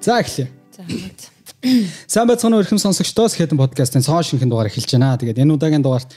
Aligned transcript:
За 0.00 0.20
эхлэе. 0.20 0.48
За. 0.76 0.84
Сайн 2.06 2.28
байцгаана 2.28 2.56
уу 2.56 2.64
эрхэм 2.64 2.80
сонсогчдоос 2.80 3.36
хэдэн 3.36 3.60
подкастын 3.60 4.00
цоо 4.00 4.24
шинхэн 4.24 4.48
дугаар 4.48 4.72
эхэлж 4.72 4.96
байна. 4.96 5.20
Тэгээд 5.20 5.44
энэ 5.44 5.54
удаагийн 5.60 5.84
дугаарт 5.84 6.16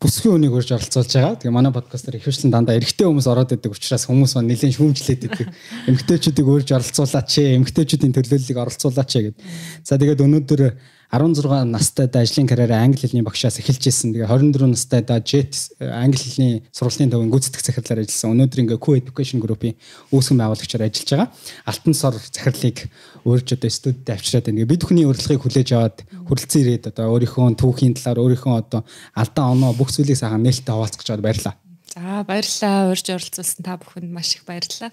бүсгүй 0.00 0.32
үнийг 0.32 0.56
урьж 0.56 0.72
оролцуулж 0.72 1.12
байгаа. 1.12 1.36
Тэгээ 1.36 1.52
манай 1.52 1.72
подкастер 1.76 2.16
ихвчлэн 2.16 2.48
дандаа 2.48 2.80
эрэгтэй 2.80 3.04
хүмүүс 3.04 3.28
ороод 3.28 3.52
идэг 3.52 3.76
учраас 3.76 4.08
хүмүүс 4.08 4.32
маань 4.40 4.48
нэлээд 4.48 4.80
шүүмжлээд 4.80 5.22
идэг. 5.28 5.52
Эмэгтэйчүүдийг 5.92 6.48
урьж 6.48 6.72
оролцуулаач 6.72 7.32
ээ, 7.36 7.60
эмэгтэйчүүдийн 7.60 8.16
төлөөллийг 8.16 8.58
оролцуулаач 8.64 9.12
ээ 9.12 9.24
гэд. 9.28 9.36
За 9.84 10.00
тэгээд 10.00 10.24
өнөөдөр 10.24 10.60
16 11.08 11.64
настайд 11.64 12.12
ажлын 12.16 12.44
карьераа 12.46 12.84
англи 12.84 13.00
хэлний 13.00 13.24
багшаас 13.24 13.56
эхэлж 13.64 13.80
ирсэн. 13.88 14.12
Тэгээ 14.12 14.28
24 14.28 14.76
настайд 14.76 15.08
JET 15.08 15.56
англи 15.80 16.20
хэлний 16.20 16.52
сургуулийн 16.68 17.08
төвийн 17.08 17.32
гүйцэтгэх 17.32 17.64
захирлаар 17.64 18.04
ажилласан. 18.04 18.36
Өнөөдөр 18.36 18.60
ингээ 18.60 18.76
Q 18.76 18.86
Education 19.00 19.40
Group-ийн 19.40 19.80
үүсгэн 20.12 20.36
байгуулагчаар 20.36 20.84
ажиллаж 20.84 21.08
байгаа. 21.08 21.28
Алтан 21.64 21.94
сор 21.96 22.14
захирлыг 22.20 22.92
өөрж 23.24 23.56
одоо 23.56 23.70
студид 23.72 24.04
авчираад 24.04 24.52
байна. 24.52 24.68
Бид 24.68 24.84
бүхний 24.84 25.08
урилгыг 25.08 25.40
хүлээж 25.48 25.68
аваад 25.72 26.04
хүрэлцэн 26.28 26.60
ирээд 26.60 26.92
одоо 26.92 27.16
өөрийнхөө 27.16 27.56
түүхийн 27.56 27.96
талаар 27.96 28.20
өөрийнхөө 28.28 28.54
одоо 28.68 28.84
алдаа 29.16 29.44
оноо 29.48 29.72
бүх 29.72 29.88
зүйлийг 29.88 30.20
сайхан 30.20 30.44
нээлттэй 30.44 30.76
хаваалцах 30.76 31.00
гэж 31.00 31.24
баярлалаа. 31.24 31.56
За 31.88 32.20
баярлалаа. 32.28 32.92
Урьж 32.92 33.08
оролцуулсан 33.08 33.64
та 33.64 33.80
бүхэнд 33.80 34.12
маш 34.12 34.36
их 34.36 34.44
баярлалаа. 34.44 34.92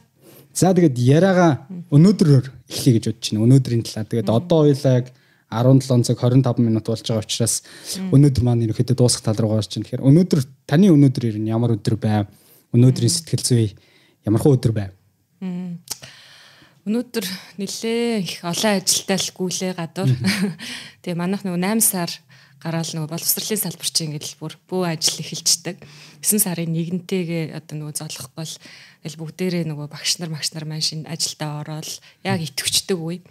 За 0.56 0.72
тэгээд 0.72 0.96
яриагаа 0.96 1.68
өнөөдрөөр 1.92 2.46
эхлэе 2.72 2.94
гэж 2.96 3.06
бодож 3.12 3.28
байна. 3.36 3.44
Өнөөдрийн 3.44 3.84
талаар. 3.84 4.08
Тэгээд 4.08 4.32
одоо 4.32 4.60
хоёлаа 4.64 5.04
17 5.52 6.04
цаг 6.04 6.18
25 6.18 6.60
минут 6.60 6.86
болж 6.90 7.06
байгаа 7.06 7.24
учраас 7.24 7.62
өнөөдөр 8.12 8.44
маань 8.44 8.66
ерөөхдөө 8.66 8.98
дуусах 8.98 9.22
тал 9.22 9.38
руу 9.38 9.56
гарч 9.56 9.78
байна. 9.78 9.86
Тэгэхээр 9.86 10.06
өнөөдөр 10.06 10.42
таны 10.66 10.90
өнөөдөр 10.90 11.24
ер 11.30 11.38
нь 11.38 11.52
ямар 11.54 11.78
өдөр 11.78 11.96
байв? 12.02 12.26
Өнөөдрийн 12.74 13.14
сэтгэл 13.14 13.46
зүй 13.46 13.66
ямар 14.26 14.42
хөө 14.42 14.58
өдөр 14.58 14.74
байв? 14.74 14.92
Өнөөдөр 16.86 17.26
нэлээ 17.58 18.22
их 18.22 18.46
олон 18.46 18.78
ажилтай 18.78 19.18
л 19.18 19.34
гүйлээ 19.34 19.74
гадуур. 19.74 20.10
Тэгээ 21.02 21.18
манайх 21.18 21.42
нөгөө 21.42 21.62
8 21.62 21.82
сар 21.82 22.12
гараал 22.62 22.92
нөгөө 22.94 23.10
боловсролын 23.10 23.62
салбар 23.62 23.90
чинь 23.90 24.14
ингээд 24.14 24.38
бүр 24.42 24.54
бөө 24.70 24.94
ажил 24.94 25.22
эхэлждэг. 25.22 25.82
9 26.22 26.46
сарын 26.46 26.78
1-нтэйгээ 26.78 27.58
одоо 27.58 27.90
нөгөө 27.90 27.94
золохгүй 28.02 28.34
бол 28.38 28.54
тэгэл 29.02 29.18
бүгдээрээ 29.22 29.66
нөгөө 29.70 29.88
багш 29.90 30.18
нар 30.22 30.30
багш 30.34 30.50
нар 30.54 30.66
маань 30.66 30.86
шинэ 30.86 31.10
ажилдаа 31.10 31.66
ороод 31.66 31.90
яг 32.26 32.42
итгэвчдэг 32.42 32.98
үе. 32.98 33.22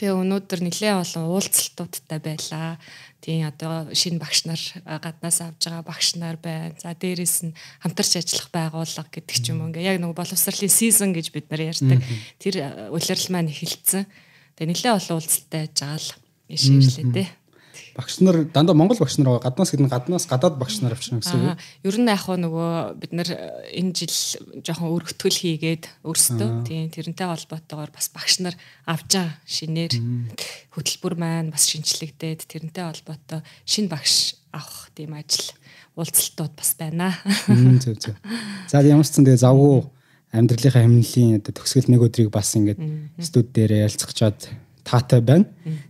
Тэгээ 0.00 0.16
өнөөдөр 0.16 0.60
нэлээ 0.64 0.96
олон 0.96 1.28
уулзалтуудтай 1.28 2.24
байлаа. 2.24 2.80
Тийм 3.20 3.44
одоо 3.44 3.92
шинэ 3.92 4.16
багш 4.16 4.48
нар 4.48 4.62
гаднаас 4.88 5.44
авж 5.44 5.60
байгаа 5.60 5.84
багш 5.84 6.16
нар 6.16 6.40
байна. 6.40 6.72
За 6.80 6.96
дээрэс 6.96 7.44
нь 7.44 7.56
хамтарч 7.84 8.16
ажиллах 8.16 8.48
байгууллага 8.48 9.12
гэдэг 9.12 9.36
ч 9.36 9.52
юм 9.52 9.60
уу 9.60 9.68
ингээ 9.68 9.92
яг 9.92 10.00
нэг 10.00 10.16
боловсролын 10.16 10.72
сизон 10.72 11.12
гэж 11.12 11.36
бид 11.36 11.52
нар 11.52 11.68
ярьдаг. 11.68 12.00
Тэр 12.40 12.88
улирал 12.88 13.28
маань 13.28 13.52
эхэлсэн. 13.52 14.08
Тэгээ 14.56 14.72
нэлээ 14.72 14.96
олон 14.96 15.20
уулзалтай 15.20 15.68
байж 15.68 15.76
байгаа 15.84 16.00
л 16.00 16.08
ишээрлээ 16.48 17.06
дээ 17.12 17.28
багш 18.00 18.18
нар 18.24 18.48
дандаа 18.48 18.72
монгол 18.72 18.96
багш 18.96 19.20
нар 19.20 19.36
байгаа 19.36 19.52
гаднаас 19.52 19.70
гэдэг 19.70 19.84
нь 19.84 19.92
гаднаас 19.92 20.24
гадаад 20.24 20.56
багш 20.56 20.80
нар 20.80 20.96
авчирна 20.96 21.20
гэсэн 21.20 21.36
үг. 21.36 21.60
Ер 21.84 21.96
нь 22.00 22.08
яг 22.08 22.24
нөгөө 22.24 22.96
бид 22.96 23.12
нар 23.12 23.28
э, 23.28 23.76
энэ 23.76 23.92
жил 23.92 24.16
жоохон 24.64 24.96
өргөтгөл 24.96 25.36
хийгээд 25.36 25.84
өөрсдөө 26.08 26.64
тийм 26.64 26.88
тэрнтэй 26.88 27.28
холбоотойгоор 27.28 27.92
бас 27.92 28.08
багш 28.08 28.40
нар 28.40 28.56
авч 28.88 29.20
байгаа 29.20 29.36
шинээр 29.44 29.92
хөтөлбөр 30.72 31.14
маань 31.20 31.52
бас 31.52 31.68
шинчлэгдээд 31.68 32.48
тэрнтэй 32.48 32.84
холбоотой 32.88 33.44
шинэ 33.68 33.92
багш 33.92 34.40
авах 34.50 34.88
тийм 34.96 35.14
ажил 35.14 35.52
уулзалтууд 35.94 36.52
бас 36.56 36.74
байна. 36.78 37.14
Зөв 37.84 38.00
зөв. 38.00 38.16
За 38.70 38.80
ямар 38.80 39.04
ч 39.06 39.14
зэн 39.14 39.28
тэгээ 39.28 39.44
завгүй 39.44 39.84
амьдралынхаа 40.32 40.86
хэмнэлийн 40.86 41.42
одоо 41.42 41.52
төгсгөл 41.54 41.90
нэг 41.90 42.02
өдрийг 42.06 42.30
бас 42.30 42.54
ингээд 42.54 42.78
студ 43.18 43.50
дээр 43.50 43.86
ялцчихад 43.86 44.48
таатай 44.86 45.20
байна. 45.20 45.46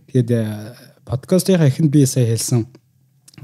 Тэгээд 0.09 0.29
э, 0.33 0.43
подкастынхаа 1.11 1.67
эхэнд 1.67 1.91
би 1.91 2.05
сая 2.07 2.23
хэлсэн 2.23 2.63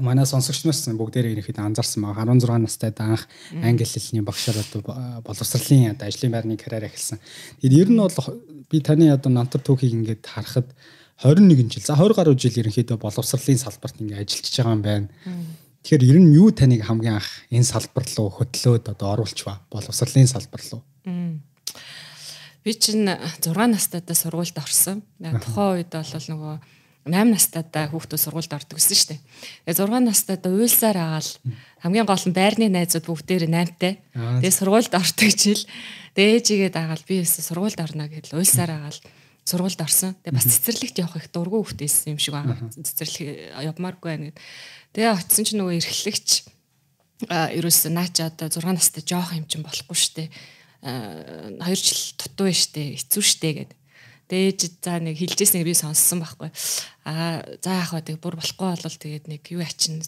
манай 0.00 0.24
сонсогч 0.24 0.64
нараас 0.64 0.88
бүгдээрээ 0.88 1.36
ирэхэд 1.36 1.58
анзаарсан 1.60 2.00
баг 2.00 2.16
16 2.16 2.64
настайд 2.64 2.96
анх 3.04 3.28
англи 3.52 3.84
хэлний 3.84 4.24
багшаар 4.24 4.62
одоо 4.64 5.20
боловсролын 5.20 5.92
одоо 5.92 6.08
ажлын 6.08 6.32
байрны 6.32 6.56
карьер 6.56 6.88
эхэлсэн. 6.88 7.20
Тэгээд 7.60 7.76
ер 7.76 7.88
нь 7.92 8.00
бол 8.00 8.14
би 8.70 8.80
таны 8.80 9.12
одоо 9.12 9.28
намтар 9.28 9.60
түүхийг 9.60 9.92
ингээд 9.92 10.24
харахад 10.24 10.72
21 11.20 11.68
жил 11.68 11.84
за 11.84 11.98
20 11.98 12.16
гаруй 12.16 12.38
жил 12.38 12.56
ерөнхийдөө 12.56 12.96
боловсролын 12.96 13.58
салбарт 13.58 14.00
ингээд 14.00 14.22
ажиллаж 14.22 14.54
байгаа 14.56 14.72
юм 14.72 14.82
байна. 14.82 15.08
Тэгэхээр 15.82 16.08
ер 16.08 16.18
нь 16.24 16.32
юу 16.38 16.48
таныг 16.54 16.88
хамгийн 16.88 17.20
анх 17.20 17.28
энэ 17.50 17.68
салбар 17.68 18.06
руу 18.16 18.32
хөтлөөд 18.32 18.88
одоо 18.96 19.12
оруулч 19.12 19.44
ба 19.44 19.60
боловсролын 19.68 20.30
салбар 20.30 20.62
руу. 20.72 20.82
Би 22.64 22.74
чинь 22.74 23.08
6 23.42 23.50
настайдаа 23.50 24.14
сургуульд 24.14 24.56
орсон. 24.56 25.02
Тухайн 25.18 25.82
үед 25.82 25.90
бол 25.90 26.26
нөгөө 26.32 26.54
8 27.08 27.32
настайдаа 27.32 27.88
хүүхдүүд 27.88 28.20
сургуульд 28.20 28.52
ордог 28.52 28.76
гэсэн 28.76 28.96
шүү 28.96 29.08
дээ. 29.16 29.20
Тэгээ 29.64 29.80
6 29.80 30.04
настайдаа 30.04 30.52
уйлсаар 30.52 30.98
агаал 31.00 31.30
хамгийн 31.80 32.06
гол 32.06 32.24
нь 32.28 32.36
байрны 32.36 32.66
найзууд 32.68 33.06
бүгдээр 33.08 33.48
8-тай. 33.48 33.98
Тэгээ 34.12 34.52
сургуульд 34.52 34.92
ордог 34.92 35.30
жил. 35.32 35.62
Тэгээ 36.12 36.36
ээжигээ 36.38 36.70
дагаал 36.70 37.04
би 37.08 37.24
өсө 37.24 37.40
сургуульд 37.40 37.80
орно 37.80 38.06
гэдэл 38.12 38.36
уйлсаар 38.36 38.70
агаал 38.76 39.00
сургуульд 39.48 39.80
орсон. 39.80 40.12
Тэгээ 40.20 40.36
бас 40.36 40.46
цэцэрлэгт 40.52 41.00
явах 41.00 41.16
их 41.16 41.32
дургу 41.32 41.64
хүүхдээсэн 41.64 42.12
юм 42.12 42.20
шиг 42.20 42.36
байна. 42.36 42.60
Цэцэрлэг 42.68 43.56
явмааргүй 43.72 44.08
байна 44.12 44.24
гэд. 44.28 44.38
Тэгээ 44.92 45.16
очисон 45.16 45.44
чинь 45.48 45.60
нөгөө 45.64 45.76
эрхлэгч 45.80 46.28
а 47.26 47.50
ерөөс 47.50 47.90
наача 47.90 48.28
одоо 48.28 48.52
6 48.52 48.68
настай 48.76 49.02
жоох 49.02 49.32
юм 49.34 49.48
чинь 49.48 49.64
болохгүй 49.64 49.96
штэ. 49.96 50.30
а 50.84 51.64
2 51.64 51.74
жил 51.74 52.02
дутуу 52.20 52.52
штэ. 52.52 52.94
Хэцүү 53.00 53.22
штэ 53.24 53.50
гэд 53.64 53.70
дээж 54.28 54.78
за 54.84 55.00
нэг 55.00 55.16
хилжсэн 55.16 55.64
би 55.64 55.72
сонссон 55.72 56.20
байхгүй. 56.20 56.52
Аа 57.08 57.42
за 57.64 57.80
яах 57.80 57.96
вэ 57.96 58.04
тэг 58.04 58.20
бүр 58.20 58.36
болохгүй 58.36 58.76
бол 58.76 58.96
тэгээд 59.00 59.26
нэг 59.28 59.42
юу 59.48 59.64
ачин 59.64 60.04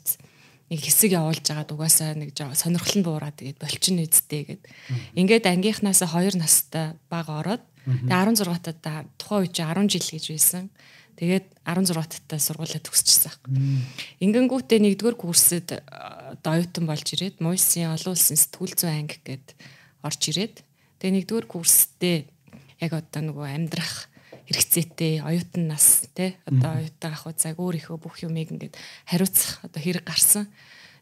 нэг 0.70 0.80
хэсэг 0.84 1.16
явуулж 1.16 1.42
байгаад 1.42 1.72
угаасаа 1.72 2.14
нэг 2.14 2.36
сонирхол 2.36 3.00
нь 3.00 3.06
буураад 3.08 3.36
тэгээд 3.40 3.58
болчин 3.58 4.04
үздэй 4.04 4.42
гэд. 4.46 4.62
Ингээд 5.16 5.48
ангийнхнаас 5.48 6.04
2 6.04 6.36
настай 6.36 6.94
баг 7.08 7.26
ороод 7.32 7.64
тэгээд 7.88 8.44
16 8.44 8.78
таа 8.84 9.08
тухайн 9.16 9.48
үе 9.48 9.50
чи 9.50 9.64
10 9.64 9.88
жил 9.88 10.08
гэж 10.14 10.24
байсан. 10.30 10.64
Тэгээд 11.16 11.46
16 11.68 11.92
татаа 11.96 12.38
сургуулаа 12.40 12.80
төгсчихсэн 12.80 13.28
байхгүй. 13.28 13.52
Ингэнгүүтээ 14.24 14.80
нэгдүгээр 14.80 15.16
курсэд 15.20 15.68
оюутан 16.40 16.84
болж 16.88 17.06
ирээд 17.12 17.44
Мойсын 17.44 17.92
олон 17.92 18.16
улсын 18.16 18.40
сэтгүүл 18.40 18.72
зүйн 18.72 19.04
анги 19.04 19.20
гэд 19.20 19.52
орж 20.00 20.20
ирээд 20.32 20.64
тэгээд 20.96 21.16
нэгдүгээр 21.20 21.46
курстээ 21.50 22.16
яг 22.80 22.92
одоо 22.96 23.20
нөгөө 23.20 23.46
амьдрах 23.52 24.08
хэрэгцээтэй 24.50 25.22
оюутан 25.22 25.70
нас 25.70 26.10
те 26.10 26.34
одоо 26.42 26.82
оюутан 26.82 27.14
ах 27.14 27.30
үзаг 27.30 27.54
өөрийнхөө 27.54 27.96
бүх 28.02 28.18
юмыг 28.26 28.50
ингээд 28.50 28.74
хариуцах 29.06 29.62
одоо 29.62 29.78
хэрэг 29.78 30.02
гарсан. 30.02 30.50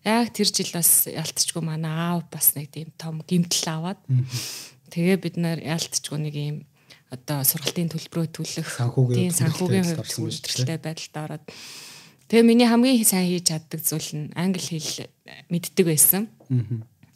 Яг 0.05 0.37
тэр 0.37 0.53
жил 0.53 0.69
бас 0.77 1.09
ялтчгүй 1.09 1.65
манай 1.65 1.89
аав 1.89 2.29
бас 2.29 2.53
нэг 2.53 2.69
тийм 2.69 2.93
том 3.01 3.25
гимтэл 3.25 3.73
аваад. 3.73 4.01
Тэгээ 4.93 5.17
бид 5.17 5.37
нар 5.41 5.59
ялтчгүй 5.65 6.21
нэг 6.21 6.35
юм 6.37 6.57
одоо 7.09 7.41
сургалтын 7.41 7.89
төлбөрөө 7.89 8.29
төлөх 8.37 8.69
тийм 9.17 9.33
санхүүгийн 9.33 9.97
үйлчлэлтэй 9.97 10.77
байдалд 10.77 11.17
ороод. 11.17 11.45
Тэгээ 12.29 12.45
миний 12.45 12.69
хамгийн 12.69 13.01
сайн 13.09 13.33
хийж 13.33 13.49
чаддаг 13.49 13.81
зүйл 13.81 14.13
нь 14.13 14.33
англи 14.37 14.61
хэл 14.61 15.09
мэддэг 15.49 15.87
байсан. 15.89 16.29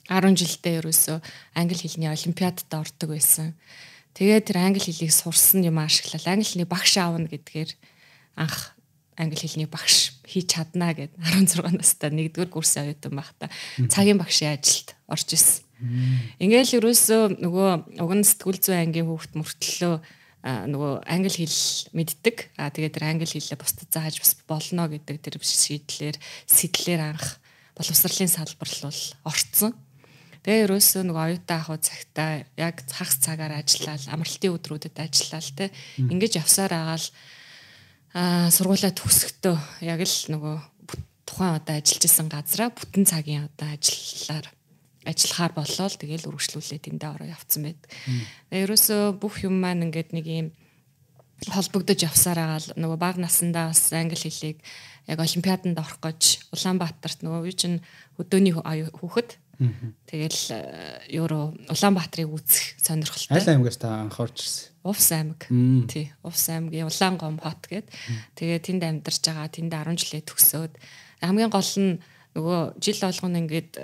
10 0.08 0.32
жилдээ 0.32 0.80
ерөөсөө 0.80 1.18
англи 1.52 1.76
хэлний 1.76 2.08
олимпиадад 2.08 2.72
ордог 2.72 3.12
байсан. 3.12 3.52
Тэгээд 4.12 4.44
тэр 4.52 4.58
англи 4.60 4.82
хэлийг 4.84 5.12
сурсан 5.12 5.64
юм 5.64 5.80
ашиглал 5.80 6.26
англи 6.28 6.44
хэлний 6.44 6.68
багш 6.68 7.00
аавна 7.00 7.28
гэдгээр 7.32 7.70
анх 8.36 8.76
англи 9.16 9.40
хэлний 9.40 9.68
багш 9.68 10.20
хийж 10.28 10.52
чаднаа 10.52 10.92
гэд 10.92 11.16
16 11.16 11.80
настай 11.80 12.10
нэгдүгээр 12.12 12.52
курсын 12.52 12.92
оюутан 12.92 13.16
байхдаа 13.16 13.48
цагийн 13.88 14.20
багшийн 14.20 14.56
ажилд 14.56 14.96
орж 15.08 15.28
исэн. 15.32 15.64
Ингээл 16.38 16.78
ерөөсөө 16.78 17.22
нөгөө 17.42 17.70
уг 18.00 18.12
нь 18.14 18.26
сэтгүүл 18.26 18.60
зүйн 18.60 18.82
ангийн 18.86 19.08
хүүхд 19.08 19.32
мөртлөө 19.34 19.94
нөгөө 20.42 20.92
англи 21.06 21.46
хэл 21.46 21.60
мэддэг. 21.94 22.36
Аа 22.58 22.70
тэгээд 22.70 22.94
тэр 22.98 23.04
англи 23.10 23.26
хэлээ 23.26 23.58
бусдад 23.58 23.90
зааж 23.90 24.18
бас 24.18 24.32
болно 24.46 24.90
гэдэг 24.90 25.16
тэр 25.22 25.34
шийдлэр 25.38 26.16
сэтлэр 26.46 27.00
анх 27.02 27.42
боловсролын 27.78 28.30
салбар 28.30 28.70
руу 28.82 28.94
орцсон. 29.26 29.74
Тэгээ 30.42 30.64
ерөөсөө 30.66 31.02
нөгөө 31.06 31.22
оюутан 31.22 31.58
ах 31.62 31.70
уу 31.70 31.78
цагтаа 31.78 32.42
яг 32.58 32.82
хагас 32.90 33.18
цагаар 33.22 33.62
ажиллаад 33.62 34.02
амралтын 34.10 34.54
өдрүүдэд 34.58 34.96
ажиллаад 34.98 35.48
те 35.54 35.70
ингэж 36.02 36.42
явсаар 36.42 36.72
агаал 36.74 37.06
аа 38.18 38.50
сургуулаа 38.50 38.90
төгсөхдөө 38.90 39.56
яг 39.86 40.00
л 40.02 40.18
нөгөө 40.34 40.56
тухайн 41.30 41.56
одоо 41.62 41.74
ажиллаж 41.78 42.04
исэн 42.10 42.26
газараа 42.26 42.74
бүтэн 42.74 43.04
цагийн 43.06 43.46
одоо 43.46 43.70
ажиллаар 43.70 44.46
ажиллахаар 45.06 45.52
болоод 45.54 45.94
тэгэл 45.98 46.28
үргэлжлүүлээ 46.30 46.80
тэндээ 46.90 47.10
ороо 47.10 47.28
явцсан 47.30 47.62
байд. 47.66 47.80
Ерөөсөө 48.50 49.18
бүх 49.18 49.42
юм 49.42 49.58
маань 49.62 49.90
ингээд 49.90 50.10
нэг 50.14 50.26
юм 50.26 50.48
холбогдож 51.50 51.98
явсаар 52.06 52.38
агаал 52.38 52.68
нөгөө 52.78 52.98
баг 52.98 53.16
насандаа 53.18 53.74
бас 53.74 53.90
англи 53.90 54.14
хэлийг 54.14 54.62
яг 55.10 55.18
олимпиаданд 55.18 55.78
орох 55.78 55.98
гэж 55.98 56.54
Улаанбаатарт 56.54 57.26
нөгөө 57.26 57.50
юу 57.50 57.56
чин 57.58 57.74
өдөөний 58.22 58.54
хүүхэд 58.54 59.41
Тэгэл 60.06 60.40
евро 61.08 61.54
Улаанбаатарыг 61.68 62.30
үзэх 62.30 62.76
сонирхолтой. 62.82 63.36
Аль 63.36 63.50
аймгаас 63.50 63.78
та 63.78 64.02
анх 64.02 64.18
орж 64.20 64.42
ирсэн? 64.42 64.72
Увс 64.82 65.08
аймаг. 65.12 65.46
Тий, 65.88 66.12
Увс 66.22 66.48
аймгийн 66.48 66.90
Улаангом 66.90 67.38
хот 67.38 67.66
гээд. 67.70 67.86
Тэгээ 68.34 68.60
тэнд 68.60 68.82
амьдарч 68.82 69.22
байгаа. 69.22 69.48
Тэнд 69.48 69.72
10 69.72 69.98
жилээ 69.98 70.22
төгсөөд 70.26 70.72
хамгийн 71.22 71.50
гол 71.54 71.72
нь 71.78 72.02
нөгөө 72.32 72.80
жил 72.80 72.98
болгоно 73.04 73.38
ингээд 73.44 73.76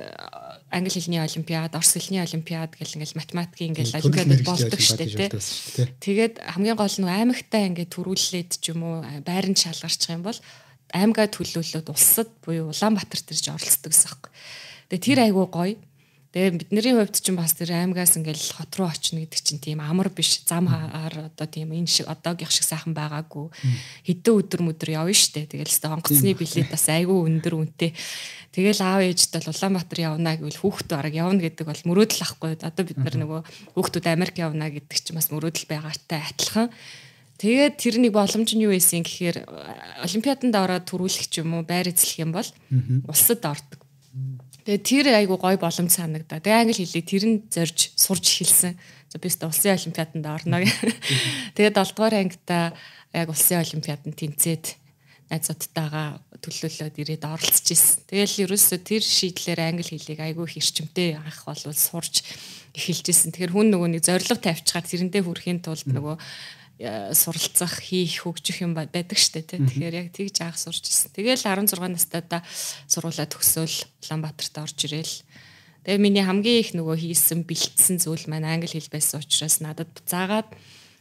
англи 0.72 0.90
хэлний 0.90 1.20
олимпиад, 1.20 1.76
орос 1.76 1.92
хэлний 1.94 2.24
олимпиад 2.24 2.74
гэл 2.80 2.96
ингээл 2.96 3.20
математикийн 3.20 3.76
ингээл 3.76 4.00
олимпиад 4.00 4.42
болдог 4.48 4.80
штэ 4.80 5.04
тий. 5.04 5.28
Тэгээд 6.00 6.40
хамгийн 6.56 6.76
гол 6.80 6.96
нь 6.96 7.08
аймагтаа 7.08 7.68
ингээд 7.68 7.92
төрүүлээд 7.92 8.50
ч 8.56 8.72
юм 8.72 8.88
уу 8.88 8.96
байранд 9.20 9.60
шалгарчих 9.60 10.16
юм 10.16 10.24
бол 10.24 10.40
аймгаа 10.96 11.28
төлөөлөөд 11.28 11.92
улсад 11.92 12.32
буюу 12.40 12.72
Улаанбаатар 12.72 13.20
төрж 13.20 13.44
оролцдог 13.52 13.92
гэсэн 13.92 14.16
юм. 14.16 14.32
Тэгээ 14.88 15.04
тэр 15.04 15.18
айгуу 15.28 15.46
гоё. 15.48 15.76
Тэгээ 16.28 16.60
бидний 16.60 16.92
хувьд 16.92 17.16
ч 17.16 17.32
бас 17.32 17.56
тэр 17.56 17.72
аймгаас 17.72 18.20
ингээл 18.20 18.60
хот 18.60 18.72
руу 18.76 18.92
очно 18.92 19.24
гэдэг 19.24 19.40
чинь 19.40 19.60
тийм 19.64 19.80
амар 19.80 20.12
биш. 20.12 20.44
Зам 20.44 20.68
хаар 20.68 21.32
одоо 21.32 21.46
тийм 21.48 21.72
энэ 21.72 21.88
шиг 21.88 22.04
одоогийнх 22.04 22.52
шиг 22.52 22.68
сайхан 22.68 22.92
байгаагүй. 22.92 23.48
Хэдэн 24.04 24.36
өдөр 24.36 24.60
мөдөр 24.60 24.92
явна 24.92 25.16
штэ. 25.16 25.48
Тэгэл 25.48 25.72
өстө 25.72 25.88
онгоцны 25.88 26.36
билет 26.36 26.68
бас 26.68 26.84
айгүй 26.92 27.16
өндөр 27.16 27.52
үнэтэй. 27.64 27.96
Тэгэл 28.52 28.80
аав 28.84 29.00
ээжтэй 29.08 29.40
бол 29.40 29.52
Улаанбаатар 29.56 30.00
явна 30.04 30.36
гэвэл 30.36 30.60
хүүхдүүд 30.60 30.92
арга 30.96 31.16
явна 31.16 31.40
гэдэг 31.40 31.64
бол 31.64 31.82
мөрөөдөл 31.88 32.24
ахгүй. 32.28 32.50
Одоо 32.60 32.84
бид 32.84 32.98
нар 33.00 33.16
нөгөө 33.20 33.40
хүүхдүүд 33.72 34.06
Америк 34.08 34.36
явна 34.40 34.68
гэдэг 34.68 34.98
чинь 35.00 35.16
бас 35.16 35.28
мөрөөдөл 35.32 35.68
байгаатай 35.68 36.20
адилхан. 36.28 36.72
Тэгээд 37.38 37.78
тэрний 37.78 38.10
боломж 38.10 38.50
нь 38.50 38.66
юу 38.66 38.74
байсан 38.74 39.06
гэхээр 39.06 39.46
олимпиаданд 40.02 40.58
ороод 40.58 40.90
төрүүлэх 40.90 41.30
юм 41.38 41.54
уу 41.54 41.62
байр 41.62 41.86
эзлэх 41.86 42.18
юм 42.18 42.34
бол 42.34 42.50
улсад 43.06 43.46
ордог. 43.46 43.77
Тэгээд 44.68 44.84
тэр 44.84 45.06
айгу 45.16 45.40
гой 45.40 45.56
боломж 45.56 45.96
санагдаа. 45.96 46.44
Тэгээд 46.44 46.60
англи 46.68 46.76
хэлийг 46.76 47.06
тэр 47.08 47.24
нь 47.24 47.40
зорж 47.48 47.96
сурж 47.96 48.20
эхэлсэн. 48.20 48.76
За 49.08 49.16
би 49.16 49.32
өөртөө 49.32 49.48
улсын 49.48 49.72
олимпиаданд 49.72 50.26
орно. 50.28 50.60
Тэгээд 51.56 51.72
7 51.72 51.96
дугаар 51.96 52.20
ангита 52.20 52.76
яг 53.16 53.32
улсын 53.32 53.64
олимпиаданд 53.64 54.12
тэнцээд 54.12 54.76
найзуудтайгаа 55.32 56.20
төлөөлөөд 56.44 57.00
ирээд 57.00 57.24
оролцож 57.24 57.64
исэн. 57.72 58.12
Тэгэл 58.12 58.44
ерөөсөө 58.44 58.78
тэр 58.84 59.00
шийдлээр 59.00 59.60
англи 59.72 59.88
хэлийг 59.88 60.20
айгүй 60.20 60.44
их 60.52 60.60
эрчимтэй 60.60 61.16
анх 61.16 61.48
бол 61.48 61.56
сурж 61.72 62.28
эхэлж 62.76 63.08
исэн. 63.08 63.32
Тэгэхээр 63.32 63.56
хүн 63.56 63.72
нөгөө 63.72 63.88
нэг 63.88 64.04
зориг 64.04 64.36
тавьчихаар 64.36 64.84
тэрэндээ 64.84 65.24
хүрэхийн 65.24 65.64
тулд 65.64 65.88
нөгөө 65.88 66.16
суралцах, 66.78 67.82
хийх, 67.82 68.22
хөгжих 68.22 68.62
юм 68.62 68.78
байдаг 68.78 69.18
штэ 69.18 69.42
тий. 69.42 69.58
Тэгэхээр 69.58 69.98
яг 69.98 70.08
тэгж 70.14 70.46
аах 70.46 70.54
сурч 70.54 70.86
ирсэн. 70.86 71.10
Тэгэл 71.10 71.42
16 71.42 71.74
настайдаа 71.74 72.46
сургуулаа 72.86 73.26
төгсөөл 73.26 73.76
Улаанбаатарт 74.06 74.54
орж 74.62 74.78
ирээл. 74.86 75.16
Тэгээ 75.82 75.98
миний 75.98 76.22
хамгийн 76.22 76.62
их 76.62 76.70
нөгөө 76.78 76.96
хийсэн 77.02 77.42
бэлтсэн 77.42 77.98
зүйл 77.98 78.30
маань 78.30 78.46
англи 78.46 78.70
хэл 78.70 78.94
байсан 78.94 79.18
учраас 79.18 79.58
надад 79.58 79.90
заагаад 80.06 80.46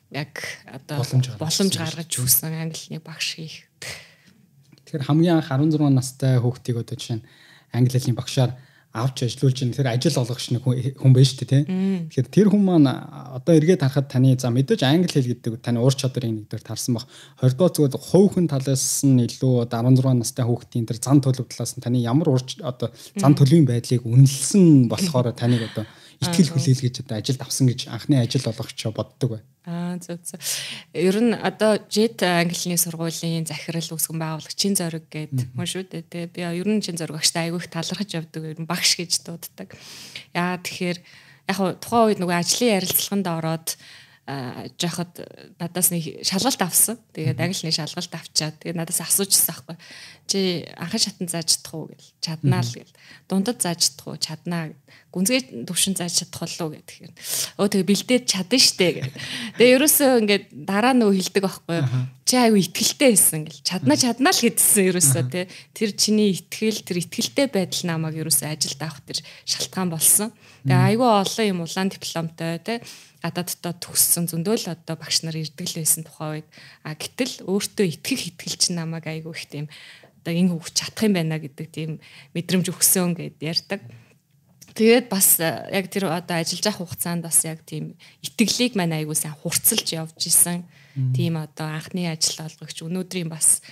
яг 0.10 0.34
одоо 0.66 1.06
боломж 1.38 1.76
гаргаж 1.78 2.10
өгсөн 2.10 2.58
англи 2.58 2.78
хэлний 2.78 3.04
багш 3.04 3.38
хийх. 3.38 3.70
Тэгэхээр 4.88 5.06
хамгийн 5.06 5.44
анх 5.44 5.52
16 5.54 5.94
настай 5.94 6.42
хүүхдийг 6.42 6.82
одоо 6.82 6.96
жишээ 6.98 7.22
нь 7.22 7.28
англи 7.76 8.00
хэлний 8.00 8.18
багшаар 8.18 8.56
авч 8.98 9.24
ажиллуулж 9.30 9.58
ин 9.62 9.72
тэр 9.72 9.94
ажил 9.94 10.18
олгогч 10.18 10.50
нэг 10.52 10.66
хүн 10.66 11.14
байж 11.14 11.38
шүү 11.38 11.46
дээ 11.46 11.52
тийм. 11.54 12.10
Тэгэхээр 12.10 12.28
тэр 12.34 12.48
хүн 12.50 12.64
маань 12.66 12.90
одоо 12.90 13.54
эргээд 13.54 13.86
харахад 13.86 14.10
таны 14.10 14.34
за 14.34 14.50
мэдээж 14.50 14.82
англи 14.84 15.14
хэл 15.14 15.32
гэдэг 15.38 15.62
таны 15.62 15.80
ур 15.80 15.94
чадрыг 15.94 16.28
нэгдүгээр 16.28 16.66
тарсан 16.66 16.98
баг. 16.98 17.06
20 17.40 17.56
дугаар 17.58 17.74
зүгээр 17.78 18.06
хувийн 18.10 18.48
талаас 18.50 19.06
нь 19.06 19.22
илүү 19.22 19.70
16 19.70 20.18
настай 20.18 20.46
хүүхдийн 20.46 20.90
тэр 20.90 20.98
зан 20.98 21.22
төлөв 21.22 21.46
талаас 21.46 21.78
нь 21.78 21.84
таны 21.86 22.02
ямар 22.02 22.34
ур 22.34 22.42
одоо 22.42 22.90
зан 23.16 23.34
төлөвийн 23.38 23.70
байдлыг 23.70 24.02
үнэлсэн 24.02 24.90
болохоор 24.90 25.32
таныг 25.38 25.70
одоо 25.70 25.86
итгэл 26.22 26.54
хүлээлгэж 26.54 26.96
одоо 27.06 27.16
ажилд 27.22 27.42
авсан 27.42 27.66
гэж 27.70 27.80
анхны 27.94 28.18
ажил 28.22 28.46
олгогч 28.50 28.80
боддог 28.90 29.30
бай. 29.38 29.42
Аа 29.68 30.00
зөв 30.00 30.24
зөв. 30.24 30.40
Ер 30.96 31.18
нь 31.20 31.36
одоо 31.36 31.76
JET 31.92 32.24
английн 32.24 32.80
сургуулийн 32.80 33.44
захирал 33.44 33.84
үүсгэн 33.84 34.16
байгуулагчийн 34.16 34.76
зориг 34.80 35.12
гэдэг 35.12 35.52
хүн 35.54 35.68
шүү 35.68 35.84
дээ. 35.92 36.08
Тэгээ 36.08 36.32
би 36.32 36.42
ер 36.48 36.68
нь 36.72 36.80
чин 36.80 36.96
зориг 36.96 37.20
агштай 37.20 37.52
айгүйх 37.52 37.68
талархаж 37.68 38.10
явдаг. 38.16 38.44
Ер 38.48 38.60
нь 38.64 38.70
багш 38.70 38.96
гэж 38.96 39.28
дууддаг. 39.28 39.76
Яа 40.32 40.56
тэгэхээр 40.64 41.00
яг 41.52 41.58
тухайн 41.84 42.08
үед 42.16 42.20
нөгөө 42.24 42.38
ажлын 42.40 42.76
ярилцлаганд 42.80 43.28
ороод 43.28 43.68
жахад 44.28 45.24
надаас 45.56 45.88
нэг 45.88 46.20
шалгалт 46.28 46.60
авсан. 46.60 47.00
Тэгээд 47.16 47.40
англи 47.40 47.72
нэг 47.72 47.76
шалгалт 47.80 48.12
авчаад 48.12 48.60
тэгээд 48.60 48.76
надаас 48.76 49.00
асуужсан 49.00 49.56
байхгүй. 49.56 49.78
Чи 50.28 50.68
анхан 50.76 51.00
шатан 51.00 51.32
зааж 51.32 51.56
чадах 51.56 51.72
уу 51.72 51.88
гэл. 51.88 52.12
Чаднаа 52.20 52.60
л 52.60 52.76
гэл. 52.76 52.92
Дундад 53.32 53.64
зааж 53.64 53.88
чадах 53.88 54.08
уу? 54.12 54.20
Чаднаа. 54.20 54.76
Гүнзгий 55.16 55.64
төвшин 55.64 55.96
зааж 55.96 56.28
чадах 56.28 56.44
болов 56.44 56.60
уу 56.60 56.76
гэдэг. 56.76 57.16
Өө 57.56 57.68
тэгээ 57.72 57.88
бэлдээд 57.88 58.24
чадна 58.28 58.60
штэ 58.60 58.88
гэл. 59.00 59.16
Тэгээ 59.56 59.76
ерөөсөө 59.80 60.10
ингээд 60.20 60.46
дараа 60.52 60.92
нөгөө 60.92 61.16
хилдэг 61.24 61.44
байхгүй. 61.48 61.80
Чи 62.28 62.36
аюу 62.36 62.60
итгэлтэй 62.60 63.16
байсан 63.16 63.48
гэл. 63.48 63.64
Чадна 63.64 63.96
чаднаа 63.96 64.36
л 64.36 64.44
гэдсэн 64.44 64.92
ерөөсөө 64.92 65.24
тий. 65.32 65.48
Тэр 65.72 65.90
чиний 65.96 66.36
итгэл 66.36 66.84
тэр 66.84 67.00
итгэлтэй 67.00 67.48
байдал 67.48 67.88
намайг 67.88 68.20
ерөөсөө 68.20 68.52
ажилд 68.52 68.84
авах 68.84 69.00
тэр 69.08 69.24
шалтгаан 69.48 69.88
болсон. 69.88 70.36
Тэгээ 70.68 71.00
аюу 71.00 71.08
олон 71.08 71.48
юм 71.48 71.64
улаан 71.64 71.88
дипломтой 71.88 72.60
тий 72.60 72.84
гадааддаа 73.24 73.74
төгссөн 73.82 74.30
зөндөл 74.30 74.70
одоо 74.70 74.96
багш 74.98 75.26
нар 75.26 75.38
ирдэг 75.38 75.66
л 75.66 75.82
байсан 75.82 76.04
тухай 76.06 76.42
үед 76.42 76.48
а 76.86 76.94
гэтэл 76.94 77.46
өөртөө 77.50 77.86
итгэх 77.98 78.22
итгэл 78.36 78.56
чинь 78.62 78.78
намайг 78.78 79.10
айгүй 79.10 79.34
их 79.34 79.46
тийм 79.50 79.66
одоо 80.22 80.34
энэ 80.36 80.52
хөвч 80.54 80.74
чадах 80.76 81.08
юм 81.08 81.14
байна 81.16 81.40
гэдэг 81.40 81.68
тийм 81.72 81.92
мэдрэмж 82.36 82.68
өгсөн 82.76 83.16
гэд 83.16 83.40
ярьдаг. 83.40 83.82
Тэгээд 84.76 85.08
бас 85.10 85.40
яг 85.40 85.88
тэр 85.90 86.12
одоо 86.12 86.38
ажиллаж 86.38 86.68
явах 86.68 86.84
хугацаанд 86.86 87.24
бас 87.26 87.42
яг 87.48 87.64
тийм 87.66 87.98
итгэлийг 88.22 88.76
маань 88.76 88.94
айгүй 88.94 89.16
сайн 89.18 89.34
хурцлж 89.40 89.88
явж 89.96 90.20
исэн. 90.28 90.68
Тийм 91.16 91.40
одоо 91.40 91.72
анхны 91.72 92.12
ажил 92.12 92.46
олгогч 92.46 92.86
өнөөдрийн 92.86 93.32
бас 93.32 93.66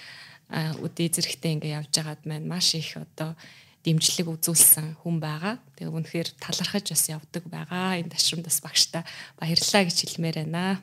үдээ 0.50 1.10
зэрэгтэй 1.14 1.60
ингээ 1.60 1.78
явж 1.78 1.92
байгаад 1.94 2.22
маань 2.26 2.48
маш 2.50 2.74
их 2.74 2.98
одоо 2.98 3.38
дэмжлэг 3.86 4.28
үзүүлсэн 4.34 5.06
хүн 5.06 5.22
байгаа. 5.22 5.62
Тэгээ 5.78 5.94
үнэхээр 5.94 6.30
талархаж 6.42 6.90
бас 6.90 7.06
явдаг 7.06 7.46
байгаа. 7.46 8.02
Энэ 8.02 8.10
ташрамд 8.10 8.50
бас 8.50 8.58
багштай 8.66 9.06
баярлалаа 9.38 9.84
гэж 9.86 9.98
хэлмээр 10.02 10.38
байна. 10.50 10.82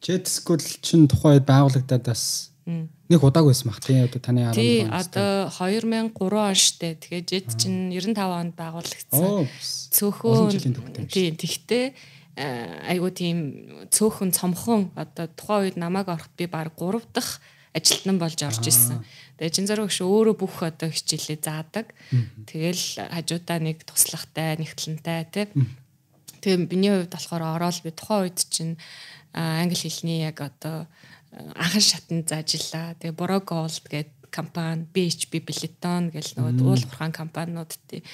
Jet 0.00 0.26
School 0.26 0.58
чинь 0.58 1.06
тухайд 1.06 1.44
байгуулагдаад 1.44 2.08
бас 2.08 2.50
нэг 2.64 3.20
удааг 3.20 3.46
байсан 3.46 3.68
баг 3.68 3.84
тийм 3.84 4.08
одоо 4.08 4.20
таны 4.24 4.40
10 4.48 4.56
Тий 4.56 4.82
одоо 4.88 5.52
2003 5.52 6.16
он 6.32 6.56
штэ. 6.56 6.96
Тэгээ 6.96 7.22
Jet 7.28 7.48
чинь 7.60 7.92
95 7.92 8.16
онд 8.16 8.54
байгуулагдсан. 8.56 9.46
Цөөхөн 9.92 11.06
тий 11.12 11.30
тэгтээ 11.36 11.84
айгуу 12.88 13.12
тийм 13.12 13.38
цөөхөн 13.92 14.32
цомхон 14.32 14.88
одоо 14.96 15.28
тухайн 15.28 15.68
үед 15.68 15.76
намайг 15.76 16.08
ороход 16.08 16.32
би 16.32 16.48
баг 16.48 16.72
3 16.80 17.04
дахь 17.12 17.44
ажилтнан 17.76 18.18
болж 18.18 18.40
орж 18.40 18.64
исэн. 18.64 19.04
Тэгээ 19.42 19.54
чин 19.58 19.66
зөрөө 19.66 19.90
гүш 19.90 19.98
өөрөө 20.06 20.36
бүх 20.38 20.62
одоо 20.62 20.86
хичээлээ 20.86 21.42
заадаг. 21.42 21.90
Тэгэл 22.46 23.10
хажуудаа 23.10 23.58
нэг 23.58 23.82
туслахтай, 23.82 24.54
нэгтлэнтэй 24.54 25.26
тий. 25.34 25.50
Тэгээ 26.46 26.70
миний 26.70 26.94
хувьд 26.94 27.10
болохоор 27.10 27.58
ороод 27.58 27.82
би 27.82 27.90
тухайн 27.90 28.30
үед 28.30 28.38
чинь 28.38 28.78
англи 29.34 29.74
хэлний 29.74 30.22
яг 30.22 30.38
одоо 30.46 30.86
анхан 31.58 31.82
шатанд 31.82 32.30
заажиллаа. 32.30 32.94
Тэгээ 33.02 33.18
Boro 33.18 33.42
Gold 33.42 33.82
гэдэг 33.90 34.30
компани, 34.30 34.86
BHP 34.94 35.42
Billiton 35.42 36.14
гэл 36.14 36.38
нөгөө 36.38 36.62
уул 36.62 36.86
хурхан 36.86 37.10
компаниуд 37.10 37.74
тий 37.90 38.06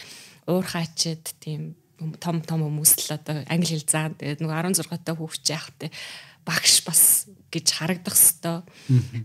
уур 0.48 0.64
хаачид 0.64 1.36
тийм 1.44 1.76
том 2.18 2.40
том 2.40 2.64
хүмүүс 2.64 3.04
л 3.04 3.20
одоо 3.20 3.44
англи 3.46 3.76
хэл 3.76 3.86
заан 3.86 4.16
тэгээд 4.18 4.42
нөгөө 4.42 4.80
16 4.80 5.04
та 5.04 5.12
хүүхч 5.12 5.44
яах 5.52 5.68
тий 5.78 5.92
багш 6.48 6.82
бас 6.88 7.28
гэж 7.48 7.66
харагдах 7.72 8.16
хэвээр. 8.16 8.64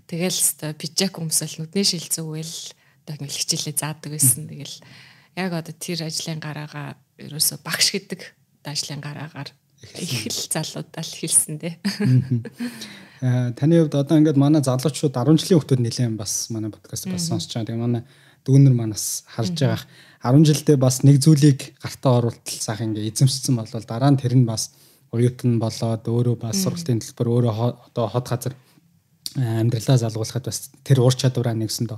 Тэгэл 0.07 0.39
хэвээр 0.39 0.73
пижак 0.79 1.19
өмсөл 1.19 1.55
нүдний 1.59 1.83
шил 1.83 2.07
зүгэл 2.07 2.55
одоо 3.03 3.13
ингээл 3.19 3.39
хичээлээ 3.43 3.75
заадаг 3.75 4.11
байсан. 4.15 4.47
Тэгэл 4.47 4.75
яг 5.35 5.51
одоо 5.51 5.75
тэр 5.75 6.07
ажлын 6.07 6.39
гараагаа 6.39 6.95
ерөөсө 7.19 7.59
багш 7.63 7.95
гэдэг 7.95 8.21
ажлын 8.63 9.03
гараагаар 9.03 9.49
их 9.99 10.13
л 10.31 10.41
залуудаа 10.47 11.03
л 11.03 11.17
хэлсэн 11.19 11.55
дээ. 11.59 11.75
Аа 13.23 13.51
таны 13.55 13.79
хувьд 13.79 13.95
одоо 13.95 14.19
ингээд 14.19 14.39
манай 14.39 14.63
залуучууд 14.63 15.15
10 15.15 15.39
жилийн 15.39 15.59
хүмүүс 15.59 15.79
нэлээд 15.79 16.15
бас 16.19 16.51
манай 16.51 16.71
подкаст 16.71 17.07
бас 17.07 17.27
сонсож 17.27 17.51
байгаа. 17.55 17.67
Тэгээ 17.71 17.83
манай 17.83 18.03
дүүнер 18.43 18.75
манаас 18.75 19.23
харж 19.27 19.55
байгаа 19.55 19.83
10 20.23 20.47
жилдээ 20.47 20.77
бас 20.79 21.03
нэг 21.03 21.19
зүйлийг 21.23 21.75
гартаа 21.79 22.19
оруултал 22.19 22.59
сайхан 22.59 22.91
ингээд 22.91 23.15
эзэмшсэн 23.15 23.55
бол 23.55 23.67
дараа 23.67 24.11
нь 24.11 24.19
тэр 24.19 24.35
нь 24.35 24.47
бас 24.47 24.71
оюутан 25.13 25.59
болоод 25.61 26.03
өөрөө 26.09 26.35
бас 26.41 26.65
сургалтын 26.65 27.01
төлбөр 27.05 27.29
өөрөө 27.29 27.55
одоо 27.93 28.05
хот 28.09 28.27
газар 28.29 28.53
амьдралаа 29.37 29.97
залгуулахад 30.01 30.49
бас 30.49 30.69
тэр 30.81 31.01
ур 31.05 31.13
чадвараа 31.13 31.53
нэгсэнд 31.53 31.93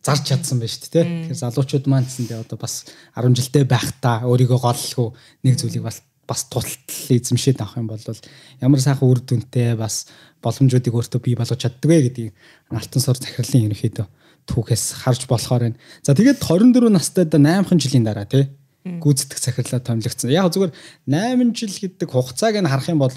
зарж 0.00 0.24
чадсан 0.24 0.60
байж 0.60 0.80
тээ. 0.80 1.04
Тэгэхээр 1.04 1.42
залуучууд 1.44 1.84
маань 1.88 2.08
гэсэндээ 2.08 2.40
одоо 2.40 2.56
бас 2.56 2.88
10 3.16 3.36
жилдээ 3.36 3.64
байхдаа 3.68 4.24
өөрийгөө 4.24 4.60
голлох 4.60 5.12
нэг 5.44 5.60
зүйлийг 5.60 5.84
бас 5.84 6.00
бас 6.24 6.46
тултал 6.48 7.10
эзэмшээд 7.10 7.60
авах 7.60 7.76
юм 7.76 7.88
бол 7.90 8.00
ямар 8.00 8.80
сайхан 8.80 9.08
үр 9.08 9.20
дүнтэй 9.20 9.76
бас 9.76 10.08
боломжуудыг 10.40 10.94
өөртөө 10.94 11.20
бий 11.20 11.36
болгож 11.36 11.60
чаддгүй 11.60 12.00
гэдгийг 12.08 12.32
алтан 12.72 13.02
сор 13.02 13.18
захирлын 13.20 13.68
ерөнхийдөө 13.68 14.06
түүхээс 14.48 14.84
харж 15.04 15.28
болохоор 15.28 15.68
байна. 15.68 15.80
За 16.00 16.16
тэгээд 16.16 16.40
24 16.40 16.88
настайд 16.88 17.34
8хан 17.34 17.82
жилийн 17.82 18.06
дараа 18.06 18.24
тий 18.24 18.48
гүйцэтгэх 18.84 19.40
захирлаа 19.40 19.80
томилогдсон. 19.84 20.32
Яг 20.32 20.52
зүгээр 20.52 20.72
8 21.04 21.52
жил 21.52 21.74
гэдэг 21.74 22.08
хугацааг 22.08 22.56
нь 22.60 22.70
харах 22.70 22.88
юм 22.88 23.00
бол 23.04 23.12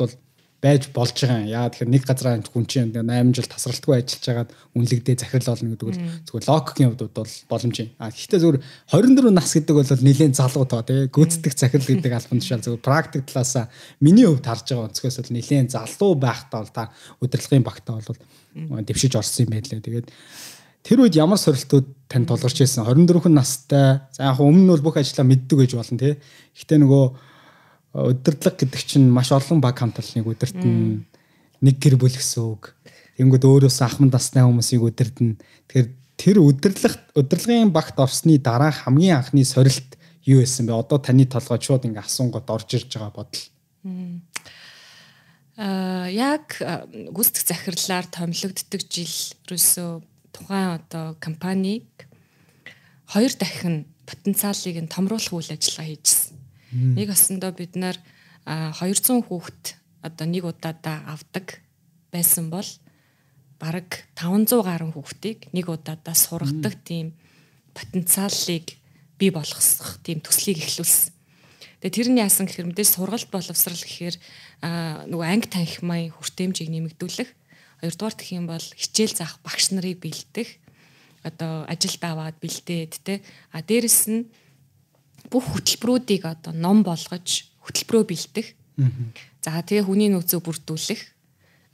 байж 0.63 0.88
болж 0.96 1.12
байгаа 1.20 1.43
юм. 1.43 1.51
Яа 1.51 1.67
тэгэхээр 1.67 1.91
нэг 1.91 2.03
газар 2.08 2.39
хүн 2.39 2.65
чинь 2.67 2.96
8 2.96 3.36
жил 3.36 3.48
тасралтгүй 3.51 4.00
ажиллаж 4.00 4.24
байгаад 4.24 4.51
үнэлэгдээ 4.79 5.15
захирал 5.20 5.51
болно 5.51 5.72
гэдэг 5.75 5.88
бол 5.91 6.00
зүгээр 6.24 6.48
логикийн 6.48 6.89
хувьд 6.96 7.03
бол 7.12 7.34
боломж 7.51 7.75
юм. 7.84 7.89
А 8.00 8.08
гэхдээ 8.08 8.39
зүгээр 8.39 8.60
24 8.96 9.36
нас 9.36 9.51
гэдэг 9.51 9.75
бол 9.75 9.91
нэлээд 10.08 10.39
залуу 10.39 10.63
тоо 10.63 10.82
тий 10.88 11.00
гүйцэтгэх 11.12 11.55
захирал 11.60 11.91
гэдэг 11.91 12.12
албан 12.15 12.39
тушаал 12.39 12.63
зүгээр 12.63 12.88
практик 12.88 13.24
талаасаа 13.27 13.67
миний 14.00 14.24
хувьд 14.24 14.48
харж 14.48 14.67
байгаа 14.72 14.88
өнцгөөс 14.88 15.17
бол 15.20 15.36
нэлээд 15.36 15.75
залуу 15.75 16.12
байхдаа 16.15 16.60
бол 16.63 16.72
та 16.72 16.84
удирдлагын 17.20 17.67
багтаа 17.67 18.00
бол 18.00 18.20
дэвшиж 18.88 19.20
орсон 19.20 19.51
юм 19.51 19.51
байлаа. 19.51 19.84
Тэгээд 19.84 20.08
тэр 20.84 21.08
үед 21.08 21.16
ямар 21.16 21.40
сорилтууд 21.40 21.88
тань 22.12 22.28
тулгарч 22.28 22.60
ирсэн 22.62 22.84
24 22.84 23.32
настай 23.32 24.04
за 24.12 24.28
яг 24.28 24.40
өмнө 24.44 24.68
нь 24.68 24.72
бол 24.75 24.92
бүх 24.92 25.00
ажлаа 25.00 25.24
мэддэг 25.24 25.63
гэж 25.63 25.72
болно 25.80 25.98
тий. 25.98 26.20
Гэхдээ 26.54 26.80
нөгөө 26.84 27.04
удирдлага 27.94 28.58
гэдэг 28.60 28.82
чинь 28.84 29.08
маш 29.08 29.32
олон 29.32 29.63
баг 29.63 29.80
хамтлагыг 29.80 30.28
удирдна. 30.28 31.02
Нэг 31.63 31.75
гэр 31.80 31.96
бүл 31.96 32.12
гэсэн 32.12 32.44
үг. 32.44 32.75
Тэнгүүд 33.16 33.48
өөрөөс 33.48 33.80
ахмад 33.80 34.12
насны 34.12 34.44
хүмүүсийг 34.44 34.84
удирдна. 34.84 35.40
Тэгэхээр 35.72 35.90
тэр 36.20 36.38
удирдлага 36.44 37.00
удирдлагын 37.16 37.72
багт 37.72 37.98
орсны 38.04 38.36
дараа 38.38 38.75
хамгийн 38.75 39.24
анхны 39.24 39.48
сорилт 39.48 39.96
юу 40.28 40.44
байсан 40.44 40.68
бэ? 40.68 40.75
Одоо 40.75 41.00
таны 41.00 41.24
толгой 41.25 41.63
шууд 41.63 41.88
ингээ 41.88 42.04
асуунгууд 42.04 42.50
орж 42.52 42.70
ирж 42.75 42.92
байгаа 43.00 43.13
бодол. 43.16 43.46
Аа 45.56 46.10
яг 46.10 46.58
гүйцэтгэх 46.60 47.48
захирлаар 47.48 48.10
томилогддог 48.10 48.82
жил 48.90 49.16
ерөөсөө 49.48 50.12
тухайн 50.34 50.82
одоо 50.82 51.16
компанийг 51.22 51.88
хоёр 53.08 53.34
дахин 53.38 53.86
потенциалыг 54.10 54.75
нь 54.82 54.92
томруулах 54.92 55.34
үйл 55.34 55.54
ажиллагаа 55.54 55.88
хийжсэн. 55.88 56.36
Нэг 56.98 57.13
осондоо 57.13 57.54
бид 57.54 57.78
нар 57.78 57.98
200 58.46 59.24
хүүхэд 59.30 59.63
одоо 60.02 60.25
нэг 60.28 60.44
удаадаа 60.44 61.08
авдаг 61.13 61.62
байсан 62.12 62.50
бол 62.50 62.68
бараг 63.62 64.10
500 64.20 64.66
гаруй 64.66 64.92
хүүхдийг 64.92 65.54
нэг 65.56 65.70
удаадаа 65.70 66.16
сургадаг 66.18 66.75
тийм 66.84 67.16
потенциалыг 67.78 68.75
бий 69.18 69.32
болгох 69.32 69.63
тийм 70.04 70.20
төслийг 70.20 70.60
эхлүүлсэн. 70.60 71.13
Тэгээ 71.80 71.96
тэр 71.96 72.10
нь 72.12 72.20
яасан 72.24 72.48
гэхээр 72.48 72.70
мэдээж 72.72 72.90
сургалт 72.96 73.30
боловсрал 73.32 73.80
гэхээр 73.80 74.16
нөгөө 75.08 75.28
анги 75.28 75.48
танхимын 75.48 76.12
хүртээмжийг 76.16 76.72
нэмэгдүүлэх. 76.72 77.30
Хоёрдугаар 77.84 78.16
гэх 78.16 78.32
юм 78.32 78.48
бол 78.48 78.63
хичээл 78.63 79.12
заах 79.12 79.44
багш 79.44 79.75
нарыг 79.75 80.00
бэлдэх. 80.00 80.48
Одоо 81.28 81.68
ажилд 81.68 82.00
аваад 82.00 82.40
бэлдээд 82.40 82.94
те. 83.04 83.20
А 83.52 83.60
дээрэс 83.60 84.08
нь 84.08 84.32
бүх 85.28 85.44
хөтөлбөрүүдийг 85.52 86.24
одоо 86.24 86.56
ном 86.56 86.88
болгож 86.88 87.52
хөтөлбөрөө 87.60 88.04
бэлдэх. 88.08 88.48
За 89.44 89.60
тэгээ 89.60 89.84
хүний 89.84 90.08
нөөцөө 90.16 90.40
бүрдүүлэх. 90.48 91.02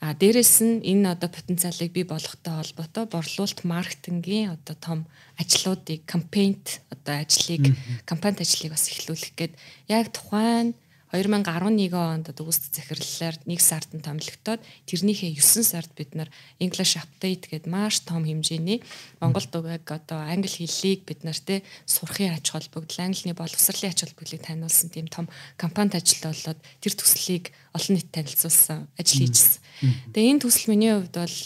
А 0.02 0.18
дээрэс 0.18 0.66
нь 0.66 0.82
энэ 0.82 1.14
одоо 1.14 1.30
потенциалыг 1.30 1.94
бий 1.94 2.10
болгохтой 2.10 2.58
холбоотой 2.58 3.06
борлуулалт 3.06 3.62
маркетингийн 3.62 4.58
одоо 4.58 4.76
том 4.82 5.00
ажлуудыг 5.38 6.10
кампейнт 6.10 6.82
одоо 6.90 7.22
ажлыг 7.22 7.78
кампанит 8.10 8.42
ажлыг 8.42 8.74
бас 8.74 8.90
эхлүүлэх 8.90 9.38
гээд 9.38 9.54
яг 9.94 10.10
тухайн 10.10 10.74
2011 11.10 11.90
онд 11.98 12.30
үст 12.38 12.70
захирлаар 12.70 13.34
1 13.50 13.58
сард 13.58 13.90
нь 13.98 14.06
томилогдоод 14.06 14.62
тэрнийхээ 14.86 15.34
9 15.42 15.66
сард 15.66 15.90
бид 15.98 16.14
нар 16.14 16.30
English 16.62 17.02
Update 17.02 17.50
гэдэг 17.50 17.66
маш 17.66 18.06
том 18.06 18.30
хэмжээний 18.30 18.86
Монгол 19.18 19.50
дугайг 19.50 19.90
одоо 19.90 20.22
англи 20.22 20.54
хэллийг 20.54 21.10
бид 21.10 21.26
нар 21.26 21.34
те 21.34 21.66
сурахын 21.90 22.38
ач 22.38 22.54
холбогдол 22.54 23.10
англиний 23.10 23.34
боловсролын 23.34 23.90
ач 23.90 24.06
холбогдлыг 24.06 24.42
таниулсан 24.46 24.94
тийм 24.94 25.10
том 25.10 25.26
кампанит 25.58 25.98
ажил 25.98 26.30
болоод 26.30 26.62
тэр 26.78 26.94
төслийг 26.94 27.58
олон 27.74 27.98
нийт 27.98 28.14
танилцуулсан 28.14 28.86
ажил 28.94 29.26
хийжсэн. 29.26 30.14
Тэгээ 30.14 30.30
энэ 30.38 30.44
төсөл 30.46 30.70
миний 30.70 30.94
хувьд 30.94 31.18
бол 31.18 31.38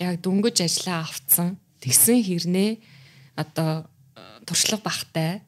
яг 0.00 0.14
дөнгөж 0.24 0.56
ажиллаа 0.64 1.04
авцсан 1.04 1.60
тэгсэн 1.84 2.24
хэрнээ 2.24 2.80
одоо 3.36 3.84
туршлага 4.48 4.88
багтай 4.88 5.44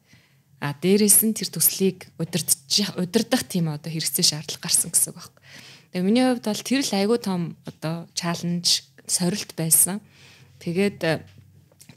А 0.59 0.75
дээрээс 0.75 1.23
нь 1.23 1.35
тэр 1.35 1.47
төслийг 1.47 2.11
удирдах 2.19 2.91
удирдах 2.99 3.43
тийм 3.47 3.71
одоо 3.71 3.87
хэрэгцээ 3.87 4.35
шаардлага 4.35 4.67
гарсан 4.67 4.91
гэсэн 4.91 5.15
үг 5.15 5.31
байна. 5.31 5.39
Тэгээ 5.89 6.05
миний 6.05 6.25
хувьд 6.27 6.45
бол 6.45 6.67
тэр 6.67 6.81
л 6.83 6.93
айгүй 6.99 7.19
том 7.23 7.41
одоо 7.63 8.05
чаленж 8.11 8.83
сорилт 9.07 9.55
байсан. 9.55 10.03
Тэгээд 10.59 10.99
э, 11.07 11.23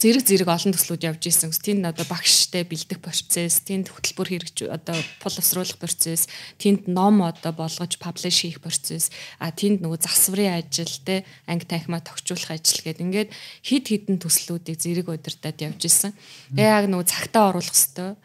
зэрэг 0.02 0.26
зэрэг 0.26 0.49
олон 0.50 0.75
төслүүд 0.75 1.07
явж 1.07 1.23
исэн. 1.31 1.54
Тэнд 1.54 1.87
одоо 1.87 2.07
багштай 2.11 2.66
бэлдэх 2.66 2.99
процесс, 2.99 3.62
тэнд 3.62 3.92
хөтөлбөр 3.92 4.28
хэрэгж 4.35 4.66
одоо 4.66 4.99
боловсруулах 5.23 5.78
процесс, 5.78 6.26
тэнд 6.59 6.90
ном 6.90 7.23
одоо 7.23 7.54
болгож 7.54 8.02
паблиш 8.02 8.42
хийх 8.42 8.59
процесс, 8.59 9.14
а 9.38 9.54
тэнд 9.54 9.78
нөгөө 9.78 10.02
засварын 10.02 10.59
ажил 10.59 10.90
те 11.07 11.23
анги 11.47 11.71
танхимаа 11.71 12.02
тогтчуулах 12.02 12.59
ажил 12.59 12.83
гэдэг 12.83 13.02
ингээд 13.07 13.31
хид 13.62 13.85
хідэн 13.87 14.19
төслүүдийг 14.19 14.78
зэрэг 14.81 15.07
удирдаад 15.07 15.59
явж 15.62 15.81
исэн. 15.87 16.11
Тэгээ 16.57 16.75
яг 16.83 16.87
нөгөө 16.90 17.07
цагтаа 17.07 17.54
оруулах 17.54 17.76
хэвээр 17.76 18.19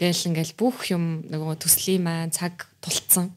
гээл 0.00 0.32
ингээл 0.32 0.56
бүх 0.56 0.88
юм 0.88 1.28
нөгөө 1.28 1.60
төслийн 1.60 2.00
маань 2.00 2.32
цаг 2.32 2.64
тулцсан. 2.80 3.36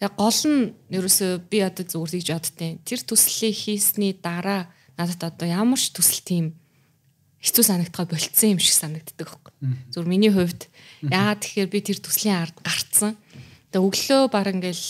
Тэгээ 0.00 0.16
гол 0.16 0.40
нь 0.48 0.72
ерөөсөө 0.88 1.30
би 1.52 1.58
одоо 1.60 1.84
зүгээр 1.84 2.12
тэгж 2.16 2.28
боддیں۔ 2.32 2.72
Тэр 2.88 3.00
төслийг 3.04 3.52
хийсний 3.52 4.16
дараа 4.16 4.72
надад 4.96 5.20
одоо 5.28 5.46
ямар 5.46 5.76
ч 5.76 5.92
төсөл 5.92 6.24
тийм 6.24 6.46
хэцүү 7.44 7.64
санагдгаа 7.68 8.08
болцсон 8.08 8.56
юм 8.56 8.60
шиг 8.62 8.74
санагддаг 8.80 9.28
байхгүй. 9.28 9.52
Зүгээр 9.92 10.08
миний 10.08 10.32
хувьд 10.32 10.72
яагаад 11.06 11.44
тэгэхээр 11.44 11.70
би 11.70 11.78
тэр 11.84 11.98
төслийн 12.00 12.40
ард 12.40 12.56
гарцсан. 12.64 13.18
Тэгээ 13.70 13.86
өглөө 13.86 14.22
баг 14.32 14.46
ингээл 14.48 14.84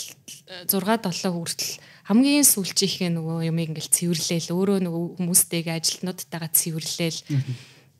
6 0.69 0.71
7 0.71 1.33
хүртэл 1.33 1.73
хамгийн 2.09 2.45
сүүлчийнхээ 2.45 3.11
нөгөө 3.15 3.49
юмыг 3.49 3.73
ингээл 3.73 3.95
цэвэрлээл 3.95 4.53
өөрөө 4.53 4.79
нөгөө 4.85 5.05
хүмүүстэйгээ 5.17 5.77
ажилтнуудтайгаа 5.81 6.51
цэвэрлээл 6.51 7.19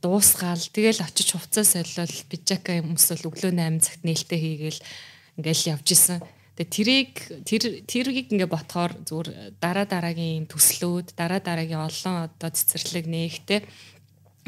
дуусгаал 0.03 0.61
тэгэл 0.75 1.01
очиж 1.01 1.39
хувцас 1.39 1.79
солиол 1.79 2.15
пижака 2.27 2.77
юмс 2.83 3.09
бол 3.15 3.31
өглөө 3.31 3.55
8 3.55 3.79
цагт 3.81 4.03
нээлттэй 4.03 4.41
хийгээл 4.43 4.81
ингээл 5.39 5.71
явж 5.79 5.89
исэн. 5.95 6.21
Тэгээ 6.59 6.75
тэрийг 6.75 7.13
тэр 7.49 7.63
тэргийг 7.89 8.29
ингээ 8.35 8.51
ботхоор 8.51 8.93
зүгээр 9.09 9.57
дараа 9.63 9.87
дараагийн 9.89 10.51
төслүүд 10.51 11.17
дараа 11.17 11.41
дараагийн 11.41 11.81
олон 11.81 12.29
одоо 12.29 12.51
цэцэрлэг 12.53 13.09
нээгтэй 13.09 13.61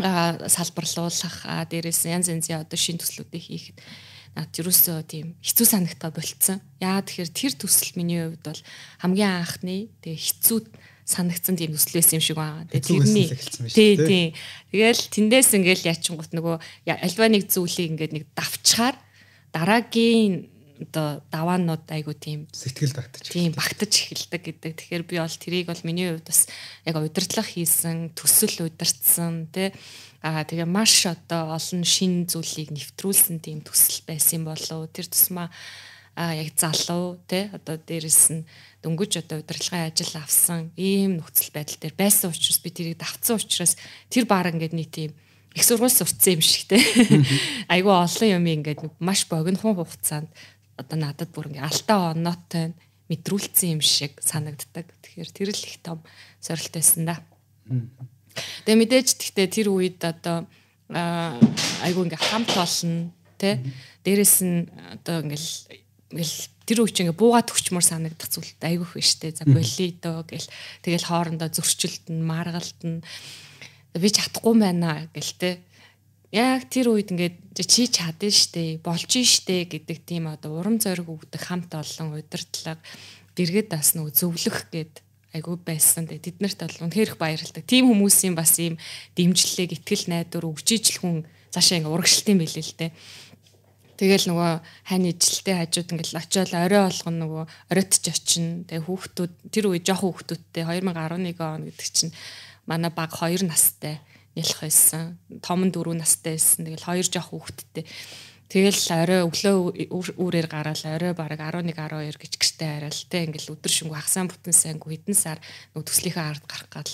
а 0.04 0.37
салбарлуулах 0.50 1.46
а 1.46 1.64
дээрээс 1.64 2.04
янз 2.11 2.28
янзын 2.28 2.61
одоо 2.61 2.76
шин 2.76 2.99
төслүүдийг 2.99 3.44
хийхэд 3.46 3.78
над 4.34 4.50
юусоо 4.58 5.00
тийм 5.06 5.38
хэцүү 5.38 5.66
санагтаа 5.70 6.11
болцсон. 6.11 6.58
Яа 6.82 6.99
тэгэхээр 7.00 7.30
тэр 7.30 7.52
төсөл 7.54 7.94
миний 7.94 8.26
хувьд 8.26 8.42
бол 8.42 8.61
хамгийн 8.99 9.30
анхны 9.38 9.88
тэгээ 10.02 10.18
хэцүү 10.18 10.58
санагдсан 11.04 11.56
тийм 11.56 11.73
байсан 11.76 12.16
юм 12.16 12.25
шиг 12.25 12.37
байна. 12.37 12.68
Тэгээ 12.73 12.88
тэрний 12.88 13.28
тий 13.68 13.92
тий. 13.96 14.26
Тэгэл 14.73 15.02
тэндээс 15.12 15.56
ингээл 15.56 15.88
ячингут 15.92 16.32
нөгөө 16.32 16.56
альва 16.88 17.26
нэг 17.28 17.49
зүйлийг 17.52 17.92
ингээд 17.94 18.12
нэг 18.16 18.25
давчхаар 18.32 18.96
дараагийн 19.52 20.49
одоо 20.75 21.23
даваанууд 21.30 21.87
айгу 21.92 22.16
тийм 22.18 22.50
сэтгэл 22.50 22.96
багтаж 22.99 23.30
тийм 23.30 23.54
багтаж 23.54 23.92
эхэлдэг 23.94 24.42
гэдэг. 24.42 24.73
Тэгэхээр 24.75 25.04
би 25.06 25.16
бол 25.23 25.37
тэрийг 25.38 25.66
бол 25.70 25.87
миний 25.87 26.11
хувьд 26.11 26.26
бас 26.26 26.50
яг 26.82 26.99
удирдлага 26.99 27.46
хийсэн, 27.46 28.11
төсөл 28.16 28.66
удирдсан 28.66 29.49
тий 29.54 29.70
Аа 30.25 30.40
тэгээ 30.40 30.64
маш 30.64 31.04
одоо 31.04 31.52
олон 31.52 31.84
шин 31.84 32.25
зүйлийг 32.25 32.73
нэвтрүүлсэн 32.73 33.44
тийм 33.44 33.61
төсөл 33.61 34.08
байсан 34.08 34.49
болов. 34.49 34.88
Тэр 34.88 35.04
тусмаа 35.04 35.52
а 36.14 36.35
яг 36.35 36.54
залуу 36.56 37.18
те 37.26 37.50
одоо 37.52 37.76
дээрэс 37.76 38.23
нь 38.33 38.47
дөнгөж 38.83 39.23
одоо 39.23 39.42
удирдлагын 39.42 39.90
ажил 39.90 40.14
авсан 40.18 40.71
ийм 40.78 41.18
нөхцөл 41.18 41.50
байдал 41.50 41.78
дээр 41.83 41.94
байсан 41.99 42.30
учраас 42.30 42.62
би 42.62 42.71
тэрийг 42.71 42.99
давцсан 42.99 43.37
учраас 43.38 43.75
тэр 44.11 44.25
баг 44.25 44.50
ингээд 44.50 44.75
нэг 44.75 44.88
тийм 44.94 45.12
их 45.54 45.64
сургууль 45.66 45.90
сурцсан 45.90 46.38
юм 46.38 46.42
шиг 46.42 46.71
те 46.71 46.78
айгүй 47.75 47.94
олон 47.94 48.30
юм 48.30 48.47
ингээд 48.47 48.80
маш 48.99 49.26
богинохон 49.26 49.78
хугацаанд 49.78 50.30
одоо 50.76 50.97
надад 50.99 51.30
бүр 51.35 51.50
ингээд 51.50 51.66
алтаа 51.66 52.14
оноотой 52.14 52.75
мэдрүүлсэн 53.09 53.78
юм 53.78 53.83
шиг 53.85 54.16
санагддаг. 54.25 54.88
Тэгэхээр 55.04 55.30
тэр 55.30 55.49
л 55.52 55.61
их 55.61 55.78
том 55.85 56.00
сорилт 56.40 56.73
байсан 56.73 57.04
да. 57.04 57.21
Тэгээ 58.64 58.80
мэдээж 58.80 59.09
гэхдээ 59.21 59.49
тэр 59.52 59.68
үед 59.71 60.00
одоо 60.02 60.49
айгүй 60.90 62.02
ингээд 62.09 62.25
хамт 62.25 62.50
болно 62.56 63.12
те 63.38 63.61
дээрэс 64.02 64.37
нь 64.42 64.66
одоо 64.97 65.23
ингээд 65.23 65.83
ингээл 66.14 66.38
тэр 66.64 66.78
үуч 66.87 66.97
ингээ 67.02 67.18
буугаад 67.18 67.50
төгчмөр 67.50 67.85
санагдах 67.85 68.30
зүйлт 68.30 68.62
айгүйх 68.62 68.94
биш 68.94 69.18
те. 69.18 69.35
За 69.35 69.44
болидо 69.44 70.23
гэл 70.25 70.49
тэгэл 70.87 71.11
хоорондоо 71.11 71.50
зөрчилд 71.50 72.06
нь 72.14 72.23
маргалт 72.23 72.80
нь 72.87 73.02
би 73.99 74.09
чадахгүй 74.09 74.54
байна 74.54 75.11
гэл 75.11 75.35
те. 75.37 75.50
Яг 76.30 76.71
тэр 76.71 76.94
үед 76.94 77.11
ингээд 77.11 77.59
чи 77.66 77.87
чадна 77.90 78.30
штэ, 78.30 78.83
болж 78.83 79.11
штэ 79.11 79.71
гэдэг 79.71 79.99
тийм 80.06 80.30
одоо 80.30 80.59
урам 80.59 80.78
зориг 80.78 81.06
өгдөг 81.06 81.38
хамт 81.38 81.71
олон 81.75 82.18
удирдлага 82.18 82.83
дэргэд 83.38 83.71
бас 83.71 83.94
нөгөө 83.94 84.14
зөвлөх 84.14 84.71
гээд 84.71 85.02
айгүй 85.35 85.59
байсан. 85.62 86.06
Тэд 86.06 86.38
нарт 86.38 86.59
бол 86.62 86.87
үнэхээр 86.87 87.11
их 87.14 87.18
баярлалтай. 87.18 87.62
Тим 87.62 87.90
хүмүүсийн 87.90 88.35
бас 88.38 88.54
ийм 88.62 88.78
дэмжлэг, 89.18 89.78
итгэл 89.78 90.11
найдвар 90.11 90.47
өгчийжл 90.47 91.02
хүн 91.02 91.26
цаашаа 91.50 91.83
ингээ 91.83 91.94
урагшлтын 91.94 92.38
билээ 92.38 92.66
л 92.66 92.75
дээ. 92.78 92.90
Тэгэл 93.94 94.26
нөгөө 94.30 94.52
хань 94.90 95.06
ижилтэй 95.06 95.54
хажууд 95.54 95.92
ингээл 95.94 96.18
очиод 96.18 96.50
орой 96.50 96.82
болгоно 96.90 97.18
нөгөө 97.22 97.44
оройтч 97.70 98.04
очино. 98.10 98.66
Тэгээ 98.66 98.86
хүүхдүүд 98.90 99.32
тэр 99.54 99.64
үе 99.70 99.78
жоохон 99.78 100.10
хүүхдүүдтэй 100.10 100.64
2011 100.66 101.38
он 101.38 101.62
гэдэг 101.70 101.88
чинь 101.94 102.12
манай 102.66 102.90
баг 102.90 103.14
2 103.14 103.46
настай 103.46 104.02
нялх 104.34 104.58
байсан. 104.58 105.18
Том 105.38 105.62
нь 105.62 105.70
4 105.70 105.94
настай 105.94 106.34
байсан. 106.34 106.66
Тэгэл 106.66 106.88
хоёр 106.90 107.06
жоох 107.06 107.30
хүүхдтэй. 107.30 107.86
Тэгэл 108.50 108.82
орой 108.98 109.20
өглөө 109.26 109.56
үүрээр 110.18 110.48
гараал 110.50 110.84
орой 110.90 111.12
баг 111.14 111.38
11 111.38 111.74
12 111.74 112.18
гэж 112.18 112.32
гэртээ 112.38 112.70
хараал 112.70 113.02
те 113.10 113.24
ингээл 113.24 113.54
өдөр 113.56 113.72
шөнөгүй 113.72 113.98
хагсаан 113.98 114.28
бүтэн 114.30 114.54
сайнгүй 114.54 114.90
хэдэн 114.94 115.16
сар 115.16 115.38
төслийнхээ 115.74 116.22
ард 116.22 116.44
гарах 116.46 116.70
гал 116.70 116.92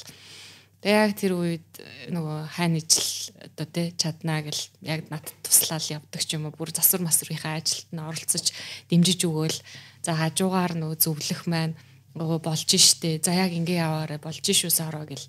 Тэгээ 0.81 0.97
яг 0.97 1.13
тэр 1.13 1.33
үед 1.37 1.69
нөгөө 2.09 2.57
хайн 2.57 2.81
ижил 2.81 3.37
одоо 3.37 3.67
тий 3.69 3.93
чаднаа 4.01 4.41
гэл 4.41 4.63
яг 4.81 5.13
надад 5.13 5.37
туслаад 5.45 5.85
явдаг 5.85 6.25
ч 6.25 6.41
юм 6.41 6.49
уу 6.49 6.57
бүр 6.57 6.73
засвар 6.73 7.05
масврынхаа 7.05 7.61
ажилд 7.61 7.93
нь 7.93 8.01
оролцож 8.01 8.49
дэмжиж 8.89 9.21
өгөөл. 9.29 9.61
За 10.01 10.17
хажуугаар 10.17 10.81
нөгөө 10.81 10.97
зөвлөх 10.97 11.45
маань 11.45 11.77
нөгөө 12.17 12.41
болж 12.41 12.65
штэ. 12.65 13.21
За 13.21 13.37
яг 13.37 13.53
ингээ 13.53 13.85
яваарэ 13.85 14.25
болж 14.25 14.41
шүү 14.41 14.73
сороо 14.73 15.05
гэл. 15.05 15.29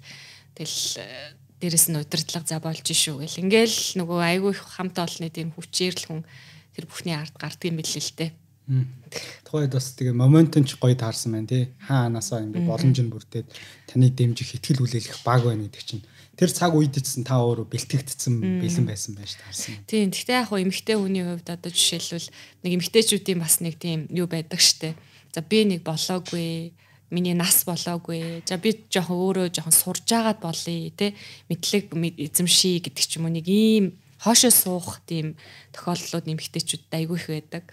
Тэл 0.56 0.78
э, 1.04 1.36
дээрэс 1.60 1.92
нь 1.92 2.00
удирдлага 2.00 2.48
за 2.48 2.64
болж 2.64 2.88
шүү 2.88 3.20
гэл. 3.20 3.44
Ингээл 3.44 4.00
нөгөө 4.00 4.20
айгүй 4.24 4.56
хамт 4.56 5.04
олонны 5.04 5.36
тийм 5.36 5.52
хүчээр 5.52 5.96
л 6.00 6.08
хүн 6.08 6.22
тэр 6.80 6.88
бүхний 6.88 7.20
ард 7.20 7.36
гардыг 7.36 7.76
юм 7.76 7.84
билээ 7.84 8.00
л 8.00 8.16
дээ 8.16 8.32
Тухайд 9.44 9.74
бас 9.74 9.92
тэгээ 9.98 10.16
моментон 10.16 10.64
ч 10.64 10.78
гоё 10.80 10.96
таарсан 10.96 11.36
байна 11.36 11.50
тий. 11.50 11.64
Хаанаасаа 11.88 12.46
ингээ 12.46 12.64
боломж 12.64 12.98
нь 13.02 13.12
бүрдээд 13.12 13.48
таныг 13.90 14.14
дэмжих 14.16 14.56
ихтгэл 14.56 14.86
хүлээлгэх 14.86 15.22
баг 15.26 15.44
байна 15.44 15.68
гэдэг 15.68 15.84
чинь 15.84 16.04
тэр 16.40 16.50
цаг 16.54 16.72
үед 16.78 16.96
ицсэн 16.96 17.28
та 17.28 17.44
өөрөө 17.44 17.68
бэлтгэгдсэн 17.68 18.64
бэлэн 18.64 18.86
байсан 18.88 19.14
байж 19.18 19.36
таарсан. 19.36 19.76
Тийм. 19.86 20.10
Гэхдээ 20.16 20.40
яг 20.40 20.48
хуу 20.48 20.64
эмэгтэй 20.64 20.96
хүний 20.96 21.26
хувьд 21.28 21.50
одоо 21.52 21.72
жишээлбэл 21.74 22.30
нэг 22.64 22.72
эмэгтэйчүүдийн 22.80 23.40
бас 23.42 23.60
нэг 23.60 23.76
тийм 23.76 24.08
юу 24.08 24.32
байдаг 24.32 24.62
штэ. 24.64 24.96
За 25.36 25.44
би 25.44 25.68
нэг 25.68 25.84
болоогүй 25.84 26.72
миний 27.12 27.36
нас 27.36 27.68
болоогүй. 27.68 28.48
За 28.48 28.56
би 28.56 28.88
жоохон 28.88 29.20
өөрөө 29.20 29.52
жоохон 29.52 29.76
сурж 29.76 30.08
агаад 30.16 30.40
болъё 30.40 30.90
те 30.96 31.14
мэдлэг 31.52 31.92
эзэмший 31.92 32.80
гэдэг 32.80 33.04
ч 33.04 33.20
юм 33.20 33.28
уу 33.28 33.36
нэг 33.36 33.46
ийм 33.52 34.00
хоошоо 34.22 34.54
суух 34.54 35.02
тийм 35.10 35.36
тохиолдлууд 35.74 36.30
нэмэгтэйчүүд 36.30 36.94
айгүй 36.94 37.18
их 37.18 37.28
байдаг. 37.28 37.66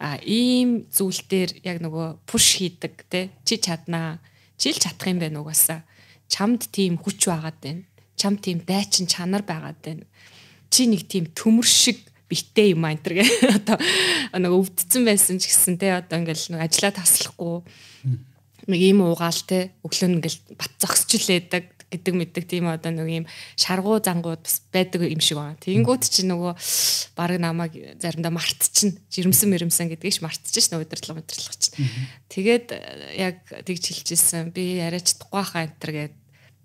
А 0.00 0.16
ийм 0.24 0.88
зүйл 0.88 1.20
дээр 1.28 1.50
яг 1.62 1.78
нөгөө 1.84 2.24
пуш 2.24 2.56
хийдэг 2.56 3.04
те 3.12 3.30
чи 3.44 3.60
чаднаа 3.60 4.18
чи 4.56 4.72
л 4.72 4.80
чадах 4.80 5.12
юм 5.12 5.20
байна 5.20 5.44
угаасаа 5.44 5.84
чамд 6.28 6.66
тийм 6.72 6.96
хүч 6.98 7.28
байгаад 7.28 7.58
байна. 7.60 7.82
Чам 8.16 8.38
тийм 8.38 8.62
дайчин 8.64 9.06
чанар 9.06 9.42
байгаад 9.44 9.78
байна. 9.84 10.04
Чи 10.70 10.86
нэг 10.88 11.06
тийм 11.06 11.28
төмөр 11.30 11.66
шиг 11.66 12.00
битээ 12.28 12.74
юм 12.74 12.84
аа 12.88 12.96
энэ 12.96 13.20
гэ. 13.20 13.24
Одоо 13.60 13.78
нэг 14.40 14.52
өвдцэн 14.52 15.04
байсан 15.04 15.38
ч 15.38 15.52
гэсэн 15.52 15.78
те 15.78 15.94
одоо 15.94 16.18
ингээл 16.24 16.56
нэг 16.56 16.60
ажиллаа 16.64 16.92
таслахгүй 16.96 17.62
нэг 18.66 18.80
ийм 18.80 19.04
уугаал 19.04 19.40
те 19.44 19.76
өглөө 19.84 20.08
ингээл 20.18 20.40
бат 20.56 20.72
зогсчлээдэг 20.80 21.64
гэдэг 21.94 22.14
мэддэг 22.18 22.44
тийм 22.50 22.66
одоо 22.66 22.90
нэг 22.90 23.24
юм 23.24 23.26
шаргуу 23.54 24.02
зангууд 24.02 24.42
бас 24.42 24.66
байдаг 24.74 25.06
юм 25.06 25.22
шиг 25.22 25.38
байна. 25.38 25.58
Тэнгүүд 25.62 26.02
чи 26.10 26.26
нөгөө 26.26 26.52
баг 27.14 27.38
намайг 27.38 27.72
заримдаа 28.02 28.34
мартчихна. 28.34 28.98
Жирэмсэн 29.14 29.48
мэрэмсэн 29.54 29.88
гэдгийг 29.94 30.18
ч 30.18 30.20
мартчихна 30.20 30.82
удирдлага 30.82 31.22
удирдлага 31.22 31.56
чинь. 31.56 31.78
Тэгээд 32.28 32.66
яг 33.14 33.46
тэгж 33.46 33.82
хэлчихсэн. 33.94 34.50
Би 34.50 34.82
арай 34.82 35.00
чадахгүй 35.00 35.44
хаа 35.46 35.64
энэ 35.70 35.78
төр 35.78 35.92
гэдэг 35.94 36.22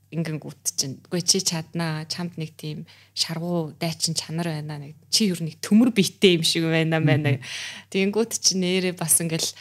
ингэнгүүт 0.09 0.73
чинь 0.73 0.97
үгүй 1.05 1.21
чи 1.21 1.41
чаднаа 1.45 2.05
чамд 2.09 2.37
нэг 2.41 2.57
тийм 2.57 2.89
шаргуу 3.13 3.77
дайчин 3.77 4.17
чанар 4.17 4.49
байна 4.49 4.81
нэг 4.81 4.97
чи 5.13 5.29
юу 5.29 5.37
нэг 5.37 5.61
төмөр 5.61 5.93
биетэй 5.93 6.41
юм 6.41 6.43
шиг 6.45 6.65
байна 6.65 6.97
байна 6.97 7.37
тэгэнгүүт 7.93 8.31
чи 8.41 8.57
нэрээ 8.57 8.97
бас 8.97 9.21
ингээл 9.21 9.53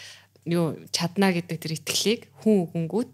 юу 0.48 0.80
чаднаа 0.88 1.36
гэдэг 1.36 1.56
тэр 1.60 1.76
итгэлийг 1.76 2.32
хүн 2.40 2.64
өгөнгүүт 2.64 3.12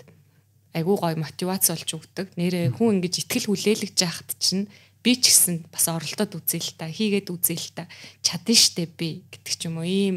айгүй 0.74 0.96
гоё 0.98 1.16
мотивац 1.16 1.70
болж 1.70 1.90
өгдөг. 1.94 2.34
Нэрээ 2.34 2.74
хүн 2.74 2.98
ингэж 2.98 3.22
ихтгэл 3.22 3.48
хүлээлгэж 3.48 3.96
яхад 4.02 4.30
чинь 4.42 4.66
би 5.06 5.14
ч 5.14 5.30
гэсэн 5.30 5.70
бас 5.70 5.87
оролдоод 5.87 6.34
үзье 6.34 6.58
л 6.58 6.74
та 6.74 6.90
хийгээд 6.90 7.30
үзье 7.30 7.54
л 7.54 7.70
та 7.78 7.87
чадна 8.26 8.54
штэ 8.58 8.90
би 8.90 9.22
гэдэг 9.30 9.54
ч 9.54 9.60
юм 9.70 9.78
уу 9.78 9.87
ийм 9.87 10.16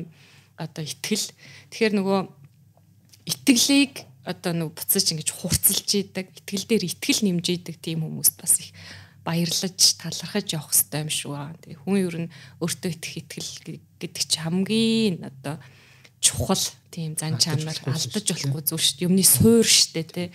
одоо 0.57 0.81
ихтгэл 0.81 1.29
тэгэхээр 1.69 1.93
нөгөө 2.01 2.19
итгэлийг 3.27 3.93
одоо 4.25 4.51
нөгөө 4.55 4.75
буцаж 4.75 5.05
ингэж 5.13 5.29
хурцлж 5.35 5.87
идэг 5.93 6.27
итгэл 6.41 6.65
дээр 6.67 6.83
итгэл 6.87 7.21
нэмж 7.23 7.45
идэг 7.47 7.75
тийм 7.79 8.03
хүмүүст 8.03 8.35
бас 8.39 8.59
их 8.63 8.71
баярлаж 9.27 9.79
талархаж 9.99 10.47
явах 10.55 10.71
хэрэгтэй 10.71 11.03
юм 11.03 11.11
шүү. 11.11 11.35
Тэгээ 11.63 11.79
хүн 11.83 11.97
ер 11.99 12.15
нь 12.27 12.33
өөртөө 12.63 12.91
итгэх 12.95 13.15
итгэл 13.27 13.51
гэдэг 13.99 14.23
чи 14.23 14.39
хамгийн 14.39 15.15
одоо 15.27 15.59
чухал 16.27 16.63
тийм 16.91 17.15
зан 17.15 17.39
чанар 17.39 17.79
алдаж 17.87 18.27
болохгүй 18.27 18.63
зүйл 18.67 18.83
шүү 18.83 18.97
дээ. 18.99 19.07
Юмны 19.07 19.23
суур 19.23 19.63
шүү 19.63 19.91
дээ 19.95 20.07
тий. 20.11 20.27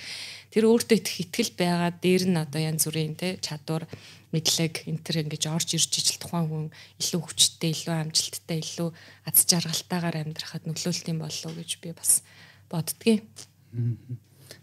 Тэр 0.53 0.65
өөртөө 0.69 0.97
их 0.97 1.21
ихтгэл 1.29 1.53
байгаа 1.57 1.93
дээр 1.93 2.25
нь 2.33 2.41
одоо 2.41 2.61
янз 2.61 2.89
бүрийн 2.89 3.17
тий 3.17 3.37
чадвар 3.41 3.85
мэдлэг 4.33 4.89
энэ 4.89 5.05
төр 5.05 5.17
ингэж 5.29 5.45
орж 5.53 5.77
ирж 5.77 5.93
ижил 5.93 6.17
тухайн 6.17 6.49
хүн 6.49 6.67
илүү 7.01 7.21
хүчтэй, 7.21 7.73
илүү 7.77 7.93
амжилттай, 7.93 8.59
илүү 8.65 8.89
аз 9.29 9.45
жаргалтайгаар 9.45 10.25
амьдрахад 10.25 10.65
нөлөөлт 10.65 11.07
юм 11.13 11.21
болов 11.21 11.45
уу 11.53 11.57
гэж 11.61 11.71
би 11.85 11.93
бас 11.93 12.25
боддгийн. 12.73 13.29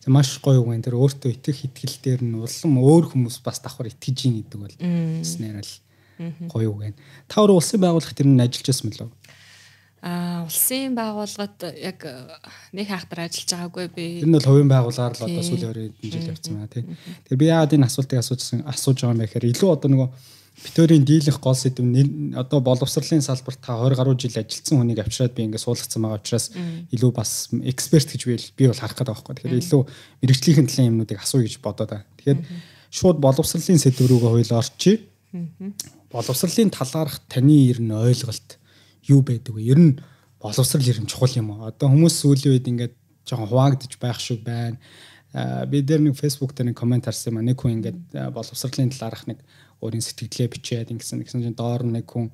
За 0.01 0.09
маш 0.09 0.41
гоё 0.41 0.65
үг 0.65 0.73
энэ 0.73 0.89
төр 0.89 0.97
өөртөө 0.97 1.37
итгэх 1.37 1.69
итгэл 1.69 1.97
дээр 2.01 2.21
нь 2.25 2.37
улам 2.41 2.73
өөр 2.81 3.13
хүмүүс 3.13 3.45
бас 3.45 3.61
давхар 3.61 3.93
итгэж 3.93 4.17
ийн 4.25 4.41
гэдэг 4.41 4.57
бол 4.57 4.75
нэснээр 4.81 5.61
л 5.61 5.73
гоё 6.49 6.69
үг 6.73 6.79
байна. 6.81 6.97
Та 7.29 7.45
өөр 7.45 7.61
улсын 7.61 7.77
байгууллага 7.77 8.17
тэр 8.17 8.29
нь 8.29 8.41
ажиллаж 8.41 8.65
байсан 8.73 8.89
мөлөө? 8.89 9.09
А 10.01 10.45
улсын 10.47 10.95
байгууллагад 10.95 11.75
яг 11.75 12.05
э, 12.07 12.31
нэг 12.71 12.87
хаахтар 12.87 13.27
ажиллаж 13.27 13.51
байгаагүй 13.51 13.87
би. 13.91 14.05
Энэ 14.23 14.39
бол 14.39 14.47
хувийн 14.47 14.71
байгууллагаар 14.71 15.15
л 15.19 15.25
одоо 15.27 15.43
сүүлийн 15.43 15.91
20 15.99 16.11
жил 16.13 16.29
явцсан 16.31 16.55
байна 16.55 16.71
тий. 16.71 16.83
Тэгээ 17.27 17.41
би 17.41 17.49
яагаад 17.51 17.75
энэ 17.75 17.87
асуултыг 17.89 18.19
асуужсан 18.23 18.63
асууж 18.63 19.03
байгаа 19.03 19.11
юм 19.11 19.19
бэ 19.19 19.27
гэхээр 19.27 19.51
илүү 19.51 19.69
одоо 19.75 19.89
нөгөө 19.91 20.09
битүүрийн 20.59 21.03
дийлэх 21.07 21.39
гол 21.39 21.55
сэдв 21.55 21.83
одоо 22.35 22.59
боловсролын 22.63 23.23
салбарт 23.23 23.59
та 23.63 23.75
20 23.75 23.99
гаруй 23.99 24.15
жил 24.19 24.35
ажилласан 24.39 24.79
хүнийг 24.79 24.99
авчираад 25.03 25.35
би 25.35 25.43
ингээд 25.47 25.63
суулгацсан 25.63 26.03
байгаа 26.03 26.19
учраас 26.19 26.47
илүү 26.95 27.11
бас 27.15 27.31
эксперт 27.63 28.11
гэж 28.11 28.21
би 28.27 28.35
би 28.55 28.67
бол 28.67 28.79
харах 28.79 28.95
гэдэг 28.99 29.13
байхгүй. 29.15 29.35
Тэгэхээр 29.35 29.61
илүү 29.63 29.81
мэрэгжлийн 30.23 30.67
төлөв 30.67 30.89
юмнуудыг 30.91 31.19
асууя 31.23 31.47
гэж 31.47 31.55
бодоод 31.63 31.91
байна. 31.95 32.07
Тэгэхээр 32.19 32.39
шууд 32.91 33.17
боловсролын 33.23 33.79
сэдв 33.79 34.03
рүүгээ 34.03 34.31
хоёул 34.35 34.59
орчие. 34.59 34.97
Боловсролын 36.11 36.71
талаарх 36.75 37.19
таны 37.31 37.55
ер 37.71 37.79
нь 37.79 37.95
ойлголт 37.95 38.58
юу 39.09 39.21
байдаг 39.25 39.53
вэ? 39.57 39.61
Ер 39.73 39.79
нь 39.79 39.93
боловсрал 40.39 40.85
ер 40.85 41.01
нь 41.01 41.09
чухал 41.09 41.33
юм 41.35 41.51
уу? 41.51 41.67
Одоо 41.67 41.89
хүмүүс 41.89 42.15
сүүлийн 42.21 42.53
үед 42.55 42.69
ингээд 42.69 42.93
жоохон 43.25 43.49
хуваагдж 43.49 43.97
байх 43.99 44.19
шиг 44.21 44.45
байна. 44.45 44.77
Би 45.69 45.81
дээр 45.81 46.01
нэг 46.05 46.15
фэйсбુક 46.17 46.53
дээр 46.53 46.71
нэг 46.71 46.77
комент 46.77 47.05
харсан 47.05 47.33
юм 47.33 47.39
а. 47.41 47.47
Нэг 47.49 47.57
хүн 47.57 47.81
ингээд 47.81 48.33
боловсролын 48.33 48.93
талаарх 48.93 49.27
нэг 49.27 49.41
өөрийн 49.81 50.03
сэтгэлээ 50.03 50.49
бичээд 50.49 50.91
ингэсэн 50.93 51.21
гэсэн 51.21 51.43
чинь 51.43 51.59
доор 51.59 51.83
нэг 51.85 52.07
хүн 52.09 52.33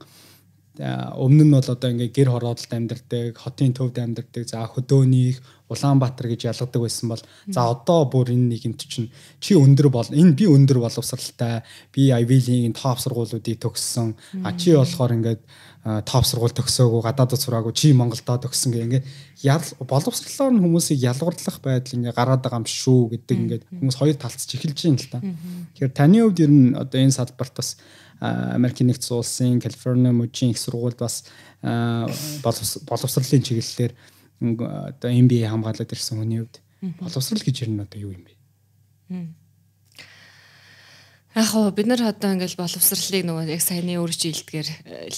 өмнө 0.75 1.43
нь 1.47 1.53
бол 1.55 1.63
одоо 1.63 1.87
ингээ 1.87 2.11
гэр 2.11 2.29
хороололд 2.35 2.67
амьдардаг, 2.67 3.39
хотын 3.39 3.71
төвд 3.71 3.95
амьдардаг, 3.95 4.43
за 4.43 4.67
хөдөөнийх, 4.67 5.39
Улаанбаатар 5.71 6.27
гэж 6.29 6.51
ялгадаг 6.51 6.81
байсан 6.83 7.09
бол 7.09 7.23
за 7.49 7.61
одоо 7.63 8.05
бүр 8.05 8.35
энэ 8.35 8.53
нийгэмд 8.53 8.81
чинь 8.85 9.09
чи 9.39 9.55
өндөр 9.55 9.87
бол 9.89 10.05
энэ 10.05 10.35
би 10.35 10.45
өндөр 10.45 10.83
боловсралтай, 10.83 11.63
би 11.95 12.11
Ivy 12.11 12.37
League-ийн 12.43 12.75
топ 12.75 12.99
сургуулиудыг 12.99 13.57
төгссөн. 13.57 14.13
А 14.43 14.53
чи 14.53 14.75
болохоор 14.75 15.15
ингээд 15.15 15.41
топ 15.85 16.25
сургууль 16.25 16.55
төгсөөгүй, 16.57 17.01
гадаадд 17.05 17.37
сураагүй, 17.37 17.69
чи 17.77 17.93
Монголдоо 17.93 18.41
төгссөн 18.41 18.73
гэх 18.73 18.85
ингээд 18.89 19.05
ял 19.45 19.61
боловсролоор 19.85 20.57
нь 20.57 20.63
хүмүүсийг 20.65 20.97
ялгуурлах 20.97 21.61
байдал 21.61 22.01
ингээ 22.01 22.17
гараад 22.17 22.41
байгаа 22.41 22.65
юм 22.65 22.65
шүү 22.65 23.13
гэдэг 23.13 23.37
ингээд 23.37 23.63
хүмүүс 23.69 23.97
хоёр 24.01 24.17
талцж 24.17 24.49
эхэлж 24.49 24.79
байна 24.81 24.97
л 24.97 25.13
та. 25.13 25.21
Тэгэхээр 25.77 25.93
таны 25.93 26.25
хувьд 26.25 26.41
ер 26.41 26.49
нь 26.49 26.73
одоо 26.73 26.97
энэ 26.97 27.13
салбарт 27.13 27.53
бас 27.53 27.77
Америкийн 28.17 28.89
нэгдсэн 28.89 29.13
улсын 29.13 29.61
Калифорни 29.61 30.09
мужийн 30.09 30.57
их 30.57 30.59
сургуульд 30.59 30.97
бас 30.97 31.29
боловсролын 31.61 33.45
чиглэлээр 33.45 33.93
одоо 34.41 35.09
MBA 35.13 35.53
хамгаалаад 35.53 35.93
ирсэн 35.93 36.17
хүний 36.17 36.41
хувьд 36.41 36.65
боловсрал 36.97 37.45
гэж 37.45 37.61
ер 37.61 37.69
нь 37.69 37.83
одоо 37.85 37.99
юу 38.01 38.17
юм 38.17 38.25
бэ? 38.25 38.33
Яг 41.35 41.51
хоо 41.51 41.67
бид 41.75 41.91
нар 41.91 41.99
одоо 41.99 42.31
ингээл 42.31 42.55
боловсролыг 42.55 43.27
нөгөө 43.27 43.51
яг 43.51 43.59
саяны 43.59 43.99
өөр 43.99 44.07
жилдгээр 44.07 44.69
э, 44.87 45.11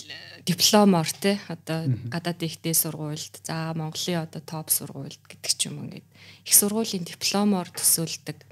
дипломоор 0.49 1.05
те 1.13 1.37
одоо 1.45 1.93
гадаад 2.09 2.41
ихтэй 2.41 2.73
сургуульд 2.73 3.45
за 3.45 3.77
Монголын 3.77 4.25
одоо 4.25 4.41
топ 4.41 4.73
сургуульд 4.73 5.21
гэдэг 5.29 5.53
ч 5.53 5.69
юм 5.69 5.85
ингээд 5.85 6.07
их 6.41 6.55
сургуулийн 6.57 7.05
дипломоор 7.05 7.69
төсөөлдөг 7.69 8.49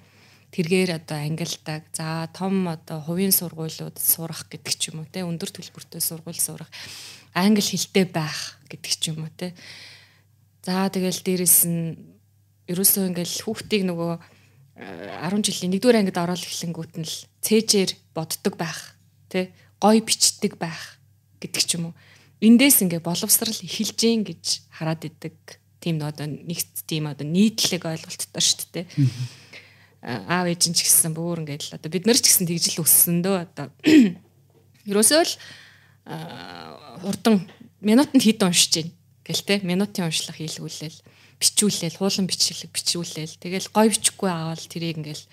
тэргээр 0.54 1.02
одоо 1.02 1.18
ангилдаг. 1.18 1.90
За 1.90 2.30
том 2.38 2.70
одоо 2.70 3.02
хувийн 3.02 3.34
сургуулиуд 3.34 3.98
сурах 3.98 4.46
гэдэг 4.46 4.74
ч 4.78 4.94
юм 4.94 5.02
уу 5.02 5.10
те 5.10 5.26
өндөр 5.26 5.50
төлбөртэй 5.50 6.06
сургууль 6.06 6.38
сурах 6.38 6.70
англи 7.34 7.66
хэлтэй 7.66 8.06
байх 8.06 8.62
гэдэг 8.70 8.94
ч 8.94 9.10
юм 9.10 9.26
уу 9.26 9.34
те. 9.34 9.58
За 10.62 10.86
тэгэл 10.94 11.18
дээрэс 11.18 11.66
нь 11.66 11.98
ерөөсөө 12.70 13.10
ингээл 13.10 13.42
хүүхдийг 13.42 13.90
нөгөө 13.90 14.35
10 14.76 15.40
жилийн 15.40 15.74
1-р 15.80 15.96
ангид 15.96 16.20
ороод 16.20 16.44
эхлэнгүүт 16.44 16.94
нь 17.00 17.08
л 17.08 17.16
цээжээр 17.40 17.92
боддог 18.12 18.60
байх 18.60 19.00
тий 19.32 19.56
гой 19.80 20.04
бичдэг 20.04 20.60
байх 20.60 21.00
гэдэг 21.40 21.64
ч 21.64 21.80
юм 21.80 21.92
уу. 21.92 21.96
Эндээс 22.44 22.84
ингээ 22.84 23.00
боловсрал 23.00 23.56
эхэлж 23.56 23.96
гин 23.96 24.28
гэж 24.28 24.68
хараад 24.76 25.08
идэг 25.08 25.36
тийм 25.80 26.04
одоо 26.04 26.28
нэгт 26.28 26.84
тийм 26.84 27.08
одоо 27.08 27.24
нийтлэг 27.24 27.88
ойлголттой 27.88 28.44
шүү 28.44 28.68
дээ 28.76 28.86
аав 30.06 30.46
ээж 30.46 30.70
нь 30.70 30.78
ч 30.78 30.86
гэсэн 30.86 31.18
бүр 31.18 31.42
ингээд 31.42 31.74
л 31.74 31.76
одоо 31.82 31.90
бид 31.90 32.06
нар 32.06 32.20
ч 32.20 32.30
гэсэн 32.30 32.46
тэгж 32.46 32.78
л 32.78 32.86
өссөн 32.86 33.26
дөө 33.26 33.38
одоо. 33.42 33.74
Ерөөсөө 34.86 35.22
л 35.26 35.34
урдан 37.02 37.50
минутанд 37.82 38.22
хэд 38.22 38.46
уншиж 38.46 38.72
гин 38.86 38.90
гэл 39.26 39.42
те 39.42 39.56
минутын 39.66 40.06
уншлах 40.06 40.38
хийлгүүлээл 40.38 41.00
бичүүлээл 41.40 42.00
хуулан 42.00 42.28
бичлэг 42.28 42.72
бичүүлээл 42.72 43.36
тэгэл 43.42 43.68
гой 43.74 43.88
бичихгүй 43.92 44.30
аваад 44.32 44.64
тэрийг 44.66 45.00
ингээл 45.04 45.26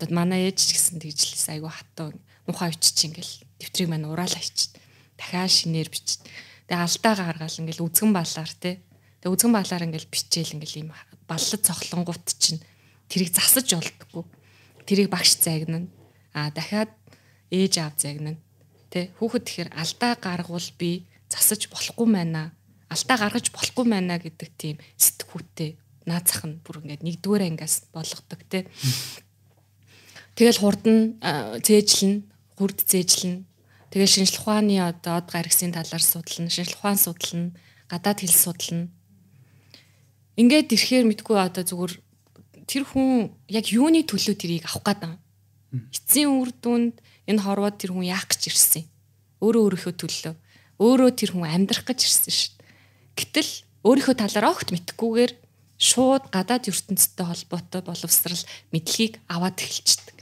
одоо 0.00 0.08
манай 0.10 0.48
ээж 0.48 0.58
ч 0.58 0.68
гэсэн 0.76 0.98
тэгжлээс 0.98 1.46
айгу 1.52 1.68
хатуу 1.68 2.16
мухаа 2.48 2.72
бичиж 2.72 2.98
ингээл 3.06 3.34
дэвтрийг 3.60 3.88
маань 3.90 4.08
ураал 4.08 4.34
ачиж 4.34 4.74
дахиад 5.18 5.52
шинээр 5.52 5.88
бичиж 5.92 6.24
тэгээ 6.66 6.82
алдаа 6.88 7.14
гаргаал 7.20 7.60
ингээл 7.60 7.84
үзгэн 7.84 8.12
балаар 8.16 8.52
те. 8.56 8.80
Тэгээ 9.20 9.34
үзгэн 9.36 9.52
балаар 9.52 9.82
ингээл 9.86 10.08
бичээл 10.08 10.54
ингээл 10.56 10.78
ийм 10.80 10.90
баллад 11.28 11.62
цохлонгууд 11.62 12.24
чинь 12.40 12.64
тэрийг 13.12 13.30
засаж 13.36 13.68
олддоггүй 13.76 14.24
тэрийг 14.86 15.08
багш 15.10 15.38
загнана. 15.38 15.88
А 16.34 16.50
дахиад 16.50 16.90
ээж 17.52 17.78
аав 17.78 17.94
загнана. 18.00 18.40
Тэ 18.90 19.12
хүүхэд 19.20 19.44
тэгэхээр 19.44 19.70
алдаа 19.76 20.12
гаргавал 20.16 20.70
би 20.78 21.06
засаж 21.28 21.68
болохгүй 21.70 22.08
мэнаа 22.08 22.50
алдаа 22.92 23.16
гаргаж 23.16 23.48
болохгүй 23.50 23.84
мэнаа 23.88 24.20
гэдэг 24.20 24.48
тийм 24.60 24.76
сэтгүүтэй 25.00 25.80
наад 26.06 26.26
зах 26.26 26.44
нь 26.46 26.60
бүр 26.62 26.82
ингээд 26.82 27.02
нэгдүгээр 27.06 27.46
ангиас 27.46 27.86
болгодог 27.94 28.40
те. 28.50 28.66
Тэгэл 30.34 30.60
хурд 30.60 30.84
нь 30.88 31.16
зээжлэн, 31.62 32.26
хурд 32.58 32.78
зээжлэн. 32.82 33.46
Тэгэл 33.92 34.10
шинжлэх 34.10 34.42
ухааны 34.42 34.80
одоо 34.80 35.20
од 35.20 35.28
гаргсын 35.30 35.70
талаар 35.70 36.02
судална, 36.02 36.50
шинжлэх 36.50 36.80
ухаан 36.80 36.98
судална, 36.98 37.52
гадаад 37.86 38.18
хэл 38.24 38.34
судална. 38.34 38.88
Ингээд 40.40 40.72
ирэхээр 40.72 41.06
мэдгүй 41.06 41.36
одоо 41.36 41.62
зүгээр 41.62 41.94
тэр 42.66 42.84
хүн 42.88 43.36
яг 43.52 43.68
юуны 43.68 44.00
төлөө 44.02 44.34
тэрийг 44.34 44.64
авах 44.64 44.80
гээд 44.80 45.00
байгаа. 45.04 45.20
Эцсийн 45.92 46.32
үр 46.32 46.50
дүнд 46.56 47.04
энэ 47.28 47.44
хорвоод 47.44 47.76
тэр 47.76 47.92
хүн 47.92 48.08
яах 48.08 48.26
гэж 48.32 48.48
ирсэн. 48.48 48.84
Өөрөө 49.44 49.62
өөрийнхөө 49.68 49.94
төлөө. 50.00 50.34
Өөрөө 50.80 51.10
тэр 51.12 51.30
хүн 51.36 51.52
амьдрах 51.52 51.84
гэж 51.84 52.00
ирсэн 52.08 52.32
шүү 52.32 52.61
Гэтэл 53.16 53.50
өөрийнхөө 53.84 54.16
талаар 54.16 54.46
огт 54.52 54.72
мэдхгүйгээр 54.72 55.32
шууд 55.82 56.30
гадаад 56.30 56.70
ертөнцтэй 56.70 57.26
холбоотой 57.26 57.82
боловсрал 57.82 58.42
мэдлэгийг 58.70 59.18
аваад 59.26 59.58
эхэлчихдэг. 59.58 60.16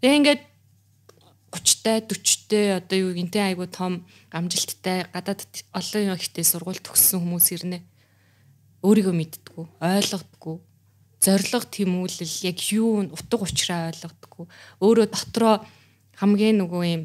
Тэгээ 0.00 0.18
ингээд 0.22 0.42
30-тай 1.52 1.98
40-тэй 2.06 2.66
одоо 2.78 2.96
юу 2.96 3.12
гинтэй 3.12 3.52
айгу 3.52 3.66
том 3.66 4.06
амжилттай 4.30 5.10
гадаад 5.12 5.42
олон 5.74 6.14
ихтэй 6.16 6.46
сургууль 6.46 6.80
төгссөн 6.80 7.20
хүмүүс 7.20 7.48
ирнэ. 7.58 7.84
Өөрийгөө 8.86 9.14
мэддэггүй, 9.14 9.66
ойлгодоггүй. 9.82 10.56
Зориг 11.22 11.66
тэмүүлэл 11.70 12.34
яг 12.48 12.58
юу 12.72 13.04
утга 13.14 13.44
учираа 13.46 13.92
ойлгодоггүй. 13.92 14.46
Өөрөө 14.80 15.06
дотроо 15.12 15.54
хамгийн 16.18 16.58
нөгөө 16.62 16.82
юм 16.88 17.02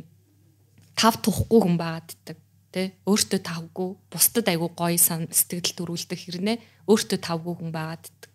тав 0.97 1.21
тухгүй 1.21 1.59
хүн 1.61 1.77
байгааддаг 1.77 2.37
тэ 2.77 2.93
өөртөө 3.09 3.41
тавгүй 3.41 3.89
бусдад 4.13 4.45
айгүй 4.53 4.69
гоё 4.77 5.01
сэтгэл 5.01 5.73
төрүүлдэг 5.73 6.19
хэрнээ 6.21 6.57
өөртөө 6.85 7.19
тавгүй 7.25 7.53
хүн 7.57 7.73
байгаад 7.73 8.05
ддэг. 8.05 8.33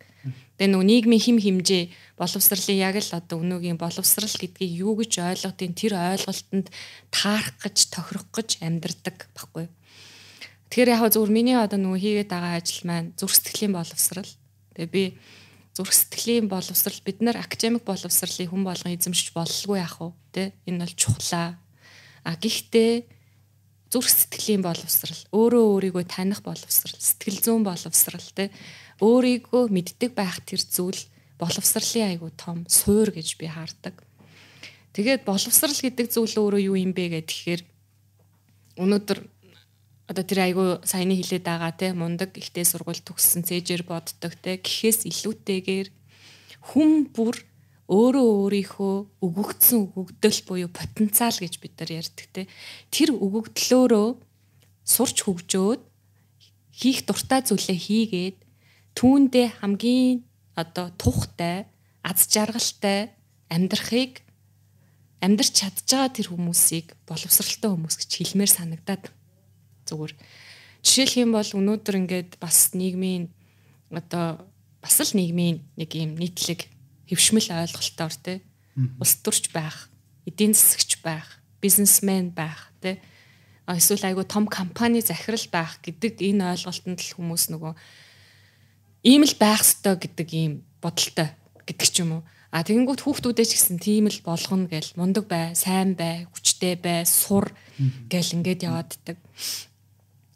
Тэгээ 0.59 0.71
нөгөө 0.75 0.89
нийгмийн 0.91 1.23
хим 1.23 1.39
химжээ 1.39 1.85
боловсролын 2.19 2.79
яг 2.83 2.99
л 2.99 3.15
одоо 3.15 3.39
өнөөгийн 3.43 3.79
боловсрал 3.79 4.35
гэдгийг 4.35 4.83
юу 4.83 4.99
гэж 4.99 5.13
ойлгодیں 5.19 5.71
тэр 5.79 5.95
ойлголтод 5.99 6.71
таарах 7.15 7.59
гэж 7.63 7.77
тохирох 7.91 8.27
гэж 8.35 8.63
амьдрдаг 8.63 9.31
баггүй. 9.35 9.67
Тэгэхээр 10.71 10.95
яг 10.95 11.03
зөвхөн 11.11 11.35
миний 11.35 11.59
одоо 11.59 11.79
нөгөө 11.79 12.03
хийгээд 12.03 12.31
байгаа 12.31 12.59
ажил 12.59 12.83
маань 12.87 13.11
зүрх 13.19 13.35
сэтгэлийн 13.35 13.75
боловсрал. 13.75 14.33
Тэгээ 14.79 14.91
би 14.95 15.05
зүрх 15.75 15.93
сэтгэлийн 15.93 16.47
боловсрал 16.47 17.01
бид 17.03 17.19
нар 17.21 17.37
академик 17.43 17.83
боловсралыг 17.83 18.49
хүн 18.49 18.63
болгон 18.63 18.95
эзэмшиж 18.95 19.35
боллгүй 19.35 19.83
яах 19.83 19.99
вэ? 19.99 20.09
Тэ 20.33 20.43
энэ 20.69 20.81
бол 20.85 20.95
чухлаа. 20.95 21.59
А 22.25 22.37
гэхдээ 22.39 23.05
зүрх 23.93 24.09
сэтгэлийн 24.09 24.65
боловсрал, 24.65 25.21
өөрөө 25.37 25.65
өөрийгөө 25.77 26.05
таних 26.09 26.41
боловсрал, 26.41 26.97
сэтгэл 26.97 27.45
зүйн 27.45 27.63
боловсрал 27.69 28.29
те. 28.33 28.49
Өөрийгөө 29.05 29.69
мэддэг 29.69 30.17
байх 30.17 30.41
тэр 30.49 30.65
зүйл 30.65 30.97
боловсролын 31.37 32.17
айгу 32.17 32.33
том 32.33 32.65
суур 32.73 33.13
гэж 33.13 33.37
би 33.37 33.53
хаардаг. 33.53 34.01
Тэгээд 34.97 35.29
боловсрал 35.29 35.77
гэдэг 35.77 36.09
зүйл 36.09 36.41
өөрөө 36.41 36.63
юу 36.73 36.77
юм 36.81 36.97
бэ 36.97 37.21
гэхээр 37.21 37.63
өнөөдөр 38.81 39.19
одоо 40.09 40.25
тэр 40.25 40.41
айгу 40.45 40.65
саяны 40.85 41.17
хилээд 41.21 41.45
байгаа 41.45 41.73
те. 41.77 41.93
Мундаг 41.93 42.37
ихтэй 42.37 42.65
сургууль 42.65 43.01
төгссөн 43.01 43.45
цээжээр 43.45 43.85
боддог 43.85 44.33
те. 44.41 44.61
Гэхээс 44.61 45.09
илүүтэйгээр 45.09 45.89
хүн 46.73 47.13
бүр 47.13 47.37
өөрөө 47.91 48.27
өөрийнхөө 48.47 48.95
өгөгдсөн 49.27 49.81
өгөгдөл 49.91 50.41
буюу 50.47 50.71
потенциал 50.71 51.35
гэж 51.35 51.55
бид 51.59 51.75
нар 51.81 51.91
ярьдаг 52.03 52.27
те. 52.31 52.43
Тэр 52.95 53.15
өгөгдлөөрөө 53.19 54.09
сурч 54.87 55.17
хөгжөөд 55.27 55.83
хийх 56.73 56.99
дуртай 57.07 57.41
зүйлээ 57.43 57.79
хийгээд 57.79 58.39
түүндээ 58.95 59.47
хамгийн 59.61 60.23
одоо 60.55 60.93
тухтай, 60.97 61.67
аз 62.03 62.29
жаргалтай 62.29 63.13
амьдрахыг 63.51 64.23
амьдрч 65.23 65.53
чадж 65.55 65.87
байгаа 65.87 66.11
тэр 66.11 66.29
хүмүүсийг 66.33 66.97
боловсралтай 67.07 67.71
хүмүүс 67.71 67.97
гэж 68.03 68.11
хэлмээр 68.11 68.53
санагдаад 68.53 69.05
зүгээр. 69.87 70.13
Жишээлх 70.83 71.15
юм 71.23 71.31
бол 71.37 71.47
өнөөдөр 71.47 71.95
ингээд 72.03 72.31
бас 72.43 72.75
нийгмийн 72.75 73.31
одоо 73.95 74.43
бас 74.83 74.97
л 74.99 75.15
нийгмийн 75.15 75.63
нэг 75.79 75.91
юм 75.95 76.19
нийтлэг 76.19 76.67
хөвшмөл 77.13 77.49
ойлголтоор 77.53 78.15
те 78.25 78.41
улс 78.97 79.15
төрч 79.21 79.53
байх, 79.53 79.93
эдийн 80.25 80.57
засагч 80.57 81.05
байх, 81.05 81.39
бизнесмен 81.61 82.33
байх 82.33 82.73
те 82.81 82.99
эсвэл 83.69 84.09
айгүй 84.09 84.27
том 84.27 84.49
компани 84.49 85.01
захирал 85.01 85.47
байх 85.53 85.79
гэдэг 85.85 86.19
энэ 86.19 86.57
ойлголтод 86.57 86.99
л 86.99 87.15
хүмүүс 87.17 87.45
нөгөө 87.53 87.73
ийм 89.07 89.23
л 89.23 89.37
байх 89.39 89.63
ёстой 89.63 89.97
гэдэг 90.01 90.29
ийм 90.35 90.53
бодолтой 90.83 91.31
гэдэг 91.67 91.89
ч 91.89 92.03
юм 92.03 92.21
уу. 92.21 92.23
А 92.53 92.61
тэгэнгүүт 92.61 93.01
хүүхдүүдээ 93.01 93.47
ч 93.49 93.53
гэсэн 93.57 93.79
тийм 93.81 94.13
л 94.13 94.21
болгоно 94.27 94.69
гэл 94.69 94.93
мундаг 94.99 95.25
бай, 95.25 95.57
сайн 95.57 95.97
бай, 95.97 96.29
хүчтэй 96.29 96.77
бай, 96.77 97.09
сур 97.09 97.49
гэл 98.13 98.35
ингээд 98.37 98.69
явааддаг. 98.69 99.17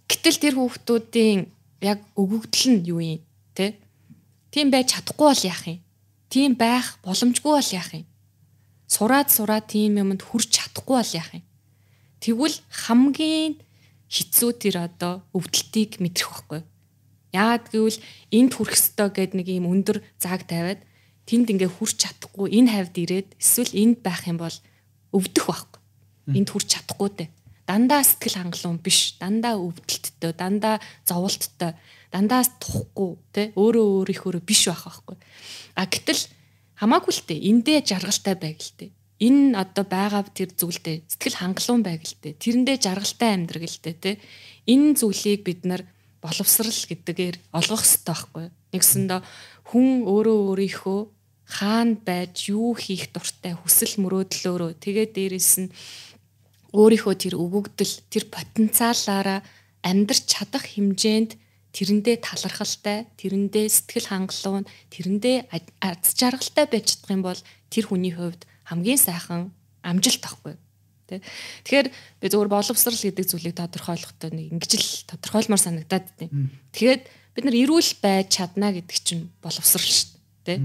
Гэтэл 0.09 0.41
тэр 0.41 0.55
хүүхдүүдийн 0.57 1.41
яг 1.85 2.01
өгөгдөл 2.17 2.67
нь 2.73 2.89
юу 2.89 3.05
юм 3.05 3.21
те? 3.53 3.77
Тийм 4.49 4.73
байж 4.73 4.97
чадахгүй 4.97 5.27
бол 5.29 5.45
яах 5.45 5.65
юм? 5.69 5.79
Тийм 6.37 6.53
байх 6.53 7.01
боломжгүй 7.01 7.49
бол 7.57 7.71
яах 7.73 7.97
юм? 7.97 8.05
Сураад 8.85 9.33
сураад 9.33 9.73
тийм 9.73 9.97
юмд 9.97 10.21
хүрч 10.21 10.53
чадахгүй 10.53 11.01
бол 11.01 11.13
яах 11.17 11.33
юм? 11.33 11.45
Тэгвэл 12.21 12.61
хамгийн 12.69 13.57
хэцүү 14.13 14.51
тэр 14.61 14.85
одоо 14.85 15.25
өвдөлтийг 15.33 15.97
мэдрэх 15.97 16.29
байхгүй. 16.29 16.61
Яагаад 17.33 17.65
гэвэл 17.73 17.99
энд 18.37 18.53
хүрэх 18.53 18.77
ёстой 18.77 19.09
гэд 19.17 19.33
нэг 19.33 19.49
юм 19.49 19.65
өндөр 19.65 20.05
зааг 20.21 20.45
тавиад 20.45 20.85
тэнд 21.25 21.57
ингээ 21.57 21.73
хүрч 21.73 22.05
чадахгүй 22.05 22.53
энэ 22.53 22.69
хавьд 22.69 22.97
ирээд 23.01 23.29
эсвэл 23.41 23.73
энд 23.73 23.99
байх 24.05 24.29
юм 24.29 24.37
бол 24.37 24.57
өвдөх 25.17 25.45
байхгүй. 25.49 25.81
Энд 26.37 26.49
хүрч 26.53 26.69
чадахгүй 26.69 27.09
дээ. 27.17 27.29
Дандаа 27.65 28.05
сэтгэл 28.05 28.45
хангалуун 28.45 28.79
биш, 28.85 29.17
дандаа 29.17 29.57
өвдөлттэй, 29.57 30.37
дандаа 30.37 30.85
зовлттой, 31.09 31.73
дандаа 32.13 32.43
тухгүй, 32.61 33.11
тэ 33.33 33.43
өөрөө 33.55 33.87
өөрийнхөө 34.07 34.43
биш 34.45 34.69
байх 34.71 34.87
байхгүй. 34.87 35.17
А 35.77 35.87
гэтэл 35.87 36.23
хамаагүй 36.81 37.13
л 37.13 37.23
дээ 37.27 37.41
эндээ 37.51 37.79
жаргалтай 37.85 38.35
байг 38.37 38.59
л 38.63 38.75
дээ. 38.79 38.91
Энэ 39.17 39.57
одоо 39.57 39.85
байгаа 39.89 40.29
тэр 40.29 40.53
зүйлдээ 40.53 41.09
сэтгэл 41.09 41.41
хангалуун 41.41 41.83
байг 41.83 42.05
л 42.05 42.17
дээ. 42.21 42.37
Тэрэндээ 42.37 42.77
жаргалтай 42.85 43.31
амьдраг 43.33 43.65
л 43.65 43.81
дээ, 43.81 43.97
тэ. 43.97 44.21
Энэ 44.69 44.93
зүйлийг 45.01 45.41
бид 45.41 45.65
нар 45.65 45.83
боловсрал 46.21 46.69
гэдгээр 46.69 47.37
олгох 47.57 47.81
хэрэгтэй 47.81 48.13
байхгүй. 48.13 48.47
Нэгсэндээ 48.77 49.21
хүн 49.73 49.89
өөрөө 50.05 50.39
өөрийнхөө 50.53 51.01
хаана 51.47 51.97
байж 52.03 52.51
юу 52.51 52.75
хийх 52.75 53.15
дуртай 53.15 53.55
хүсэл 53.55 54.03
мөрөөдлөөрөө 54.03 54.71
тэгээ 54.83 55.07
дээрэс 55.15 55.53
нь 55.63 55.71
өөрийнхөө 56.75 57.15
тэр 57.23 57.35
өгөгдөл 57.39 57.95
тэр 58.11 58.25
потенциалаараа 58.29 59.41
амьдрч 59.87 60.23
чадах 60.27 60.67
хэмжээнд 60.75 61.39
тэрэндээ 61.77 62.17
талархалтай, 62.25 63.05
тэрэндээ 63.21 63.69
сэтгэл 63.69 64.09
хангалуун, 64.09 64.65
тэрэндээ 64.89 65.53
аз 65.85 66.17
жаргалтай 66.17 66.65
байж 66.73 66.97
чадах 66.97 67.13
юм 67.13 67.21
бол 67.21 67.41
тэр 67.69 67.85
хүний 67.93 68.17
хувьд 68.17 68.49
хамгийн 68.65 68.97
сайхан 68.97 69.53
амжилт 69.85 70.25
тахгүй. 70.25 70.57
Тэ. 71.07 71.21
Тэгэхээр 71.69 71.89
би 71.93 72.27
зөвхөн 72.33 72.51
боловсрал 72.51 72.97
гэдэг 72.97 73.29
зүйлийг 73.29 73.55
тодорхойлохдоо 73.55 74.33
нэг 74.33 74.57
ингэж 74.57 74.73
л 74.75 74.91
тодорхойлмоор 75.15 75.61
санагдаад 75.61 76.07
байна. 76.19 76.51
Тэгээд 76.73 77.03
бид 77.37 77.45
нар 77.45 77.57
эрүүл 77.61 77.93
байж 78.03 78.27
чадна 78.41 78.73
гэдэг 78.75 78.99
чинь 79.05 79.31
боловсрал 79.39 79.87
шүү 79.87 80.19
дээ. 80.49 80.59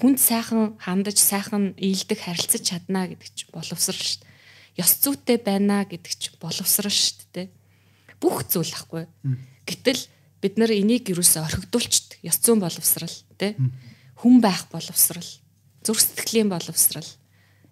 Хүнд 0.00 0.18
сайхан 0.22 0.80
хандаж, 0.80 1.20
сайхан 1.20 1.76
ийдэг 1.76 2.16
харилцаж 2.24 2.62
чадна 2.64 3.10
гэдэг 3.12 3.28
чинь 3.28 3.52
боловсрал 3.52 4.00
шүү 4.00 4.24
дээ. 4.24 4.80
Ёс 4.80 4.96
зүйтэй 5.04 5.36
байна 5.36 5.84
гэдэг 5.84 6.12
чинь 6.16 6.38
боловсрал 6.40 6.88
шүү 6.88 7.28
дээ. 7.36 7.52
Бүх 8.24 8.48
зүйл 8.48 8.72
ахгүй. 8.72 9.04
Гэтэл 9.66 10.00
бид 10.42 10.54
нар 10.58 10.70
энийг 10.74 11.08
юусоо 11.10 11.46
орхигдуулчихдээ 11.46 12.26
ёс 12.26 12.38
зүйн 12.42 12.60
боловсрал 12.62 13.16
тий 13.38 13.54
хүн 14.18 14.42
байх 14.42 14.66
боловсрал 14.70 15.30
зүрх 15.86 16.02
сэтгэлийн 16.02 16.50
боловсрал 16.50 17.06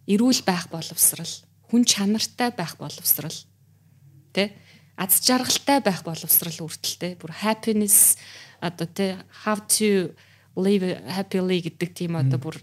эрүүл 0.06 0.42
байх 0.46 0.70
боловсрал 0.70 1.34
хүн 1.70 1.82
чанартай 1.86 2.50
байх 2.54 2.78
боловсрал 2.78 3.38
тий 4.34 4.54
аз 4.94 5.18
жаргалтай 5.24 5.80
байх 5.82 6.06
боловсрал 6.06 6.58
үрдэлтэй 6.66 7.18
бүр 7.18 7.32
happiness 7.42 8.14
одоо 8.60 8.86
тий 8.86 9.18
how 9.42 9.58
to 9.66 10.14
live 10.58 10.84
happily 11.06 11.62
гэдэг 11.62 11.90
тийм 11.94 12.18
одоо 12.18 12.38
бүр 12.38 12.58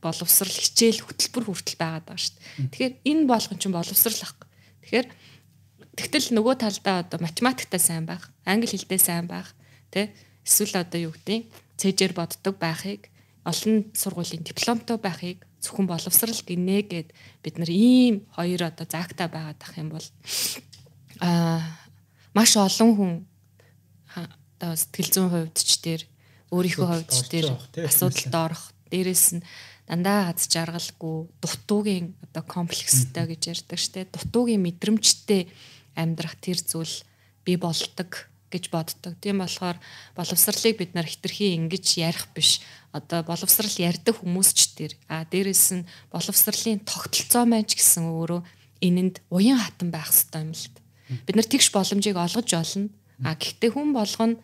боловсрал 0.00 0.52
хичээл 0.52 1.00
хөтөлбөр 1.00 1.44
хүртэл 1.48 1.80
байгаад 1.80 2.06
байгаа 2.06 2.20
шүү 2.20 2.36
дээ. 2.36 2.68
Тэгэхээр 2.70 2.94
энэ 3.08 3.24
болгон 3.26 3.58
ч 3.58 3.64
боловсрал 3.72 4.20
ахгүй. 4.20 4.48
Тэгэхээр 4.84 5.06
тэгтэл 5.98 6.36
нөгөө 6.36 6.54
талдаа 6.60 7.04
одоо 7.04 7.18
математиктай 7.20 7.80
сайн 7.80 8.04
байх, 8.08 8.32
англи 8.44 8.68
хэлтэй 8.68 9.00
сайн 9.00 9.26
байх, 9.28 9.52
тий 9.92 10.12
эсвэл 10.44 10.80
одоо 10.82 11.10
юу 11.10 11.12
гэдэг 11.12 11.46
цэжээр 11.76 12.12
боддог 12.16 12.54
байхыг 12.58 13.12
олон 13.44 13.90
сургуулийн 13.94 14.42
дипломтой 14.42 14.98
байхыг 14.98 15.44
зөвхөн 15.62 15.86
боловсрал 15.86 16.42
гинэ 16.46 16.82
гэд 16.86 17.08
бид 17.42 17.54
нар 17.58 17.70
ийм 17.70 18.26
хоёр 18.34 18.70
одоо 18.70 18.86
заагтаа 18.86 19.28
байгаад 19.30 19.60
ах 19.62 19.74
юм 19.78 19.88
бол 19.94 20.06
аа 21.22 21.62
маш 22.34 22.56
олон 22.56 22.90
хүн 22.96 23.12
одоо 24.62 24.72
сэтгэл 24.74 25.10
зүйн 25.14 25.30
хувьд 25.30 25.56
ч 25.58 25.72
тэр 25.78 26.00
өөрийнхөө 26.50 26.86
хувьд 26.86 27.10
ч 27.10 27.20
тэр 27.30 27.46
асуудалд 27.86 28.34
орох 28.34 28.64
дээрэс 28.90 29.38
нь 29.38 29.44
дандаа 29.86 30.30
хаз 30.30 30.46
жаргалгүй 30.48 31.16
дутуугийн 31.42 32.14
одоо 32.24 32.42
комплекстэй 32.46 33.26
гэж 33.26 33.42
ярьдаг 33.52 33.78
штэ. 33.78 34.08
Дутуугийн 34.08 34.62
мэдрэмжтэй 34.62 35.50
амьдрах 35.96 36.36
тэр 36.40 36.58
зүйл 36.60 37.02
би 37.44 37.56
болдог 37.56 38.32
гэж 38.52 38.68
боддог. 38.68 39.16
Тийм 39.18 39.40
болохоор 39.40 39.80
боловсралыг 40.12 40.76
бид 40.76 40.92
нар 40.92 41.08
хитрхи 41.08 41.56
ингэж 41.56 41.86
ярих 41.96 42.28
биш. 42.36 42.60
Одоо 42.92 43.24
боловсрал 43.24 43.72
ярьдаг 43.72 44.20
хүмүүс 44.20 44.50
ч 44.52 44.60
тэр. 44.76 44.92
А 45.08 45.24
дээрэс 45.24 45.80
нь 45.80 45.88
боловсралын 46.12 46.84
тогтолцоо 46.84 47.48
маань 47.48 47.64
ч 47.64 47.80
гэсэн 47.80 48.04
өөрөө 48.12 48.40
энэнд 48.84 49.24
уян 49.32 49.56
хатан 49.56 49.88
байх 49.88 50.12
хэрэгтэй 50.12 50.42
юм 50.44 50.52
л 50.52 50.68
та. 50.68 50.80
Бид 51.24 51.36
нар 51.40 51.48
тэгш 51.48 51.68
боломжийг 51.72 52.16
олгож 52.20 52.50
олно. 52.52 52.92
А 53.24 53.32
гэхдээ 53.32 53.70
хүн 53.72 53.96
болгоно 53.96 54.36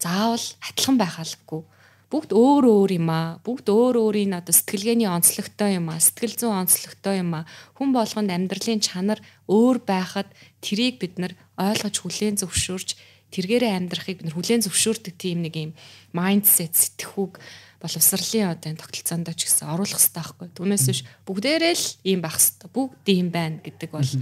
заавал 0.00 0.46
адилхан 0.64 0.96
байх 0.96 1.20
албагүй. 1.20 1.62
Бүгд 2.12 2.36
өөр 2.36 2.64
өөр 2.68 2.90
юм 3.00 3.08
аа. 3.08 3.40
Бүгд 3.40 3.72
өөр 3.72 3.96
өөрийн 3.96 4.36
одоо 4.36 4.52
сэтгэлгээний 4.52 5.08
онцлогтой 5.08 5.80
юм 5.80 5.88
аа. 5.88 5.96
Сэтгэл 5.96 6.36
зүйн 6.36 6.68
онцлогтой 6.68 7.24
юм 7.24 7.40
аа. 7.40 7.48
Хүн 7.80 7.96
болгонд 7.96 8.28
амьдралын 8.28 8.84
чанар 8.84 9.16
өөр 9.48 9.80
байхад 9.80 10.28
тэрийг 10.60 11.00
бид 11.00 11.16
нар 11.16 11.32
ойлгож 11.56 12.04
хүлээн 12.04 12.36
зөвшөөрч 12.36 13.00
тэргээрээ 13.32 13.72
амьдрахыг 13.80 14.20
бид 14.20 14.26
нар 14.28 14.36
хүлээн 14.36 14.60
зөвшөөрдөг 14.68 15.14
тийм 15.16 15.40
нэг 15.40 15.56
юм 15.56 15.72
майндсет 16.12 16.76
сэтгхүүг 16.76 17.40
боловсролын 17.80 18.52
одоо 18.52 18.68
энэ 18.76 18.82
тогтолцоонд 18.84 19.32
ч 19.32 19.48
гэсэн 19.48 19.72
оруулах 19.72 19.96
хэрэгтэй 19.96 20.20
байхгүй. 20.20 20.48
Түүнээс 20.52 20.84
биш 20.92 21.00
бүгдээрээ 21.24 21.74
л 21.80 21.86
ийм 22.12 22.20
байх 22.20 22.36
хэрэгтэй. 22.36 22.68
Бүгд 22.76 23.06
ийм 23.08 23.28
байна 23.32 23.64
гэдэг 23.64 23.88
бол 23.88 24.12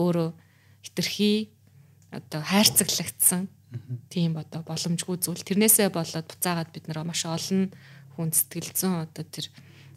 өөрөө 0.00 0.28
хитрхи 0.80 1.52
одоо 2.08 2.40
хайрцаглагдсан 2.40 3.52
тийм 4.10 4.36
одоо 4.36 4.62
боломжгүй 4.66 5.16
зүйл. 5.20 5.42
Тэрнээсээ 5.42 5.88
болоод 5.90 6.26
буцаагаад 6.28 6.70
бид 6.72 6.84
нар 6.88 7.04
маш 7.04 7.24
олон 7.24 7.70
хүн 8.14 8.30
сэтгэл 8.30 8.72
зүйн 8.74 9.06
одоо 9.06 9.24
тэр 9.26 9.46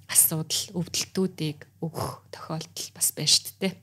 асуудал 0.08 0.64
өвдөлтүүдийг 0.80 1.68
өгөх 1.84 2.24
тохиолдол 2.32 2.88
бас 2.96 3.12
байна 3.12 3.32
шүү 3.32 3.56
дээ. 3.60 3.74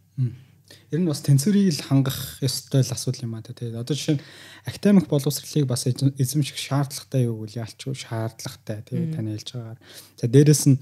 Ер 0.91 1.01
нь 1.01 1.09
бас 1.11 1.21
тэнцвэрийг 1.21 1.77
л 1.77 1.87
хангах 1.87 2.41
ёстой 2.41 2.81
л 2.81 2.95
асуудал 2.95 3.29
юм 3.29 3.37
аа 3.37 3.45
тэгээд 3.45 3.77
одоо 3.77 3.95
жишээ 3.95 4.17
нь 4.17 4.25
академик 4.65 5.07
боловсролыг 5.07 5.69
бас 5.69 5.85
эзэмших 5.87 6.57
шаардлагатай 6.57 7.29
юу 7.29 7.45
гэвэл 7.45 7.61
ялчгүй 7.63 7.95
шаардлагатай 7.95 8.79
тэгээд 8.89 9.13
тань 9.13 9.31
хэлж 9.35 9.49
байгаагаар. 9.53 9.81
За 10.17 10.25
дээрэс 10.27 10.63
нь 10.73 10.79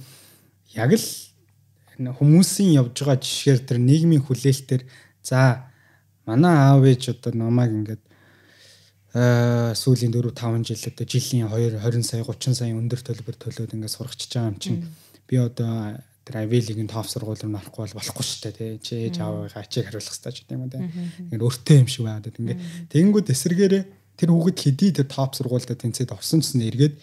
яг 0.79 0.90
л 0.94 1.07
хүмүүсийн 1.98 2.79
явж 2.79 2.94
байгаа 3.03 3.18
жишгээр 3.20 3.61
тэр 3.66 3.79
нийгмийн 3.83 4.22
хүлээлтээр 4.22 4.83
за 5.22 5.68
манай 6.27 6.55
аав 6.57 6.87
ээж 6.87 7.18
одоо 7.18 7.33
намайг 7.35 7.70
ингээд 7.75 8.03
сүүлийн 9.12 10.12
4 10.12 10.33
5 10.33 10.64
жил 10.64 10.85
одоо 10.88 11.05
жилийн 11.05 11.48
2 11.53 11.77
20 11.85 12.03
сая 12.03 12.25
30 12.25 12.57
сая 12.57 12.72
өндөр 12.72 13.01
төлбөр 13.05 13.37
төлөөд 13.37 13.77
ингээд 13.77 13.92
сурагчиж 13.92 14.33
байгаа 14.33 14.53
юм 14.53 14.59
чинь. 14.59 14.81
Би 15.29 15.37
одоо 15.37 16.01
тэр 16.25 16.37
авилигийн 16.48 16.88
топ 16.88 17.05
сургууль 17.11 17.37
руу 17.37 17.53
орохгүй 17.61 17.83
бол 17.92 17.98
болохгүй 18.01 18.25
шүү 18.25 18.40
дээ 18.48 18.57
тий. 18.57 18.72
Чи 18.81 18.92
ээж 19.11 19.20
аавыгаа 19.20 19.61
ачиг 19.61 19.85
хариулах 19.85 20.09
хэрэгтэй 20.09 20.33
ч 20.33 20.38
гэдэг 20.48 20.57
юм 20.57 20.68
да 20.72 20.81
ингээд 21.29 21.44
өртөө 21.44 21.77
юм 21.83 21.88
шиг 21.92 22.03
байгаад 22.09 22.40
ингээд 22.40 22.61
тэгэнгүүт 22.88 23.29
эсэргээрээ 23.35 23.85
тэр 24.16 24.29
хүүхэд 24.33 24.59
хэдий 24.64 24.90
тэр 24.96 25.09
топ 25.11 25.35
сургуультай 25.37 25.77
тэнцээд 25.77 26.14
овсон 26.14 26.40
ч 26.40 26.57
нэ 26.57 26.70
эргээд 26.72 26.94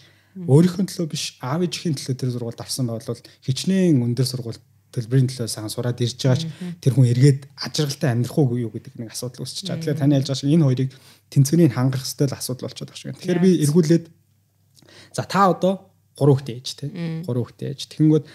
өөрийнхөө 0.50 0.84
төлөө 0.88 1.06
биш 1.10 1.36
аав 1.44 1.62
ээжийн 1.66 1.94
төлөө 1.94 2.16
тэр 2.16 2.30
сургуульд 2.32 2.64
орсон 2.64 2.86
бол 2.88 3.02
хичнээн 3.44 3.98
өндөр 3.98 4.26
сургууль 4.26 4.58
төлбөрийн 4.94 5.30
төлөө 5.30 5.46
сайн 5.50 5.70
сураад 5.70 6.02
ирж 6.02 6.18
байгаач 6.18 6.42
тэр 6.82 6.92
хүн 6.94 7.10
эргээд 7.10 7.40
ажиргалтай 7.66 8.10
амьдрах 8.10 8.38
уу 8.38 8.58
юу 8.58 8.74
гэдэг 8.74 8.98
нэг 8.98 9.14
асуудал 9.14 9.46
үүсчихэж 9.46 9.70
байгаа. 9.70 9.82
Тэгэхээр 9.82 10.00
таны 10.02 10.14
ялж 10.18 10.26
байгаа 10.26 10.40
шиг 10.42 10.50
энэ 10.50 10.66
хоёрыг 10.66 10.90
тэнцвэрийг 11.30 11.72
хангах 11.72 12.02
хэрэгтэй 12.02 12.26
л 12.28 12.36
асуудал 12.36 12.66
болчиход 12.66 12.90
байгаа 12.90 13.00
шиг. 13.00 13.16
Тэгэхээр 13.16 13.40
би 13.40 13.50
эргүүлээд 13.64 14.04
за 15.14 15.22
та 15.24 15.50
одоо 15.54 15.90
гурван 16.18 16.36
хүүхдээ 16.36 16.56
ээж 16.58 16.68
те. 16.76 16.86
Гурван 17.24 17.46
хүүхдээ 17.48 17.68
ээж. 17.70 17.80
Тэгэнгүүт 17.94 18.26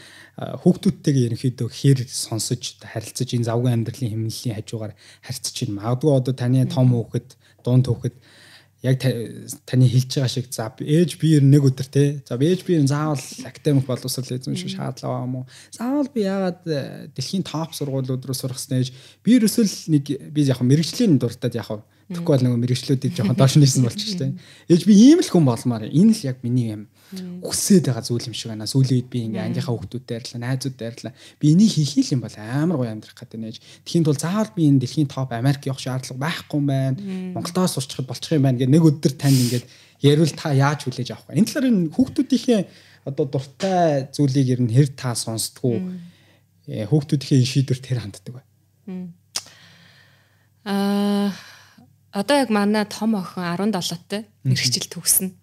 хүүхдүүдтэйгээ 0.63 1.25
ерөнхийдөө 1.29 1.69
хэр 1.69 1.99
сонсож 2.10 2.81
харилцаж 2.81 3.29
энэ 3.36 3.47
завгүй 3.51 3.71
амьдралын 3.71 4.12
хэмнэлийн 4.15 4.58
хажуугаар 4.58 4.93
харьцаж 5.21 5.55
байна. 5.62 5.77
Магадгүй 5.79 6.12
одоо 6.15 6.34
таны 6.34 6.65
том 6.65 6.89
хүүхэд 6.89 7.27
дунд 7.62 7.86
хүүхэд 7.86 8.15
яг 8.86 9.01
таны 9.65 9.86
хэлж 9.89 10.12
байгаа 10.17 10.29
шиг 10.29 10.49
за 10.49 10.69
ээж 10.81 11.17
би 11.21 11.38
нэг 11.39 11.63
өдөр 11.69 11.88
те. 11.89 12.21
За 12.25 12.38
ээж 12.38 12.65
би 12.65 12.81
заавал 12.86 13.21
академик 13.45 13.86
боловсрол 13.86 14.34
эзэмших 14.34 14.75
шаардлага 14.75 15.25
юм 15.25 15.36
уу? 15.41 15.45
Заавал 15.71 16.10
би 16.13 16.25
яагаад 16.25 16.62
э, 16.65 17.10
дэлхийн 17.13 17.45
топ 17.45 17.73
сургуулиуд 17.73 18.25
руу 18.25 18.38
сурах 18.38 18.60
снэж 18.60 18.93
би 19.25 19.38
ерөөсөл 19.38 19.93
нэг 19.93 20.05
би 20.34 20.41
яг 20.45 20.62
мэрэгжлийн 20.62 21.17
дуртад 21.17 21.55
яг 21.58 21.69
тэгэхгүй 22.10 22.34
бол 22.38 22.46
нэг 22.46 22.54
мэрэгчлүүдийг 22.62 23.13
жоохон 23.18 23.38
доош 23.38 23.58
нээсэн 23.58 23.82
болчих 23.86 24.10
штэ 24.13 24.38
ээж 24.70 24.82
би 24.86 24.94
ийм 24.94 25.20
л 25.22 25.32
хүн 25.32 25.46
болмаар 25.46 25.89
энэ 25.89 26.13
л 26.13 26.28
яг 26.30 26.38
миний 26.46 26.74
юм 26.74 26.84
хүсээд 27.13 27.86
байгаа 27.89 28.02
зүйл 28.02 28.30
юм 28.30 28.36
шиг 28.36 28.50
байна. 28.50 28.65
Сүүлийн 28.65 28.98
үед 29.06 29.10
би 29.13 29.20
ингээ 29.30 29.46
ангийнхаа 29.46 29.78
хүүхдүүдтэй 29.78 30.18
ярьлаа, 30.18 30.41
найзуудтай 30.41 30.89
ярьлаа. 30.89 31.13
Би 31.38 31.54
энийг 31.54 31.70
хийх 31.70 32.10
юм 32.12 32.26
бол 32.26 32.34
амар 32.34 32.78
гоё 32.82 32.91
амьдрах 32.91 33.13
гэдэг 33.13 33.39
нэж. 33.39 33.56
Тхийн 33.86 34.04
тул 34.04 34.18
заавал 34.18 34.50
би 34.58 34.65
энэ 34.65 34.82
дэлхийн 34.82 35.10
топ 35.10 35.30
Америк 35.32 35.70
явах 35.70 35.82
шаардлага 35.86 36.18
байхгүй 36.18 36.58
юм 36.58 36.65
байна. 36.65 36.98
Монголдоо 37.38 37.70
сурчхад 37.70 38.10
болчих 38.10 38.34
юм 38.34 38.50
байна 38.50 38.58
гэх 38.58 38.74
нэг 38.74 38.84
өдөр 38.89 39.13
танд 39.22 39.38
ингээд 39.38 39.65
ярил 40.02 40.34
та 40.34 40.50
яаж 40.50 40.89
хүлээж 40.89 41.10
авах 41.13 41.30
вэ? 41.30 41.38
Энэ 41.38 41.50
талаар 41.54 41.70
энэ 41.70 41.94
хүүхдүүдийнхээ 41.94 42.62
одоо 43.06 43.26
дуртай 43.30 44.10
зүйлийг 44.10 44.48
ер 44.58 44.62
нь 44.65 44.74
хэр 44.74 44.89
та 44.98 45.13
сонсдгоо 45.13 45.78
хүүхдүүдийнхээ 46.65 47.46
шийдвэр 47.46 47.80
тэр 47.86 48.02
ханддаг 48.02 48.34
бай. 48.34 48.46
Аа 50.65 51.30
одоо 52.15 52.39
яг 52.39 52.49
манай 52.49 52.88
том 52.88 53.19
охин 53.19 53.43
17-тай 53.43 54.23
мэрэгчл 54.47 54.88
төгснө 54.88 55.36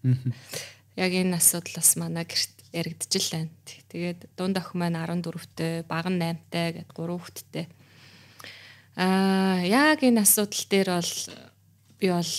яг 0.97 1.13
энэ 1.13 1.37
асуудлаас 1.37 1.97
манай 2.01 2.25
гэрт 2.25 2.65
яригдчих 2.73 3.29
л 3.29 3.33
байна. 3.37 3.53
Тэгээд 3.93 4.21
дунд 4.37 4.57
охин 4.57 4.81
маань 4.81 4.97
14-тэй, 4.97 5.85
баг 5.85 6.09
нь 6.09 6.21
8-тай 6.21 6.81
гэд 6.81 6.89
3 6.97 7.13
хүүхэдтэй. 7.13 7.67
Аа 8.97 9.61
яг 9.65 10.01
энэ 10.01 10.25
асуудал 10.25 10.65
дээр 10.73 10.89
бол 10.97 11.13
би 12.01 12.07
бол 12.09 12.35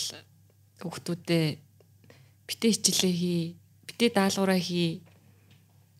хүүхдүүдээ 0.81 1.47
битээ 2.49 2.71
хичээлээ 2.73 3.13
хий, 3.13 3.43
битээ 3.85 4.09
даалгавраа 4.17 4.57
хий. 4.57 5.01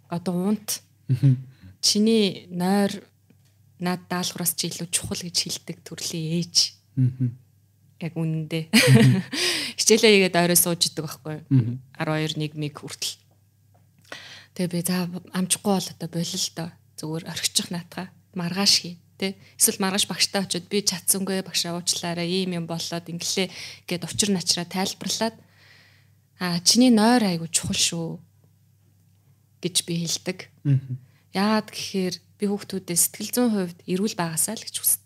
Одоо 0.09 0.53
унт. 0.53 0.81
Чиний 1.81 2.49
нойр 2.49 3.05
над 3.77 4.05
даалгавраас 4.09 4.57
чи 4.57 4.73
илүү 4.73 4.89
чухал 4.89 5.21
гэж 5.21 5.37
хэлдэг 5.37 5.77
төрлийн 5.85 6.41
ээж. 6.41 6.55
Аа 6.97 7.42
яг 8.03 8.13
үнэндээ. 8.19 8.63
Хичээлээ 9.79 10.11
хийгээд 10.27 10.35
орой 10.35 10.59
сууж 10.59 10.91
идэг 10.91 11.07
байхгүй. 11.07 11.37
12 11.95 12.35
1 12.43 12.59
миг 12.59 12.75
хүртэл. 12.75 13.15
Тэгээ 14.53 14.69
би 14.69 14.79
за 14.83 15.07
амжихгүй 15.31 15.71
бол 15.71 15.89
одоо 15.95 16.09
болил 16.11 16.43
л 16.43 16.51
доо. 16.53 16.69
Зүгээр 16.99 17.23
орхичих 17.31 17.67
наатаа. 17.71 18.11
Маргааш 18.35 18.73
хий 18.83 18.95
тэ? 19.17 19.39
Эсвэл 19.57 19.81
маргааш 19.81 20.05
багштай 20.05 20.43
очиод 20.43 20.67
би 20.67 20.83
чадсангүй 20.83 21.41
багшаа 21.41 21.79
уучлаарай 21.79 22.27
ийм 22.27 22.59
юм 22.59 22.65
болоод 22.67 23.07
инглээ 23.07 23.49
гэд 23.87 24.03
учир 24.03 24.29
начраа 24.29 24.67
тайлбарлаад 24.67 25.35
а 26.37 26.59
чиний 26.61 26.91
нойр 26.91 27.23
айгу 27.23 27.47
чухал 27.47 27.77
шүү 27.77 28.07
гэж 29.63 29.75
би 29.87 29.93
хэлдэг. 30.03 30.51
Яагаад 31.33 31.69
гэхээр 31.71 32.15
би 32.37 32.45
хүүхдүүдээ 32.51 32.97
сэтгэл 32.99 33.31
зүйн 33.33 33.51
хувьд 33.53 33.79
эрүүл 33.87 34.15
байгаасаа 34.19 34.59
л 34.59 34.65
гэж 34.65 34.75
хүсдэг 34.81 35.02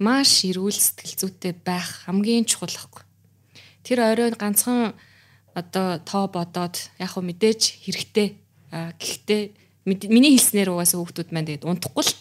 маш 0.00 0.48
эрүүл 0.48 0.74
сэтгэл 0.74 1.20
зүйтэй 1.20 1.52
байх 1.60 2.08
хамгийн 2.08 2.48
чухал 2.48 2.72
байхгүй. 2.72 3.04
тэр 3.84 4.00
оройн 4.00 4.36
ганцхан 4.40 4.96
одоо 5.54 6.00
тоо 6.08 6.24
бодоод 6.32 6.90
яг 6.96 7.10
хөө 7.12 7.24
мэдээж 7.28 7.84
хэрэгтэй. 7.84 8.28
Гэхдээ 8.72 9.40
миний 9.84 10.32
хэлснээр 10.36 10.72
угаасаа 10.72 11.00
хүүхдүүд 11.00 11.30
маань 11.32 11.48
тэгээд 11.52 11.68
унтахгүй 11.68 12.04
л 12.04 12.14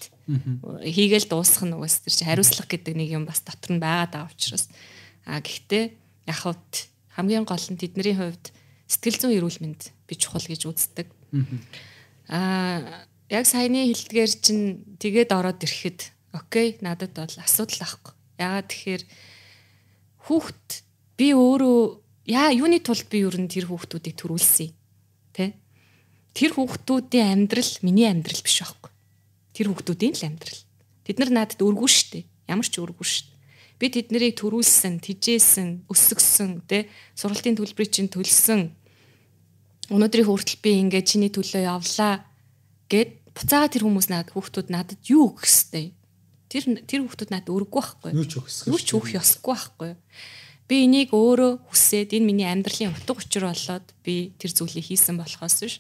хийгээл 0.84 1.30
дуусгах 1.30 1.66
нь 1.66 1.76
угаас 1.76 2.04
тэр 2.04 2.14
чи 2.14 2.24
хариуцлага 2.26 2.70
гэдэг 2.70 2.94
нэг 2.96 3.10
юм 3.16 3.24
бас 3.26 3.42
дотор 3.42 3.72
нь 3.74 3.82
байгаад 3.82 4.14
байгаа 4.14 4.34
учраас 4.34 4.70
а 5.26 5.42
гэхдээ 5.42 5.84
яг 6.30 6.38
хавт 6.38 6.90
хамгийн 7.14 7.46
гол 7.46 7.66
нь 7.70 7.80
тэдний 7.80 8.16
хувьд 8.16 8.54
сэтгэл 8.90 9.20
зүйн 9.20 9.38
эрүүл 9.38 9.60
мэнд 9.62 9.82
би 10.10 10.14
чухал 10.18 10.46
гэж 10.46 10.62
үздэг. 10.70 11.08
Аа 12.30 13.06
яг 13.30 13.46
саяны 13.46 13.90
хэлдгээр 13.90 14.32
чинь 14.42 14.98
тэгээд 14.98 15.34
ороод 15.34 15.62
ирэхэд 15.62 16.14
окей 16.34 16.78
надад 16.82 17.14
бол 17.16 17.36
асуудал 17.42 17.86
ахгүй. 17.86 18.14
Яагаад 18.40 18.68
тэгэхээр 18.70 19.04
хүүхд 20.30 20.68
би 21.20 21.28
өөрөө 21.34 21.80
яа 22.30 22.50
юуны 22.54 22.80
тулд 22.80 23.08
би 23.10 23.26
ер 23.26 23.36
нь 23.36 23.52
тэр 23.52 23.68
хүүхдүүдийг 23.68 24.16
төрүүлсэн 24.16 24.70
тэ? 25.36 25.58
Тэр 26.34 26.52
хүүхдүүдийн 26.56 27.50
амьдрал 27.50 27.74
миний 27.82 28.08
амьдрал 28.08 28.44
биш 28.46 28.62
байхгүй 28.62 28.90
тэр 29.60 29.76
хүүхдүүдийн 29.76 30.16
л 30.16 30.28
амьдрал. 30.32 30.62
Тэд 31.04 31.20
нар 31.20 31.32
надад 31.36 31.60
өргөө 31.60 31.92
штэ. 31.92 32.24
Ямар 32.48 32.64
ч 32.64 32.80
өргөө 32.80 33.04
штэ. 33.04 33.36
Би 33.76 33.92
тэд 33.92 34.16
нарыг 34.16 34.40
төрүүлсэн 34.40 35.04
тижээсэн 35.04 35.92
өсгсөн 35.92 36.64
тэ? 36.64 36.88
Сургалтын 37.20 37.60
төлбөрийг 37.60 37.92
чинь 37.92 38.08
төлсөн. 38.08 38.72
Өнөөдрийн 39.92 40.28
хүртэл 40.32 40.64
би 40.64 40.72
ингээд 40.80 41.12
чиний 41.12 41.28
төлөө 41.28 41.68
явлаа 41.68 42.24
гэд 42.88 43.36
буцаага 43.36 43.68
тэр 43.76 43.84
хүмүүс 43.84 44.08
надад 44.08 44.32
хүүхдүүд 44.32 44.68
надад 44.72 45.00
юу 45.12 45.36
өгөх 45.36 45.44
хэвтэй. 45.44 45.92
Тэр 46.50 46.82
тэр 46.90 47.06
хүүхдүүд 47.06 47.30
надад 47.30 47.54
өргөхгүй 47.54 48.10
байхгүй. 48.10 48.12
Юу 48.18 48.26
ч 48.26 48.34
өгөх 48.42 48.50
юу 48.74 48.80
ч 48.82 48.90
өгөх 48.98 49.12
ёсгүй 49.22 49.54
байхгүй. 49.54 49.92
Би 50.66 50.76
энийг 50.86 51.14
өөрөө 51.14 51.66
хүсээд 51.70 52.18
энэ 52.18 52.26
миний 52.26 52.50
амьдралын 52.50 52.94
утга 52.94 53.22
учир 53.22 53.46
болоод 53.46 53.86
би 54.02 54.34
тэр 54.42 54.54
зүйлийг 54.58 54.86
хийсэн 54.90 55.18
болохоос 55.22 55.62
биш. 55.62 55.78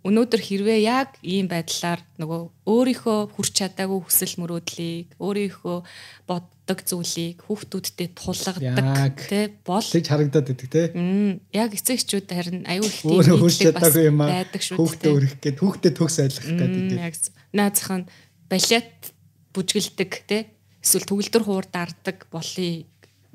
Өнөөдөр 0.00 0.40
хэрвээ 0.40 0.80
яг 0.88 1.20
ийм 1.20 1.44
байдлаар 1.44 2.00
нөгөө 2.16 2.40
өөрийнхөө 2.64 3.20
хүрч 3.36 3.52
чадаагүй 3.60 4.00
хүсэл 4.00 4.40
мөрөөдлийг 4.40 5.12
өөрийнхөө 5.20 5.78
боддог 6.24 6.78
зүйлийг 6.88 7.44
хүүхдүүдтэй 7.44 8.08
тулгадаг 8.16 9.16
тий 9.28 9.52
бол 9.60 9.84
тэгж 9.84 10.08
харагдаад 10.08 10.48
идэг 10.56 10.68
тий 10.72 10.86
яг 11.52 11.76
эцэг 11.76 12.00
эхчүүд 12.00 12.32
харин 12.32 12.64
аюу 12.64 12.88
их 12.88 12.96
тийм 13.04 13.20
өөрөө 13.20 13.36
хүрч 13.44 13.58
чадаагүй 13.60 14.04
юм 14.08 14.20
аа. 14.24 14.48
хүүхдээ 14.48 15.12
өргөх 15.12 15.36
гээд 15.36 15.58
хүүхдээ 15.60 15.92
төгс 15.92 16.16
айлгах 16.24 16.48
гэдэг. 16.48 16.96
яг. 16.96 17.14
Наацх 17.52 17.88
нь 17.92 18.08
балет 18.48 19.12
бүжгэлдэг 19.54 20.10
тий 20.28 20.42
эсвэл 20.82 21.08
төгөлдөр 21.08 21.42
хуур 21.44 21.66
дарддаг 21.68 22.26
болъё 22.32 22.86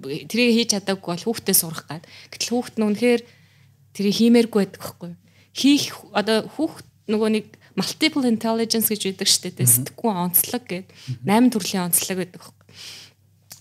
тэрийг 0.01 0.51
хийж 0.55 0.69
чадаагүй 0.75 1.09
бол 1.15 1.25
хүүхдээ 1.25 1.55
сурах 1.55 1.85
гад 1.87 2.03
гэтэл 2.31 2.51
хүүхд 2.51 2.75
нь 2.79 2.87
үнэхээр 2.87 3.21
тэрийг 3.95 4.15
хиймээргүй 4.19 4.59
байдаг 4.65 4.81
байхгүй 4.81 5.11
хийх 5.55 5.95
одоо 6.11 6.43
хүүхд 6.51 6.85
нөгөө 7.07 7.29
нэг 7.31 7.45
multiple 7.75 8.27
intelligence 8.27 8.91
гэж 8.91 9.01
байдаг 9.11 9.27
шүү 9.27 9.51
дээ. 9.51 9.67
Сэтгэхгүй 9.67 10.11
онцлог 10.11 10.63
гэдэг 10.67 10.91
8 11.23 11.51
төрлийн 11.51 11.85
онцлог 11.91 12.17
байдаг. 12.23 12.43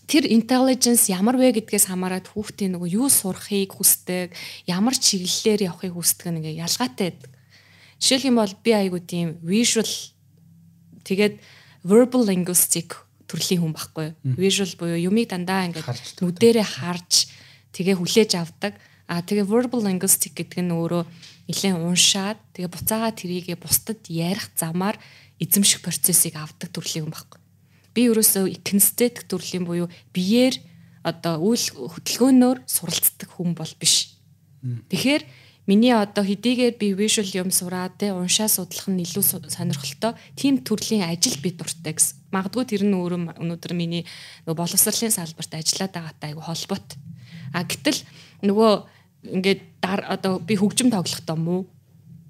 Тэр 0.07 0.25
intelligence 0.31 1.11
ямар 1.11 1.39
вэ 1.39 1.55
гэдгээс 1.59 1.91
хамаарат 1.91 2.31
хүүхдийн 2.31 2.79
нөгөө 2.79 2.91
юу 2.95 3.09
сурахыг 3.11 3.75
хүсдэг, 3.75 4.35
ямар 4.71 4.95
чиглэлээр 4.95 5.67
явахыг 5.71 5.95
хүсдэг 5.95 6.31
нэг 6.31 6.45
ялгаатай 6.55 7.15
байдаг. 7.15 7.33
Жишээлх 7.99 8.29
юм 8.31 8.39
бол 8.39 8.55
би 8.63 8.71
айгуу 8.75 9.03
тийм 9.03 9.39
visual 9.43 9.91
тэгээд 11.03 11.35
verbal 11.85 12.25
linguistic 12.25 12.97
төрлийн 13.29 13.61
хүн 13.61 13.75
байхгүй. 13.77 14.09
Visual 14.41 14.73
буюу 14.81 14.99
юмыг 15.13 15.29
дандаа 15.29 15.69
ингээд 15.69 16.21
нүдэрээ 16.25 16.65
харж 16.65 17.29
тэгээ 17.77 18.01
хүлээж 18.01 18.31
авдаг. 18.41 18.75
А 19.05 19.21
тэгээ 19.21 19.45
verbal 19.45 19.85
linguistic 19.85 20.33
гэдэг 20.33 20.65
нь 20.65 20.73
өөрөө 20.73 21.05
нэлээд 21.49 21.77
уншаад 21.77 22.41
тэгээ 22.57 22.73
буцаага 22.73 23.13
тэрийгэ 23.13 23.61
бусдад 23.61 24.01
ярих 24.09 24.49
замаар 24.57 24.97
эзэмших 25.37 25.85
процессыг 25.85 26.41
авдаг 26.41 26.73
төрлийн 26.73 27.09
юм 27.09 27.13
баггүй. 27.13 27.41
Би 27.93 28.09
ерөөсөө 28.09 28.65
кинестетик 28.65 29.29
төрлийн 29.29 29.69
буюу 29.69 29.93
биеэр 30.17 30.57
одоо 31.05 31.37
үйл 31.45 31.69
хөдөлгөөнөөр 31.69 32.65
суралцдаг 32.65 33.29
хүн 33.29 33.53
бол 33.53 33.73
биш. 33.77 34.17
Тэгэхээр 34.65 35.23
миний 35.67 35.93
одоо 35.97 36.25
хэдийгээр 36.25 36.77
би 36.77 36.93
visual 36.93 37.29
юм 37.33 37.51
сураад 37.51 37.97
те 37.97 38.13
уншаа 38.13 38.49
судлах 38.49 38.89
нь 38.89 39.01
илүү 39.01 39.49
сонирхолтой 39.49 40.13
тийм 40.37 40.61
төрлийн 40.61 41.09
ажил 41.09 41.41
би 41.41 41.57
дуртай 41.57 41.97
гэсэн. 41.97 42.21
Магадгүй 42.33 42.65
тэр 42.69 42.85
нь 42.85 42.93
өөрөө 42.93 43.41
өнөөдөр 43.41 43.73
миний 43.73 44.05
нөгөө 44.45 44.61
боловсролын 44.61 45.15
салбарт 45.15 45.57
ажиллаад 45.57 45.93
байгаатай 45.97 46.29
айгу 46.37 46.45
холбоот. 46.45 46.89
А 47.57 47.65
гэтэл 47.65 48.05
нөгөө 48.45 48.73
ингээд 49.33 49.61
одоо 49.81 50.37
би 50.39 50.55
хөгжим 50.61 50.93
тоглохдоо 50.93 51.37
муу 51.41 51.65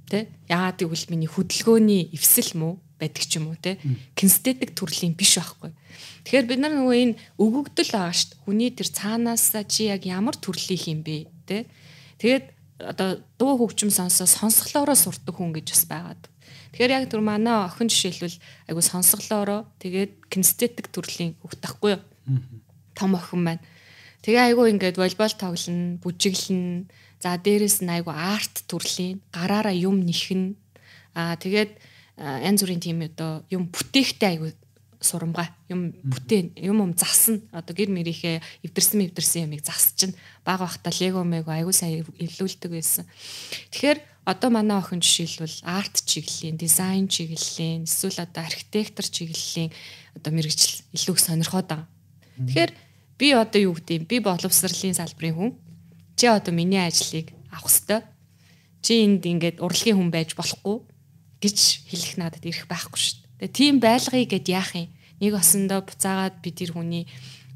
тэ 0.06 0.30
яагаад 0.46 0.78
гэвэл 0.78 1.10
миний 1.10 1.26
хөдөлгөөний 1.26 2.14
эвсэл 2.14 2.54
муу 2.54 2.78
байдаг 3.02 3.26
ч 3.26 3.42
юм 3.42 3.50
уу 3.50 3.58
те 3.58 3.82
кинестетик 4.14 4.78
төрлийн 4.78 5.18
биш 5.18 5.42
байхгүй. 5.42 5.74
Тэгэхээр 6.22 6.46
бид 6.46 6.60
нар 6.62 6.74
нөгөө 6.78 6.96
энэ 7.02 7.18
өгөгдөл 7.42 7.90
байгаа 7.90 8.14
шүү 8.14 8.30
дээ. 8.30 8.42
Хүний 8.46 8.70
тэр 8.70 8.88
цаанаасаа 8.94 9.64
чи 9.66 9.90
яг 9.90 10.06
ямар 10.06 10.38
төрлийнх 10.38 10.86
юм 10.86 11.00
бэ 11.02 11.26
те. 11.50 11.66
Тэгээд 12.22 12.53
одоо 12.78 13.22
дуу 13.38 13.54
хөгжим 13.58 13.90
сонсоо 13.90 14.26
сонсголоороо 14.26 14.96
сурдаг 14.98 15.34
хүн 15.34 15.54
гэж 15.54 15.66
бас 15.70 15.84
байгаад. 15.87 16.22
Тэгэхээр 16.74 16.90
яг 16.90 17.04
түр 17.06 17.22
манай 17.22 17.54
охин 17.70 17.87
жишээлбэл 17.87 18.38
айгу 18.66 18.82
сонсголоороо 18.82 19.70
тэгээд 19.78 20.26
кинестетик 20.26 20.90
төрлийн 20.90 21.38
хөгтөхгүй 21.38 21.94
юу? 21.94 22.02
Том 22.98 23.14
охин 23.14 23.40
маань. 23.46 23.62
Тэгээ 24.26 24.50
айгу 24.50 24.66
ингээд 24.66 24.98
волейбол 24.98 25.34
тоглоно, 25.38 26.02
бүжиглэн. 26.02 26.90
За 27.22 27.38
дээрэс 27.38 27.84
нь 27.84 27.94
айгу 27.94 28.10
арт 28.10 28.66
төрлийн 28.66 29.22
гараараа 29.30 29.70
юм 29.70 30.02
нэхнэ. 30.02 30.58
Аа 31.14 31.38
тэгээд 31.38 31.78
янз 32.18 32.58
бүрийн 32.62 32.82
тийм 32.82 33.06
одоо 33.06 33.46
юм 33.54 33.70
бүтээгтэй 33.70 34.28
айгу 34.34 34.50
сурамгаа 35.04 35.52
юм 35.68 35.92
бүтээн 36.02 36.56
юм 36.58 36.80
юм 36.80 36.92
засна. 36.96 37.44
Одоо 37.52 37.76
гэр 37.76 37.92
мэрийнхээ 37.92 38.40
эвдэрсэн 38.64 39.04
эвдэрсэн 39.12 39.44
ямыг 39.46 39.62
засчихна. 39.62 40.16
Баг 40.44 40.64
бахта 40.64 40.90
лего 40.90 41.22
мэг 41.22 41.46
айгу 41.48 41.72
сайн 41.72 42.08
илүүлдэг 42.16 42.70
байсан. 42.72 43.04
Тэгэхээр 43.70 44.00
одоо 44.24 44.50
манай 44.50 44.80
охин 44.80 45.04
жишээлбэл 45.04 45.68
арт 45.68 46.02
чиглэлийн 46.08 46.56
дизайн 46.56 47.06
чиглэлийн 47.12 47.84
эсвэл 47.84 48.24
одоо 48.24 48.42
архитектор 48.42 49.04
чиглэлийн 49.04 49.68
одоо 50.16 50.32
мэрэгжил 50.32 50.80
илүү 50.96 51.16
сонирхоод 51.20 51.68
байгаа 51.68 51.88
тэгэхээр 52.38 52.72
би 53.18 53.28
одоо 53.32 53.60
юу 53.60 53.74
гэдэг 53.78 54.08
би 54.08 54.18
боловсролын 54.18 54.94
салбарын 54.94 55.34
хүн. 55.34 55.50
Чи 56.16 56.26
одоо 56.26 56.52
миний 56.54 56.82
ажлыг 56.82 57.30
авах 57.50 57.70
хэвээр 57.70 58.02
чи 58.82 58.92
энд 59.06 59.22
ингээд 59.22 59.62
урлагийн 59.62 59.96
хүн 59.98 60.10
байж 60.10 60.34
болохгүй 60.34 60.82
гэж 61.38 61.58
хэлэх 61.90 62.14
надад 62.18 62.42
ирэх 62.42 62.66
байхгүй 62.66 63.00
шүү. 63.00 63.23
Тийм 63.50 63.80
байлгыг 63.80 64.30
гэд 64.30 64.46
яах 64.48 64.72
юм? 64.76 64.88
Нэг 65.20 65.33
осондоо 65.37 65.85
буцаагаад 65.85 66.40
би 66.40 66.50
тэр 66.52 66.76
хүний 66.76 67.04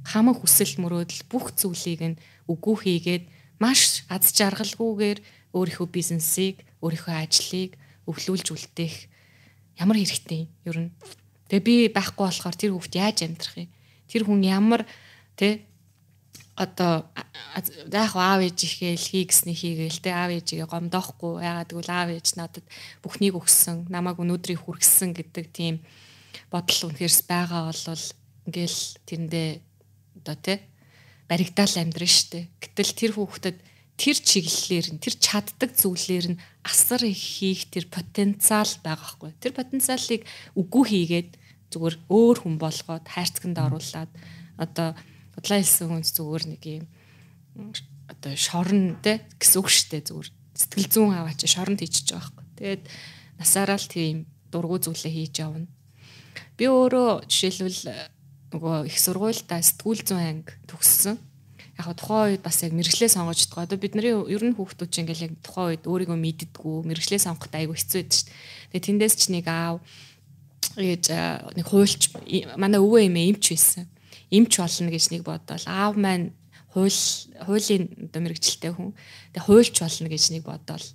хамаг 0.05 0.41
хүсэл 0.41 0.81
мөрөөдөл 0.81 1.29
бүх 1.29 1.53
зүйлийг 1.57 2.01
нь 2.05 2.21
үгүй 2.49 2.77
хийгээд 2.77 3.25
маш 3.61 4.05
аз 4.09 4.33
жаргалгүйгээр 4.37 5.19
өөрийнхөө 5.53 5.89
бизнесийг, 5.89 6.65
өөрийнхөө 6.85 7.15
ажлыг 7.19 7.73
өвлүүлж 8.09 8.47
үлдээх 8.53 8.97
ямар 9.81 9.97
хэрэгтэй 10.01 10.47
юм 10.47 10.51
ер 10.65 10.77
нь. 10.89 10.91
Тэгээ 11.49 11.65
би 11.65 11.75
байхгүй 11.93 12.25
болохоор 12.25 12.57
тэр 12.57 12.73
хүүхд 12.73 12.95
яаж 12.97 13.19
амьдрах 13.25 13.57
юм? 13.57 13.71
Тэр 14.09 14.23
хүн 14.25 14.41
ямар 14.45 14.83
Тэ? 15.39 15.68
Одоо 16.59 17.07
заах 17.87 18.19
аав 18.19 18.43
ээж 18.43 18.59
ихээл 18.67 18.99
хий 18.99 19.25
гэсний 19.31 19.55
хийгээл 19.55 20.03
тэ 20.03 20.11
аав 20.11 20.35
ээжигээ 20.35 20.67
гомдоохгүй 20.67 21.39
ягаад 21.47 21.71
гэвэл 21.71 21.95
аав 21.95 22.11
ээж 22.11 22.35
надад 22.35 22.67
бүхнийг 22.99 23.39
өгсөн 23.39 23.87
намайг 23.87 24.19
өнөөдрийг 24.19 24.67
хүргэсэн 24.67 25.15
гэдэг 25.15 25.47
тийм 25.55 25.79
бодол 26.51 26.91
үнэхэрс 26.91 27.31
байгаа 27.31 27.71
болвол 27.71 28.05
ингээл 28.51 28.81
тэрэндээ 29.07 29.51
одоо 30.19 30.37
тэ 30.43 30.55
баригдаал 31.31 31.75
амьдрын 31.79 32.11
штэ. 32.11 32.51
Гэтэл 32.59 32.93
тэр 32.99 33.13
хүүхдэд 33.15 33.57
тэр 34.01 34.17
чиглэлээр 34.19 34.87
нь 34.97 35.03
тэр 35.03 35.15
чаддаг 35.15 35.71
зүйлээр 35.77 36.27
нь 36.35 36.41
асар 36.65 37.05
их 37.05 37.19
хийх 37.19 37.71
тэр 37.71 37.87
потенциал 37.87 38.73
байгаа 38.83 39.09
хгүй. 39.15 39.31
Тэр 39.39 39.53
потенциалыг 39.55 40.27
үгүй 40.57 40.85
хийгээд 40.91 41.31
зүгээр 41.71 41.97
өөр 42.09 42.37
хүн 42.43 42.57
болгоод 42.57 43.05
хайрцагт 43.05 43.59
оруулаад 43.59 44.11
одоо 44.57 44.97
удлаа 45.39 45.59
хэлсэн 45.63 45.87
хүн 45.87 46.03
зүгээр 46.03 46.45
нэг 46.51 46.63
юм 46.67 46.85
одоо 48.11 48.35
шорон 48.35 48.99
те 49.03 49.23
гэсэн 49.39 49.59
үг 49.63 49.69
штэ 49.71 50.03
зүгээр 50.11 50.29
сэтгэл 50.59 50.89
зүүн 50.91 51.15
аваач 51.15 51.47
шоронд 51.47 51.79
хийчихэж 51.79 52.09
байгаа 52.19 52.35
байхгүй. 52.35 52.47
Тэгээд 52.59 52.83
насаараа 53.39 53.79
л 53.79 53.87
тийм 53.87 54.17
дургу 54.51 54.83
зүйлээ 54.83 55.13
хийж 55.15 55.35
явна. 55.39 55.71
Би 56.59 56.67
өөрөө 56.67 57.31
жишээлбэл 57.31 57.83
нөгөө 58.59 58.77
их 58.91 58.99
сургуультай 58.99 59.61
сэтгүүл 59.63 60.03
зүүн 60.03 60.25
анги 60.43 60.53
төгссөн. 60.67 61.17
Яг 61.79 61.85
хаа 61.87 61.95
тухайн 61.95 62.35
үед 62.35 62.43
бас 62.43 62.59
яг 62.67 62.75
мэрэгчлээ 62.75 63.11
сонгож 63.13 63.47
байгаа. 63.47 63.71
Одоо 63.71 63.79
бидний 63.79 64.11
ер 64.11 64.43
нь 64.43 64.57
хүүхдүүд 64.59 64.91
чинь 64.91 65.07
ингээл 65.07 65.27
яг 65.31 65.35
тухайн 65.47 65.79
үед 65.79 65.85
өөрийгөө 65.87 66.19
мэддэггүй 66.19 66.77
мэрэгчлээ 66.91 67.23
сонгоход 67.23 67.55
айгүй 67.55 67.77
хэцүү 67.79 67.99
байдаг 68.03 68.17
шүү 68.19 68.27
дээ. 68.27 68.35
Тэгээд 68.75 68.87
тэндээс 68.89 69.15
ч 69.15 69.23
нэг 69.31 69.47
аав 69.47 69.79
ээж 70.75 71.05
нэг 71.55 71.67
хуульч 71.71 72.03
манай 72.59 72.83
өвөө 72.83 73.07
эмээ 73.07 73.39
эмч 73.39 73.55
байсан 73.55 73.87
эмч 74.31 74.53
болно 74.61 74.91
гэж 74.93 75.05
нэг 75.13 75.23
бодвол 75.25 75.65
аав 75.67 75.95
маань 75.97 76.33
хууль 76.73 77.01
хуулийн 77.49 77.85
одоо 78.09 78.21
мэрэгчлээ 78.23 78.73
хүн. 78.77 78.93
Тэгээ 79.33 79.47
хуульч 79.49 79.77
болно 79.81 80.09
гэж 80.09 80.25
нэг 80.37 80.45
бодоол. 80.45 80.87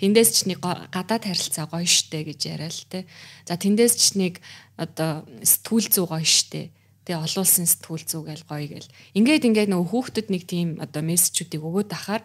Тэндээс 0.00 0.30
ч 0.32 0.38
нэг 0.48 0.58
гадаад 0.64 1.24
харилцаа 1.28 1.68
гоё 1.68 1.84
штэ 1.84 2.24
гэж 2.24 2.40
яриа 2.48 2.72
л 2.72 2.84
те. 2.88 3.04
За 3.44 3.60
тэндээс 3.60 3.94
ч 3.98 4.04
нэг 4.16 4.40
одоо 4.80 5.28
сэтгүүл 5.44 5.88
зүй 5.92 6.06
гоё 6.08 6.24
штэ. 6.24 6.72
Тэгээ 7.04 7.22
олон 7.22 7.44
улсын 7.44 7.68
сэтгүүл 7.68 8.04
зүй 8.08 8.22
гээл 8.24 8.48
гоё 8.48 8.66
гээл. 8.72 8.92
Ингээд 9.20 9.46
ингээд 9.52 9.70
нөгөө 9.70 9.88
хүүхдэд 9.92 10.26
нэг 10.32 10.42
тийм 10.48 10.68
одоо 10.80 11.02
мессежүүдийг 11.04 11.60
өгөөд 11.60 11.90
ахаар 11.92 12.24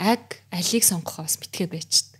аг 0.00 0.40
алийг 0.48 0.84
сонгох 0.86 1.20
бас 1.20 1.36
битгэ 1.36 1.68
байчт. 1.68 2.16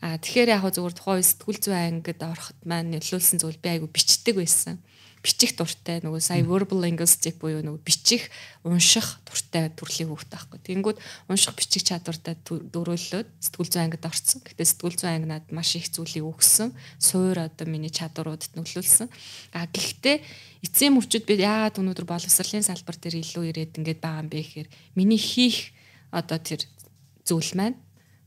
А 0.00 0.16
тэгэхээр 0.16 0.54
яг 0.54 0.64
зүгээр 0.64 0.94
тухайн 0.96 1.26
сэтгүүл 1.26 1.60
зүй 1.60 1.76
ангид 1.76 2.22
ороход 2.22 2.58
маань 2.64 2.94
нөлөөлсөн 2.94 3.42
зүйл 3.42 3.58
би 3.60 3.68
айгу 3.74 3.90
бичдэг 3.90 4.38
байсан 4.38 4.78
бичих 5.24 5.54
дуртай 5.58 5.98
нөгөө 6.04 6.22
сая 6.22 6.42
verbal 6.46 6.82
linguistic 6.84 7.38
буюу 7.42 7.62
нөгөө 7.64 7.82
бичих 7.82 8.28
унших 8.62 9.18
дуртай 9.26 9.70
төрлийн 9.74 10.10
хүүхд 10.10 10.30
таахгүй. 10.30 10.60
Тэнгүүд 10.62 10.98
унших 11.28 11.54
бичих 11.58 11.82
чадвартай 11.88 12.38
дөрөөллөөд 12.46 13.28
сэтгүүл 13.42 13.70
зүйн 13.72 13.84
ангид 13.88 14.06
орцсон. 14.06 14.42
Гэхдээ 14.46 14.70
сэтгүүл 14.70 14.98
зүйн 14.98 15.14
анги 15.18 15.28
надад 15.28 15.50
маш 15.50 15.74
их 15.74 15.90
зүйлийг 15.90 16.26
өгсөн. 16.26 16.70
Суур 17.02 17.38
одоо 17.38 17.66
миний 17.66 17.90
чадваруудад 17.90 18.54
нөлөөлсөн. 18.54 19.10
А 19.54 19.66
гэхдээ 19.66 20.22
эцсийн 20.62 20.94
мөчүүд 20.94 21.24
би 21.26 21.42
яагаад 21.42 21.78
өнөөдөр 21.82 22.06
боловсролын 22.06 22.66
салбар 22.66 22.96
дээр 22.98 23.22
илүү 23.22 23.44
ирээд 23.50 23.78
ингээд 23.82 24.02
байгаа 24.02 24.22
юм 24.22 24.30
бэ 24.30 24.38
гэхээр 24.42 24.68
миний 24.98 25.18
хийх 25.18 25.74
одоо 26.10 26.38
тэр 26.38 26.62
зүйл 27.26 27.52
маань 27.58 27.78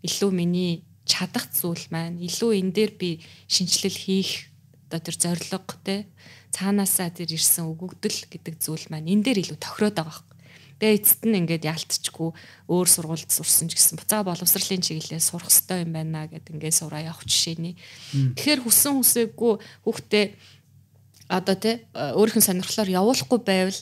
илүү 0.06 0.32
миний 0.32 0.86
чадах 1.06 1.50
зүйл 1.50 1.86
маань 1.92 2.22
илүү 2.22 2.52
энэ 2.62 2.72
дээр 2.72 2.92
би 2.96 3.10
шинжилэл 3.50 3.98
хийх 3.98 4.52
одоо 4.88 5.00
тэр 5.02 5.16
зориг 5.18 5.70
те 5.84 6.06
цаанаасаа 6.52 7.10
тэр 7.16 7.32
ирсэн 7.36 7.66
өгөгдөл 7.72 8.28
гэдэг 8.28 8.56
зүйл 8.60 8.86
маань 8.92 9.08
энэ 9.08 9.24
дээр 9.24 9.40
илүү 9.48 9.60
тохироод 9.60 9.96
байгаа 9.96 10.16
хэрэг. 10.20 10.32
Тэгээ 10.82 10.98
эцэст 10.98 11.22
нь 11.30 11.38
ингээд 11.46 11.64
ялтчгүй 11.70 12.30
өөр 12.68 12.88
сургуульд 12.90 13.30
сурсан 13.30 13.70
ч 13.70 13.78
гэсэн 13.78 14.02
буцаа 14.02 14.26
боловсролын 14.26 14.82
чиглэлээр 14.82 15.22
сурах 15.22 15.48
хэрэгтэй 15.48 15.86
юм 15.86 15.94
байна 15.94 16.26
гэд 16.26 16.52
ингээд 16.52 16.76
сураа 16.76 17.06
явах 17.06 17.22
жишээний. 17.24 17.78
Тэгэхээр 18.36 18.66
хүссэн 18.66 18.98
хүсээгүй 18.98 19.54
хүүхдээ 19.86 20.26
одоо 21.30 21.56
тий 21.56 21.86
өөрийнх 21.94 22.42
нь 22.42 22.48
сонирхлоор 22.50 22.90
явуулахгүй 22.90 23.40
байвал 23.46 23.80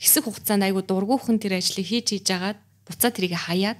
хэсэг 0.00 0.24
хугацаанд 0.24 0.64
айгу 0.64 0.80
дургүйхэн 0.82 1.36
тэр 1.36 1.60
ажлыг 1.60 1.84
хийж 1.84 2.16
хийж 2.16 2.28
агаад 2.32 2.58
буцаа 2.88 3.12
тэрийг 3.12 3.36
хаяад 3.36 3.78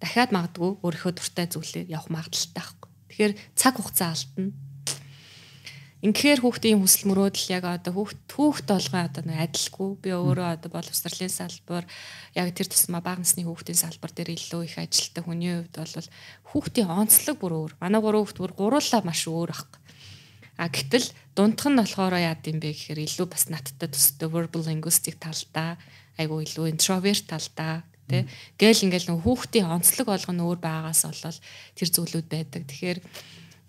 дахиад 0.00 0.32
магадгүй 0.32 0.80
өөрийнхөө 0.80 1.12
дуртай 1.14 1.46
зүйлээр 1.52 1.92
явах 1.92 2.08
магадaltaй 2.08 2.56
байхгүй. 2.56 2.88
Тэгэхээр 3.12 3.32
цаг 3.60 3.74
хугацаа 3.76 4.16
алдна 4.16 4.56
Инхээр 6.00 6.40
хүүхдийн 6.40 6.80
хүсэл 6.80 7.12
мөрөөдөл 7.12 7.60
яг 7.60 7.64
одоо 7.68 7.92
хүүхд 7.92 8.24
хүүхд 8.32 8.64
толгой 8.72 9.04
одоо 9.04 9.20
нэг 9.20 9.52
адилгүй. 9.52 10.00
Би 10.00 10.16
өөрөө 10.16 10.48
одоо 10.56 10.72
боловсролын 10.72 11.28
салбар 11.28 11.84
яг 12.32 12.48
тэр 12.56 12.72
тусмаа 12.72 13.04
бага 13.04 13.20
насны 13.20 13.44
хүүхдийн 13.44 13.76
салбар 13.76 14.08
дээр 14.08 14.32
илүү 14.32 14.64
их 14.64 14.80
ажилтдаг 14.80 15.28
хүний 15.28 15.60
хувьд 15.60 15.76
бол 15.76 16.08
хүүхдийн 16.56 16.88
онцлог 16.88 17.36
бүр 17.36 17.52
өөр. 17.52 17.72
Манай 17.84 18.00
гурван 18.00 18.24
хүүхд 18.24 18.40
бүр 18.40 18.52
гуруулаа 18.56 19.04
маш 19.04 19.28
өөр 19.28 19.52
ах. 19.52 19.68
А 20.56 20.72
гэтэл 20.72 21.04
дундх 21.36 21.68
нь 21.68 21.76
болохоор 21.76 22.16
яад 22.16 22.48
юм 22.48 22.64
бэ 22.64 22.72
гэхээр 22.72 23.04
илүү 23.04 23.28
бас 23.28 23.52
надтай 23.52 23.92
төстэй 23.92 24.28
verbal 24.32 24.64
linguistic 24.64 25.20
талдаа 25.20 25.76
айгу 26.16 26.40
илүү 26.40 26.80
introvert 26.80 27.28
талдаа 27.28 27.84
тэ 28.08 28.24
гэл 28.56 28.88
ингээл 28.88 29.12
нэг 29.12 29.20
хүүхдийн 29.20 29.68
онцлог 29.68 30.08
болгоно 30.08 30.48
өөр 30.48 30.60
байгаас 30.64 31.04
болол 31.04 31.38
тэр 31.76 31.88
зүйлүүд 31.92 32.28
байдаг. 32.28 32.64
Тэгэхээр 32.64 32.98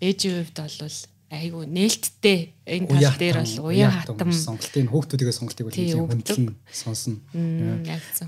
ээжийн 0.00 0.48
хувьд 0.48 0.56
бол 0.56 0.96
айгу 1.32 1.64
нээлттэй 1.64 2.52
энэ 2.68 2.86
тал 2.92 3.16
дээр 3.16 3.40
бол 3.40 3.72
уян 3.72 3.88
хатам 3.88 4.28
сонголтын 4.28 4.88
хүүхдүүдийн 4.92 5.32
сонголтыг 5.32 5.64
бол 5.64 5.76
нэлээд 5.80 6.04
хүндлэн 6.12 6.48
сонсно. 6.68 7.16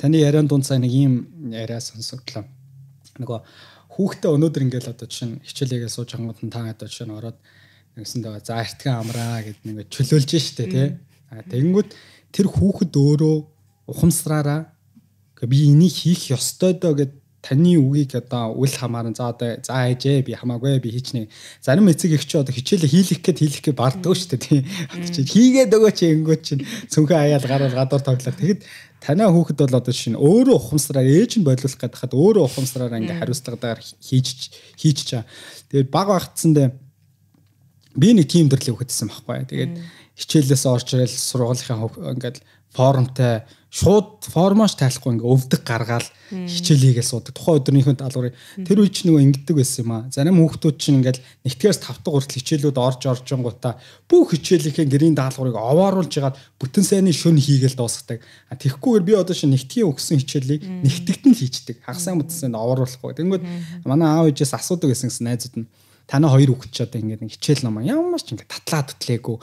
Таны 0.01 0.17
яриан 0.25 0.49
дунд 0.49 0.65
сая 0.65 0.81
нэг 0.81 0.89
ийм 0.89 1.29
яриа 1.53 1.85
сонсогдлоо. 1.85 2.49
Нөгөө 3.21 3.39
хүүхдээ 3.93 4.31
өнөөдөр 4.33 4.65
ингээл 4.65 4.93
одоо 4.97 5.05
жишээ 5.05 5.29
нь 5.29 5.41
хичээлээгээ 5.45 5.93
сууж 5.93 6.17
хангууд 6.17 6.41
нь 6.41 6.49
та 6.49 6.65
одоо 6.65 6.89
жишээ 6.89 7.07
нь 7.07 7.17
ороод 7.21 7.39
нэгсэндээ 8.01 8.41
за 8.41 8.65
эртхэн 8.65 8.97
амраа 8.97 9.45
гэд 9.45 9.61
нэг 9.69 9.87
чөлөөлж 9.93 10.31
штэ 10.41 10.65
тий. 10.67 10.89
Тэгэнгүүт 11.29 11.91
тэр 12.33 12.47
хүүхэд 12.49 12.93
өөрөө 12.97 13.37
ухамсараараа 13.93 14.73
би 15.45 15.69
энийг 15.69 15.93
хийх 15.93 16.33
ёстой 16.33 16.73
доо 16.75 16.97
гэд 16.97 17.13
таны 17.45 17.77
үгийг 17.77 18.17
одоо 18.17 18.57
үл 18.57 18.73
хамааран 18.73 19.13
за 19.13 19.29
одоо 19.29 19.61
за 19.61 19.93
ээжээ 19.93 20.25
би 20.25 20.33
хамаагүй 20.33 20.81
би 20.81 20.97
хийчнэ. 20.97 21.29
Зарим 21.61 21.93
эцэг 21.93 22.17
их 22.17 22.25
ч 22.25 22.41
одоо 22.41 22.57
хичээлээ 22.57 22.89
хийлэх 22.89 23.21
гээд 23.21 23.39
хийлэх 23.45 23.63
гээд 23.69 23.77
барддаг 23.77 24.17
шүү 24.17 24.33
дээ 24.33 24.65
тийм. 24.65 24.65
Хийгээд 25.29 25.77
өгөө 25.77 25.93
чи 25.93 26.05
ингэнгүүт 26.09 26.41
чинь 26.41 26.65
цүнхээ 26.89 27.37
аяал 27.37 27.45
гараад 27.45 27.77
гадуур 27.77 28.01
тоглоо. 28.01 28.33
Тэгэд 28.33 28.65
танай 29.05 29.29
хүүхэд 29.29 29.61
бол 29.61 29.77
одоо 29.77 29.93
шинэ 29.93 30.17
өөрөө 30.17 30.57
ухамсараар 30.57 31.05
ээж 31.05 31.33
нь 31.37 31.45
бодлуулах 31.45 31.77
гэдэг 31.77 32.01
хаад 32.01 32.17
өөрөө 32.17 32.45
ухамсараар 32.49 32.97
ингээ 32.97 33.21
хариуцлагатаар 33.21 33.81
хийж 33.85 34.29
хийж 34.81 34.99
чаа. 35.05 35.29
Тэгээд 35.69 35.93
баг 35.93 36.09
багтсандээ 36.09 36.73
би 38.01 38.09
нэг 38.17 38.33
тим 38.33 38.49
төрлөө 38.49 38.81
хөтсөн 38.81 39.13
байхгүй. 39.13 39.45
Тэгээд 39.53 39.73
хичээлээс 40.17 40.65
орж 40.65 40.89
ирэл 40.97 41.13
сургуулийн 41.13 42.17
ингээд 42.17 42.41
форумтай 42.73 43.45
шууд 43.75 44.31
формош 44.31 44.77
тайлахгүй 44.79 45.19
ингээ 45.19 45.27
өвдөг 45.35 45.67
гаргаал 45.67 46.07
хичээл 46.31 46.95
хийгээл 46.95 47.11
суудаг. 47.11 47.35
Тухайн 47.35 47.59
өдрийнхөө 47.59 47.99
даалгаврыг 47.99 48.35
тэр 48.63 48.79
үе 48.79 48.87
чинь 48.87 49.11
нөгөө 49.11 49.25
ингэдэг 49.27 49.57
байсан 49.59 49.83
юм 49.83 49.91
аа. 49.91 50.07
Зарим 50.15 50.39
хүүхдүүд 50.39 50.77
чинь 50.79 51.03
ингээл 51.03 51.19
нэгтгэс 51.43 51.83
5 51.83 52.07
дахь 52.07 52.15
хүртэл 52.15 52.39
хичээлүүд 52.39 52.79
орж 52.79 53.03
орж 53.11 53.27
гутаа 53.35 53.75
бүх 54.07 54.31
хичээлийнхээ 54.31 54.87
гэрийн 54.87 55.19
даалгаврыг 55.19 55.59
овооруулж 55.59 56.13
ягаад 56.15 56.39
бүтэн 56.63 56.87
сайнны 56.87 57.11
шөн 57.11 57.35
хийгээл 57.35 57.75
дуусгадаг. 57.75 58.23
А 58.47 58.55
тэгхгүйгээр 58.55 59.03
би 59.03 59.13
одоо 59.19 59.35
шинэ 59.35 59.59
нэгтгэхийн 59.59 59.91
өгсөн 59.91 60.23
хичээлийг 60.23 60.63
нэгтгэд 60.63 61.23
нь 61.27 61.35
хийчдэг. 61.35 61.83
Хагасаа 61.83 62.15
бүтэн 62.15 62.39
сайнд 62.47 62.55
овооруулахгүй. 62.55 63.11
Тэнгүүд 63.19 63.43
манай 63.83 64.07
аав 64.07 64.31
ээжээс 64.31 64.55
асуудаг 64.55 64.95
гэсэн 64.95 65.11
найзууд 65.19 65.67
нь 65.67 65.67
танаа 66.05 66.37
хоёр 66.37 66.53
хүүхэд 66.53 66.73
ч 66.73 66.79
одоо 66.85 67.01
ингээд 67.01 67.25
хичээл 67.25 67.65
ном 67.65 67.81
ямар 67.81 68.21
ч 68.21 68.37
ингээд 68.37 68.53
татлаа 68.53 68.83
төтлээгүү 68.93 69.37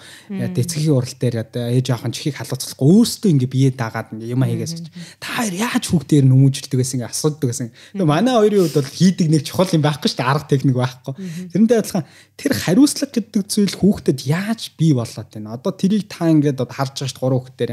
дэцгийн 0.53 0.93
урал 0.93 1.15
дээр 1.17 1.35
одоо 1.41 1.63
ээж 1.73 1.87
ахын 1.89 2.13
чихийг 2.13 2.37
халууцлахгүй 2.37 2.85
өөрөөсөө 2.85 3.29
ингээд 3.33 3.53
бие 3.53 3.69
даагаад 3.73 4.13
ингээд 4.13 4.33
юм 4.37 4.45
хийгээс 4.45 4.73
та 5.17 5.41
хоёр 5.41 5.55
яаж 5.57 5.83
хүүхдээр 5.89 6.25
нүмүжилдэг 6.29 6.77
гэсэн 6.77 6.95
ингээд 7.01 7.13
асуудаг 7.17 7.49
гэсэн. 7.49 7.69
Манай 8.05 8.35
хоёрын 8.37 8.61
хувьд 8.69 8.77
бол 8.77 8.93
хийдэг 8.93 9.27
нэг 9.33 9.41
чухал 9.41 9.73
юм 9.73 9.81
байхгүй 9.81 10.09
шүү 10.13 10.19
дээ 10.21 10.29
арга 10.29 10.51
техник 10.53 10.77
байхгүй. 10.77 11.13
Тэрнтэй 11.49 11.77
адилхан 11.81 12.05
тэр 12.37 12.51
хариуцлага 12.53 13.13
гэдэг 13.17 13.41
зүйл 13.49 13.75
хүүхдэд 13.81 14.19
яаж 14.29 14.61
бий 14.77 14.93
болоод 14.93 15.29
байна. 15.33 15.57
Одоо 15.57 15.73
тэрийг 15.73 16.05
та 16.05 16.29
ингээд 16.29 16.61
одоо 16.61 16.69
харж 16.69 16.93
байгаа 16.93 17.09
шүү 17.09 17.17
дээ 17.17 17.25
гурван 17.25 17.41
хүүхдээр. 17.41 17.71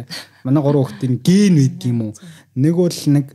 Манай 0.48 0.62
гурван 0.64 0.84
хүүхдийн 0.88 1.14
ген 1.20 1.56
үйд 1.60 1.80
юм 1.84 2.00
уу? 2.08 2.12
Нэг 2.56 2.74
бол 2.74 3.00
нэг 3.12 3.26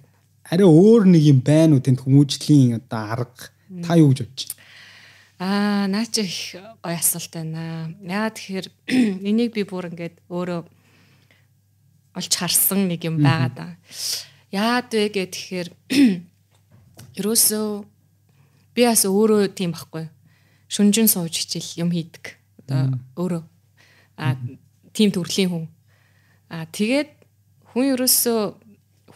арай 0.49 0.67
өөр 0.67 1.03
нэг 1.07 1.23
юм 1.23 1.39
байна 1.45 1.77
уу 1.77 1.83
тэнд 1.83 2.03
хүмүүжлийн 2.03 2.81
одоо 2.81 3.01
арга 3.13 3.49
та 3.81 3.97
юу 3.97 4.11
гэж 4.11 4.27
бодож? 4.27 4.49
Аа, 5.43 5.87
наа 5.91 6.07
чи 6.07 6.23
их 6.23 6.55
гоё 6.79 6.95
асуулт 6.95 7.35
байна. 7.35 7.91
Яагаад 7.99 8.39
тэгэхээр 8.39 8.67
энийг 9.27 9.51
би 9.51 9.67
бүр 9.67 9.91
ингээд 9.91 10.23
өөрөө 10.31 10.61
олж 12.15 12.31
харсан 12.31 12.87
нэг 12.87 13.03
юм 13.03 13.19
байгаа 13.19 13.51
да. 13.51 13.67
Яагаад 14.55 14.87
вэ 14.95 15.11
гэхээр 15.11 15.67
ерөөсөө 17.19 17.67
би 18.71 18.81
бас 18.87 19.03
өөрөө 19.03 19.51
тийм 19.51 19.75
байхгүй. 19.75 20.07
Шүнжин 20.71 21.11
сууж 21.11 21.35
хичээл 21.35 21.83
юм 21.83 21.91
хийдэг. 21.91 22.39
Одоо 22.63 22.95
өөрөө 23.19 23.43
аа 24.23 24.39
тийм 24.95 25.11
төрлийн 25.11 25.51
хүн. 25.51 25.67
Аа 26.47 26.71
тэгээд 26.71 27.11
хүн 27.75 27.91
ерөөсөө 27.99 28.39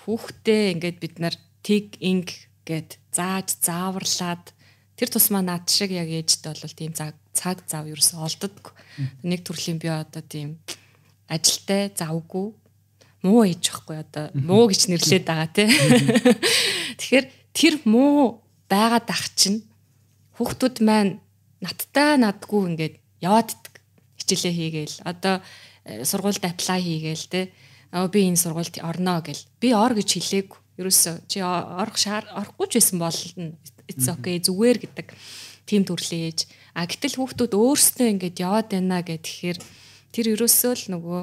хүүхдээ 0.04 0.76
ингээд 0.76 0.98
бид 1.00 1.16
нар 1.24 1.40
тэг 1.64 1.96
инг 2.04 2.36
гэд 2.68 3.00
зааж 3.16 3.56
зааварлаад 3.64 4.57
тэр 4.98 5.14
тусмаа 5.14 5.46
над 5.46 5.70
шиг 5.70 5.94
яг 5.94 6.10
ээжтэй 6.10 6.58
бол 6.58 6.74
тийм 6.74 6.92
цаг 6.98 7.58
зав 7.70 7.86
ерөөсөө 7.86 8.18
олддоггүй. 8.18 8.74
Нэг 9.30 9.46
төрлийн 9.46 9.78
би 9.78 9.94
одоо 9.94 10.26
тийм 10.26 10.58
ажилтай 11.30 11.94
завгүй 11.94 12.58
муу 13.22 13.46
ээж 13.46 13.62
байхгүй 13.70 13.98
одоо 14.02 14.26
муу 14.34 14.66
гэж 14.74 14.90
нэрлээд 14.90 15.26
байгаа 15.30 15.50
тий. 15.54 15.70
Тэгэхээр 16.98 17.26
тэр 17.54 17.76
муу 17.86 18.42
байгаад 18.66 19.08
ах 19.14 19.26
чинь 19.38 19.62
хүүхдүүд 20.42 20.82
маань 20.82 21.22
надтай 21.62 22.18
надгүй 22.18 22.62
ингээд 22.74 22.96
яваад. 23.22 23.54
Хичээлээ 24.18 24.54
хийгээл 24.58 24.96
одоо 25.06 25.42
э, 25.86 26.02
сургуульд 26.02 26.42
аплай 26.42 26.82
хийгээл 26.82 27.26
тий. 27.30 27.46
Би 27.94 28.20
энэ 28.26 28.42
сургуульд 28.42 28.82
орно 28.82 29.22
гэл. 29.22 29.46
Би 29.62 29.74
ор 29.78 29.94
гэж 29.94 30.10
хэлээг. 30.18 30.50
Ерөөсөө 30.78 31.16
чи 31.26 31.42
орох 31.42 31.98
шаар 31.98 32.26
орохгүй 32.34 32.68
ч 32.70 32.74
байсан 32.78 32.98
болно 33.02 33.58
it's 33.88 34.08
okay 34.12 34.38
зүгээр 34.44 34.78
гэдэг 34.84 35.08
тийм 35.68 35.84
төрлийн 35.88 36.32
ээж. 36.32 36.48
А 36.76 36.86
гэтэл 36.88 37.18
хүүхдүүд 37.18 37.54
өөрсдөө 37.56 38.08
ингэж 38.14 38.36
яваад 38.44 38.68
байна 38.72 39.02
гэхээр 39.04 39.58
тэр 40.12 40.26
ерөөсөө 40.36 40.74
л 40.76 40.86
нөгөө 40.96 41.22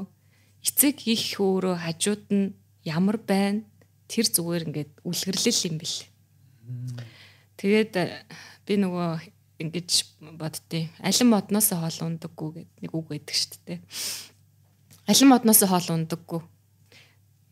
эцэг 0.65 0.97
их 1.09 1.41
өөрөө 1.41 1.77
хажууд 1.85 2.25
нь 2.33 2.57
ямар 2.85 3.21
байна 3.21 3.65
тэр 4.09 4.27
зүгээр 4.29 4.67
ингээд 4.69 4.93
үлгэрлэл 5.05 5.67
юм 5.69 5.77
бэл. 5.81 5.99
Тэгээд 7.61 7.93
э, 8.01 8.05
би 8.65 8.75
нөгөө 8.81 9.11
ингэж 9.65 9.91
боддتي. 10.37 10.91
Алин 11.01 11.29
модноос 11.33 11.73
хоол 11.73 11.99
ундаггүй 12.09 12.51
гэд 12.65 12.71
нэг 12.85 12.93
үг 12.93 13.07
байдаг 13.09 13.37
шүү 13.37 13.61
дээ. 13.65 13.81
Алин 15.09 15.29
модноос 15.31 15.61
хоол 15.65 15.89
ундаггүй. 15.95 16.41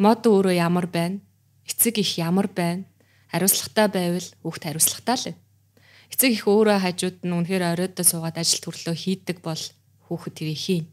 Мод 0.01 0.25
өөрөө 0.27 0.57
ямар 0.57 0.89
байна? 0.89 1.21
эцэг 1.67 1.99
их 1.99 2.19
ямар 2.19 2.49
байна? 2.49 2.85
Хариуцлагатай 3.33 3.89
байвал 3.89 4.28
хүүхд 4.45 4.62
хариуцлагатай 4.68 5.16
л. 5.16 5.41
Эцэг 6.12 6.30
их 6.37 6.45
өөрөө 6.45 6.78
хажууд 6.85 7.18
нь 7.24 7.33
үнэхээр 7.33 7.64
оройдоо 7.72 8.05
суугаад 8.05 8.37
ажил 8.37 8.61
төрлөө 8.61 8.93
хийдэг 8.93 9.41
бол 9.41 9.62
хүүхэд 10.12 10.35
тэрийг 10.37 10.61
хийн. 10.61 10.87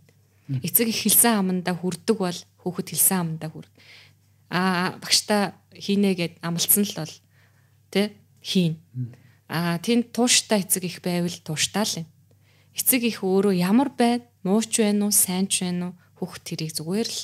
Эцэг 0.63 0.87
их 0.87 1.03
хэлсэн 1.03 1.43
амандаа 1.43 1.75
хүрдэг 1.75 2.15
бол 2.15 2.39
хүүхэд 2.63 2.87
хэлсэн 2.95 3.17
амандаа 3.19 3.51
хүрд. 3.51 3.71
Аа 4.47 4.95
багштай 5.03 5.51
хийнэ 5.75 6.15
гэд 6.15 6.33
амлцсан 6.39 6.87
л 6.87 6.95
бол 7.03 7.15
тэ 7.91 8.15
хийн. 8.39 8.79
Аа 9.51 9.75
тэнд 9.83 10.15
тууштай 10.15 10.63
эцэг 10.63 10.87
их 10.87 11.03
байвал 11.03 11.35
тууштай 11.43 11.83
л 11.83 11.99
юм. 12.01 12.07
Эцэг 12.71 13.03
их 13.03 13.19
өөрөө 13.27 13.59
ямар 13.59 13.91
байна? 13.91 14.23
Мууч 14.47 14.79
байна 14.79 15.11
уу, 15.11 15.13
сайн 15.13 15.51
ч 15.51 15.67
байна 15.67 15.91
уу? 15.91 15.93
Хүүхэд 16.23 16.43
тэрийг 16.47 16.71
зүгээр 16.79 17.09
л 17.11 17.21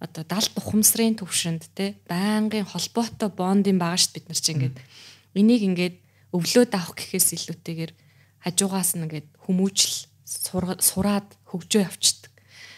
одоо 0.00 0.24
далд 0.24 0.52
ухамсарын 0.56 1.20
төвшөнд 1.20 1.68
те 1.76 2.00
байнгын 2.08 2.64
холбоотой 2.64 3.28
бондын 3.28 3.76
байгаа 3.76 4.00
шүү 4.00 4.16
бид 4.16 4.26
нар 4.32 4.40
чинь 4.40 4.56
ингээд 4.56 4.76
энийг 5.36 5.62
ингээд 5.68 5.96
өвлөөд 6.32 6.72
авах 6.72 6.96
гэхээс 6.96 7.28
илүүтэйгээр 7.36 7.92
хажуугаас 8.40 8.96
нь 8.96 9.04
ингээд 9.04 9.28
хүмүүжил 9.44 9.96
сураад 10.24 11.28
хөгжөө 11.52 11.82
явчихдаг. 11.84 12.32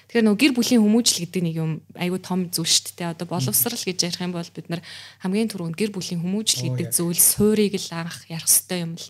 Тэгэхээр 0.09 0.27
нөгөө 0.29 0.41
гэр 0.45 0.53
бүлийн 0.57 0.83
хүмүүжил 0.85 1.21
гэдэг 1.25 1.43
нэг 1.47 1.57
юм 1.57 1.73
айгүй 1.97 2.21
том 2.21 2.49
зүйл 2.53 2.69
шүү 2.69 2.97
дээ. 3.01 3.13
Одоо 3.17 3.27
боловсрал 3.29 3.81
гэж 3.81 3.99
ярих 4.03 4.21
юм 4.21 4.37
бол 4.37 4.51
бид 4.53 4.69
нар 4.69 4.83
хамгийн 5.25 5.49
түрүүнд 5.49 5.77
гэр 5.77 5.93
бүлийн 5.93 6.21
хүмүүжил 6.21 6.69
гэдэг 6.69 6.89
зүйл 6.93 7.17
суурийг 7.17 7.77
л 7.81 7.89
анх 7.97 8.29
ярих 8.29 8.45
хэрэгтэй 8.45 8.81
юм 8.85 8.93
л. 9.01 9.09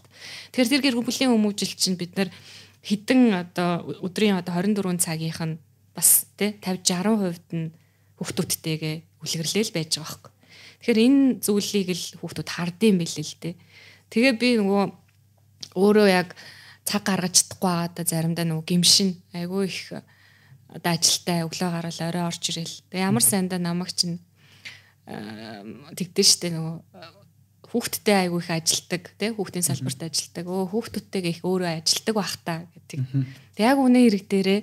Тэгэхээр 0.54 0.70
тэр 0.78 0.82
гэр 0.86 0.96
бүлийн 1.02 1.30
хүмүүжил 1.34 1.74
чинь 1.74 1.98
бид 1.98 2.14
нар 2.14 2.30
хідэн 2.86 3.34
одоо 3.34 3.98
өдрийн 3.98 4.38
одоо 4.38 4.54
24 4.58 5.02
цагийнх 5.02 5.42
нь 5.42 5.58
бас 5.94 6.30
тий 6.38 6.54
50 6.62 6.86
60% 6.86 7.50
нь 7.50 7.74
хүүхдүүдтэйгээ 8.22 8.96
үлгэрлэл 9.18 9.74
байж 9.74 9.90
байгаа 9.98 10.06
байхгүй. 10.06 10.32
Тэгэхээр 10.82 11.00
энэ 11.02 11.22
зүйлийг 11.42 11.88
л 11.90 12.06
хүүхдүүд 12.22 12.48
хардсан 12.54 12.94
байлээ 13.02 13.26
л 13.26 13.36
дээ. 13.42 13.54
Тэгээ 14.14 14.34
би 14.38 14.48
нөгөө 14.62 14.84
өөрөө 15.74 16.08
яг 16.10 16.38
цаг 16.86 17.02
гаргаж 17.06 17.34
чадахгүй 17.42 17.70
байгаа 17.70 18.04
заримдаа 18.06 18.46
нөгөө 18.46 18.66
гимшин 18.66 19.10
айгүй 19.34 19.66
их 19.66 19.94
одоо 20.72 20.92
ажилтаа 20.92 21.46
өглөө 21.46 21.70
гараад 21.70 21.98
орой 22.02 22.24
орж 22.26 22.42
ирэл. 22.50 22.76
Тэгээ 22.90 23.06
ямар 23.06 23.24
сайндаа 23.24 23.60
намайг 23.60 23.92
чинь 23.94 24.18
тэгдэж 25.06 26.28
штэ 26.38 26.48
нөгөө 26.54 26.76
хүүхдтэй 27.72 28.16
айгүй 28.28 28.40
их 28.40 28.50
ажилтдаг 28.52 29.02
тий 29.16 29.30
хүүхдийн 29.32 29.64
салбарт 29.64 30.00
ажилтдаг. 30.04 30.44
Өө 30.44 30.64
хүүхдүүдтэйгээ 30.72 31.32
их 31.32 31.42
өөрөө 31.44 31.70
ажилтдаг 31.80 32.14
бах 32.16 32.36
та 32.44 32.68
гэдэг. 32.68 33.00
Тэг 33.56 33.64
яг 33.64 33.78
үнэ 33.80 33.98
хэрэг 34.04 34.24
дээрээ 34.28 34.60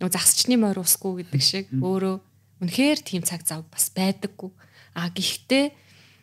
нөгөө 0.00 0.12
засчны 0.12 0.56
морь 0.60 0.80
усгүй 0.80 1.24
гэдэг 1.24 1.42
шиг 1.42 1.66
өөрөө 1.72 2.16
Үнэхээр 2.62 2.98
тийм 3.02 3.26
цаг 3.26 3.42
зав 3.42 3.66
бас 3.66 3.90
байдаггүй. 3.90 4.54
А 4.94 5.10
гэхдээ 5.10 5.74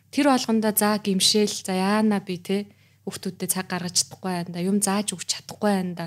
тэр 0.08 0.26
болгонда 0.32 0.72
за 0.72 0.96
гимшээл 0.96 1.56
за 1.68 1.76
яана 1.76 2.24
би 2.24 2.40
те 2.40 2.64
хүүхдүүдэд 3.04 3.50
цаг 3.52 3.66
гаргаж 3.68 4.00
чадахгүй 4.00 4.30
байна 4.32 4.50
да 4.54 4.60
юм 4.64 4.78
зааж 4.80 5.12
өгч 5.14 5.28
чадахгүй 5.36 5.70
байна 5.70 5.94
да 5.94 6.06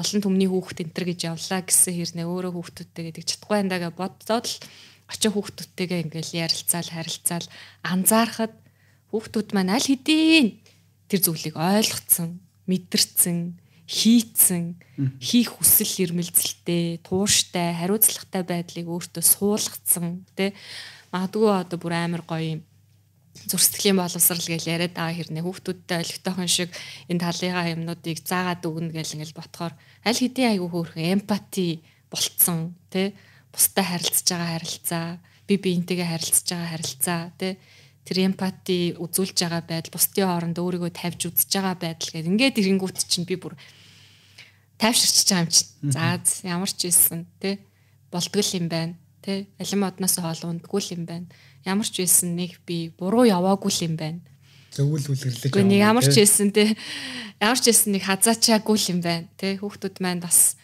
олон 0.00 0.20
түмний 0.22 0.48
хүүхд 0.50 0.84
энтер 0.84 1.04
гэж 1.08 1.20
явлаа 1.28 1.60
гэсэн 1.64 1.92
хэрнээ 1.96 2.26
өөрөө 2.28 2.52
хүүхдүүдтэйгээ 2.54 3.14
тэг 3.16 3.26
чадахгүй 3.26 3.56
байна 3.56 3.70
да 3.72 3.78
гэж 3.84 3.94
бодцоод 3.96 4.46
л 4.46 4.56
очиж 5.10 5.24
хүүхдүүдтэйгээ 5.32 6.00
ингээл 6.04 6.32
ярилцаал 6.44 6.90
харилцаал 6.92 7.46
анзаархад 7.84 8.54
хүүхдүүд 9.10 9.48
маань 9.54 9.72
аль 9.72 9.88
хэдийн 9.88 10.48
тэр 11.08 11.20
зүйлийг 11.22 11.56
ойлгоцсон 11.56 12.42
мэдэрсэн 12.66 13.38
хийцэн 13.86 14.74
хийх 15.22 15.54
хүсэл 15.54 16.10
эрмэлзэлтэй 16.10 17.00
тууштай 17.06 17.70
хариуцлагатай 17.78 18.42
байдлыг 18.42 18.86
өөртөө 18.90 19.22
суулгацсан 19.22 20.26
тий 20.34 20.50
магадгүй 21.14 21.50
одоо 21.54 21.78
бүр 21.78 21.94
амар 21.94 22.22
гоё 22.26 22.58
юм 22.58 22.62
зурстгэлийн 23.46 24.00
боловсрал 24.00 24.42
гэж 24.42 24.64
яриад 24.66 24.94
байгаа 24.96 25.14
хэрнээ. 25.14 25.44
Хүүхдүүдтэй 25.44 25.98
олигтойхон 26.02 26.50
шиг 26.50 26.70
энэ 27.06 27.22
талынхаа 27.22 27.72
юмнуудыг 27.76 28.18
заагаад 28.24 28.62
өгнө 28.64 28.90
гэж 28.96 29.08
ингээл 29.14 29.38
ботхоор 29.38 29.74
аль 30.02 30.20
хэдийн 30.20 30.56
айгүй 30.56 30.70
хөөрхөн 30.72 31.12
эмпати 31.20 31.84
болцсон 32.10 32.74
тий 32.90 33.12
бустай 33.52 33.84
харилцаж 33.84 34.26
байгаа 34.26 34.50
харилцаа 34.56 35.06
би 35.46 35.54
биентэйгээ 35.62 36.08
харилцаж 36.10 36.46
байгаа 36.48 36.72
харилцаа 36.74 37.20
тий 37.38 37.52
тэр 38.06 38.16
эмпати 38.26 38.96
үзүүлж 38.98 39.36
байгаа 39.36 39.62
байдал 39.62 39.94
бусдын 39.94 40.26
хооронд 40.26 40.58
өөрийгөө 40.58 40.92
тавьж 40.94 41.20
үзэж 41.28 41.50
байгаа 41.54 41.76
байдал 41.76 42.10
гэдэг 42.14 42.30
ингээд 42.32 42.60
ирэнгүүт 42.62 42.98
чинь 43.04 43.28
би 43.28 43.36
бүр 43.36 43.54
тайвширч 44.78 45.28
байгаа 45.28 45.44
юм 45.44 45.50
чинь. 45.50 45.68
За 45.92 46.20
ямар 46.44 46.70
ч 46.70 46.88
ийсэн 46.88 47.26
тий 47.40 47.60
болдгол 48.12 48.50
юм 48.52 48.68
байна. 48.68 48.94
Тий 49.24 49.48
алим 49.58 49.80
модноос 49.80 50.16
хоол 50.20 50.42
ундгүй 50.52 50.82
юм 50.92 51.04
байна. 51.08 51.26
Ямар 51.64 51.88
ч 51.88 52.04
ийсэн 52.04 52.36
нэг 52.36 52.60
би 52.66 52.92
буруу 52.92 53.24
яваагүй 53.24 53.72
юм 53.88 53.96
байна. 53.96 54.20
Зөвүүл 54.76 55.16
үлгэрлэж 55.16 55.50
байгаа. 55.52 55.64
Нэг 55.64 55.80
ямар 55.80 56.04
ч 56.04 56.16
ийсэн 56.20 56.52
тий 56.52 56.76
ямар 57.40 57.58
ч 57.60 57.64
ийсэн 57.72 57.96
нэг 57.96 58.04
хазаачаагүй 58.04 58.76
юм 58.92 59.00
байна. 59.00 59.28
Тий 59.40 59.56
хүүхдүүд 59.56 59.96
маань 60.04 60.20
бас 60.20 60.60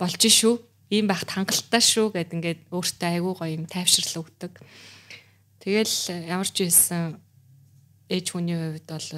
болж 0.00 0.20
шүү. 0.20 0.56
Ийм 0.88 1.10
байхт 1.10 1.28
хангалттай 1.34 1.82
шүү 1.82 2.14
гэд 2.14 2.30
ингээд 2.30 2.60
өөртөө 2.70 3.08
айгүй 3.10 3.34
гоё 3.34 3.52
юм 3.58 3.66
тайвшрал 3.66 4.22
өгдөг. 4.22 4.54
Тэгэл 5.66 6.30
ямар 6.30 6.46
ч 6.46 6.62
ийсэн 6.62 7.18
ээж 8.06 8.26
хүний 8.30 8.54
хувьд 8.54 8.86
бол 8.86 9.10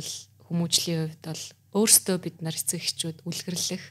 хүмүүжлийн 0.48 1.12
хувьд 1.12 1.24
бол 1.28 1.44
өөрсдөө 1.76 2.16
бид 2.24 2.36
нар 2.40 2.56
эцэг 2.56 2.80
эхчүүд 2.80 3.20
үлгэрлэх 3.28 3.84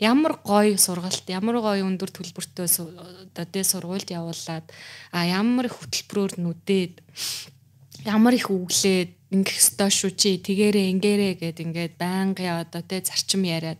ямар 0.00 0.40
гоё 0.40 0.80
сургалт 0.80 1.28
ямар 1.28 1.60
гоё 1.60 1.84
өндөр 1.84 2.08
төлбөртэй 2.08 2.64
одоо 2.64 3.44
дэ 3.44 3.60
сургуульд 3.60 4.08
явуулаад 4.08 4.66
а 5.12 5.28
ямар 5.28 5.68
их 5.68 5.76
хөтөлбөрөөр 5.76 6.40
нүдээд 6.40 7.04
ямар 8.08 8.32
их 8.32 8.48
үглээд 8.48 9.12
ингэх 9.28 9.60
ёстой 9.60 9.92
шүү 9.92 10.12
чи 10.16 10.40
тэгэрээ 10.40 10.88
ингээрээ 10.96 11.34
гэд 11.36 11.58
ингээд 11.60 11.94
байнгын 12.00 12.64
одоо 12.64 12.80
тэ 12.80 13.04
зарчим 13.04 13.44
яриад 13.44 13.78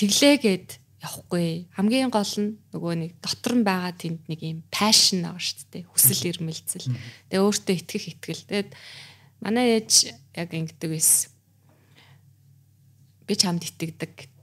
тэглээгээд 0.00 0.80
явахгүй. 1.04 1.68
Хамгийн 1.76 2.10
гол 2.10 2.34
нь 2.40 2.58
нөгөө 2.74 2.94
нэг 2.98 3.12
дотор 3.22 3.54
нь 3.54 3.66
байгаа 3.68 3.94
тэнд 3.94 4.26
нэг 4.26 4.40
юм 4.42 4.60
пашн 4.72 5.22
байгаа 5.22 5.38
шүү 5.38 5.66
дээ 5.70 5.84
хүсэл 5.86 6.28
эрмэлзэл. 6.34 6.88
Тэгээ 7.30 7.44
өөртөө 7.44 7.74
итгэх 7.78 8.04
итгэл. 8.16 8.44
Тэгээд 8.50 8.70
манай 9.44 9.78
ээж 9.78 10.10
яг 10.34 10.50
ингэдэг 10.50 10.90
байсан. 10.90 11.30
Би 13.30 13.34
чамд 13.38 13.62
итгэдэг 13.62 14.37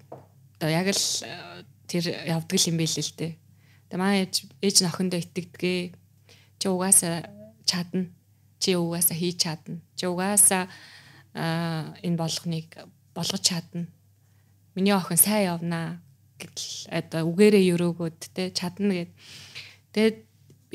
одоо 0.58 0.70
яг 0.70 0.88
л 0.92 1.04
э, 1.24 1.64
тэр 1.88 2.06
явдаг 2.26 2.60
юм 2.66 2.78
байл 2.80 2.96
л 2.96 3.14
дээ 3.20 3.34
тэгээ 3.90 4.00
манай 4.00 4.20
ээж 4.26 4.36
ээж 4.62 4.76
нөхөндөө 4.84 5.20
итгэдгээ 5.22 5.82
чи 6.60 6.66
угаасаа 6.68 7.30
чадна 7.68 8.10
чи 8.60 8.76
угаасаа 8.76 9.16
хийж 9.18 9.38
чадна 9.44 9.78
чи 9.96 10.06
угаасаа 10.08 10.68
энэ 12.02 12.20
болгоныг 12.20 12.70
болгож 13.14 13.44
чадна 13.44 13.86
миний 14.76 14.96
охин 14.96 15.18
сайн 15.18 15.56
явнаа 15.56 16.06
гэдэл 16.40 16.92
одоо 16.92 17.22
үгээрээ 17.32 17.74
өрөөгөөд 17.76 18.20
те 18.36 18.52
чадна 18.52 18.92
гэд. 18.92 19.12
Тэгээд 19.96 20.18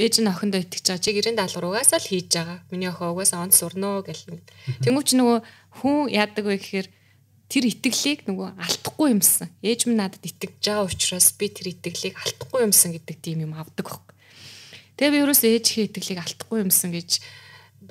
ээж 0.01 0.15
нь 0.25 0.31
охиндоо 0.33 0.61
итгэж 0.65 0.85
байгаа. 0.89 1.05
Чи 1.05 1.11
гэрийн 1.13 1.37
даалгавар 1.37 1.69
угаасаа 1.69 2.01
л 2.01 2.09
хийж 2.09 2.27
байгаа. 2.33 2.59
Миний 2.73 2.89
охин 2.89 3.13
угаасаа 3.13 3.45
онц 3.45 3.61
сурноо 3.61 4.01
гэл. 4.01 4.41
Тэнгүүч 4.81 5.09
нөгөө 5.21 5.39
хүн 5.85 5.97
яадаг 6.09 6.45
вэ 6.49 6.57
гэхээр 6.57 6.89
тэр 7.51 7.67
итгэлийг 7.67 8.31
нөгөө 8.31 8.63
алдахгүй 8.63 9.11
юмсан. 9.11 9.51
Ээж 9.59 9.91
минь 9.91 9.99
надад 9.99 10.23
итгэж 10.23 10.63
байгаа 10.63 10.87
учраас 10.87 11.35
би 11.35 11.51
тэр 11.51 11.75
итгэлийг 11.75 12.15
алдахгүй 12.15 12.63
юмсан 12.63 12.95
гэдэг 12.95 13.17
тийм 13.19 13.43
юм 13.43 13.59
авдаг 13.59 13.91
байхгүй. 13.91 14.15
Тэгээ 14.95 15.11
би 15.11 15.19
ерөөсөө 15.27 15.51
ээжийнхээ 15.59 15.89
итгэлийг 15.91 16.21
алдахгүй 16.23 16.59
юмсан 16.63 16.95
гэж 16.95 17.11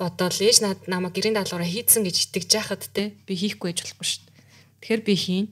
бодоод 0.00 0.40
ээж 0.40 0.64
надад 0.64 0.88
намайг 0.88 1.12
гэрийн 1.12 1.36
даалгавраа 1.36 1.68
хийцэн 1.68 2.08
гэж 2.08 2.16
итгэж 2.32 2.50
яхад 2.56 2.88
те 2.88 3.12
би 3.28 3.36
хийхгүй 3.36 3.76
байж 3.76 3.84
болохгүй 3.84 4.06
шүү 4.08 4.22
дээ. 4.24 4.32
Тэгэхээр 4.80 5.02
би 5.04 5.14
хийн. 5.20 5.46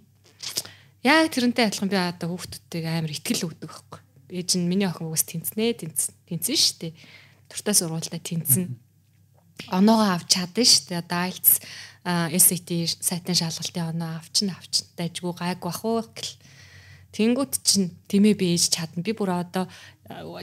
Яг 1.05 1.29
тэрнтэй 1.29 1.69
адилхан 1.69 1.93
би 1.93 2.01
одоо 2.01 2.33
хүүхдүүдтэйг 2.33 2.85
амар 2.89 3.13
ихтгэл 3.13 3.45
өгдөг 3.45 3.69
байхгүй. 3.69 4.01
Ээж 4.33 4.51
нь 4.57 4.65
миний 4.65 4.89
охин 4.89 5.13
угс 5.13 5.29
тэнцнэ, 5.29 5.77
тэнцэн. 5.85 6.17
Тэнцэн 6.33 6.57
шүү 6.57 6.77
дээ. 6.81 6.93
Туртаа 7.53 7.75
сургуультай 7.77 8.21
тэнцэн. 8.25 8.65
Оноогоо 9.69 10.17
авч 10.17 10.33
чадсан 10.33 10.65
шүү 10.65 10.85
дээ. 10.89 11.01
Одоо 11.05 11.21
IELTS 11.29 11.53
SAT 12.09 12.71
сайтын 13.05 13.37
шалгалтын 13.37 13.93
оноо 13.93 14.17
авчин 14.17 14.49
авчин 14.49 14.89
дайггүй 14.97 15.33
гайг 15.37 15.61
бах 15.61 15.85
уу 15.85 16.01
гэл. 16.01 16.41
Тэнгүүт 17.13 17.61
чинь 17.61 17.93
тэмээ 18.09 18.33
би 18.33 18.47
ээж 18.57 18.73
чадна. 18.73 19.05
Би 19.05 19.13
бүр 19.13 19.37
одоо 19.37 19.69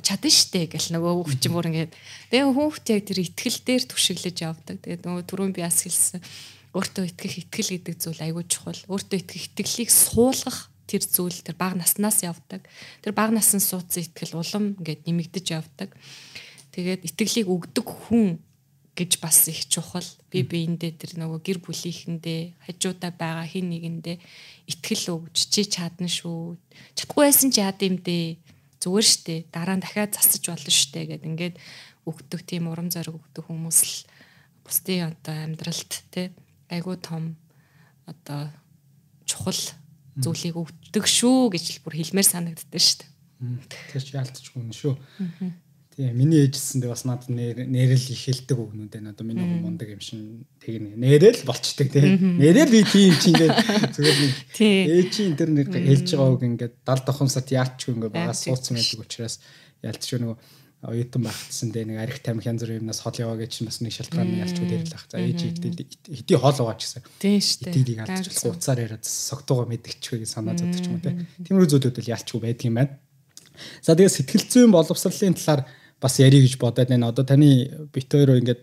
чадна 0.06 0.30
штэ 0.30 0.70
гэл 0.70 0.94
нөгөө 0.94 1.14
хүүхчин 1.26 1.54
бүр 1.54 1.70
ингээд. 1.74 1.94
Тэгээ 2.30 2.54
хүүхд 2.54 2.86
яг 2.94 3.02
тэр 3.10 3.20
ихтгэл 3.26 3.60
дээр 3.66 3.84
түшиглэж 3.90 4.38
явдаг. 4.46 4.78
Тэгээ 4.86 5.10
нөгөө 5.10 5.26
түрүүн 5.26 5.54
би 5.58 5.66
бас 5.66 5.82
хэлсэн 5.82 6.22
өөртөө 6.78 7.06
итгэх 7.10 7.34
итгэл 7.50 7.72
гэдэг 7.82 7.96
зүйл 7.98 8.22
айгүй 8.22 8.46
чухал. 8.46 8.82
Өөртөө 8.86 9.18
итгэх 9.26 9.44
итгэлийг 9.50 9.90
суулгах 9.90 10.70
тэр 10.86 11.02
зүйл 11.02 11.40
тэр 11.42 11.58
бага 11.58 11.82
наснаас 11.82 12.22
явдаг. 12.22 12.62
Тэр 13.02 13.14
бага 13.18 13.34
насны 13.34 13.58
суудсан 13.58 14.06
итгэл 14.06 14.38
улам 14.38 14.78
ингээд 14.78 15.02
нэмэгдэж 15.10 15.46
явдаг. 15.50 15.90
Тэгээд 16.78 17.10
итгэлийг 17.10 17.48
өгдөг 17.50 17.88
хүн 17.90 18.38
гэж 18.96 19.20
бас 19.20 19.48
их 19.52 19.68
чухал. 19.68 20.08
Би 20.32 20.48
биэндээ 20.48 20.96
тэр 20.96 21.12
нөгөө 21.20 21.40
гэр 21.44 21.60
бүлийнхэндээ 21.60 22.64
хажуудаа 22.64 23.12
байгаа 23.12 23.44
хин 23.44 23.70
нэгэндээ 23.70 24.18
итгэл 24.72 25.20
өгч 25.20 25.52
чи 25.52 25.68
чадна 25.68 26.08
шүү. 26.08 26.56
Чадахгүй 26.96 27.28
байсан 27.28 27.52
ч 27.52 27.60
яад 27.60 27.84
юм 27.84 28.00
дээ. 28.00 28.40
зүгээр 28.80 29.08
штэ 29.08 29.36
дараа 29.52 29.76
нь 29.76 29.84
дахиад 29.84 30.16
засаж 30.16 30.44
болно 30.46 30.72
штэ 30.72 31.10
гэд 31.10 31.24
ингээд 31.26 31.56
өгдөг 32.06 32.42
тийм 32.46 32.70
урам 32.70 32.94
зориг 32.94 33.18
өгдөг 33.18 33.44
хүмүүс 33.50 33.80
л 33.82 33.96
бусдын 34.62 35.10
одоо 35.10 35.36
амьдралд 35.42 35.92
те 36.14 36.30
айгуу 36.70 36.96
том 37.02 37.34
одоо 38.06 38.54
чухал 39.26 39.58
зүйлийг 40.22 40.56
өгдөг 40.56 41.06
шүү 41.10 41.50
гэж 41.50 41.66
л 41.76 41.84
бүр 41.84 41.98
хэлмээр 41.98 42.30
санагддаг 42.30 42.78
штэ. 42.78 43.10
Тэр 43.90 44.02
чи 44.06 44.14
юм 44.54 44.70
шүү. 44.70 44.94
Тийм 45.96 46.12
миний 46.12 46.44
ээжсэндээ 46.44 46.92
бас 46.92 47.08
надад 47.08 47.32
нэрэл 47.32 48.12
их 48.12 48.20
хэлдэг 48.28 48.60
өгнүүд 48.60 48.92
байна. 48.92 49.16
Одоо 49.16 49.24
миний 49.24 49.48
хүн 49.48 49.64
мундаг 49.64 49.88
юм 49.88 50.04
шин 50.04 50.44
тэгнэ. 50.60 51.00
Нэрэл 51.00 51.48
болчдөг 51.48 51.88
тийм. 51.88 52.36
Нэрэл 52.36 52.68
би 52.68 52.84
тийм 52.84 53.16
чи 53.16 53.32
ингээд 53.32 53.56
зүгээр 53.96 54.18
нэг 54.20 54.34
ээжийн 54.60 55.40
тэр 55.40 55.50
нэг 55.56 55.72
хэлж 55.72 56.20
байгаа 56.20 56.36
үг 56.36 56.44
ингээд 56.44 56.76
70 56.84 57.08
давхамсат 57.08 57.48
яачгүй 57.48 57.96
ингээд 57.96 58.12
багаас 58.12 58.44
суудсан 58.44 58.76
байдаг 58.76 59.08
учраас 59.08 59.40
ялцчих 59.80 60.20
нөгөө 60.20 60.36
оюутан 60.84 61.24
багтсан 61.24 61.72
дээ 61.72 61.88
нэг 61.88 61.98
арх 62.04 62.20
тамхи 62.20 62.52
янз 62.52 62.62
бүрийн 62.62 62.84
юмнаас 62.84 63.00
хол 63.00 63.16
яваа 63.16 63.40
гэж 63.40 63.64
бас 63.64 63.80
нэг 63.80 63.96
шалтгаан 63.96 64.36
ялчгүй 64.36 64.68
дээр 64.68 64.84
л 64.84 64.96
ах. 65.00 65.08
За 65.08 65.18
ээж 65.24 65.40
хэдий 66.12 66.38
хол 66.38 66.60
байгаа 66.60 66.76
ч 66.76 66.84
гэсэн. 66.92 67.04
Тийм 67.24 67.40
шүү 67.40 67.60
дээ. 67.64 67.74
Хэдийг 67.74 68.00
алдчих 68.04 68.44
уцаар 68.46 68.80
яриад 68.84 69.06
согтуугаа 69.08 69.66
мэдчихвэ 69.72 70.22
гэж 70.22 70.30
санаа 70.30 70.54
ч 70.60 70.62
юм 70.86 71.00
те. 71.02 71.26
Тиймэрхүү 71.42 71.72
зүйлүүд 71.72 72.04
л 72.04 72.12
ялчгүй 72.14 72.40
байдаг 72.44 72.68
юм 72.70 72.78
байна. 72.78 72.94
За 73.82 73.96
тэгээ 73.96 74.14
сэтгэл 74.14 74.46
зүйн 74.46 74.72
боловсролын 74.76 75.34
талаар 75.40 75.66
бас 76.02 76.20
ярих 76.20 76.44
гэж 76.44 76.60
бодоод 76.60 76.90
байна. 76.92 77.10
Одоо 77.10 77.24
таны 77.24 77.72
бит 77.94 78.12
хоёроо 78.12 78.38
ингээд 78.38 78.62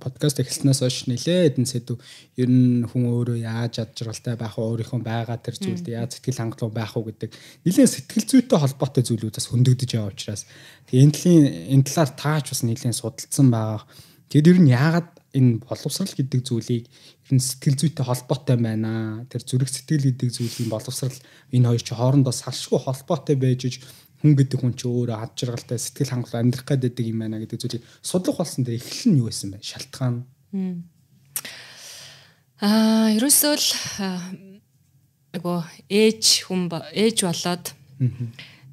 подкаст 0.00 0.40
эхэлснээс 0.40 0.80
хойш 0.80 0.96
нилээ 1.12 1.52
эдэн 1.52 1.68
сэдв 1.68 2.00
ер 2.40 2.48
нь 2.48 2.88
хүн 2.88 3.04
өөрөө 3.04 3.36
яаж 3.44 3.84
ад 3.84 3.92
жаргалтай 3.92 4.34
байх 4.40 4.56
вэ? 4.56 4.64
Өөрийнхөө 4.64 5.00
байгаа 5.04 5.36
тэр 5.36 5.60
зүйлд 5.60 5.86
яаж 5.92 6.16
сэтгэл 6.16 6.40
хангалуун 6.40 6.72
байх 6.72 6.96
вэ 6.96 7.12
гэдэг 7.12 7.30
нилээн 7.68 7.94
сэтгэл 7.94 8.26
зүйтэй 8.32 8.58
холбоотой 8.58 9.04
зүйлүүдээс 9.04 9.46
хөндөгдөж 9.52 9.90
байгаа 9.92 10.08
учраас 10.08 10.48
тэгээ 10.88 11.04
энэ 11.04 11.14
талын 11.14 11.44
энэ 11.76 11.84
талаар 11.84 12.10
таач 12.16 12.46
бас 12.48 12.62
нилээн 12.64 12.96
судалсан 12.96 13.48
байгаа. 13.52 13.84
Тэр 14.32 14.44
ер 14.48 14.58
нь 14.64 14.72
яагаад 14.72 15.08
энэ 15.36 15.62
боловсрал 15.62 16.10
гэдэг 16.10 16.40
зүйлийг 16.42 16.84
ер 16.88 17.32
нь 17.36 17.44
сэтгэл 17.44 17.76
зүйтэй 17.76 18.04
холбоотой 18.08 18.56
байна. 18.56 19.22
Тэр 19.30 19.42
зүрх 19.44 19.70
сэтгэл 19.70 20.10
гэдэг 20.10 20.32
зүйлийн 20.32 20.72
боловсрал 20.72 21.14
энэ 21.54 21.68
хоёр 21.70 21.82
чи 21.84 21.94
хоорондоо 21.94 22.34
салшгүй 22.34 22.80
холбоотой 22.82 23.36
байж 23.38 23.78
хүн 24.20 24.36
гэдэг 24.36 24.60
хүн 24.60 24.76
чи 24.76 24.84
өөрөө 24.84 25.16
ад 25.16 25.32
жаргалтай 25.32 25.80
сэтгэл 25.80 26.12
хангалуун 26.12 26.52
амьдрах 26.52 26.68
гэдэг 26.68 27.08
юм 27.08 27.24
байна 27.24 27.40
гэдэг 27.40 27.56
зүйлийг 27.56 27.84
судлах 28.04 28.44
болсон 28.44 28.68
дээр 28.68 28.76
эхлэл 28.76 29.08
нь 29.08 29.18
юу 29.24 29.32
байсан 29.32 29.48
бэ? 29.56 29.64
Шалтгаан. 29.64 30.16
Аа, 32.60 33.08
ерөөсөө 33.16 33.54
л 33.56 33.68
нөгөө 35.32 35.58
ээж 35.88 36.24
хүн 36.44 36.68
ээж 36.68 37.18
болоод 37.24 37.64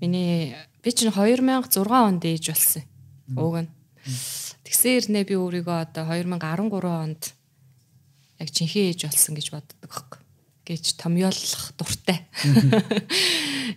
миний 0.04 0.52
би 0.84 0.90
чинь 0.92 1.16
2006 1.16 1.80
онд 1.88 2.24
ээж 2.28 2.44
болсон. 2.52 2.84
Ууг 3.40 3.56
нь. 3.64 3.72
Тэгсэн 4.68 4.92
хэрнээ 5.00 5.24
би 5.32 5.36
өөрийгөө 5.40 5.78
одоо 5.88 6.04
2013 6.12 6.84
онд 6.84 7.24
яг 8.44 8.50
жинхэнэ 8.52 8.92
ээж 8.92 9.00
болсон 9.08 9.34
гэж 9.40 9.48
боддог 9.56 9.80
байхгүй 9.80 10.27
гэж 10.68 11.00
томьёолох 11.00 11.72
дуртай. 11.80 12.28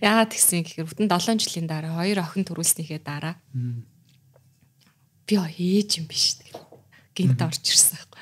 Яагаад 0.02 0.34
гэсэн 0.34 0.66
гэхээр 0.66 0.90
бүтэн 0.90 1.06
7 1.06 1.38
жилийн 1.38 1.70
дараа 1.70 2.02
хоёр 2.02 2.18
охин 2.26 2.42
төрүүлснийхээ 2.42 3.00
дараа 3.06 3.38
би 5.30 5.34
ээж 5.38 6.02
юм 6.02 6.10
биш 6.10 6.42
гэх 6.42 6.58
гинт 7.14 7.38
орж 7.38 7.62
ирсэн 7.62 7.94
байхгүй. 7.94 8.18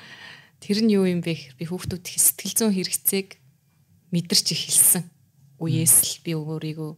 Тэр 0.60 0.78
нь 0.84 0.92
юу 0.92 1.08
юм 1.08 1.24
бэ 1.24 1.32
гэхээр 1.32 1.56
би 1.56 1.64
хүүхдүүд 1.64 2.04
сэтгэл 2.04 2.56
зүйн 2.60 2.76
хэрэгцээг 2.76 3.28
мэдэрч 4.12 4.46
эхэлсэн. 4.52 5.04
Үеэс 5.56 5.96
л 6.04 6.14
би 6.20 6.32
өөрийгөө 6.36 6.92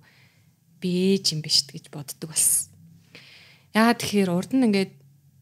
би 0.82 0.88
ээж 1.14 1.38
юм 1.38 1.40
биш 1.46 1.62
гэж 1.70 1.94
боддог 1.94 2.34
болсон. 2.34 2.74
Яагаад 3.70 4.02
тэгэхээр 4.02 4.30
урд 4.34 4.50
нь 4.58 4.66
ингээд 4.66 4.92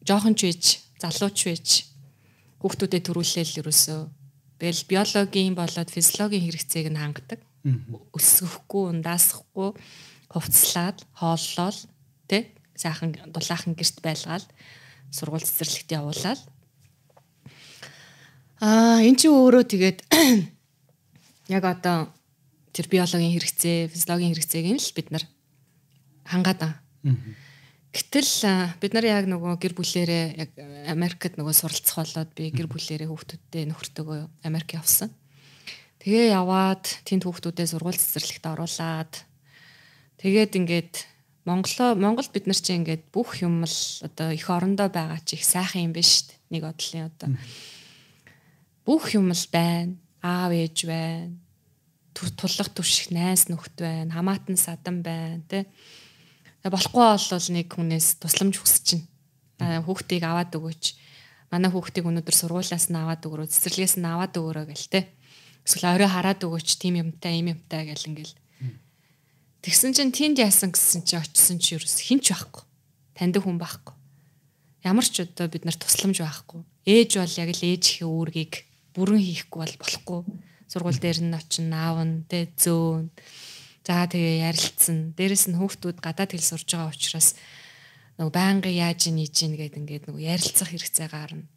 жоохон 0.05 0.37
ч 0.37 0.45
байж, 0.45 0.63
залууч 1.01 1.39
байж 1.49 1.67
хүүхдүүдэд 2.61 3.03
төрүүлээл 3.09 3.59
ерөөсөө 3.65 4.18
Тэгэл 4.59 4.83
биологийн 4.91 5.55
болоод 5.55 5.89
физиологийн 5.89 6.43
хэрэгцээг 6.43 6.91
нь 6.91 6.99
хангадаг. 6.99 7.39
Өсөхгүй, 8.11 8.91
ундаасахгүй, 8.91 9.71
хувцлаад, 10.27 11.07
хооллол 11.15 11.79
тэ 12.27 12.51
сайхан 12.75 13.15
дулаахан 13.31 13.73
гэрт 13.75 14.03
байлгаал 14.03 14.45
сургууль 15.11 15.43
цэцэрлэгт 15.43 15.89
явуулаад 15.95 16.39
аа 18.59 18.99
эн 18.99 19.15
чинь 19.15 19.31
өөрөө 19.33 19.63
тэгээд 19.63 19.99
яг 21.57 21.63
одоо 21.63 22.11
тэр 22.75 22.87
биологийн 22.91 23.33
хэрэгцээ, 23.35 23.89
физиологийн 23.89 24.35
хэрэгцээг 24.35 24.67
нь 24.69 24.79
л 24.79 24.95
бид 24.95 25.07
нар 25.11 25.23
хангаад 26.27 26.59
байгаа. 26.59 26.79
Гэтэл 27.89 28.77
бид 28.77 28.93
нар 28.93 29.05
яг 29.09 29.25
нөгөө 29.25 29.57
гэр 29.57 29.73
бүлээрээ 29.73 30.25
яг 30.37 30.51
Америкт 30.85 31.41
нөгөө 31.41 31.55
суралцах 31.57 32.05
болоод 32.05 32.31
би 32.37 32.53
гэр 32.53 32.69
бүлээрээ 32.69 33.09
хүүхдүүдтэй 33.09 33.65
нөхөртөөгөө 33.65 34.45
Америк 34.45 34.77
явсан. 34.77 35.09
Тэгээ 35.97 36.37
яваад 36.37 36.85
тэнд 37.01 37.25
хүүхдүүдээ 37.25 37.65
сургууль 37.65 37.97
цэцэрлэгт 37.97 38.45
оруулаад 38.45 39.13
тэгээд 40.21 40.53
ингээд 40.61 40.93
Монголоо 41.49 41.97
Монгол 41.97 42.29
бид 42.29 42.45
нар 42.45 42.61
чинь 42.61 42.85
ингээд 42.85 43.09
бүх 43.09 43.41
юм 43.41 43.65
л 43.65 43.77
одоо 44.05 44.37
их 44.37 44.45
орондоо 44.53 44.93
байгаа 44.93 45.17
чи 45.25 45.41
их 45.41 45.43
сайхан 45.49 45.89
юм 45.89 45.93
биш 45.97 46.29
үү? 46.29 46.37
Нэг 46.53 46.61
бодлын 46.69 47.09
одоо 47.09 47.29
бүх 48.85 49.17
юм 49.17 49.33
л 49.33 49.45
байна. 49.49 49.97
Аав 50.21 50.53
ээж 50.53 50.85
байна. 50.85 51.33
Тулах 52.13 52.69
түших 52.69 53.09
найз 53.09 53.49
нөхд 53.49 53.81
байна. 53.81 54.13
Хамаатан 54.13 54.61
садан 54.61 55.01
байна, 55.01 55.41
тэ 55.49 55.65
болохгүй 56.67 57.03
бол 57.15 57.47
нэг 57.55 57.67
хүнээс 57.71 58.19
тусламж 58.19 58.59
хүсэж 58.59 58.83
чинь 58.83 59.03
хүүхдийг 59.59 60.23
аваад 60.27 60.51
өгөөч. 60.55 60.83
Манай 61.51 61.71
хүүхдийг 61.71 62.05
өнөөдөр 62.07 62.35
сургуулиас 62.35 62.91
нь 62.91 62.99
аваад 62.99 63.23
өгөрөө, 63.23 63.47
цэцэрлэгээс 63.47 63.95
нь 63.99 64.07
аваад 64.07 64.35
өгөрөө 64.35 64.65
гэл 64.69 64.87
те. 64.91 65.01
Эсвэл 65.63 65.95
орой 65.95 66.09
хараад 66.11 66.43
өгөөч, 66.43 66.77
тийм 66.77 66.99
юмтай, 66.99 67.39
ийм 67.39 67.55
юмтай 67.55 67.87
гэл 67.89 68.11
ингээл. 68.11 68.35
Тэгсэн 69.59 69.91
чинь 69.91 70.15
тэнд 70.15 70.39
яасан 70.39 70.71
гэсэн 70.71 71.03
чи 71.03 71.19
очисон 71.19 71.59
чи 71.59 71.75
ерөөс 71.75 71.99
хинч 72.07 72.31
байхгүй. 72.31 72.63
Таньдаг 73.15 73.43
хүн 73.43 73.59
байхгүй. 73.59 73.95
Ямар 74.87 75.03
ч 75.03 75.27
одоо 75.27 75.51
бид 75.51 75.67
нар 75.67 75.75
тусламж 75.75 76.23
байхгүй. 76.23 76.63
Ээж 76.87 77.19
бол 77.19 77.35
яг 77.43 77.49
л 77.51 77.67
ээжийнхээ 77.67 78.07
үүргийг 78.07 78.53
бүрэн 78.95 79.19
хийхгүй 79.19 79.59
бол 79.59 79.75
болохгүй. 79.83 80.19
Сургууль 80.71 81.01
дээр 81.03 81.19
нь 81.27 81.35
очин 81.35 81.75
аавн 81.75 82.23
тэ 82.31 82.55
зөөн 82.55 83.11
За 83.89 84.05
тэгээ 84.05 84.45
ярилцсан. 84.45 85.17
Дээрэс 85.17 85.49
нь 85.49 85.57
хүүхдүүд 85.57 85.97
гадаад 85.97 86.37
хэл 86.37 86.45
сурж 86.45 86.77
байгаа 86.77 86.93
учраас 86.93 87.33
нөгөө 88.21 88.37
байнгын 88.37 88.77
яаж 88.85 89.09
нээж 89.09 89.35
ийн 89.49 89.57
гэдэг 89.57 89.81
ингээд 89.81 90.05
нөгөө 90.05 90.29
ярилцах 90.29 90.69
хэрэгцээ 90.69 91.09
гарна. 91.09 91.49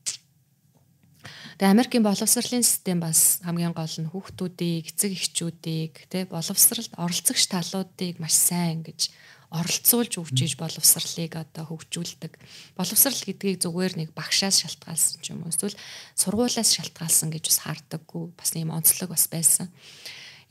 Тэгээ 1.61 1.74
Америкийн 1.76 2.01
боловсролын 2.01 2.64
систем 2.64 3.05
бас 3.05 3.45
хамгийн 3.45 3.76
гол 3.76 3.97
нь 4.01 4.09
хүүхдүүдийг, 4.09 4.97
эцэг 4.97 5.12
эхчүүдийг 5.12 6.09
тий 6.09 6.24
боловсралд 6.24 6.97
оролцогч 6.97 7.53
талуудыг 7.53 8.16
маш 8.16 8.33
сайн 8.33 8.80
гэж 8.80 9.12
оролцуулж 9.53 10.16
өгчиж 10.16 10.57
боловсралыг 10.57 11.37
одоо 11.37 11.68
хөгжүүлдэг. 11.68 12.33
Боловсрал 12.80 13.20
гэдгийг 13.28 13.61
зүгээр 13.61 14.01
нэг 14.01 14.16
багшаас 14.16 14.64
шалтгаалсан 14.64 15.20
ч 15.20 15.37
юм 15.37 15.45
уу 15.45 15.53
эсвэл 15.53 15.76
сургуулиас 16.16 16.72
шалтгаалсан 16.80 17.28
гэж 17.28 17.45
бас 17.53 17.61
хардаггүй. 17.61 18.33
Бас 18.33 18.57
ийм 18.57 18.72
онцлог 18.72 19.12
бас 19.12 19.28
байсан. 19.28 19.68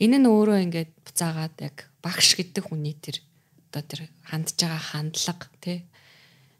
Энэ 0.02 0.18
нь 0.18 0.26
өөрөө 0.26 0.58
ингээд 0.66 0.92
буцаагаад 1.06 1.54
яг 1.62 1.76
багш 2.02 2.34
гэдэг 2.34 2.66
хүний 2.66 2.98
тэр 2.98 3.22
одоо 3.70 3.82
тэр 3.86 4.00
хандж 4.26 4.58
байгаа 4.58 4.82
хандлага 4.82 5.46
тий 5.62 5.78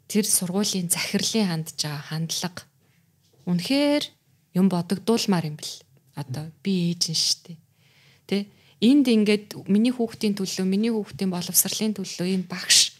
тэр 0.07 0.23
сургуулийн 0.23 0.87
захирлын 0.87 1.51
хандж 1.51 1.75
байгаа 1.83 2.03
хандлага 2.07 2.63
үнэхээр 3.45 4.03
юм 4.55 4.69
бодогдуулмаар 4.69 5.45
юм 5.49 5.57
бэл. 5.57 5.75
Одоо 6.15 6.51
би 6.63 6.93
ээж 6.93 7.03
нь 7.09 7.17
штэ. 7.17 7.57
Тэ 8.29 8.47
энд 8.79 9.09
ингээд 9.09 9.57
миний 9.67 9.91
хүүхдийн 9.91 10.37
төлөө, 10.37 10.65
миний 10.65 10.93
хүүхдийн 10.93 11.33
боловсролын 11.33 11.97
төлөө 11.97 12.27
энэ 12.37 12.47
багш 12.47 12.93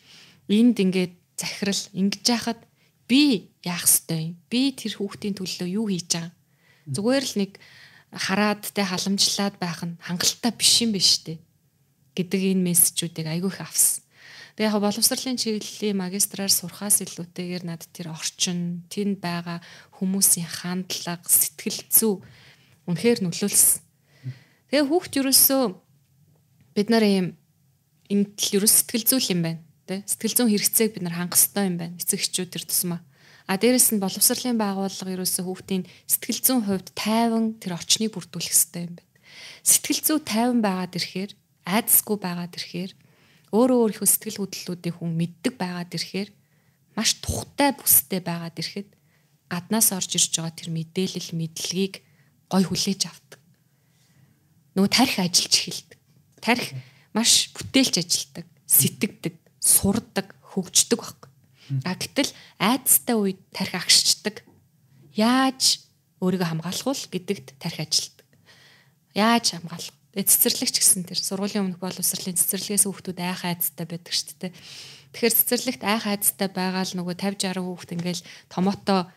энд 0.50 0.82
ингээд 0.82 1.14
захирал 1.38 1.84
ингэж 1.94 2.26
яхад 2.26 2.60
би 3.08 3.54
яах 3.62 3.86
ёстой 3.86 4.34
юм? 4.34 4.36
Би 4.50 4.74
тэр 4.74 4.98
хүүхдийн 4.98 5.38
төлөө 5.38 5.68
юу 5.78 5.88
хийж 5.94 6.10
байгаа? 6.18 6.34
Зүгээр 6.90 7.24
л 7.24 7.36
нэг 7.40 7.52
хараад 8.14 8.64
те 8.74 8.86
халамжлаад 8.86 9.58
байх 9.58 9.82
нь 9.84 9.98
хангалттай 10.02 10.54
биш 10.54 10.86
юм 10.86 10.94
биш 10.94 11.26
үү 11.26 11.42
гэдэг 12.14 12.42
энэ 12.54 12.66
мессежүүдийг 12.70 13.28
айгүй 13.28 13.50
их 13.50 13.62
авсан. 13.62 14.06
Тэгээ 14.54 14.70
яг 14.70 14.78
боловсролын 14.86 15.42
чиглэлийн 15.42 15.98
магистраар 15.98 16.54
сурахаас 16.54 17.02
илүүтэйгээр 17.02 17.64
над 17.66 17.90
тэр 17.90 18.14
орчин, 18.14 18.86
тэнд 18.86 19.18
байгаа 19.18 19.66
хүмүүсийн 19.98 20.46
хандлага, 20.46 21.26
сэтгэл 21.26 21.82
зүй 21.90 22.22
үнэхээр 22.86 23.26
нөлөөлсөн. 23.26 23.82
Тэгээ 24.70 24.86
хүүхд 24.86 25.14
юусоо 25.26 25.82
бид 26.78 26.88
нар 26.94 27.02
ийм 27.02 27.28
энэ 28.14 28.30
тал 28.38 28.62
ерөөс 28.62 28.74
сэтгэл 28.86 29.10
зүйл 29.10 29.34
юм 29.34 29.42
байна. 29.42 29.62
Тэ 29.90 30.06
сэтгэл 30.06 30.38
зүйн 30.38 30.52
хэрэгцээг 30.54 30.92
бид 30.94 31.04
нар 31.10 31.18
хангах 31.18 31.42
хэрэгтэй 31.42 31.66
юм 31.66 31.78
байна. 31.82 31.98
Эцэг 31.98 32.22
эхчүүд 32.22 32.50
тэр 32.54 32.66
тусмаа. 32.70 33.02
А 33.48 33.60
дээрэс 33.60 33.92
нь 33.92 34.04
боловсролын 34.04 34.56
байгууллага 34.56 35.14
ерөөсөө 35.20 35.44
хүүхдийн 35.44 35.84
сэтгэл 36.08 36.42
зүйн 36.44 36.62
хувьд 36.64 36.88
тайван 36.96 37.60
тэр 37.60 37.76
орчныг 37.76 38.16
бүрдүүлэх 38.16 38.56
хэрэгтэй 38.56 38.84
юм 38.88 38.96
байна. 38.96 39.12
Сэтгэл 39.68 40.02
зүй 40.04 40.20
тайван 40.24 40.60
байгаад 40.64 40.96
ирэхээр 40.96 41.32
айдасгүй 41.68 42.18
байгаад 42.24 42.54
ирэхээр 42.56 42.92
өөрөө 43.52 43.78
өөрийнхөө 43.84 44.10
сэтгэл 44.10 44.40
хөдлөлүүдийг 44.40 44.96
хүн 44.96 45.12
мэддэг 45.20 45.54
байгаад 45.60 45.92
ирэхээр 45.92 46.30
маш 46.96 47.10
тухтай 47.20 47.76
бүстэй 47.76 48.22
байгаад 48.24 48.56
ирэхэд 48.56 48.90
гаднаас 49.52 49.92
орж 49.92 50.12
ирж 50.18 50.34
байгаа 50.40 50.56
тэр 50.56 50.70
мэдээлэл 50.72 51.30
мэдлэгийг 51.36 51.96
гой 52.48 52.64
хүлээж 52.64 53.02
авдаг. 53.12 53.42
Нөгөө 54.74 54.90
тарих 54.90 55.18
ажиллаж 55.20 55.54
эхэлдэг. 55.54 56.00
Тарих 56.42 56.68
маш 57.14 57.54
бүтээлч 57.54 57.96
ажилдаг, 58.02 58.46
сэтгэдэг, 58.66 59.36
сурдаг, 59.62 60.34
хөгждөг 60.42 60.98
байхгүй. 60.98 61.30
А 61.84 61.96
гэтэл 61.96 62.32
айдастай 62.60 63.16
үед 63.16 63.40
тарих 63.56 63.76
агшчдаг. 63.80 64.44
Яаж 65.16 65.84
өөрийгөө 66.20 66.48
хамгаалах 66.50 66.88
вэ 66.88 67.12
гэдэгт 67.12 67.48
тарих 67.60 67.80
ажилдаг. 67.84 68.28
Яаж 69.16 69.56
хамгаалах? 69.56 69.96
Тэгээ 70.14 70.30
цэцэрлэгч 70.30 70.76
гэсэн 70.78 71.04
тэр 71.10 71.20
сургуулийн 71.20 71.74
өмнөх 71.74 71.82
боловсролын 71.82 72.38
цэцэрлэгээс 72.38 72.86
хүүхдүүд 72.86 73.20
айх 73.20 73.42
айдастай 73.50 73.86
байдаг 73.90 74.14
шүү 74.14 74.38
дээ. 74.46 74.54
Тэгэхээр 75.14 75.38
цэцэрлэгт 75.42 75.82
айх 75.82 76.06
айдастай 76.06 76.50
байгаа 76.54 76.86
л 76.86 76.98
нөгөө 77.02 77.16
50 77.18 77.50
60 77.50 77.66
хүүхд 77.66 77.90
ингээл 77.98 78.24
томото 78.46 79.10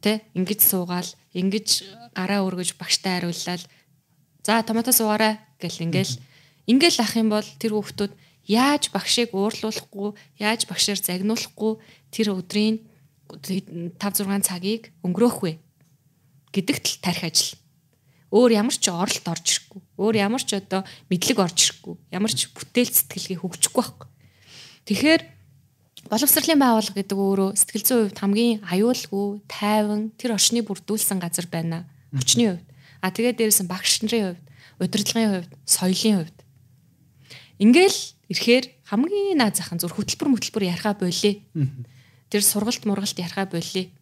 тэ 0.00 0.24
ингэж 0.32 0.60
суугаал 0.64 1.10
ингэж 1.36 1.68
гараа 2.16 2.44
өргөж 2.44 2.76
багштай 2.80 3.20
хариуллал 3.20 3.64
за 4.44 4.62
томото 4.64 4.92
суугаарай 4.92 5.40
гэл 5.60 5.84
ингээл 5.84 6.14
ингээл 6.68 7.02
ах 7.02 7.12
юм 7.16 7.28
бол 7.32 7.48
тэр 7.60 7.72
хүүхдүүд 7.76 8.12
яаж 8.48 8.90
багшийг 8.90 9.36
уурлуулахгүй 9.36 10.16
яаж 10.40 10.64
багшаар 10.64 10.98
загнуулахгүй 10.98 11.72
тэр 12.10 12.32
өдрийн 12.32 12.80
5 13.28 14.00
6 14.00 14.48
цагийг 14.48 14.90
өнгөрөөх 15.04 15.38
вэ 15.44 15.52
гэдэгт 16.56 16.84
л 16.88 17.02
тарих 17.04 17.24
ажил 17.28 17.52
өөр 18.32 18.60
ямар 18.60 18.76
ч 18.76 18.92
оролт 18.92 19.24
орж 19.24 19.46
ирэхгүй. 19.56 19.80
Өөр 19.96 20.14
ямар 20.20 20.42
ч 20.44 20.60
одоо 20.60 20.84
мэдлэг 21.08 21.38
орж 21.40 21.58
ирэхгүй. 21.64 21.94
Ямар 22.12 22.32
ч 22.32 22.52
бүтээл 22.52 22.92
сэтгэлгээ 22.92 23.40
хөгжихгүй 23.40 23.80
байхгүй. 23.80 24.08
Тэгэхээр 24.84 25.22
боловсролын 26.12 26.60
байгууллага 26.60 26.98
гэдэг 27.00 27.16
өөрөө 27.16 27.50
сэтгэл 27.56 27.84
зүйн 27.88 28.00
хувьд 28.08 28.20
хамгийн 28.20 28.60
аюулгүй, 28.68 29.26
тайван 29.48 30.12
тэр 30.20 30.36
орчныг 30.36 30.68
бүрдүүлсэн 30.68 31.18
газар 31.20 31.48
байна. 31.48 31.88
Хүчний 32.12 32.52
хувьд. 32.52 32.68
А 33.00 33.08
тэгээд 33.08 33.36
дээрээс 33.40 33.60
нь 33.64 33.72
багш 33.72 34.04
нарын 34.04 34.36
хувьд, 34.36 34.44
удирдлагын 34.76 35.32
хувьд, 35.32 35.52
соёлын 35.64 36.16
хувьд. 36.20 36.38
Ингээл 37.64 37.98
ирэхээр 38.28 38.64
хамгийн 38.88 39.40
наад 39.40 39.56
захын 39.56 39.80
зүр 39.80 39.92
хөтөлбөр 39.96 40.36
хөтөлбөр 40.36 40.64
ярихаа 40.68 40.94
болие. 40.96 41.44
Тэр 42.28 42.42
сургалт 42.44 42.84
мургалт 42.84 43.16
ярихаа 43.16 43.48
болие. 43.48 43.92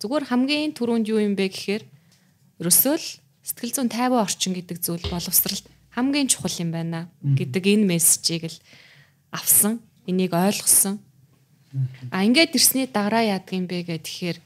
Зүгээр 0.00 0.24
хамгийн 0.28 0.76
түрүүнд 0.76 1.08
юу 1.08 1.20
юм 1.24 1.34
бэ 1.36 1.48
гэхээр 1.48 1.84
ерөөсөө 2.60 2.94
л 2.96 3.08
сэтгэл 3.40 3.76
зүйн 3.76 3.88
тайван 3.88 4.20
орчин 4.20 4.52
гэдэг 4.52 4.84
зүйл 4.84 5.04
боловсралд 5.08 5.64
хамгийн 5.96 6.28
чухал 6.28 6.52
юм 6.60 6.70
байна 6.76 7.08
гэдэг 7.24 7.64
энэ 7.72 7.88
мессежийг 7.88 8.52
л 8.52 8.58
авсан. 9.32 9.80
Энийг 10.04 10.36
ойлгосон. 10.36 11.00
А 12.12 12.24
ингээд 12.24 12.56
ирсний 12.56 12.84
дараа 12.84 13.24
яадаг 13.24 13.56
юм 13.56 13.64
бэ 13.64 13.88
гэхээр 13.88 14.38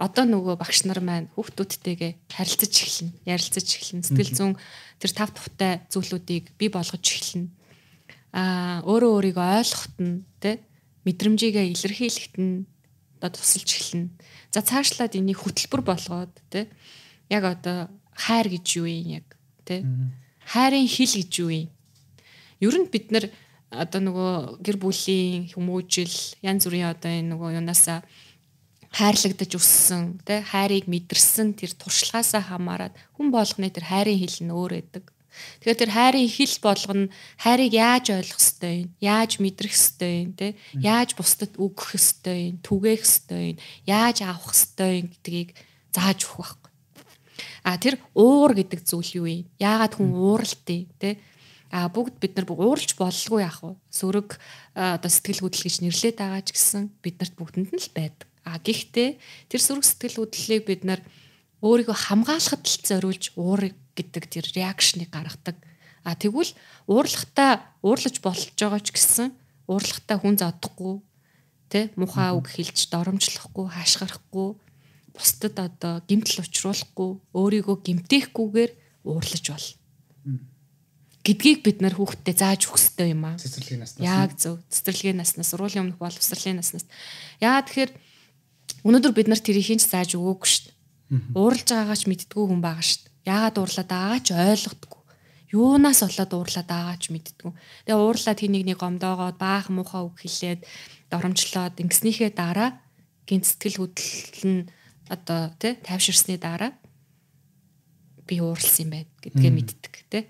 одоо 0.00 0.24
нөгөө 0.24 0.56
багш 0.56 0.88
нар 0.88 1.04
маань 1.04 1.28
хүүхдүүдтэйгээ 1.36 2.32
харилцаж 2.32 2.72
эхэлнэ, 2.72 3.12
ярилцаж 3.28 3.68
эхэлнэ. 3.68 4.06
Сэтгэл 4.08 4.32
зүйн 4.32 4.54
тэр 4.96 5.12
тав 5.12 5.28
тухтай 5.36 5.84
зүйлүүдийг 5.92 6.56
бий 6.56 6.72
болгож 6.72 7.04
эхэлнэ. 7.04 7.52
А 8.32 8.82
өөрөө 8.86 9.34
өөрийгөө 9.34 9.48
ойлгоход 9.58 9.96
нь 9.98 10.22
тэ? 10.38 10.62
Мэдрэмжийгээ 11.02 11.66
илэрхийлэхэд 11.74 12.34
нь 12.38 12.66
одоо 13.18 13.30
тусалж 13.34 13.68
эхэлнэ. 13.74 14.08
За 14.54 14.62
цаашлаад 14.62 15.18
энийг 15.18 15.42
хөтөлбөр 15.42 15.82
болгоод 15.82 16.32
тэ? 16.48 16.70
Яг 17.26 17.44
одоо 17.44 17.90
хайр 18.14 18.46
гэж 18.48 18.66
юу 18.78 18.86
юм 18.86 19.22
яг 19.22 19.26
тий 19.66 19.82
хайрын 20.46 20.86
хил 20.86 21.10
гэж 21.10 21.32
юу 21.42 21.50
юм? 21.50 21.68
Ер 22.62 22.74
нь 22.78 22.90
бид 22.90 23.10
нар 23.10 23.26
одоо 23.70 24.00
нөгөө 24.02 24.62
гэр 24.62 24.76
бүлийн 24.78 25.50
хүмүүжил 25.54 26.14
янз 26.42 26.66
бүрийн 26.66 26.90
одоо 26.90 27.10
энэ 27.10 27.34
нөгөө 27.34 27.58
юунасаа 27.58 28.02
хайрлагдаж 28.90 29.54
өссөн 29.54 30.18
тий 30.26 30.42
хайрыг 30.42 30.90
мэдэрсэн 30.90 31.54
тэр 31.54 31.72
туршлагаасаа 31.78 32.42
хамаарат 32.42 32.98
хүн 33.14 33.30
болгоны 33.30 33.70
тэр 33.70 33.86
хайрын 33.86 34.18
хил 34.18 34.38
нь 34.42 34.54
өөр 34.54 34.72
байдаг. 34.82 35.04
Тэгэхээр 35.60 35.80
тэр 35.80 35.90
хайрын 35.90 36.28
хил 36.28 36.54
болгоно 36.62 37.12
хайрыг 37.38 37.72
яаж 37.72 38.06
ойлгох 38.10 38.40
ёстой 38.40 38.74
юм? 38.84 38.88
Яаж 39.00 39.38
мэдрэх 39.38 39.74
ёстой 39.74 40.14
юм 40.26 40.30
те? 40.34 40.58
Яаж 40.76 41.14
бусдад 41.14 41.54
өгөх 41.56 41.94
ёстой 41.94 42.38
юм? 42.52 42.56
Түгээх 42.60 43.02
ёстой 43.02 43.44
юм? 43.54 43.58
Яаж 43.86 44.26
авах 44.26 44.52
ёстой 44.52 45.04
юм 45.04 45.06
гэдгийг 45.14 45.54
зааж 45.94 46.26
өгөх 46.26 46.60
А 47.62 47.76
тэр 47.76 48.00
уур 48.16 48.56
гэдэг 48.56 48.80
зүйл 48.84 49.10
юу 49.20 49.26
юм? 49.28 49.48
Яагаад 49.60 49.96
хүн 49.96 50.16
ууралтай 50.16 50.88
те? 50.96 51.20
А 51.70 51.86
бүгд 51.92 52.16
бид 52.18 52.34
нар 52.34 52.48
ууралж 52.48 52.96
боллгүй 52.96 53.44
яах 53.44 53.60
вэ? 53.60 53.76
Сөрөг 53.92 54.40
одоо 54.74 55.10
сэтгэл 55.10 55.44
хөдлөл 55.44 55.66
гэж 55.68 55.76
нэрлээд 55.84 56.16
байгаа 56.18 56.42
ч 56.42 56.56
гэсэн 56.56 56.90
биднэрт 57.04 57.34
бүгдэнд 57.36 57.70
нь 57.70 57.84
л 57.84 57.90
байдаг. 57.94 58.28
А 58.48 58.58
гэхдээ 58.58 59.10
тэр 59.52 59.60
сөрөг 59.60 59.84
сэтгэл 59.84 60.24
хөдлөлийг 60.24 60.64
бид 60.66 60.82
нар 60.88 61.00
өөрийгөө 61.60 61.94
хамгаалахад 61.94 62.64
л 62.64 62.80
зориулж 62.88 63.36
уур 63.36 63.70
гэдэг 63.96 64.24
тэр 64.30 64.46
реакшныг 64.54 65.10
гаргадаг. 65.10 65.56
А 66.04 66.16
тэгвэл 66.16 66.52
уурлахтаа 66.88 67.64
уурлаж 67.84 68.20
болж 68.24 68.56
байгаа 68.56 68.80
ч 68.80 68.94
гэсэн 68.94 69.28
уурлахтаа 69.68 70.16
хүн 70.18 70.36
задахгүй 70.40 71.04
тэ 71.70 71.92
мухаа 71.94 72.34
үг 72.34 72.48
хэлж 72.50 72.88
доромжлохгүй 72.88 73.66
хаашгирахгүй 73.70 74.48
бусдад 75.14 75.56
одоо 75.60 75.94
гимтэл 76.08 76.42
учруулахгүй 76.42 77.10
өөрийгөө 77.36 77.76
гимтээхгүйгээр 77.84 78.72
уурлаж 79.04 79.44
бол 79.52 79.68
гэдгийг 81.20 81.60
бид 81.62 81.78
нар 81.84 81.94
хүүхдэд 81.94 82.38
зааж 82.40 82.64
хэрэгтэй 82.64 83.12
юм 83.12 83.28
аа. 83.28 83.36
Цэцэрлэгийн 83.36 83.84
наснаас. 83.84 84.00
Яг 84.00 84.30
зөв. 84.40 84.56
Цэцэрлэгийн 84.72 85.20
наснаас, 85.20 85.52
сургуулийн 85.52 85.84
өмнөх 85.84 86.00
боловсролын 86.00 86.58
наснаас. 86.64 86.88
Яа 87.44 87.60
тэгэхээр 87.60 87.92
өнөөдөр 88.88 89.12
бид 89.12 89.28
нар 89.28 89.40
тэрийг 89.40 89.68
хинч 89.68 89.84
зааж 89.84 90.16
өгөөгүй 90.16 90.48
шүү 90.48 90.64
дээ. 90.64 90.76
Уурлж 91.36 91.68
байгаагаа 91.68 91.98
ч 92.00 92.04
мэддгүү 92.08 92.44
хүн 92.48 92.60
байгаа 92.64 92.84
шүү 92.86 93.00
дээ. 93.04 93.09
Яагаад 93.26 93.56
уурлаад 93.60 93.88
байгаагаа 93.90 94.20
ч 94.24 94.28
ойлгодгүй. 94.32 95.02
Юунаас 95.52 96.00
болоод 96.06 96.32
уурлаад 96.32 96.68
байгаагаа 96.70 96.98
ч 97.00 97.04
мэддгүү. 97.10 97.52
Тэгээ 97.84 98.00
уурлаад 98.00 98.38
хэнийг 98.40 98.64
нэг 98.64 98.78
гомдоогоод 98.78 99.36
баах 99.36 99.66
муухай 99.68 100.02
үг 100.06 100.16
хэлээд 100.22 100.60
доромжлоод 101.10 101.74
ингэснийхээ 101.82 102.30
дараа 102.32 102.80
гин 103.26 103.42
сэтгэл 103.42 103.82
хөдлөл 103.82 104.44
нь 104.46 104.62
одоо 105.10 105.50
тий 105.58 105.74
тайвширсны 105.74 106.38
дараа 106.38 106.70
би 108.30 108.38
ууралсан 108.38 108.86
юм 108.86 108.90
байна 108.94 109.10
гэдгээ 109.22 109.52
мэддэг 109.52 109.94
тий. 110.06 110.24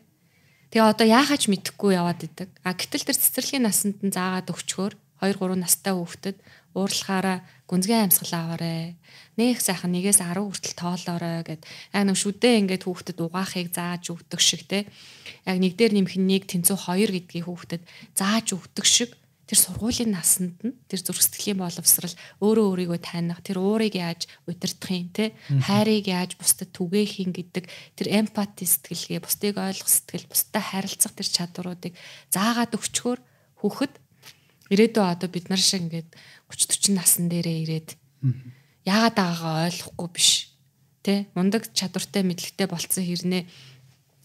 Тэгээ 0.72 0.88
одоо 0.88 1.06
яахаач 1.06 1.52
мэдэхгүй 1.52 2.00
яваад 2.00 2.24
идэг. 2.24 2.48
А 2.64 2.72
гэтэл 2.72 3.04
тэр 3.04 3.18
цэцэрлэгийн 3.20 3.66
насанд 3.68 4.00
нь 4.00 4.14
заагаад 4.14 4.48
өгчхөөр 4.48 4.94
2 5.20 5.36
3 5.36 5.60
настай 5.60 5.92
хүүхдэд 5.92 6.36
уурлахаараа 6.74 7.42
гүнзгий 7.66 7.98
амьсгал 7.98 8.34
аваарэ. 8.34 8.94
Нэх 9.38 9.58
сайхан 9.62 9.94
нэгээс 9.94 10.22
10 10.22 10.38
хүртэл 10.42 10.74
тоолоорой 10.78 11.42
гэд. 11.46 11.62
Яг 11.94 12.04
нэг 12.06 12.16
шүдээ 12.18 12.54
ингээд 12.66 12.86
хүүхдэд 12.86 13.18
угаахыг 13.18 13.70
зааж 13.74 14.10
өгдөг 14.10 14.40
шиг 14.42 14.66
те. 14.66 14.86
Яг 15.46 15.58
нэг 15.58 15.74
дээр 15.74 15.94
нэмэх 15.94 16.18
нэг 16.18 16.50
тэнцүү 16.50 16.76
2 16.76 17.14
гэдгийг 17.14 17.46
хүүхдэд 17.46 17.82
зааж 18.14 18.46
өгдөг 18.54 18.86
шиг. 18.86 19.10
Тэр 19.50 19.58
сургуулийн 19.58 20.14
насанд 20.14 20.62
нь 20.62 20.78
тэр 20.86 21.02
зүрх 21.02 21.26
сэтгэлийн 21.26 21.58
боловсрал 21.58 22.14
өөрөө 22.38 22.66
өөрийгөө 22.70 23.00
таних 23.02 23.42
тэр 23.42 23.58
уурыг 23.58 23.98
яаж 23.98 24.30
удирдахын 24.46 25.10
те. 25.10 25.34
Хайрыг 25.66 26.06
яаж 26.06 26.38
бусдад 26.38 26.70
түгээхин 26.70 27.34
гэдэг 27.34 27.66
тэр 27.98 28.06
эмпати 28.14 28.62
сэтгэлгээ 28.62 29.18
бусдыг 29.18 29.58
ойлгох 29.58 29.90
сэтгэл 29.90 30.30
бусдад 30.30 30.62
харилцах 30.62 31.18
тэр 31.18 31.28
чадваруудыг 31.34 31.98
заагаад 32.30 32.78
өгчхөөр 32.78 33.18
хүүхэд. 33.58 33.94
Ирээдүйн 34.70 35.10
одоо 35.18 35.26
бид 35.26 35.50
нар 35.50 35.58
шиг 35.58 35.82
ингээд 35.82 36.14
30 36.50 36.90
40 36.90 36.98
насн 36.98 37.24
дээрээ 37.30 37.58
ирээд 37.64 37.88
яагаад 38.84 39.16
байгаагаа 39.16 39.66
ойлгохгүй 39.70 40.08
биш. 40.10 40.28
Тэ 41.06 41.30
мундаг 41.32 41.70
чадвартай 41.72 42.26
мэдлэгтэй 42.26 42.66
болцсон 42.68 43.06
хэрнээ 43.06 43.42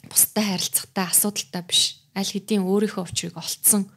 бусдад 0.09 0.45
харилцахтаа 0.49 1.05
асуудалтай 1.13 1.63
биш. 1.63 2.03
Аль 2.17 2.27
хэдийн 2.27 2.65
өөрийнхөө 2.65 3.05
учрыг 3.05 3.37
олцсон 3.37 3.87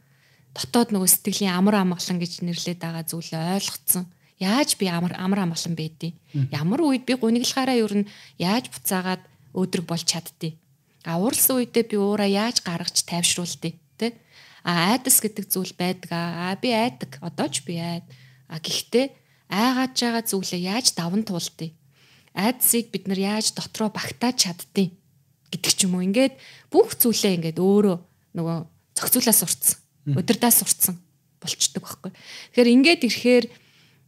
дотоод 0.59 0.91
нөгөө 0.91 1.07
сэтгэлийн 1.07 1.55
амар 1.55 1.79
амгалан 1.87 2.19
гэж 2.19 2.43
нэрлэдэг 2.43 2.83
байгаа 2.83 3.05
зүйлээ 3.07 3.63
ойлгоцсон. 3.63 4.05
Яаж 4.43 4.75
би 4.79 4.87
амар 4.91 5.15
амар 5.15 5.47
амгалан 5.47 5.75
байдیں۔ 5.79 6.15
Ямар 6.51 6.81
үед 6.83 7.07
би 7.07 7.15
гуниглахаараа 7.15 7.79
ер 7.79 7.95
нь 8.03 8.11
яаж 8.39 8.71
буцаагаад 8.71 9.23
өөдрөг 9.55 9.87
болж 9.87 10.07
чаддیں۔ 10.07 10.59
А 11.07 11.19
уурсан 11.23 11.63
үедээ 11.63 11.85
би 11.87 11.97
уура 11.99 12.27
яаж 12.27 12.63
гаргаж 12.67 13.07
тайвшруулдیں۔ 13.07 13.75
Тэ? 13.99 14.19
А 14.67 14.95
айдас 14.95 15.23
гэдэг 15.23 15.47
зүйл 15.47 15.75
байдаг 15.79 16.11
аа. 16.11 16.55
Би 16.59 16.75
айдаг. 16.75 17.19
Одоо 17.23 17.47
ч 17.51 17.63
би 17.63 17.79
айд. 17.79 18.07
А 18.49 18.59
гэхдээ 18.59 19.07
айгааж 19.53 19.95
байгаа 20.01 20.25
зүйлээ 20.25 20.61
яаж 20.73 20.97
даван 20.97 21.23
туулдыг 21.25 21.73
айдсыг 22.39 22.91
бид 22.95 23.09
нар 23.09 23.19
яаж 23.19 23.53
дотроо 23.53 23.91
багтааж 23.91 24.49
чаддгийг 24.49 24.95
гэдэг 25.51 25.73
ч 25.75 25.85
юм 25.89 25.97
уу. 25.97 26.05
Ингээд 26.05 26.39
бүх 26.71 26.95
зүйлээ 26.95 27.37
ингээд 27.41 27.59
өөрөө 27.59 27.97
нөгөө 28.37 28.57
зохицуулаа 28.95 29.35
сурцсан. 29.35 29.77
Удирдаа 30.15 30.53
сурцсан 30.53 30.97
болчдөг 31.43 31.83
байхгүй. 31.83 32.11
Тэгэхээр 32.13 32.73
ингээд 32.79 33.03
ирэхээр 33.09 33.47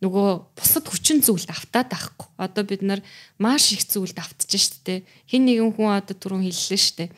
нөгөө 0.01 0.29
бусад 0.57 0.85
хүчин 0.89 1.21
зүйлд 1.21 1.51
автаад 1.51 1.89
байхгүй. 1.93 2.29
Одоо 2.41 2.65
бид 2.65 2.83
нар 2.87 3.01
маш 3.37 3.73
их 3.73 3.85
зүйлд 3.85 4.17
автчихж 4.17 4.81
штэ. 4.81 5.05
Хин 5.29 5.45
нэгэн 5.45 5.77
хүн 5.77 5.93
одоо 5.93 6.17
түрүүн 6.17 6.47
хэллээ 6.49 6.81
штэ 6.81 7.13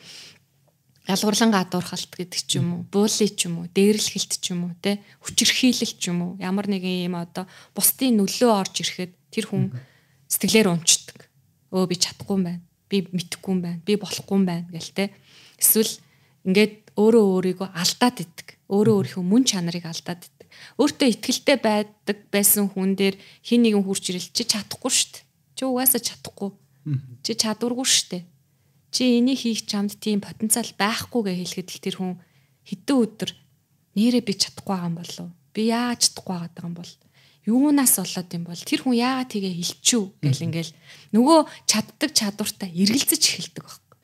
ялгуурлан 1.03 1.51
гадуурхалт 1.51 2.15
гэдэг 2.15 2.41
ч 2.47 2.63
юм 2.63 2.79
уу, 2.79 2.81
буули 2.87 3.27
ч 3.27 3.51
юм 3.51 3.59
уу, 3.59 3.67
дээрлэхэлт 3.75 4.39
ч 4.39 4.55
юм 4.55 4.71
уу, 4.71 4.73
тэ 4.79 5.03
хүчирхийлэл 5.19 5.93
ч 5.99 6.03
юм 6.07 6.19
уу, 6.23 6.31
ямар 6.39 6.71
нэгэн 6.71 7.11
юм 7.11 7.19
одоо 7.19 7.43
бусдын 7.75 8.23
нөлөө 8.23 8.47
орж 8.47 8.79
ирэхэд 8.79 9.11
тэр 9.27 9.45
хүн 9.51 9.75
сэтгэлээр 10.31 10.71
унцдаг. 10.71 11.27
Өө 11.75 11.91
би 11.91 11.95
чадахгүй 11.99 12.35
юм 12.39 12.43
байна. 12.47 12.63
Би 12.87 13.03
мэдэхгүй 13.11 13.51
юм 13.51 13.59
байна. 13.59 13.83
Би 13.83 13.99
болохгүй 13.99 14.35
юм 14.39 14.45
байна 14.47 14.63
гэл 14.71 14.95
тэ. 14.95 15.11
Эсвэл 15.59 15.91
ингээд 16.47 16.95
өөрөө 16.95 17.23
өөрийгөө 17.35 17.69
алдаад 17.75 18.17
идэг. 18.23 18.47
Өөрөө 18.71 18.93
өөрийнхөө 19.03 19.23
мөн 19.27 19.43
чанарыг 19.43 19.83
алдаад 19.83 20.23
идэг. 20.23 20.47
Өөртөө 20.79 21.07
ихтгэлтэй 21.11 21.57
байдаг 21.59 22.17
байсан 22.31 22.71
хүн 22.71 22.95
дээр 22.95 23.19
хин 23.43 23.67
нэгэн 23.67 23.83
хурж 23.83 24.13
ирэл 24.13 24.31
чи 24.31 24.47
чадахгүй 24.47 24.93
штт. 24.93 25.27
Чи 25.57 25.67
угаасаа 25.67 25.99
чадахгүй. 25.99 26.53
Чи 27.25 27.33
чадваргүй 27.35 27.87
штт 27.89 28.23
чи 28.93 29.17
энийг 29.17 29.41
хийх 29.41 29.65
чамд 29.65 29.97
тийм 29.97 30.21
потенциал 30.21 30.69
байхгүй 30.77 31.21
гэж 31.25 31.37
хэлэхэд 31.41 31.69
л 31.73 31.83
тэр 31.83 31.95
хүн 31.97 32.13
хэдэн 32.69 32.97
өдөр 33.01 33.31
нэрээ 33.97 34.23
би 34.23 34.33
чадахгүй 34.37 34.77
байгаа 34.77 34.89
юм 34.93 34.97
болов 35.01 35.27
би 35.53 35.61
яаж 35.69 35.99
чадахгүй 36.09 36.37
байгаа 36.37 36.65
юм 36.65 36.75
бол? 36.77 36.91
Юунаас 37.45 37.99
болоод 37.99 38.29
юм 38.33 38.43
бол? 38.47 38.57
Тэр 38.57 38.81
хүн 38.81 38.95
яагаад 38.97 39.29
тгээ 39.29 39.53
хэлчихв 39.53 40.15
гэл 40.23 40.45
ингээл 40.47 40.73
нөгөө 41.13 41.39
чаддаг 41.67 42.11
чадвартай 42.15 42.69
эргэлзэж 42.71 43.23
эхэлдэг 43.23 43.63
байхгүй. 43.67 43.97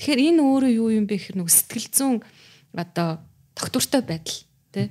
Тэгэхээр 0.00 0.20
энэ 0.32 0.40
өөрөө 0.42 0.72
юу 0.72 0.88
юм 0.90 1.04
бэ 1.04 1.20
гэхээр 1.20 1.38
нөгөө 1.38 1.54
сэтгэл 1.54 1.88
зүүн 1.92 2.16
одоо 2.74 3.20
тогтвортой 3.52 4.02
байдал 4.02 4.40
тий 4.72 4.86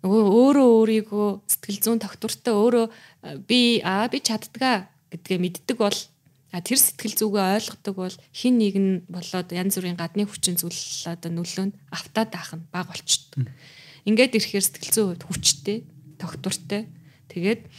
нөгөө 0.00 0.22
өөрөө 0.30 0.68
өөрийгөө 0.78 1.28
сэтгэл 1.50 1.80
зүүн 1.84 2.00
тогтвортой 2.00 2.54
өөрөө 2.54 2.86
би 3.44 3.82
аа 3.84 4.06
би 4.06 4.18
чаддгаа 4.22 4.88
гэдгээ 5.10 5.38
мэддэг 5.42 5.76
бол 5.76 5.98
А 6.50 6.58
тэр 6.58 6.82
сэтгэл 6.82 7.14
зүгээ 7.14 7.46
ойлгодог 7.62 7.94
бол 7.94 8.16
хин 8.34 8.58
нэг 8.58 8.74
нь 8.74 8.92
болоод 9.06 9.54
янз 9.54 9.78
бүрийн 9.78 9.94
гадны 9.94 10.26
хүчин 10.26 10.58
зүйл 10.58 10.74
одоо 11.06 11.30
нөлөөнд 11.30 11.74
автаад 11.94 12.30
авах 12.34 12.52
нь 12.58 12.66
баг 12.74 12.86
болчдөг. 12.90 13.46
Ингээд 14.06 14.34
ирэхээр 14.34 14.64
сэтгэл 14.66 14.90
зүй 14.90 15.04
хувьд 15.14 15.24
хүчтэй, 15.30 15.78
тогтвортой. 16.18 16.90
Тэгээд 17.30 17.70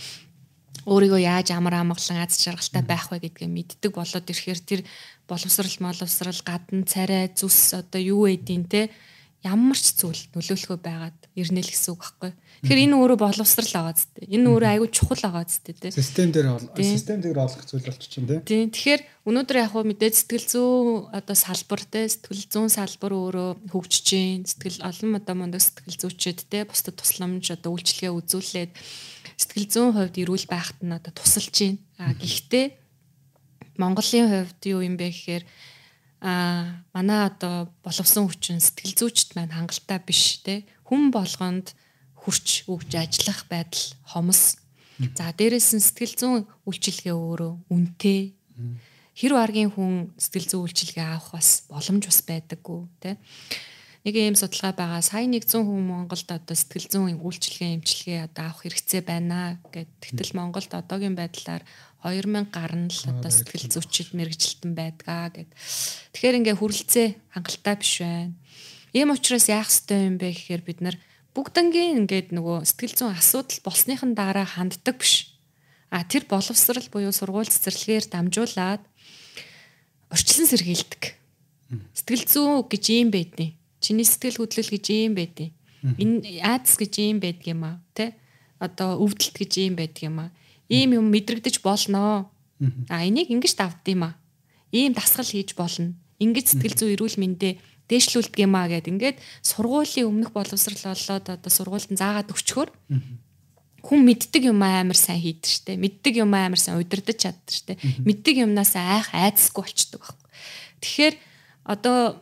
өөрийгөө 0.87 1.21
яаж 1.21 1.51
амар 1.53 1.83
амгалан 1.83 2.23
аз 2.23 2.39
жаргалтай 2.41 2.81
байх 2.81 3.11
вэ 3.11 3.21
гэдгээ 3.27 3.49
мэддэг 3.51 3.91
болоод 3.93 4.25
ирэхээр 4.25 4.61
тэр 4.63 4.81
боловсрал 5.29 5.77
моловсрал 5.83 6.41
гадна 6.41 6.87
царай 6.87 7.29
зүс 7.29 7.77
одоо 7.77 8.01
юу 8.01 8.25
эдийн 8.25 8.65
те 8.65 8.89
ямар 9.41 9.73
ч 9.73 9.97
зүйл 9.97 10.21
нөлөөлөхөө 10.37 10.77
байгаад 10.77 11.17
ирнэ 11.33 11.65
л 11.65 11.73
гэсэн 11.73 11.97
үг 11.97 12.01
байхгүй. 12.05 12.31
Тэгэхээр 12.61 12.83
энэ 12.85 12.97
өөрөө 13.01 13.17
боловсрал 13.17 13.73
байгаа 13.73 13.95
зү. 13.97 14.05
Энэ 14.29 14.47
өөрөө 14.53 14.69
айгүй 14.69 14.89
чухал 14.93 15.21
байгаа 15.25 15.45
зү 15.49 15.73
тэ. 15.73 15.89
Систем 15.89 16.29
дээр 16.29 16.47
систем 16.77 17.19
дээр 17.25 17.41
олох 17.41 17.65
зүйл 17.65 17.89
болчих 17.89 18.21
юм 18.21 18.29
тий. 18.29 18.37
Тийм. 18.45 18.69
Тэгэхээр 18.69 19.01
өнөөдөр 19.25 19.57
яг 19.57 19.73
хөө 19.73 19.83
мэдээ 19.89 20.11
сэтгэл 20.13 20.45
зүйн 20.45 21.09
одоо 21.09 21.33
салбар 21.33 21.81
тэ 21.89 22.05
сэтгэл 22.05 22.45
зүйн 22.53 22.69
салбар 22.69 23.13
өөрөө 23.17 23.49
хөгжиж 23.73 24.05
гин. 24.13 24.45
Сэтгэл 24.45 24.85
олон 24.85 25.11
одоо 25.17 25.33
мундаг 25.33 25.61
сэтгэл 25.65 25.97
зүйчэд 26.05 26.39
тэ 26.45 26.69
бусдад 26.69 27.01
тусламж 27.01 27.49
одоо 27.49 27.73
үйлчлэгээ 27.73 28.13
үзүүлээд 28.13 28.71
сэтгэл 29.41 29.67
зүйн 29.73 29.89
хувьд 29.97 30.21
эрүүл 30.21 30.45
байхад 30.45 30.77
нь 30.85 30.93
одоо 30.93 31.09
тусалж 31.17 31.49
гин. 31.49 31.81
А 31.97 32.13
гэхдээ 32.13 32.77
Монголын 33.81 34.29
хувьд 34.29 34.61
юу 34.69 34.85
юм 34.85 35.01
бэ 35.01 35.09
гэхээр 35.09 35.43
а 36.21 36.85
манай 36.93 37.25
одоо 37.25 37.73
боловсон 37.81 38.29
хүчин 38.29 38.61
сэтгэл 38.61 38.93
зүйчт 38.93 39.33
маань 39.33 39.57
хангалттай 39.57 39.99
биш 40.05 40.45
те 40.45 40.69
хүн 40.85 41.09
болгонд 41.09 41.73
хүрч 42.21 42.69
өгж 42.69 42.93
ажиллах 42.93 43.49
байдал 43.49 43.85
хомос. 44.05 44.61
За 45.17 45.33
дээрэс 45.33 45.73
нь 45.73 45.81
сэтгэл 45.81 46.13
зүйн 46.13 46.39
үйлчилгээ 46.69 47.15
өөрөө 47.17 47.53
үнэтэй. 47.73 48.37
Хэр 49.17 49.33
баргийн 49.33 49.73
хүн 49.73 50.13
сэтгэл 50.21 50.45
зүйн 50.45 50.63
үйлчилгээ 50.69 51.07
авах 51.09 51.41
бас 51.41 51.65
боломж 51.65 52.05
бас 52.05 52.21
байдаггүй 52.21 52.79
те. 53.01 53.17
Нэг 54.01 54.17
ийм 54.17 54.33
судалгаа 54.33 54.73
байгаа. 54.73 55.01
Сая 55.05 55.29
100 55.29 55.61
хүн 55.61 55.85
Монголд 55.85 56.25
одоо 56.25 56.57
сэтгэл 56.57 56.89
зүйн 56.89 57.21
үйлчилгээ 57.21 57.77
эмчилгээ 57.77 58.19
одоо 58.33 58.49
авах 58.49 58.65
хэрэгцээ 58.65 59.01
байна 59.05 59.61
гэд. 59.69 59.93
Тэгтэл 60.01 60.33
Монголд 60.33 60.73
одоогийн 60.73 61.13
байдлаар 61.13 61.61
2000 62.01 62.49
гарна 62.49 62.89
л 62.89 63.03
одоо 63.13 63.29
сэтгэл 63.29 63.69
зүйчид 63.69 64.17
мэрэгжилтэн 64.17 64.73
байдгаа 64.73 65.29
гэд. 65.37 65.53
Тэгэхээр 66.17 66.37
ингээ 66.41 66.57
хүрлцээ 66.57 67.07
хангалттай 67.29 67.75
биш 67.77 67.93
байна. 68.01 68.33
Ийм 68.89 69.13
учраас 69.13 69.45
яах 69.45 69.69
ёстой 69.69 70.09
юм 70.09 70.17
бэ 70.17 70.33
гэхээр 70.33 70.63
бид 70.65 70.79
нар 70.81 70.97
бүгднгийн 71.37 72.01
ингээд 72.01 72.33
нөгөө 72.33 72.65
сэтгэл 72.73 72.97
зүйн 72.97 73.13
асуудал 73.13 73.61
болсныхан 73.61 74.17
дараа 74.17 74.49
ханддаг 74.49 74.97
биш. 74.97 75.37
А 75.93 76.01
тэр 76.01 76.25
боловсрал 76.25 76.89
буюу 76.89 77.13
сургууль 77.13 77.53
цэцэрлэгээр 77.53 78.09
дамжуулаад 78.09 78.81
орчлон 80.09 80.47
сэргийлдэг. 80.49 81.03
Сэтгэл 81.93 82.25
зүйн 82.25 82.65
гэж 82.65 82.83
юм 82.97 83.13
байдیں۔ 83.13 83.60
Чиний 83.81 84.05
сэтгэл 84.05 84.39
хөдлөл 84.39 84.69
гэж 84.71 84.85
юм 84.93 85.17
байдیں۔ 85.17 85.51
Энэ 85.97 86.45
айдас 86.45 86.77
гэж 86.77 86.93
юм 87.01 87.19
байдг 87.19 87.43
юм 87.49 87.65
аа, 87.65 87.81
тэ? 87.97 88.13
Одоо 88.61 89.01
өвдөлт 89.01 89.35
гэж 89.35 89.51
юм 89.65 89.75
байдг 89.75 90.05
юм 90.05 90.21
аа 90.21 90.31
ийм 90.71 90.95
юм 90.95 91.11
мэдрэгдэж 91.11 91.59
болноо. 91.59 92.31
А 92.87 93.03
энийг 93.03 93.27
ингэж 93.27 93.59
давд 93.59 93.83
юм 93.91 94.07
а. 94.07 94.15
Ийм 94.71 94.95
дасгал 94.95 95.27
хийж 95.27 95.51
болно. 95.59 95.93
Ингэж 96.23 96.55
сэтгэл 96.55 96.79
зүй 96.79 96.95
эрүүл 96.95 97.19
мэндэ 97.19 97.59
дээшлүүлдэг 97.91 98.39
юм 98.47 98.55
а 98.55 98.71
гэд 98.71 98.87
ингээд 98.87 99.17
сургуулийн 99.43 100.07
өмнөх 100.07 100.31
боловсрал 100.31 100.95
болоод 100.95 101.27
одоо 101.27 101.51
сургуульд 101.51 101.91
заагаад 101.91 102.31
өчгөр 102.31 102.69
хүн 103.81 103.99
мэддэг 104.05 104.47
юм 104.47 104.61
амар 104.63 104.95
сайн 104.95 105.19
хийдэг 105.19 105.49
штэ. 105.49 105.75
Мэддэг 105.75 106.23
юм 106.23 106.31
амар 106.31 106.61
сайн 106.61 106.79
удирдах 106.79 107.17
чаддаг 107.19 107.51
штэ. 107.51 107.81
Мэддэг 108.05 108.45
юмнаас 108.45 108.77
айх 108.77 109.11
айцсгүй 109.11 109.65
болчдөг 109.65 109.99
байхгүй. 109.99 110.29
Тэгэхээр 110.79 111.15
одоо 111.65 112.21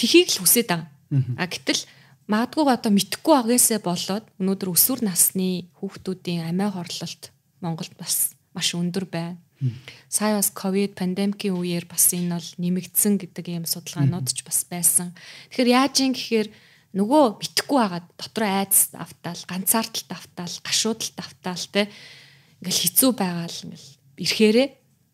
тхийг 0.00 0.32
л 0.32 0.40
хүсээд 0.40 0.68
байгаа. 0.72 0.88
А 1.36 1.44
гэтэл 1.44 1.84
магадгүй 2.24 2.64
одоо 2.72 2.92
мэдхгүй 2.94 3.34
агаасаа 3.36 3.80
болоод 3.84 4.24
өнөөдөр 4.40 4.72
өсвөр 4.72 5.04
насны 5.04 5.68
хүүхдүүдийн 5.76 6.48
амиа 6.48 6.72
хорлолт 6.72 7.34
Монголд 7.60 7.92
бас 8.00 8.32
маш 8.56 8.72
өндөр 8.72 9.04
байна. 9.04 9.36
Сая 10.08 10.40
бас 10.40 10.48
ковид 10.48 10.96
пандемикийн 10.96 11.52
үеэр 11.52 11.84
бас 11.84 12.08
энэ 12.16 12.32
бол 12.40 12.48
нэмэгдсэн 12.56 13.20
гэдэг 13.20 13.44
ийм 13.52 13.64
судалгаанууд 13.68 14.32
ч 14.32 14.40
бас 14.40 14.64
байсан. 14.64 15.12
Тэгэхээр 15.52 15.74
яаж 15.76 15.94
юм 16.00 16.12
гэхээр 16.16 16.48
нөгөө 16.96 17.24
битггүй 17.36 17.78
хагаад 17.78 18.06
дотор 18.16 18.44
айдас 18.48 18.88
автаал, 18.96 19.42
ганцаардалт 19.44 20.10
автаал, 20.10 20.54
гашуудалт 20.64 21.16
автаал 21.20 21.64
те 21.68 21.92
ингээл 22.64 22.82
хэцүү 22.88 23.10
байгаа 23.12 23.46
л 23.52 23.60
ингээл 23.68 23.88
ирэхээрээ 24.24 24.68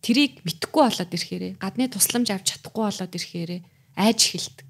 тэрийг 0.07 0.33
битггүй 0.47 0.83
болоод 0.87 1.11
ирэхээрээ 1.11 1.53
гадны 1.59 1.91
тусламж 1.91 2.29
авч 2.31 2.47
чадахгүй 2.55 2.85
болоод 2.87 3.13
ирэхээрээ 3.19 3.61
айж 3.99 4.21
эхэлдэг. 4.31 4.66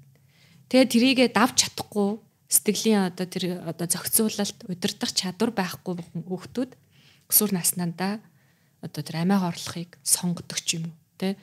Тэгээ 0.67 0.87
тэрийгэ 0.91 1.25
давж 1.31 1.63
чадахгүй 1.63 2.19
сэтгэлийн 2.51 3.11
одоо 3.11 3.27
тэр 3.27 3.63
одоо 3.63 3.87
зохицуулалт 3.87 4.67
удирдах 4.67 5.11
чадвар 5.15 5.51
байхгүй 5.55 6.03
хүүхдүүд 6.27 6.71
өсвөр 7.31 7.51
наснандаа 7.55 8.19
одоо 8.83 9.01
тэр 9.03 9.23
амиа 9.23 9.47
хорлохыг 9.47 9.95
сонгодог 10.03 10.59
ч 10.63 10.79
юм 10.79 10.91
уу 10.91 10.95
те 11.19 11.39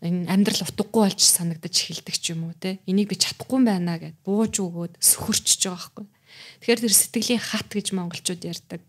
энэ 0.00 0.28
амьдрал 0.28 0.64
утгагүй 0.64 1.08
болж 1.08 1.20
санагдаж 1.20 1.72
эхэлдэг 1.72 2.16
ч 2.16 2.32
юм 2.36 2.48
уу 2.48 2.54
те 2.56 2.80
энийг 2.84 3.12
би 3.12 3.16
чадахгүй 3.16 3.60
байна 3.64 4.00
гэд 4.00 4.16
бууж 4.24 4.60
өгөөд 4.60 5.00
сөхөрчж 5.00 5.60
байгаа 5.68 5.76
байхгүй. 5.76 6.06
Тэгэхээр 6.60 6.82
тэр 6.84 6.94
сэтгэлийн 6.96 7.40
хат 7.40 7.68
гэж 7.72 7.86
монголчууд 7.96 8.42
ярьдаг. 8.44 8.80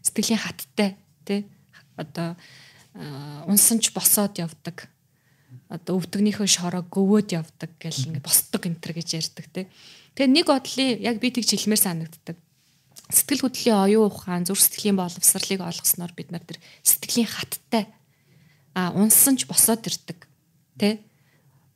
Сэтгэлийн 0.00 0.40
хаттай 0.40 0.96
те 1.28 1.44
одоо 1.96 2.36
унсанч 3.44 3.92
босоод 3.92 4.40
явдаг 4.40 4.88
одоо 5.66 5.98
өвдөгнийхөө 5.98 6.46
шороо 6.46 6.86
гөвөөд 6.86 7.34
явдаг 7.34 7.70
гэл 7.82 8.14
ингээд 8.14 8.26
босдог 8.26 8.62
энэ 8.66 8.78
төр 8.78 8.92
гэж 9.02 9.08
ярьдаг 9.18 9.46
те. 9.50 9.66
Тэгээ 10.14 10.30
нэг 10.30 10.46
бодлын 10.46 11.02
яг 11.02 11.18
би 11.18 11.34
тэгж 11.34 11.58
хэлмээр 11.58 11.82
санагддаг. 11.82 12.36
Сэтгэл 13.10 13.50
хөдлөлийн 13.50 13.82
оюун 13.82 14.10
ухаан 14.10 14.46
зүрх 14.46 14.62
сэтгэлийн 14.62 14.98
боловсролыг 14.98 15.60
олгосноор 15.62 16.12
бид 16.14 16.30
нар 16.30 16.42
тэр 16.46 16.58
сэтгэлийн 16.86 17.26
хаттай 17.26 17.90
а 18.76 18.92
унсан 18.94 19.34
ч 19.40 19.48
босоод 19.48 19.86
ирдэг 19.88 20.28
тэ 20.78 21.02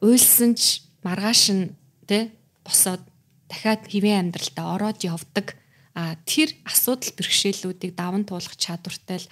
уйлсан 0.05 0.55
ч 0.55 0.87
маргааш 1.03 1.43
нь 1.55 1.73
тэ 2.07 2.31
босоод 2.63 3.03
дахиад 3.49 3.89
хэвэн 3.89 4.31
амьдралтаа 4.31 4.67
ороод 4.79 5.01
явдаг 5.03 5.57
а 5.97 6.15
тэр 6.29 6.55
асуудал 6.69 7.11
бэрхшээлүүдийг 7.17 7.97
даван 7.97 8.29
туулах 8.29 8.55
чадвартай 8.55 9.19
л 9.23 9.31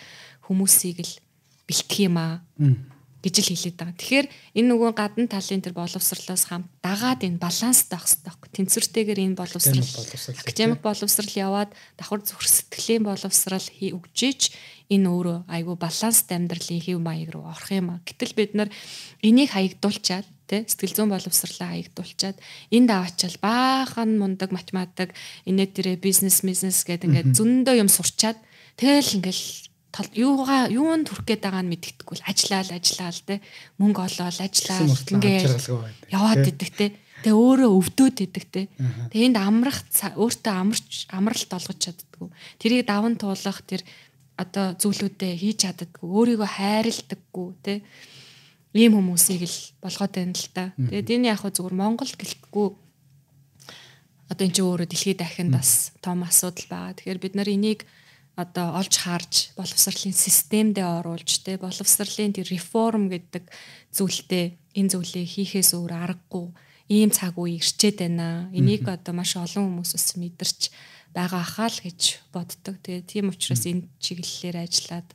хүмүүсийг 0.48 0.98
л 1.04 1.14
бэлтгэх 1.68 2.08
юм 2.08 2.16
аа 2.18 2.34
гэж 3.18 3.34
л 3.42 3.50
хэлээд 3.50 3.76
байгаа. 3.78 3.98
Тэгэхээр 3.98 4.26
энэ 4.62 4.68
нөгөө 4.70 4.90
гадна 4.94 5.26
талын 5.26 5.62
тэр 5.62 5.74
боловсрлоос 5.74 6.44
хамт 6.46 6.70
дагаад 6.80 7.26
энэ 7.26 7.42
баланстай 7.42 7.98
байх 7.98 8.06
хэрэгтэй 8.06 8.26
байхгүй. 8.30 8.50
Тэнцвэртэйгээр 8.54 9.20
энэ 9.26 9.38
боловсрал 9.38 9.90
академик 10.38 10.80
боловсрал 10.86 11.32
яваад 11.34 11.70
давхар 11.98 12.22
зүрх 12.22 12.46
сэтгэлийн 12.46 13.02
боловсрал 13.02 13.66
өгжээч 13.66 14.42
энэ 14.88 15.08
өөрөө 15.10 15.38
айгүй 15.50 15.76
баланстай 15.76 16.38
амьдралын 16.38 16.80
хэв 16.80 16.98
маяг 17.02 17.34
руу 17.34 17.50
орох 17.50 17.70
юм 17.74 17.98
а. 17.98 18.00
Гэтэл 18.06 18.32
бид 18.38 18.52
нар 18.54 18.70
энийг 19.20 19.50
хаягдуулчаад 19.52 20.26
тэ 20.48 20.64
сэтгэл 20.64 20.96
зүйн 20.96 21.12
боловсрлаа 21.12 21.76
хаягдуулчаад 21.76 22.36
энд 22.72 22.88
аваачаал 22.88 23.36
баахан 23.44 24.16
мундаг 24.16 24.48
математик 24.54 25.12
инээ 25.44 25.68
дээрээ 25.76 25.98
бизнес 26.00 26.40
бизнес 26.40 26.88
гэдэг 26.88 27.04
ингээд 27.04 27.36
зөндөө 27.36 27.76
юм 27.84 27.92
сурчаад 27.92 28.40
тэгэл 28.80 29.20
ингээл 29.20 29.67
юугаа 30.14 30.68
юунд 30.68 31.08
хүрэх 31.08 31.26
гээд 31.26 31.42
байгааг 31.42 31.64
нь 31.64 31.72
мэддэхгүй 31.72 32.16
л 32.20 32.28
ажиллаал 32.28 32.70
ажиллаал 32.76 33.20
те 33.24 33.34
мөнгө 33.80 34.00
олоол 34.04 34.38
ажиллаал 34.44 34.92
ингээ 35.16 35.38
яваад 36.12 36.44
идэх 36.44 36.72
те 36.76 36.86
Тэгээ 37.18 37.34
өөрөө 37.34 37.70
өвдөөд 37.82 38.18
идэг 38.30 38.44
те. 38.46 38.62
Тэгээ 39.10 39.34
энд 39.34 39.38
амрах 39.42 39.82
өөртөө 39.90 40.54
амарч 40.54 41.10
амралт 41.10 41.50
олгож 41.50 41.78
чаддгүй. 41.82 42.30
Тэрийг 42.62 42.86
даван 42.86 43.18
туулах 43.18 43.58
тэр 43.66 43.82
одоо 44.38 44.78
зүйлүүдээ 44.78 45.34
хийж 45.34 45.66
чаддаггүй. 45.66 46.06
Өөрийгөө 46.06 46.46
хайрладаггүй 46.46 47.48
те. 47.66 47.74
Ийм 48.70 48.94
хүмүүсийг 48.94 49.50
л 49.50 49.58
болгоод 49.82 50.14
байна 50.14 50.38
л 50.38 50.48
та. 50.54 50.70
Тэгээд 50.78 51.10
энэ 51.18 51.28
яг 51.34 51.42
зүгээр 51.42 51.74
Монгол 51.74 52.12
гэлтггүй 52.14 52.68
одоо 54.30 54.44
эн 54.46 54.54
чинь 54.54 54.68
өөрөө 54.68 54.86
дэлхийд 54.86 55.18
дахин 55.18 55.50
бас 55.50 55.90
том 55.98 56.22
асуудал 56.22 56.70
байгаа. 56.70 56.94
Тэгэхээр 56.94 57.18
бид 57.18 57.34
нар 57.34 57.48
энийг 57.50 57.82
одоо 58.38 58.78
олж 58.78 58.94
харж 59.02 59.50
боловсролын 59.58 60.14
системдээ 60.14 60.86
оруулж 61.02 61.42
те 61.42 61.58
боловсролын 61.58 62.38
тэр 62.38 62.46
реформ 62.54 63.10
гэдэг 63.10 63.50
зүйлтэй 63.90 64.54
энэ 64.78 64.92
зүйлийг 64.94 65.26
хийхээс 65.26 65.74
өөр 65.74 65.92
аргагүй 65.98 66.46
ийм 66.86 67.10
цаг 67.10 67.34
үе 67.34 67.58
ирчээд 67.58 67.98
байна. 68.06 68.46
Энийг 68.54 68.86
одоо 68.86 69.10
маш 69.10 69.34
олон 69.34 69.82
хүмүүс 69.82 69.90
бас 69.90 70.14
мэдэрч 70.14 70.60
байгаа 71.10 71.42
хаа 71.42 71.66
л 71.66 71.82
гэж 71.82 72.00
боддог. 72.30 72.78
Тэгээ 72.78 73.10
тийм 73.10 73.34
учраас 73.34 73.66
энэ 73.66 73.90
чиглэлээр 73.98 74.56
ажиллаад 74.62 75.08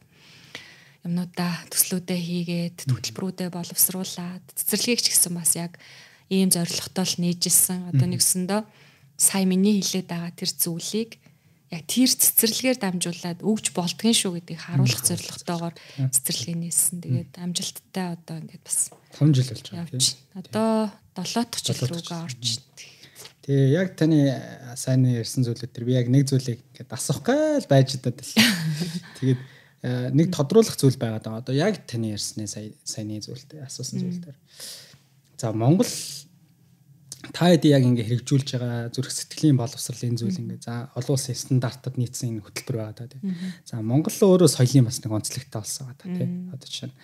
юмнуудаа 1.07 1.63
төслүүдээ 1.71 2.19
хийгээд 2.19 2.77
хөтөлбөрүүдэд 2.91 3.55
боловсруулад 3.55 4.43
цэцэрлэгийг 4.51 4.99
ч 4.99 5.07
гэсэн 5.15 5.31
бас 5.31 5.55
яг 5.55 5.79
ийм 6.27 6.51
зорилготой 6.51 7.07
л 7.07 7.15
нээжсэн. 7.23 7.95
Одоо 7.95 8.07
нэгсэндөө 8.11 8.61
сая 9.15 9.47
миний 9.47 9.79
хэлээд 9.79 10.11
байгаа 10.11 10.31
тэр 10.35 10.51
зүйлийг 10.51 11.22
яг 11.73 11.83
тэр 11.89 12.11
цэцэрлэгээр 12.13 12.77
дамжуулаад 12.77 13.39
өгж 13.41 13.73
болдгийн 13.73 14.13
шүү 14.13 14.37
гэдгийг 14.37 14.61
харуулах 14.61 15.01
зорилготойгоор 15.01 15.75
цэцэрлэгээ 16.13 16.57
нээсэн. 16.61 16.97
Тэгээд 17.01 17.33
амжилттай 17.41 18.07
одоо 18.13 18.35
ингээд 18.37 18.63
бас 18.63 18.93
5 19.17 19.33
жил 19.33 19.49
болж 19.49 19.65
байгаа 19.73 19.89
тийм. 19.89 20.05
Одоо 20.37 20.69
7 21.17 21.49
дахь 21.49 21.65
жил 21.65 21.81
рүүгээ 21.89 22.19
орж 22.21 22.45
Тэгээ 23.43 23.75
яг 23.75 23.99
таны 23.99 24.31
сайн 24.79 25.03
ярьсан 25.03 25.43
зүйлүүд 25.43 25.75
төр 25.75 25.83
би 25.83 25.99
яг 25.99 26.07
нэг 26.07 26.31
зүйлийг 26.31 26.63
ингээд 26.63 26.95
асуух 26.95 27.27
гал 27.27 27.67
байж 27.67 27.99
даад 27.99 28.23
л. 28.23 28.31
Тэгээд 29.19 29.41
нэг 30.15 30.31
тодруулах 30.31 30.79
зүйл 30.79 30.95
байгаад 30.95 31.27
байгаа. 31.27 31.43
Одоо 31.43 31.55
яг 31.57 31.83
таны 31.83 32.15
ярьсны 32.15 32.47
сая 32.47 32.71
саяны 32.87 33.19
зүйлтэй 33.19 33.59
асуусан 33.67 33.99
зүйлээр. 33.99 34.37
За 35.35 35.51
Монгол 35.51 35.91
та 37.31 37.47
хэд 37.47 37.63
яг 37.71 37.83
ингээ 37.87 38.07
хэрэгжүүлж 38.09 38.49
байгаа 38.59 38.91
зүрх 38.91 39.11
сэтгэлийн 39.13 39.55
боловсролын 39.55 40.19
зүйл 40.19 40.41
ингээ 40.43 40.59
за 40.59 40.91
олон 40.91 41.15
улсын 41.15 41.39
стандартад 41.39 41.95
нийцсэн 41.95 42.35
энэ 42.35 42.43
хөтөлбөр 42.43 42.77
байгаа 42.83 42.97
та 42.99 43.07
тийм. 43.07 43.31
За 43.63 43.79
Монгол 43.79 44.11
өөрөө 44.11 44.51
соёлын 44.51 44.91
бас 44.91 44.99
нэг 44.99 45.15
онцлогтой 45.15 45.61
болсон 45.63 45.87
байгаа 45.87 46.01
та 46.03 46.07
тийм. 46.11 46.51
Одоо 46.51 46.67
жишээ 46.67 46.91
нь 46.91 46.95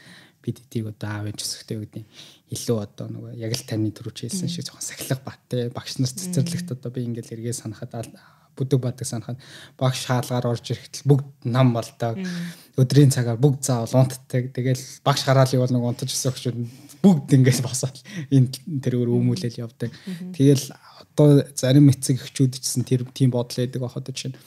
бид 0.44 0.58
эдийг 0.60 0.92
одоо 0.92 1.08
аав 1.08 1.26
ээж 1.32 1.40
өсөхтэй 1.40 1.78
гэдэг 1.80 2.04
илүү 2.52 2.78
одоо 2.84 3.08
нөгөө 3.08 3.32
яг 3.40 3.54
л 3.56 3.68
таны 3.68 3.92
төрөж 3.96 4.18
хэлсэн 4.28 4.52
шиг 4.52 4.68
жоохон 4.68 4.84
сахилга 4.84 5.20
бат 5.24 5.40
те 5.48 5.68
багш 5.72 6.00
нар 6.00 6.12
цэцэрлэгт 6.12 6.76
одоо 6.76 6.92
би 6.92 7.04
ингээл 7.08 7.36
эргээ 7.40 7.56
санахад 7.56 8.12
бүдэг 8.60 8.80
бадаг 8.80 9.08
санахад 9.08 9.40
багш 9.80 10.08
хаалгаар 10.08 10.52
орж 10.52 10.66
ирэхдээ 10.76 11.08
бүгд 11.08 11.28
нам 11.48 11.72
болдог. 11.76 12.20
Өдрийн 12.80 13.12
цагаар 13.12 13.40
бүгд 13.40 13.64
заавал 13.64 14.04
унтдаг. 14.04 14.52
Тэгэл 14.56 14.84
багш 15.04 15.24
хараал 15.24 15.52
явал 15.56 15.72
нэг 15.72 15.84
унтаж 15.84 16.12
өсөх 16.12 16.36
хүмүүс 16.40 16.89
бүгд 17.04 17.36
ингээд 17.40 17.64
босоод 17.64 17.98
энэ 18.30 18.80
тэр 18.84 19.00
өөр 19.00 19.16
өмүүлэл 19.16 19.62
явдаг. 19.64 19.92
Тэгэл 20.36 20.76
одоо 21.16 21.48
зарим 21.56 21.90
эцэг 21.90 22.20
эхчүүд 22.20 22.60
ч 22.60 22.64
гэсэн 22.64 22.84
тэр 22.84 23.08
тийм 23.12 23.32
бодол 23.32 23.56
байдаг 23.60 23.82
байхад 23.82 24.08
жишээ 24.10 24.32
нь 24.34 24.40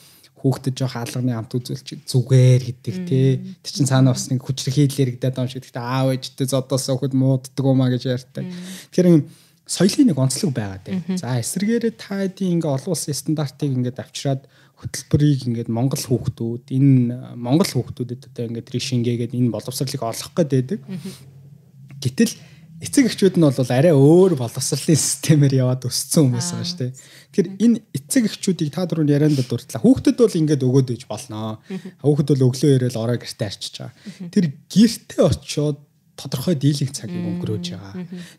хүүхдэд 0.42 0.74
жоох 0.74 0.96
алганы 0.98 1.32
амт 1.38 1.54
үзүүлж 1.54 2.02
зүгээр 2.02 2.62
гэдэг 2.66 2.96
тий. 3.06 3.30
Тэр 3.62 3.72
чин 3.72 3.86
цаана 3.86 4.10
бас 4.10 4.26
нэг 4.26 4.42
хүчрхийлэл 4.42 5.14
яригдаад 5.14 5.38
байгаа 5.38 5.46
юм 5.46 5.52
шиг. 5.54 5.62
Гэхдээ 5.62 5.86
аав 5.86 6.08
ээжтэй 6.18 6.46
зодоос 6.50 6.90
өхөд 6.90 7.14
мууддаг 7.14 7.62
уу 7.62 7.78
маа 7.78 7.94
гэж 7.94 8.10
ярьдаг. 8.10 8.50
Тэгэхээр 8.90 9.22
соёлын 9.70 10.10
нэг 10.10 10.18
онцлог 10.18 10.50
байгаа 10.50 10.82
дээ. 10.82 11.14
За 11.14 11.38
эсвэргээрээ 11.38 11.94
та 11.94 12.26
хэдийн 12.26 12.58
ингээ 12.58 12.74
олон 12.74 12.90
улсын 12.90 13.14
стандартыг 13.14 13.70
ингээд 13.70 14.02
авчираад 14.02 14.42
хөтөлбөрийг 14.82 15.40
ингээд 15.46 15.70
Монгол 15.70 16.02
хүүхдүүд 16.02 16.64
энэ 16.74 17.38
Монгол 17.38 17.70
хүүхдүүдэд 17.70 18.34
одоо 18.34 18.44
ингээд 18.50 18.66
тэр 18.66 18.82
шингээгээд 18.82 19.38
энэ 19.38 19.54
боловсролыг 19.54 20.02
олох 20.02 20.30
гэдэг. 20.34 20.82
Гэтэл 22.02 22.34
эцэг 22.82 23.06
эхчүүд 23.06 23.38
нь 23.38 23.46
бол 23.46 23.70
арай 23.70 23.94
өөр 23.94 24.34
боловсролын 24.34 24.98
системээр 24.98 25.62
яваад 25.62 25.86
өссөн 25.86 26.34
хүмүүс 26.34 26.48
байгаа 26.50 26.66
шүү 26.66 26.80
дээ. 26.82 26.92
Тэгэхээр 27.30 27.48
энэ 27.62 27.76
эцэг 27.94 28.22
эхчүүдийг 28.26 28.70
та 28.74 28.90
дөрөв 28.90 29.06
ярианд 29.06 29.38
дурдлаа. 29.38 29.78
Хүүхдэд 29.78 30.18
бол 30.18 30.38
ингээд 30.42 30.66
өгөөд 30.66 30.88
иж 30.98 31.02
болно. 31.06 31.62
Хүүхэд 32.02 32.28
бол 32.34 32.46
өглөө 32.50 32.70
ирээл 32.82 32.98
орой 32.98 33.18
гэртээ 33.22 33.46
арчиж 33.46 33.74
байгаа. 33.78 33.94
Тэр 34.34 34.44
гэртээ 34.66 35.22
очиод 35.22 35.78
тодорхой 36.16 36.54
дийлэнх 36.54 36.92
цагийг 36.92 37.24
өнгөрөөж 37.24 37.66
байгаа. 37.72 37.94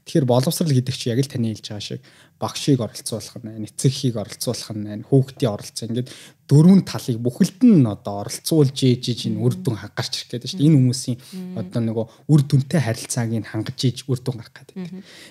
Тэгэхээр 0.06 0.26
боловсрал 0.30 0.70
гэдэг 0.70 0.96
чинь 0.96 1.14
яг 1.18 1.26
л 1.26 1.32
таны 1.32 1.52
хэлж 1.52 1.66
байгаа 1.74 1.82
шиг 1.82 2.02
багшийг 2.38 2.80
оролцуулах 2.84 3.38
нь, 3.40 3.66
эцэгхийг 3.66 4.16
оролцуулах 4.20 4.72
нь, 4.76 5.08
хүүхдийн 5.08 5.54
оролцоо. 5.54 5.86
Ингээд 5.90 6.10
дөрвөн 6.46 6.82
талыг 6.84 7.18
бүхэлд 7.24 7.60
нь 7.64 7.88
одоо 7.88 8.28
оролцуулж 8.28 8.78
ээж 8.78 9.04
ээж 9.10 9.20
энэ 9.32 9.42
үр 9.42 9.56
дүн 9.56 9.80
гарч 9.80 10.14
ирэх 10.22 10.30
гэдэг 10.38 10.50
чинь 10.52 10.66
энэ 10.68 10.78
хүмүүсийн 10.78 11.18
одоо 11.56 11.82
нөгөө 11.82 12.06
үр 12.30 12.42
дүнтэй 12.44 12.82
харилцааг 12.84 13.32
нь 13.32 13.48
хангаж 13.48 13.80
ээж 13.80 13.98
үр 14.12 14.20
дүн 14.20 14.38
гарах 14.44 14.54
гэдэг. 14.54 14.76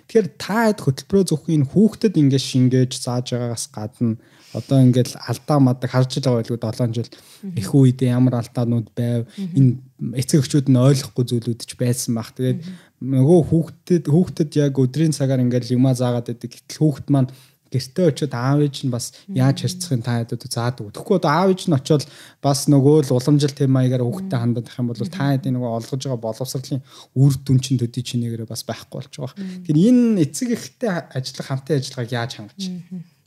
Тэгэхээр 0.08 0.28
та 0.40 0.72
хэд 0.72 0.80
хөтөлбөрөө 0.82 1.24
зөвхөн 1.28 1.56
энэ 1.62 1.70
хүүхдэд 1.70 2.14
ингээд 2.16 2.48
шингээж 2.48 2.92
зааж 2.96 3.26
байгаагаас 3.36 3.66
гадна 3.70 4.16
одоо 4.52 4.78
ингээд 4.84 5.16
алдаа 5.16 5.58
мадаг 5.58 5.90
харж 5.90 6.20
байгаа 6.20 6.44
байлгүй 6.44 6.58
7 6.60 6.92
жил 6.92 7.10
их 7.56 7.68
үедээ 7.72 8.12
ямар 8.12 8.40
алдаанууд 8.40 8.88
байв 8.92 9.24
энэ 9.36 9.80
эцэг 10.20 10.44
эхчүүд 10.44 10.68
нь 10.68 10.76
ойлгохгүй 10.76 11.24
зүйлүүд 11.24 11.60
ч 11.64 11.72
байсан 11.80 12.12
баг. 12.16 12.30
Тэгээд 12.36 12.60
нөгөө 13.00 13.40
хүүхдэд 13.48 14.04
хүүхдэд 14.12 14.50
яг 14.60 14.76
өдрийн 14.76 15.16
цагаар 15.16 15.40
ингээд 15.40 15.72
юмаа 15.72 15.96
заагаад 15.96 16.28
байдаг. 16.28 16.52
Гэтэл 16.52 16.80
хүүхд 16.84 17.06
маань 17.08 17.32
гэртээ 17.72 18.06
очиод 18.12 18.34
аав 18.36 18.60
ээж 18.60 18.84
нь 18.84 18.92
бас 18.92 19.16
яаж 19.32 19.64
харьцахын 19.64 20.04
та 20.04 20.20
хэдэд 20.20 20.44
заадаг. 20.44 20.92
Тэгэхгүй 20.92 21.16
одоо 21.16 21.32
аав 21.32 21.48
ээж 21.56 21.62
нь 21.72 21.76
очиод 21.76 22.04
бас 22.44 22.68
нөгөө 22.68 23.08
л 23.08 23.16
уламжлалт 23.16 23.56
тэм 23.56 23.72
маягаар 23.72 24.04
хүүхдэд 24.04 24.36
хандах 24.36 24.76
юм 24.76 24.92
бол 24.92 25.00
та 25.08 25.32
хэдийн 25.32 25.56
нөгөө 25.56 25.70
олгож 25.80 26.02
байгаа 26.04 26.20
боловсролын 26.20 26.84
үр 27.16 27.32
дүн 27.40 27.58
чинь 27.64 27.80
төдий 27.80 28.04
чинээгээр 28.04 28.44
бас 28.44 28.62
байхгүй 28.68 28.96
болж 29.00 29.12
байгаа. 29.16 29.40
Тэгэхээр 29.64 29.80
энэ 29.88 30.20
эцэг 30.20 30.48
эхтэй 30.52 30.92
ажиллах 31.16 31.48
хамтын 31.48 31.80
ажиллагааг 31.80 32.12
яаж 32.12 32.32
хангаж? 32.36 32.62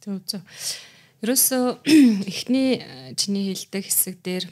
Зөв 0.06 0.22
зөв. 0.30 0.42
Ерөөсөө 1.24 1.86
эхний 2.32 2.84
чиний 3.16 3.54
хэлдэг 3.54 3.84
хэсэг 3.86 4.16
дээр 4.24 4.46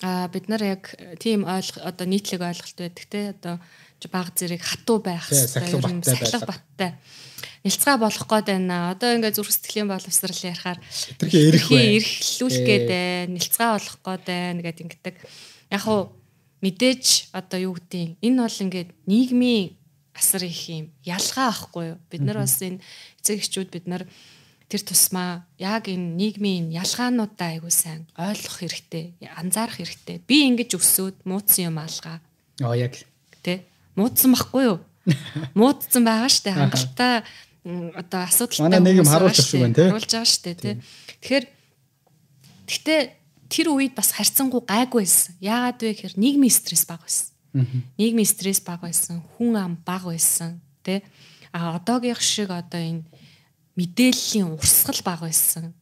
а 0.00 0.28
бид 0.32 0.48
нар 0.48 0.62
яг 0.64 0.96
тийм 1.20 1.44
ойлго 1.44 1.84
одоо 1.84 2.06
нийтлэг 2.08 2.40
ойлголт 2.40 2.78
байдаг 2.80 3.04
те 3.10 3.20
одоо 3.36 3.60
баг 4.08 4.32
зэрэг 4.32 4.62
хатуу 4.64 4.98
байх 5.04 5.28
юм 5.28 6.00
сахилга 6.00 6.48
баттай 6.48 6.96
нэлцгээ 7.64 7.96
болох 8.00 8.24
гээд 8.24 8.46
байна. 8.48 8.96
Одоо 8.96 9.20
ингээд 9.20 9.36
зүрх 9.36 9.52
сэтгэлийн 9.52 9.88
боловсрал 9.92 10.32
ярихаар 10.32 10.80
тэрхий 11.20 11.52
эрэх 11.52 11.68
бай. 11.68 12.00
Эрхлүүлэх 12.00 12.64
гээд 12.64 12.86
байна. 12.88 13.32
Нэлцгээ 13.36 13.70
болох 13.76 13.96
гээд 14.00 14.24
байна 14.24 14.60
гэдэг 14.64 14.84
ингэдэг. 14.88 15.16
Яг 15.68 15.84
уу 15.84 16.02
мэдээж 16.64 17.04
одоо 17.36 17.58
юу 17.60 17.76
гэдгийг 17.76 18.16
энэ 18.24 18.40
бол 18.40 18.64
ингээд 18.64 18.90
нийгмийн 19.04 19.76
асар 20.16 20.48
их 20.48 20.60
юм 20.72 20.88
ялгаа 21.04 21.52
ахгүй 21.52 21.84
юу. 21.92 21.98
Бид 22.08 22.22
нар 22.24 22.40
бас 22.40 22.56
энэ 22.64 22.80
эцэг 23.20 23.44
эхчүүд 23.44 23.68
бид 23.68 23.84
нар 23.84 24.08
тэр 24.70 24.86
тусмаа 24.86 25.42
яг 25.58 25.90
энэ 25.90 26.14
нийгмийн 26.14 26.70
ялгаануудаа 26.70 27.58
айгуу 27.58 27.74
сайн 27.74 28.06
ойлгох 28.14 28.62
хэрэгтэй, 28.62 29.18
анзаарах 29.34 29.82
хэрэгтэй. 29.82 30.22
Би 30.22 30.46
ингэж 30.46 30.78
өсөөд 30.78 31.26
муудсан 31.26 31.74
юм 31.74 31.82
алгаа. 31.82 32.22
Аа 32.62 32.78
яг 32.78 32.94
тэ 33.42 33.66
муудсан 33.98 34.30
байхгүй 34.30 34.62
юу? 34.70 34.78
Муудсан 35.58 36.06
байгаа 36.06 36.30
штэ 36.30 36.54
хангалттай 36.54 37.26
одоо 37.98 38.20
асуудалтай 38.24 38.62
манай 38.62 38.80
нэг 38.80 39.02
юм 39.02 39.10
харуулж 39.10 39.42
шүү 39.42 39.60
байна 39.66 39.74
тий. 39.74 39.88
Харуулж 39.90 40.12
байгаа 40.14 40.30
шүү 40.30 40.42
дээ 40.46 40.56
тий. 40.62 40.74
Тэгэхээр 41.18 41.46
гэхдээ 42.70 43.00
тэр 43.50 43.66
үед 43.74 43.94
бас 43.98 44.14
харьцангуй 44.14 44.62
гайгүй 44.62 45.02
байсан. 45.02 45.34
Яагаад 45.42 45.82
вэ 45.82 45.90
гэхээр 45.98 46.14
нийгмийн 46.14 46.54
стресс 46.54 46.86
бага 46.86 47.04
байсан. 47.04 47.34
Нийгмийн 47.98 48.30
стресс 48.30 48.62
бага 48.62 48.86
байсан, 48.86 49.18
хүн 49.34 49.58
ам 49.58 49.74
бага 49.82 50.14
байсан 50.14 50.62
тий. 50.86 51.02
А 51.50 51.74
одоогийнх 51.74 52.22
шиг 52.22 52.54
одоо 52.54 52.78
энэ 52.78 53.02
мэдээллийн 53.80 54.52
урсгал 54.52 55.00
бага 55.00 55.32
байсан. 55.32 55.72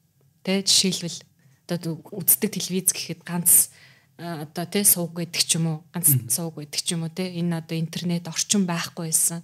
Тэ 0.47 0.63
жишээлбэл 0.63 1.19
одоо 1.67 1.99
үздэг 2.15 2.55
телевиз 2.55 2.95
гэхэд 2.95 3.27
ганц 3.27 3.75
одоо 4.19 4.67
тий 4.71 4.87
сууг 4.87 5.19
гэдэг 5.19 5.43
ч 5.43 5.59
юм 5.59 5.67
уу 5.67 5.79
ганц 5.91 6.15
сууг 6.31 6.63
гэдэг 6.63 6.81
ч 6.81 6.95
юм 6.95 7.03
уу 7.07 7.13
тий 7.13 7.43
энэ 7.43 7.59
одоо 7.59 7.75
интернет 7.75 8.31
орчин 8.31 8.71
байхгүй 8.71 9.11
байсан. 9.11 9.43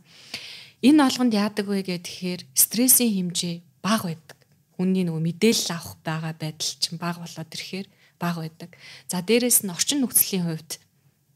Энэ 0.82 1.02
олгонд 1.02 1.34
яадаг 1.34 1.66
вэ 1.66 1.82
гэхээр 1.82 2.46
стрессийн 2.54 3.10
хэмжээ 3.14 3.54
бага 3.82 4.14
байдаг. 4.14 4.38
Хүний 4.74 5.06
нөгөө 5.06 5.22
мэдээлэл 5.22 5.74
авах 5.74 5.98
байгаа 6.02 6.34
байдал 6.34 6.74
чинь 6.78 6.98
бага 6.98 7.22
болоод 7.22 7.50
ирэхээр 7.54 7.86
бага 8.18 8.40
байдаг. 8.42 8.70
За 9.10 9.22
дээрэс 9.22 9.62
нь 9.62 9.70
орчин 9.70 10.02
нөхцөлийн 10.02 10.46
хувьд 10.46 10.82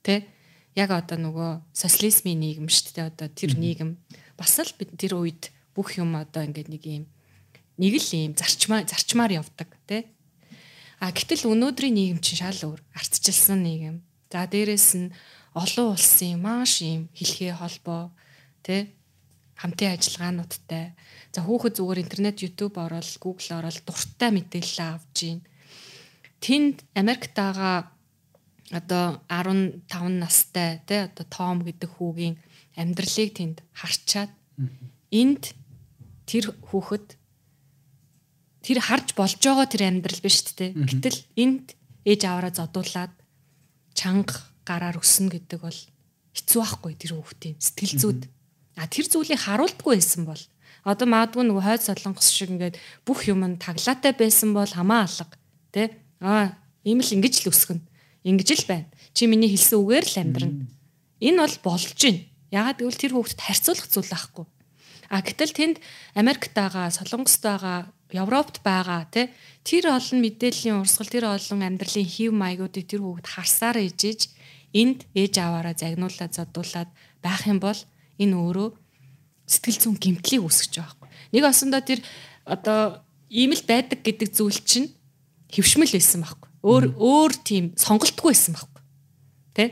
тэ 0.02 0.26
яг 0.74 0.90
одоо 0.90 1.18
нөгөө 1.18 1.50
социализмын 1.74 2.38
нийгэм 2.38 2.68
шүү 2.70 2.94
дээ 2.94 3.10
одоо 3.10 3.28
тэр 3.30 3.54
нийгэм 3.54 3.98
бас 4.34 4.58
л 4.58 4.74
бид 4.78 4.94
тэр 4.98 5.18
үед 5.18 5.54
бүх 5.78 5.94
юм 5.94 6.18
одоо 6.18 6.42
ингээд 6.42 6.66
нэг 6.74 6.82
юм 6.82 7.04
нэг 7.78 7.94
л 8.02 8.10
юм 8.18 8.34
зарчмаа 8.34 8.82
зарчмаар 8.82 9.38
явдаг 9.38 9.70
тий. 9.86 10.10
А 10.98 11.14
гэтэл 11.14 11.46
өнөөдрийн 11.46 11.94
нийгэм 11.94 12.18
чинь 12.18 12.42
шал 12.42 12.74
өөр 12.74 12.82
ардчилсан 12.98 13.62
нийгэм. 13.62 14.02
За 14.34 14.50
дээрэс 14.50 14.98
нь 14.98 15.14
олон 15.54 15.94
улсын 15.94 16.42
маш 16.42 16.82
юм 16.82 17.06
хэлхээ 17.14 17.54
холбоо 17.54 18.10
тий 18.66 18.98
хамтын 19.54 19.94
ажиллагаануудтай. 19.94 20.98
За 21.34 21.42
хүүхэд 21.46 21.78
зүгээр 21.78 22.02
интернет, 22.02 22.42
YouTube 22.42 22.78
ороод, 22.78 23.06
Google 23.22 23.62
ороод 23.62 23.78
дуртай 23.86 24.30
мэдээлэл 24.34 24.98
авж 24.98 25.14
гин. 25.14 25.38
Тэнд 26.42 26.82
Америкт 26.98 27.34
байгаа 27.34 27.90
одоо 28.70 29.22
15 29.30 29.86
настай 30.18 30.82
тий 30.86 31.06
одоо 31.06 31.26
Том 31.26 31.62
гэдэг 31.62 31.90
хүүгийн 31.94 32.38
амьдралыг 32.78 33.30
тэнд 33.34 33.58
харчаад 33.74 34.30
энд 35.10 35.57
тэр 36.28 36.52
хүүхэд 36.68 37.16
тэр 38.60 38.78
харж 38.84 39.16
болж 39.16 39.40
байгаа 39.40 39.64
тэр 39.64 39.82
амьдрал 39.88 40.20
биш 40.20 40.44
үү? 40.44 40.76
Гэтэл 40.76 41.18
энд 41.40 41.72
ээж 42.04 42.20
аваараа 42.28 42.52
зодуулаад 42.52 43.12
чанга 43.96 44.36
гараар 44.68 45.00
өснө 45.00 45.32
гэдэг 45.32 45.64
бол 45.64 45.80
хэцүү 46.36 46.60
байхгүй 46.60 46.92
тэр 47.00 47.12
хүүхдийн 47.16 47.56
сэтгэл 47.56 47.96
зүйд. 47.96 48.22
А 48.76 48.84
тэр 48.84 49.08
зүйлийг 49.08 49.40
харуулдаггүй 49.40 49.96
байсан 49.96 50.22
бол 50.28 50.42
одоо 50.84 51.06
маадгүй 51.08 51.44
нөгөө 51.48 51.64
хойд 51.64 51.82
солонгос 51.82 52.28
шиг 52.30 52.52
ингээд 52.52 52.76
бүх 53.08 53.26
юм 53.26 53.42
нь 53.42 53.56
таглаатай 53.56 54.12
байсан 54.12 54.52
бол 54.52 54.68
хамаа 54.68 55.08
алга 55.08 55.34
тий? 55.72 55.88
Аа 56.20 56.54
ийм 56.84 57.00
л 57.00 57.14
ингэж 57.16 57.48
л 57.48 57.50
өсгөн. 57.50 57.80
Ингэж 58.28 58.48
л 58.62 58.68
байна. 58.68 58.88
Чи 59.16 59.26
миний 59.26 59.50
хэлсэн 59.50 59.80
үгээр 59.80 60.06
л 60.06 60.20
амьдрна. 60.22 60.68
Энэ 61.18 61.40
бол 61.42 61.56
болж 61.64 61.96
байна. 61.98 62.22
Ягаад 62.52 62.78
гэвэл 62.78 63.02
тэр 63.02 63.12
хүүхдэд 63.16 63.40
харьцуулах 63.42 63.88
зүйл 63.90 64.12
байхгүй. 64.12 64.46
А 65.08 65.24
гэтэл 65.24 65.52
тэнд 65.56 65.76
Америкт 66.12 66.52
байгаа, 66.52 66.92
Солонгост 66.92 67.40
байгаа, 67.40 67.88
Европт 68.12 68.60
байгаа 68.64 69.04
тий 69.12 69.28
тэр 69.64 69.92
олон 69.92 70.20
мэдээллийн 70.24 70.80
урсгал 70.80 71.12
тэр 71.12 71.28
олон 71.28 71.60
амьдралын 71.60 72.08
хэв 72.08 72.32
маягуудыг 72.32 72.84
тэр 72.88 73.04
хүүхд 73.04 73.26
харсаар 73.28 73.84
ижиж 73.84 74.32
энд 74.72 75.04
ээж 75.12 75.34
аваараа 75.40 75.76
загнуулаад 75.76 76.32
зодуулаад 76.32 76.88
байх 77.20 77.42
юм 77.44 77.60
бол 77.60 77.76
энэ 78.16 78.32
өөрөө 78.32 78.68
сэтгэл 79.44 79.80
зүйн 79.80 79.96
гэмтлийг 80.00 80.40
үүсгэж 80.44 80.72
байгаа 80.80 80.96
байхгүй. 80.96 81.08
Нэг 81.36 81.44
осондоо 81.44 81.82
тэр 81.84 82.00
одоо 82.48 82.80
ийм 83.28 83.52
л 83.52 83.64
байдаг 83.68 84.00
гэдэг 84.00 84.28
зүйл 84.32 84.60
чинь 84.64 84.88
хөвшмөл 85.52 85.92
байсан 85.92 86.24
байхгүй. 86.24 86.48
Өөр 86.64 86.84
өөр 86.96 87.32
тийм 87.44 87.64
сонголтгүй 87.76 88.32
байсан 88.32 88.56
байхгүй. 88.56 88.82
Тэ? 89.52 89.64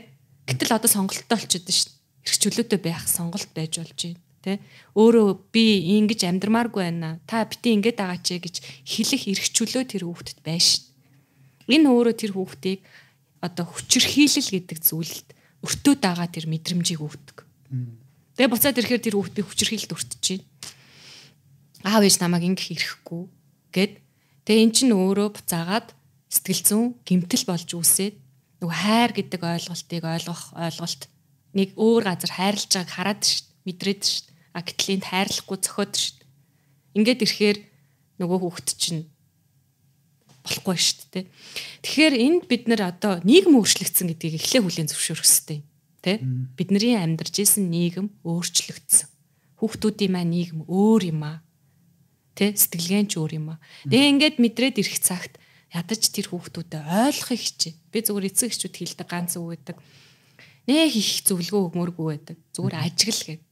Гэтэл 0.45 0.77
одоо 0.77 0.89
сонголттой 0.89 1.37
болчиход 1.37 1.73
шин. 1.73 1.93
Ирэх 2.21 2.37
чөлөөтэй 2.37 2.79
байх 2.81 3.05
сонголт 3.09 3.49
байж 3.53 3.81
болж 3.81 3.97
байна 3.97 4.26
тий 4.43 4.57
өөрөө 4.97 5.27
би 5.53 5.97
ингэж 6.01 6.27
амьдрмааргүй 6.27 6.83
байна. 6.83 7.19
Та 7.25 7.45
бити 7.45 7.73
ингэж 7.73 7.95
байгаа 7.97 8.19
ч 8.21 8.37
гэж 8.41 8.55
хэлэх 8.85 9.23
эрхчлөө 9.31 9.83
тэр 9.87 10.03
хүүхдэд 10.05 10.39
байш. 10.45 10.87
Энэ 11.67 11.87
өөрөө 11.89 12.15
тэр 12.15 12.31
хүүхдийг 12.37 12.81
одоо 13.41 13.65
хүчирхийлэл 13.67 14.53
гэдэг 14.53 14.79
зүйлд 14.81 15.27
өртөөд 15.65 15.99
байгаа 16.01 16.27
тэр 16.29 16.45
мэдрэмжийг 16.47 17.01
өгдөг. 17.01 17.37
Тэгээ 18.37 18.51
буцаад 18.53 18.77
ирэхээр 18.77 19.03
тэр 19.03 19.15
хүүхдийг 19.17 19.45
хүчирхийлэлд 19.45 19.95
өртөж 19.97 20.19
чинь 20.21 20.45
аав 21.83 22.03
ээж 22.05 22.21
намайг 22.21 22.45
ингэх 22.45 22.73
ирэхгүй 22.73 23.23
гэд. 23.73 23.93
Тэгээ 24.45 24.63
эн 24.63 24.71
чинь 24.73 24.93
өөрөө 24.93 25.29
буцаагаад 25.33 25.91
сэтгэл 26.31 26.63
зүйн 26.63 26.87
гимтэл 27.07 27.45
болж 27.49 27.69
үсээд 27.73 28.15
нөгөө 28.61 28.77
хайр 28.77 29.11
гэдэг 29.13 29.41
ойлголтыг 29.41 30.03
ойлгох 30.03 30.43
ойлголт 30.57 31.01
нэг 31.57 31.69
өөр 31.77 32.03
газар 32.05 32.31
хайрлаж 32.35 32.71
байгааг 32.73 32.91
хараад 32.91 33.21
шít 33.23 33.46
мэдрээд 33.67 34.01
шít 34.07 34.27
А 34.57 34.65
гэтэл 34.65 34.97
энд 34.97 35.05
хайрлахгүй 35.13 35.57
шүү 35.61 35.85
дээ. 36.17 36.97
Ингээд 36.97 37.21
ирэхээр 37.29 37.57
нөгөө 38.17 38.37
хүүхэд 38.41 38.69
чинь 38.73 39.05
болохгүй 40.41 40.77
шүү 40.81 41.05
дээ. 41.13 41.25
Тэгэхээр 41.85 42.15
энд 42.17 42.43
бид 42.49 42.65
нэр 42.65 42.89
одоо 42.89 43.21
нийгэм 43.21 43.53
өөрчлөгдсөн 43.53 44.09
гэдгийг 44.17 44.41
эхлээ 44.41 44.61
хүлээн 44.65 44.89
зөвшөөрөх 44.89 45.29
хэрэгтэй. 45.29 45.59
Тэ? 46.01 46.25
Бидний 46.57 46.97
амьдарч 46.97 47.37
исэн 47.37 47.69
нийгэм 47.69 48.09
өөрчлөгдсөн. 48.25 49.13
Хүүхдүүдийн 49.61 50.09
маань 50.09 50.33
нийгэм 50.33 50.65
өөр 50.65 51.13
юм 51.13 51.21
аа. 51.21 51.45
Тэ? 52.33 52.57
Сэтгэлгэн 52.57 53.13
ч 53.13 53.21
өөр 53.21 53.37
юм 53.37 53.53
аа. 53.53 53.61
Тэгээ 53.85 54.09
ингээд 54.09 54.35
мэдрээд 54.41 54.81
ирэх 54.81 54.97
цагт 55.05 55.37
ядаж 55.69 56.01
тэр 56.01 56.33
хүүхдүүдэд 56.33 56.81
ойлгохыг 56.81 57.41
хичээ. 57.45 57.73
Би 57.93 58.01
зүгээр 58.01 58.29
эцэг 58.33 58.49
эхчүүд 58.49 58.73
хэлдэг 58.73 59.05
ганц 59.05 59.37
үг 59.37 59.61
гэдэг. 59.61 59.77
Нэ 60.65 60.89
хийх 60.89 61.21
зөвлөгөө 61.29 61.61
өгмөргүй 61.69 62.05
байдаг. 62.09 62.37
Зүгээр 62.57 62.75
ажигл 62.81 63.21
гэдэг 63.21 63.46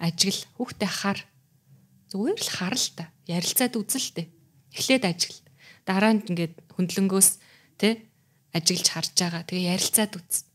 ажигл 0.00 0.42
хүүхдээ 0.56 0.90
хар. 0.90 1.20
Зүгээр 2.10 2.40
л 2.40 2.50
хар 2.50 2.74
л 2.74 2.88
та. 2.96 3.12
Ярилцаад 3.28 3.76
үзэлтэй 3.76 4.26
эхлээд 4.72 5.04
ажигл. 5.04 5.40
Дараа 5.84 6.16
нь 6.16 6.24
ингээд 6.24 6.56
хөндлөнгөөс 6.74 7.28
тэ 7.76 8.08
ажиглж 8.56 8.86
харж 8.88 9.14
байгаа. 9.14 9.44
Тэгээ 9.44 9.70
ярилцаад 9.76 10.12
үз. 10.16 10.48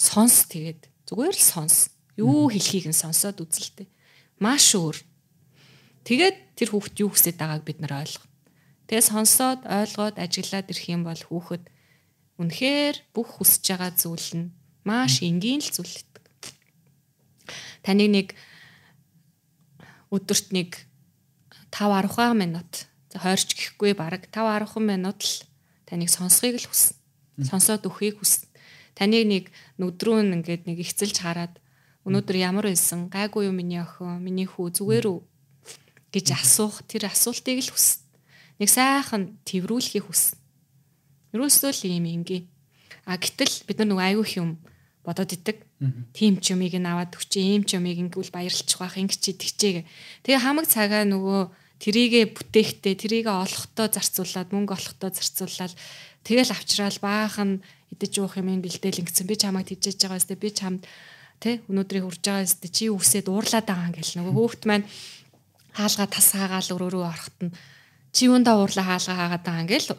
Сонс 0.00 0.48
тэгээд. 0.48 0.88
Зүгээр 1.06 1.36
л 1.36 1.44
сонс. 1.44 1.92
Юу 2.16 2.48
хэлхийг 2.48 2.88
нь 2.90 2.96
сонсоод 2.96 3.44
үзэлтэй 3.44 3.86
маш 4.40 4.72
өөр. 4.72 4.96
Тэгээд 6.08 6.36
тэр 6.56 6.68
хүүхд 6.72 6.96
юу 7.04 7.12
хүсэж 7.12 7.36
байгааг 7.36 7.62
бид 7.64 7.78
нар 7.84 8.00
ойлгоно. 8.00 8.32
Тэгээ 8.88 9.04
сонсоод 9.04 9.60
ойлгоод 9.68 10.16
ажиглаад 10.16 10.70
ирэх 10.72 10.86
юм 10.88 11.02
бол 11.04 11.18
хүүхэд 11.18 11.64
үнэхээр 12.40 12.96
бүх 13.12 13.40
хүсэж 13.40 13.64
байгаа 13.76 13.92
зүйл 13.92 14.30
нь 14.36 14.52
маш 14.84 15.20
энгийн 15.24 15.60
л 15.60 15.72
зүйлдэг 15.72 16.16
таныг 17.86 18.10
нэг 18.10 18.28
өдөрт 20.10 20.54
нэг 20.54 20.86
5 21.70 22.08
10 22.08 22.34
минут 22.38 22.86
за 23.12 23.18
хойрч 23.18 23.56
гэхгүй 23.56 23.94
баг 23.98 24.28
5 24.30 24.70
10 24.70 24.80
минут 24.80 25.20
л 25.22 25.34
таныг 25.86 26.10
сонсхийг 26.10 26.62
л 26.62 26.68
хүснэ. 26.68 26.96
Сонсоод 27.44 27.86
өхийг 27.86 28.22
хүснэ. 28.22 28.48
Таныг 28.94 29.24
нэг 29.26 29.44
нүдрүү 29.76 30.24
ингээд 30.32 30.64
нэг 30.64 30.80
ихцэлж 30.80 31.20
хараад 31.20 31.58
өнөөдөр 32.06 32.36
ямар 32.38 32.70
байсан 32.70 33.10
гайгүй 33.10 33.50
юу 33.50 33.54
миний 33.54 33.82
охин 33.82 34.22
миний 34.22 34.46
хүү 34.46 34.78
зүгээр 34.78 35.06
үү 35.10 35.18
гэж 36.14 36.26
асуух 36.38 36.86
тэр 36.86 37.10
асуултыг 37.10 37.60
л 37.66 37.74
хүснэ. 37.74 38.06
Нэг 38.62 38.68
сайхан 38.70 39.36
тэрвүүлэхийг 39.42 40.06
хүснэ. 40.06 40.38
Юусоо 41.34 41.74
л 41.74 41.82
юм 41.82 42.06
ингийн. 42.06 42.46
А 43.04 43.18
гэтэл 43.18 43.66
бид 43.66 43.82
нар 43.82 43.90
нэг 43.90 44.00
аюух 44.00 44.30
юм 44.38 44.62
бодоод 45.02 45.34
идэг 45.34 45.65
Тим 46.13 46.37
ч 46.37 46.53
юмыг 46.53 46.77
нь 46.77 46.85
аваад 46.85 47.17
өгч, 47.17 47.41
ийм 47.41 47.65
ч 47.65 47.79
юмыг 47.79 47.97
ингүүл 47.97 48.29
баярлчих 48.29 48.77
واخ 48.77 49.01
ингэ 49.01 49.17
чи 49.17 49.33
тэгчээ. 49.33 49.81
Тэгээ 50.21 50.45
хамаг 50.45 50.69
цагаа 50.69 51.03
нөгөө 51.09 51.49
трийгээ 51.81 52.25
бүтээхтэй, 52.37 52.93
трийгээ 52.93 53.33
олохдоо 53.33 53.89
зарцуулаад, 53.89 54.53
мөнгө 54.53 54.77
олохдоо 54.77 55.09
зарцуулаад 55.09 55.73
тэгэл 56.21 56.53
авчраал 56.53 56.99
баахан 57.01 57.65
идэж 57.89 58.13
уух 58.21 58.37
юм 58.37 58.61
гэлдээл 58.61 59.01
ингэсэн. 59.01 59.25
Би 59.25 59.35
чамайг 59.35 59.67
тижээж 59.73 59.97
байгаа 60.05 60.21
өстэй 60.21 60.37
би 60.37 60.49
чамд 60.53 60.85
тэ 61.41 61.65
өнөөдрийг 61.65 62.05
урж 62.05 62.21
байгаа 62.21 62.45
өстэй 62.45 62.69
чи 62.69 62.85
үсээд 62.93 63.27
уурлаад 63.33 63.65
байгаа 63.65 63.89
юм 63.89 63.95
гэл 63.97 64.13
нөгөө 64.21 64.33
хөөхт 64.37 64.63
маань 64.69 64.85
хаалгаа 65.73 66.07
тас 66.07 66.27
хаагаал 66.37 66.69
өрөөрөө 66.77 67.05
орохт 67.09 67.37
нь 67.41 67.51
чи 68.13 68.29
юундаа 68.29 68.61
уурлаа 68.61 68.85
хаалгаа 68.85 69.17
хаагаад 69.17 69.43
байгаа 69.43 69.63
юм 69.65 69.71
гэл 69.73 69.89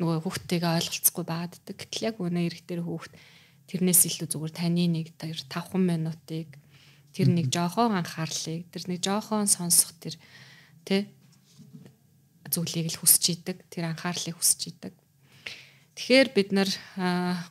нөгөө 0.00 0.16
хүүхдтэйгээ 0.24 0.76
ойлголцохгүй 0.80 1.24
байгаад 1.28 1.52
ддэг. 1.60 1.76
Гэтэл 1.76 2.06
яг 2.08 2.16
өнөө 2.16 2.44
ирэх 2.48 2.62
дээр 2.64 2.82
хүүхд 2.88 3.12
тэрнээс 3.69 4.01
илүү 4.09 4.27
зүгээр 4.29 4.53
таны 4.53 4.85
нэг 4.89 5.07
5 5.17 5.77
минутыг 5.81 6.49
тэр 7.15 7.27
нэг 7.31 7.47
жоохон 7.49 7.95
анхаарлыг 7.95 8.67
тэр 8.69 8.83
нэг 8.91 8.99
жоохон 9.01 9.47
сонсох 9.47 9.95
тэр 9.97 10.19
тэ 10.83 11.09
зүйлийг 12.51 12.93
л 12.93 12.99
хүсэж 13.01 13.23
идэг 13.39 13.57
тэр 13.71 13.89
анхаарлыг 13.89 14.37
хүсэж 14.37 14.61
идэг. 14.69 14.93
Тэгэхээр 15.95 16.27
бид 16.35 16.49
нар 16.51 16.69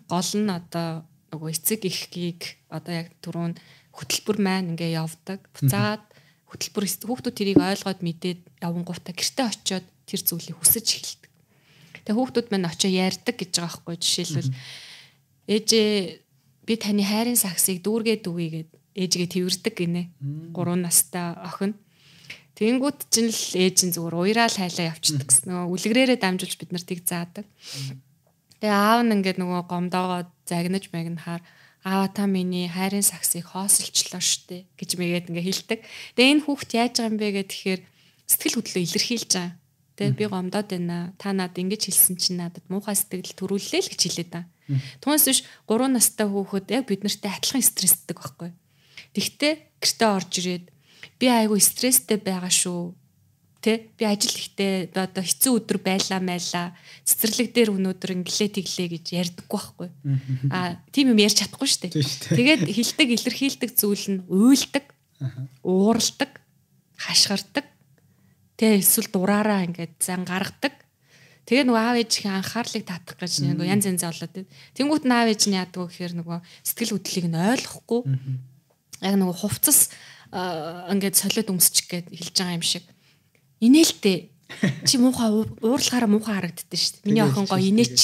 гол 0.06 0.30
нь 0.36 0.52
одоо 0.52 1.09
нөгөө 1.32 1.51
эцэг 1.51 1.80
ихгийг 1.89 2.60
одоо 2.68 2.93
яг 2.93 3.09
түрүүн 3.24 3.56
хөтөлбөр 3.97 4.39
маань 4.39 4.76
ингээ 4.76 5.01
явдаг 5.01 5.40
буцаад 5.56 6.05
хөтөлбөр 6.52 6.84
хүүхдүүд 6.84 7.34
тэрийг 7.34 7.59
ойлгоод 7.59 8.01
мэдээд 8.05 8.40
явангуудаа 8.62 9.14
гэртээ 9.16 9.47
очиод 9.48 9.86
тэр 10.06 10.20
зүйлийг 10.22 10.60
хүсэж 10.60 10.86
эхэлдэг. 10.93 11.32
Тэгээ 12.05 12.18
хүүхдүүд 12.20 12.48
маань 12.52 12.68
очио 12.68 12.90
ярьдаг 12.93 13.34
гэж 13.34 13.51
байгаа 13.59 13.80
байхгүй 13.80 13.97
жишээлбэл 13.97 14.52
ээжээ 15.48 16.20
би 16.64 16.74
таны 16.80 17.04
хайрын 17.04 17.36
саксыг 17.36 17.84
дүүргээд 17.84 18.24
үгүйгээд 18.24 18.70
ээжигээ 18.94 19.30
тэрвэрдэг 19.34 19.74
гинэ. 19.74 20.02
3 20.54 20.80
настай 20.80 21.34
охин. 21.44 21.74
Тэнгүүд 22.54 22.98
чинь 23.10 23.34
л 23.34 23.42
ээж 23.58 23.76
нь 23.90 23.94
зүгээр 23.98 24.14
уяраа 24.14 24.46
л 24.46 24.60
хайлаа 24.62 24.94
явчихдаг 24.94 25.26
гэсэн. 25.26 25.50
Нөгөө 25.50 25.74
үлгэрээрээ 25.74 26.18
дамжуулж 26.22 26.54
бид 26.54 26.70
нар 26.70 26.84
тийг 26.86 27.02
заадаг. 27.02 27.46
Тэгээ 28.62 28.70
аав 28.70 29.02
нь 29.02 29.14
ингээд 29.18 29.42
нөгөө 29.42 29.62
гомдоогоо 29.66 30.22
загнаж 30.46 30.86
магнахаар 30.94 31.42
аава 31.82 32.06
та 32.08 32.30
миний 32.30 32.70
хайрын 32.70 33.02
саксыг 33.02 33.50
хоосолчлоо 33.50 34.22
штэ 34.22 34.70
гэж 34.78 34.90
мэгээд 34.96 35.28
ингээ 35.34 35.44
хэлдэг. 35.50 35.80
Тэгээ 36.14 36.32
энэ 36.38 36.44
хүүхд 36.46 36.70
яаж 36.78 36.94
байгаа 36.96 37.10
юм 37.10 37.18
бэ 37.18 37.28
гэхээр 37.42 37.80
сэтгэл 38.30 38.56
хөдлөлөө 38.62 38.84
илэрхийлж 38.86 39.30
байгаа. 39.34 39.52
Тэгээ 39.98 40.14
би 40.14 40.24
гомдоод 40.30 40.68
байна. 40.70 41.12
Та 41.18 41.34
надад 41.34 41.58
ингэж 41.58 41.82
хэлсэн 41.90 42.14
чинь 42.16 42.38
надад 42.38 42.64
муухай 42.70 42.94
сэтгэл 42.94 43.34
төрүүллээ 43.34 43.82
л 43.82 43.90
гэж 43.90 44.00
хэлээд 44.00 44.30
байгаа. 44.32 44.53
Түүнээс 45.01 45.24
биш 45.28 45.41
3 45.69 45.93
настай 45.93 46.27
хүүхэд 46.28 46.66
яг 46.73 46.85
бид 46.89 47.05
нартай 47.05 47.31
адилхан 47.32 47.65
стресстэй 47.65 48.15
байхгүй. 48.16 48.51
Тэгтээ 49.12 49.53
гэртээ 49.81 50.11
орж 50.11 50.32
ирээд 50.41 50.65
би 51.20 51.27
айгүй 51.28 51.61
стресстэй 51.61 52.19
байгаа 52.19 52.51
шүү. 52.51 52.97
Тэ 53.65 53.93
би 53.97 54.05
ажил 54.05 54.36
ихтэй 54.36 54.93
одоо 54.93 55.24
хэцүү 55.24 55.53
өдөр 55.57 55.78
байлаа 55.81 56.20
майлаа. 56.20 56.77
Цэцэрлэг 57.09 57.49
дээр 57.57 57.73
өнөөдөр 57.73 58.11
инглээ 58.20 58.51
тэглээ 58.61 58.89
гэж 58.93 59.07
ярьдаггүй 59.16 59.57
байхгүй. 59.57 59.89
Аа 60.53 60.77
тийм 60.93 61.16
юм 61.16 61.20
ярьж 61.24 61.41
чадахгүй 61.41 61.69
шүү 61.69 61.81
дээ. 61.89 61.93
Тэгээд 62.36 62.62
хилдэг 62.69 63.09
илэрхийлдэг 63.16 63.70
зүйл 63.73 64.20
нь 64.20 64.24
уйлдаг, 64.28 64.85
ууралдаг. 65.65 66.45
хашгирдаг. 67.01 67.66
Тэ 68.57 68.78
эсвэл 68.78 69.11
дураараа 69.11 69.66
ингээд 69.66 69.97
зан 69.99 70.24
гаргадаг. 70.24 70.84
Тэгээ 71.44 71.64
нөгөө 71.68 71.82
аав 71.84 71.96
ээжийн 72.00 72.34
анхаарлыг 72.40 72.84
татах 72.88 73.20
гэж 73.20 73.44
нөгөө 73.44 73.68
янз 73.68 73.84
янз 73.84 74.02
болоод 74.04 74.32
тийм. 74.32 74.48
Тэнгүүт 74.80 75.04
наав 75.04 75.28
ээж 75.28 75.42
нь 75.52 75.56
яадаг 75.60 75.76
вэ 75.76 75.88
гэхээр 75.92 76.14
нөгөө 76.24 76.38
сэтгэл 76.64 76.94
хөдлөлийг 76.96 77.26
нь 77.28 77.36
ойлгохгүй. 77.36 78.00
Яг 79.04 79.14
нөгөө 79.20 79.36
хувцас 79.44 79.92
ингээд 80.32 81.20
солиод 81.20 81.52
өмсчих 81.52 81.86
гээд 81.92 82.06
хэлж 82.16 82.34
байгаа 82.40 82.56
юм 82.56 82.64
шиг. 82.64 82.84
Инээлтэй 83.60 84.34
чи 84.88 84.96
муухай 84.96 85.30
уурлахаараа 85.60 86.08
муухай 86.08 86.34
харагддаг 86.40 86.78
шүү 86.80 87.04
дээ. 87.04 87.08
Миний 87.12 87.24
охин 87.24 87.44
гоё 87.44 87.60
инээч. 87.60 88.00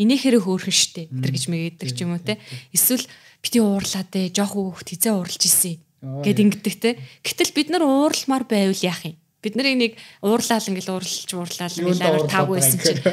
Инээхэрэг 0.00 0.42
хөөрхөн 0.44 0.76
шүү 0.76 0.92
дээ. 0.96 1.06
Тэр 1.20 1.30
гэж 1.36 1.44
мэгээдэг 1.52 1.88
ч 1.92 1.98
юм 2.04 2.16
уу 2.16 2.22
те. 2.22 2.40
Эсвэл 2.72 3.04
бити 3.40 3.58
уурлаа 3.60 4.04
дээ. 4.08 4.32
Жох 4.32 4.56
хөөхт 4.56 4.88
хизээ 4.92 5.12
уурлж 5.12 5.42
исэн 5.44 5.80
гэд 6.04 6.38
ингэдэг 6.40 6.74
те. 6.80 6.90
Гэтэл 7.24 7.52
бид 7.56 7.68
нар 7.72 7.84
уурламар 7.84 8.44
байвал 8.44 8.80
яах 8.84 9.02
юм? 9.08 9.16
Бид 9.44 9.54
нарыг 9.60 9.76
нэг 9.76 9.92
уурлаал 10.24 10.68
ингээл 10.72 10.92
уурлж 10.96 11.28
уурлаал 11.36 11.76
ингээл 11.76 12.06
амар 12.08 12.24
таагүй 12.32 12.56
байсан 12.56 12.80
чинь 12.80 13.04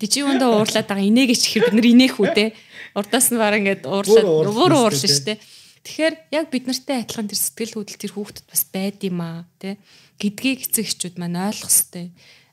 Тэ 0.00 0.08
чи 0.08 0.24
өндөө 0.24 0.64
уурлаад 0.64 0.88
байгаа 0.88 1.04
инээгээч 1.12 1.42
ихэр 1.44 1.64
бид 1.68 1.76
нар 1.76 1.88
инээх 1.92 2.16
үү 2.16 2.28
те. 2.32 2.44
Урдаас 2.96 3.28
нь 3.28 3.36
баран 3.36 3.60
ингээд 3.60 3.84
уурлаад 3.84 4.48
өөр 4.48 4.96
шүү 4.96 5.28
те. 5.28 5.36
Тэгэхээр 5.84 6.14
яг 6.32 6.46
бид 6.48 6.64
нартай 6.64 7.04
адилхан 7.04 7.28
тэр 7.28 7.36
сэтгэл 7.36 7.76
хөдлөл 7.76 8.00
тэр 8.00 8.12
хүүхдэд 8.16 8.46
бас 8.48 8.62
байд 8.72 8.96
юм 9.04 9.20
аа 9.20 9.44
те 9.60 9.76
гэдгийг 10.16 10.72
эцэг 10.72 10.88
эхчүүд 10.88 11.16
маань 11.20 11.36
ойлгох 11.36 11.68
хэрэгтэй. 11.68 12.08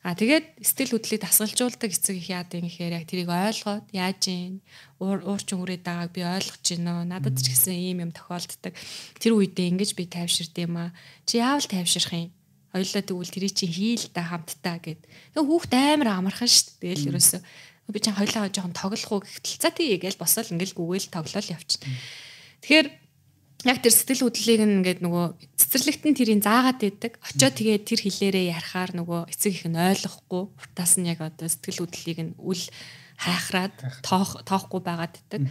А 0.07 0.15
тэгээд 0.15 0.63
сэтгэл 0.63 0.95
хөдлөлийг 0.95 1.23
дасгалжуулдаг 1.23 1.91
эцэг 1.91 2.15
их 2.15 2.31
яадаг 2.31 2.63
юм 2.63 2.67
гэхээр 2.71 2.95
яг 2.95 3.05
тэрийг 3.07 3.27
ойлгоод 3.27 3.85
яаж 3.91 4.21
ийн 4.31 4.63
уурчин 4.99 5.59
хүрээд 5.59 5.83
байгааг 5.83 6.11
би 6.15 6.23
ойлгож 6.23 6.63
байна. 6.63 7.03
Надад 7.03 7.35
ч 7.35 7.51
гэсэн 7.51 7.75
ийм 7.75 8.07
юм 8.07 8.11
тохиолддог. 8.15 8.71
Тэр 9.19 9.35
үедээ 9.35 9.75
ингэж 9.75 9.91
би 9.99 10.07
тайвширд 10.07 10.55
юм 10.63 10.79
аа. 10.79 10.95
Чи 11.27 11.43
яавал 11.43 11.67
тайвширх 11.67 12.15
юм? 12.15 12.31
Хоёлаа 12.73 13.03
тэгвэл 13.03 13.33
тэрий 13.33 13.51
чи 13.53 13.65
хийл 13.67 14.05
та 14.11 14.27
хамтдаа 14.27 14.77
гэд. 14.83 15.01
Хүүхд 15.37 15.71
амар 15.73 16.19
амархан 16.19 16.47
дээ. 16.47 16.95
Тэгэл 16.97 17.09
ерөөсөө 17.15 17.41
би 17.91 17.99
чи 18.03 18.11
хоёлаа 18.11 18.51
жоохон 18.51 18.75
тоглох 18.75 19.11
уу 19.11 19.21
гэхтэл 19.23 19.63
за 19.63 19.71
тий 19.71 19.95
гээл 19.95 20.19
босоод 20.19 20.51
ингээл 20.51 20.75
гүгээл 20.75 21.07
тоглоол 21.07 21.53
явчихна. 21.55 21.87
Тэгэхээр 22.59 22.87
яг 23.63 23.77
тэр 23.79 23.93
сэтгэл 23.95 24.27
хөдлөлийг 24.27 24.61
ингээд 24.61 24.99
нөгөө 25.01 25.25
цэцэрлэгтэн 25.55 26.13
тэрийг 26.13 26.43
заагаад 26.43 26.83
идэг. 26.83 27.15
Очоо 27.23 27.49
тэгээд 27.49 27.83
тэр 27.87 27.99
хэлээрээ 28.03 28.51
ярахаар 28.51 28.91
нөгөө 28.91 29.31
эцэг 29.31 29.53
их 29.55 29.65
нь 29.71 29.79
ойлгохгүй. 29.79 30.43
Уртаас 30.51 30.93
нь 30.99 31.07
яг 31.07 31.23
одоо 31.23 31.47
сэтгэл 31.47 31.87
хөдлөлийг 31.87 32.19
нь 32.21 32.33
үл 32.37 32.59
хайхраад 33.17 33.73
тоох 34.05 34.45
тоохгүй 34.45 34.81
байгаад 34.85 35.17
идэг. 35.17 35.41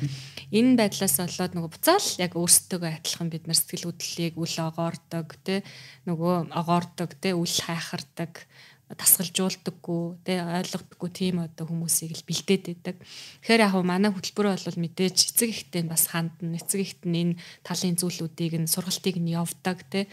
Энэ 0.54 0.78
байдлаас 0.78 1.18
болоод 1.18 1.52
нөгөө 1.58 1.72
буцаал 1.74 2.08
яг 2.22 2.32
өөрсдөө 2.38 2.80
адилхан 2.86 3.28
бид 3.28 3.50
нар 3.50 3.58
сэтгэл 3.58 3.90
хөдлөлийг 3.90 4.34
үл 4.38 4.56
огоордог 4.62 5.34
те 5.42 5.66
нөгөө 6.06 6.54
огоордог 6.54 7.10
те 7.18 7.34
үл 7.34 7.50
хайхардаг 7.50 8.46
тасгалжуулдаггүй 8.86 10.22
тэ 10.22 10.46
ойлгодоггүй 10.46 11.10
тийм 11.10 11.42
одоо 11.42 11.66
хүмүүсийг 11.66 12.14
л 12.14 12.22
бэлдээд 12.22 12.64
байдаг. 12.70 12.96
Тэгэхээр 13.42 13.64
яг 13.66 13.74
манай 13.82 14.14
хөтөлбөр 14.14 14.46
бол 14.54 14.78
мэдээж 14.78 15.34
эцэг 15.34 15.50
ихтэй 15.50 15.82
бас 15.90 16.14
хандна. 16.14 16.54
Эцэг 16.54 16.86
ихт 16.86 17.02
нь 17.02 17.34
энэ 17.34 17.38
талын 17.66 17.98
зүйлүүдийг 17.98 18.62
нь 18.62 18.70
сургалтыг 18.70 19.18
нь 19.18 19.34
явдаг 19.34 19.82
тэ. 19.90 20.06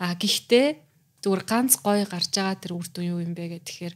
А 0.00 0.16
гэхдээ 0.16 0.80
зүгээр 1.20 1.44
ганц 1.44 1.76
гой 1.84 2.08
гарч 2.08 2.32
байгаа 2.32 2.56
тэр 2.56 2.72
үр 2.72 2.88
дүн 2.88 3.04
юу 3.04 3.20
юм 3.20 3.36
бэ 3.36 3.60
гэхээр 3.60 3.94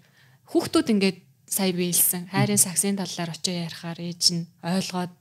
хүүхдүүд 0.52 0.92
ингээд 0.92 1.18
сая 1.50 1.74
биелсэн 1.74 2.30
хайрын 2.30 2.62
саксын 2.62 2.94
талаар 2.94 3.34
очиж 3.34 3.50
ярихаар 3.50 3.98
ээж 3.98 4.22
нь 4.38 4.46
ойлгоод 4.62 5.12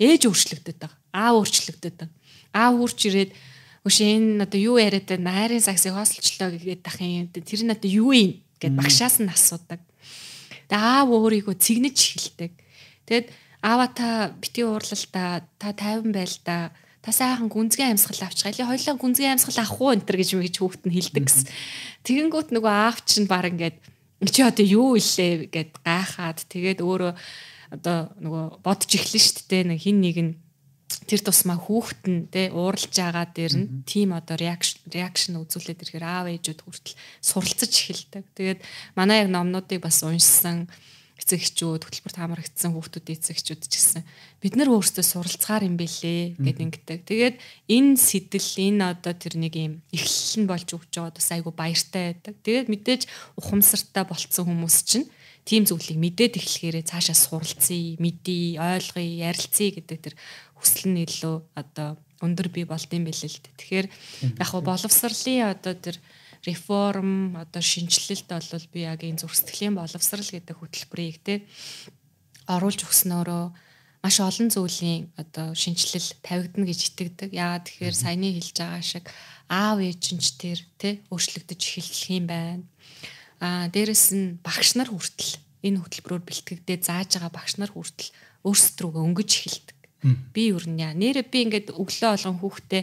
ээж 0.00 0.22
өөрчлөгдөд 0.24 0.76
байгаа. 0.80 0.98
Аа 1.12 1.30
өөрчлөгдөд 1.36 1.94
байгаа. 2.00 2.16
Аа 2.56 2.72
хурч 2.72 3.00
ирээд 3.04 3.32
Өш 3.86 4.02
энэ 4.02 4.42
одоо 4.42 4.58
юу 4.58 4.76
яриад 4.82 5.06
байна? 5.06 5.30
Хайрын 5.30 5.62
саксыг 5.62 5.94
хоослчлоо 5.94 6.50
гэгээд 6.50 6.82
ах 6.90 6.98
юм. 6.98 7.30
Тэр 7.30 7.62
нь 7.62 7.70
одоо 7.70 7.86
юу 7.86 8.10
юм 8.10 8.42
гэд 8.58 8.74
багшаас 8.74 9.22
нь 9.22 9.30
асуудаг. 9.30 9.78
Тэгээ 10.66 10.74
аав 10.74 11.08
өөрийгөө 11.14 11.54
цэгнэж 11.54 11.94
эхэлдэг. 11.94 12.52
Тэгэд 13.06 13.30
аава 13.62 13.86
та 13.86 14.34
бити 14.42 14.66
уурлалтаа 14.66 15.46
та 15.62 15.70
тайван 15.70 16.10
байл 16.10 16.34
та 16.42 16.74
та 16.98 17.14
сайхан 17.14 17.46
гүнзгий 17.46 17.86
амьсгал 17.86 18.26
авчих. 18.26 18.50
Или 18.50 18.66
хоёлаа 18.66 18.98
гүнзгий 18.98 19.30
амьсгал 19.30 19.62
авах 19.62 19.78
уу 19.78 19.94
энэ 19.94 20.02
гэж 20.02 20.34
мэгж 20.34 20.56
хүүхэд 20.58 20.82
нь 20.90 20.94
хэлдэг 20.98 21.24
гэсэн. 21.30 21.46
Тэгэнгүүт 22.02 22.50
нөгөө 22.50 22.74
аав 22.90 23.06
чинь 23.06 23.30
баг 23.30 23.54
ингээд 23.54 23.78
чи 24.24 24.40
одоо 24.40 24.64
юу 24.64 24.96
илээ 24.96 25.52
гэд 25.52 25.70
гайхаад 25.84 26.38
тэгээд 26.48 26.80
өөрөө 26.80 27.12
одоо 27.76 27.98
нөгөө 28.22 28.44
бодож 28.64 28.90
эхлэн 28.96 29.20
штт 29.20 29.50
те 29.50 29.66
нэг 29.66 29.82
хин 29.82 30.00
нэг 30.00 30.16
нь 30.16 30.32
тэр 31.06 31.20
тусмаа 31.20 31.58
хүүхэд 31.58 32.02
нь 32.06 32.26
те 32.30 32.48
ууралж 32.54 32.94
байгаа 32.94 33.26
дээр 33.28 33.54
нь 33.58 33.68
тийм 33.84 34.14
одоо 34.14 34.38
реакшн 34.38 34.86
реакшн 34.88 35.36
үзүүлээд 35.42 35.82
ирэхээр 35.82 36.06
аав 36.06 36.26
ээжүүд 36.30 36.60
хүртэл 36.62 36.98
суралцаж 37.20 37.72
эхэлдэг. 37.74 38.24
Тэгээд 38.38 38.60
манай 38.94 39.26
яг 39.26 39.30
номнуудыг 39.34 39.82
бас 39.82 40.00
уншсан 40.06 40.70
эцэг 41.16 41.40
эхчүүд 41.40 41.82
хөтөлбөрт 41.88 42.18
хамрагдсан 42.20 42.76
хүүхдүүд 42.76 43.06
эцэг 43.16 43.40
эхчүүд 43.40 43.62
ч 43.66 43.72
гэсэн 43.72 44.02
бид 44.44 44.54
нар 44.60 44.68
өөрсдөө 44.68 45.04
суралцгаар 45.04 45.64
юм 45.64 45.80
бэлээ 45.80 46.36
гэд 46.36 46.58
ингэдэг. 46.60 47.00
Тэгээд 47.08 47.36
энэ 47.72 47.96
сэтэл 47.96 48.50
энэ 48.60 48.84
одоо 48.92 49.14
тэр 49.16 49.40
нэг 49.40 49.54
юм 49.56 49.80
эхлэл 49.96 50.44
нь 50.44 50.48
болж 50.48 50.68
өгч 50.76 50.92
байгаа 50.92 51.16
бас 51.16 51.28
айгу 51.32 51.50
баяртай 51.56 52.12
байдаг. 52.12 52.34
Тэгээд 52.44 52.68
мэдээж 52.68 53.02
ухамсартай 53.40 54.04
болцсон 54.04 54.44
хүмүүс 54.44 54.76
чинь 54.84 55.08
тийм 55.48 55.64
зүйлийг 55.64 55.96
мэдээд 55.96 56.36
эхлэхээрээ 56.36 56.84
цаашаа 56.84 57.16
суралцъя, 57.16 57.96
мэдъя, 58.02 58.76
ойлгоё, 58.76 59.30
ярилцъя 59.30 59.70
гэдэг 59.72 59.98
тэр 60.04 60.14
хүсэл 60.58 60.90
нь 60.90 61.06
илүү 61.06 61.36
одоо 61.54 61.96
өндөр 62.20 62.48
бий 62.50 62.66
болдсон 62.66 63.06
байлээ 63.06 63.30
л 63.30 63.40
дээ. 63.40 63.56
Тэгэхээр 63.56 63.86
яг 64.42 64.50
го 64.50 64.60
боловсролын 64.60 65.54
одоо 65.54 65.74
тэр 65.78 65.96
реформ 66.46 67.36
одоо 67.36 67.62
шинжилэлт 67.62 68.30
бол 68.30 68.66
би 68.72 68.80
яг 68.86 69.02
энэ 69.02 69.20
зүрхсэтгэлийн 69.20 69.74
боловсрал 69.74 70.30
гэдэг 70.30 70.56
хөтөлбөрийг 70.56 71.18
те 71.26 71.42
оруулж 72.46 72.86
өгснөөрөө 72.86 73.44
маш 74.06 74.16
олон 74.22 74.48
зүйлийн 74.54 75.10
одоо 75.18 75.50
шинжилэл 75.58 76.14
тавигдана 76.22 76.70
гэж 76.70 76.80
итгэдэг. 76.94 77.30
Яагаад 77.34 77.66
тэгэхээр 77.66 77.96
саяны 77.98 78.30
хэлж 78.38 78.56
байгаа 78.62 78.82
шиг 78.86 79.04
аав 79.50 79.82
ээжинч 79.82 80.38
тэр 80.38 80.62
те 80.78 81.02
өөрчлөгдөж 81.10 81.58
эхэлэх 81.58 82.06
юм 82.14 82.26
байна. 82.30 82.62
Аа 83.42 83.66
дээрэс 83.66 84.14
нь 84.14 84.38
багш 84.46 84.78
нар 84.78 84.94
хүртэл 84.94 85.42
энэ 85.66 85.82
хөтөлбөрөөр 85.82 86.22
бэлтгэгдээ 86.22 86.78
зааж 86.86 87.18
байгаа 87.18 87.34
багш 87.34 87.58
нар 87.58 87.74
хүртэл 87.74 88.14
өөрсдрөө 88.46 88.94
өнгөж 88.94 89.30
эхэлдэг. 89.42 89.78
Би 90.30 90.54
юу 90.54 90.62
нэ 90.62 90.94
нэрээ 90.94 91.26
би 91.26 91.38
ингээд 91.50 91.74
өглөө 91.74 92.10
болгон 92.14 92.38
хүүхдээ 92.38 92.82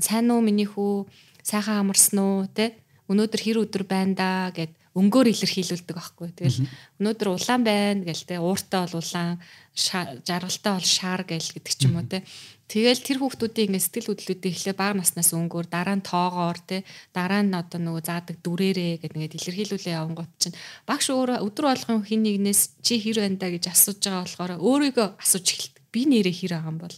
сайн 0.00 0.32
уу 0.32 0.40
миний 0.40 0.64
хүү 0.64 1.04
сайхан 1.44 1.84
амарсан 1.84 2.18
уу 2.24 2.48
те 2.48 2.72
өнөөдөр 3.10 3.40
хэр 3.40 3.58
өдөр 3.64 3.84
байна 3.84 4.14
да 4.14 4.28
гэд 4.54 4.72
өнгөөр 4.94 5.26
илэрхийлүүлдэг 5.34 5.96
байхгүй. 5.98 6.28
Тэгэл 6.38 6.70
өнөөдөр 7.02 7.28
улаан 7.34 7.62
байна 7.66 8.06
гэл 8.06 8.24
те 8.30 8.38
ууртай 8.38 8.86
бол 8.86 9.02
улаан 9.02 9.42
жаргалтай 9.74 10.72
бол 10.78 10.86
шаар 10.86 11.22
гэл 11.26 11.50
гэдэг 11.50 11.74
ч 11.74 11.90
юм 11.90 11.98
уу 11.98 12.06
те. 12.06 12.22
Тэгэл 12.70 13.02
тэр 13.02 13.18
хүүхдүүдийн 13.18 13.74
ингээ 13.74 13.82
сэтгэл 13.82 14.08
хөдлөлүүдээ 14.14 14.52
эхлээ 14.54 14.76
бага 14.78 15.02
наснаас 15.02 15.34
өнгөөр 15.34 15.66
дараа 15.66 15.98
нь 15.98 16.06
тоогоор 16.06 16.58
те 16.62 16.86
дараа 17.10 17.42
нь 17.42 17.52
одоо 17.52 17.76
нөгөө 17.82 18.02
заадаг 18.06 18.38
дүрээрээ 18.40 19.02
гэдэг 19.02 19.14
ингээд 19.18 19.36
илэрхийлүүлээ 19.36 19.98
явангууд 19.98 20.32
чинь. 20.38 20.56
Багш 20.86 21.10
өөр 21.10 21.42
өдөр 21.42 21.64
болгон 21.74 22.06
хин 22.06 22.22
нэгнээс 22.24 22.80
чи 22.80 23.02
хэр 23.02 23.20
байна 23.20 23.36
да 23.36 23.50
гэж 23.50 23.64
асууж 23.68 23.98
байгаа 24.00 24.22
болохоор 24.24 24.52
өөрийгөө 24.62 25.08
асууж 25.20 25.46
эхэлдэг. 25.50 25.82
Би 25.92 26.02
нэрээ 26.08 26.34
хэр 26.38 26.52
байгаа 26.56 26.72
юм 26.72 26.78
бол? 26.80 26.96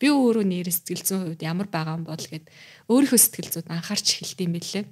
Би 0.00 0.06
өөрөө 0.10 0.44
нэрээ 0.50 0.74
сэтгэл 0.74 1.06
зүйн 1.06 1.22
хувьд 1.30 1.42
ямар 1.46 1.68
байгаа 1.70 1.94
юм 1.94 2.04
бол 2.08 2.18
гэд 2.18 2.44
өөрийнхөө 2.88 3.20
сэтгэл 3.20 3.52
зүйд 3.54 3.68
анхаарч 3.72 4.06
эхэлт 4.20 4.40
юм 4.44 4.52
бэлээ. 4.56 4.84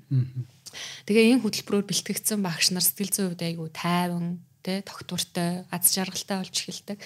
Тэгээ 1.04 1.36
энэ 1.36 1.42
хөтөлбөрөөр 1.44 1.86
бэлтгэгдсэн 1.88 2.40
багш 2.40 2.72
нар 2.72 2.84
сэтгэл 2.84 3.12
зүйн 3.12 3.28
хувьд 3.36 3.44
айгүй 3.44 3.68
тайван 3.76 4.40
тэ 4.64 4.80
тогтвортой 4.86 5.68
аз 5.68 5.92
жаргалтай 5.92 6.36
болж 6.40 6.56
эхэлдэг. 6.56 6.98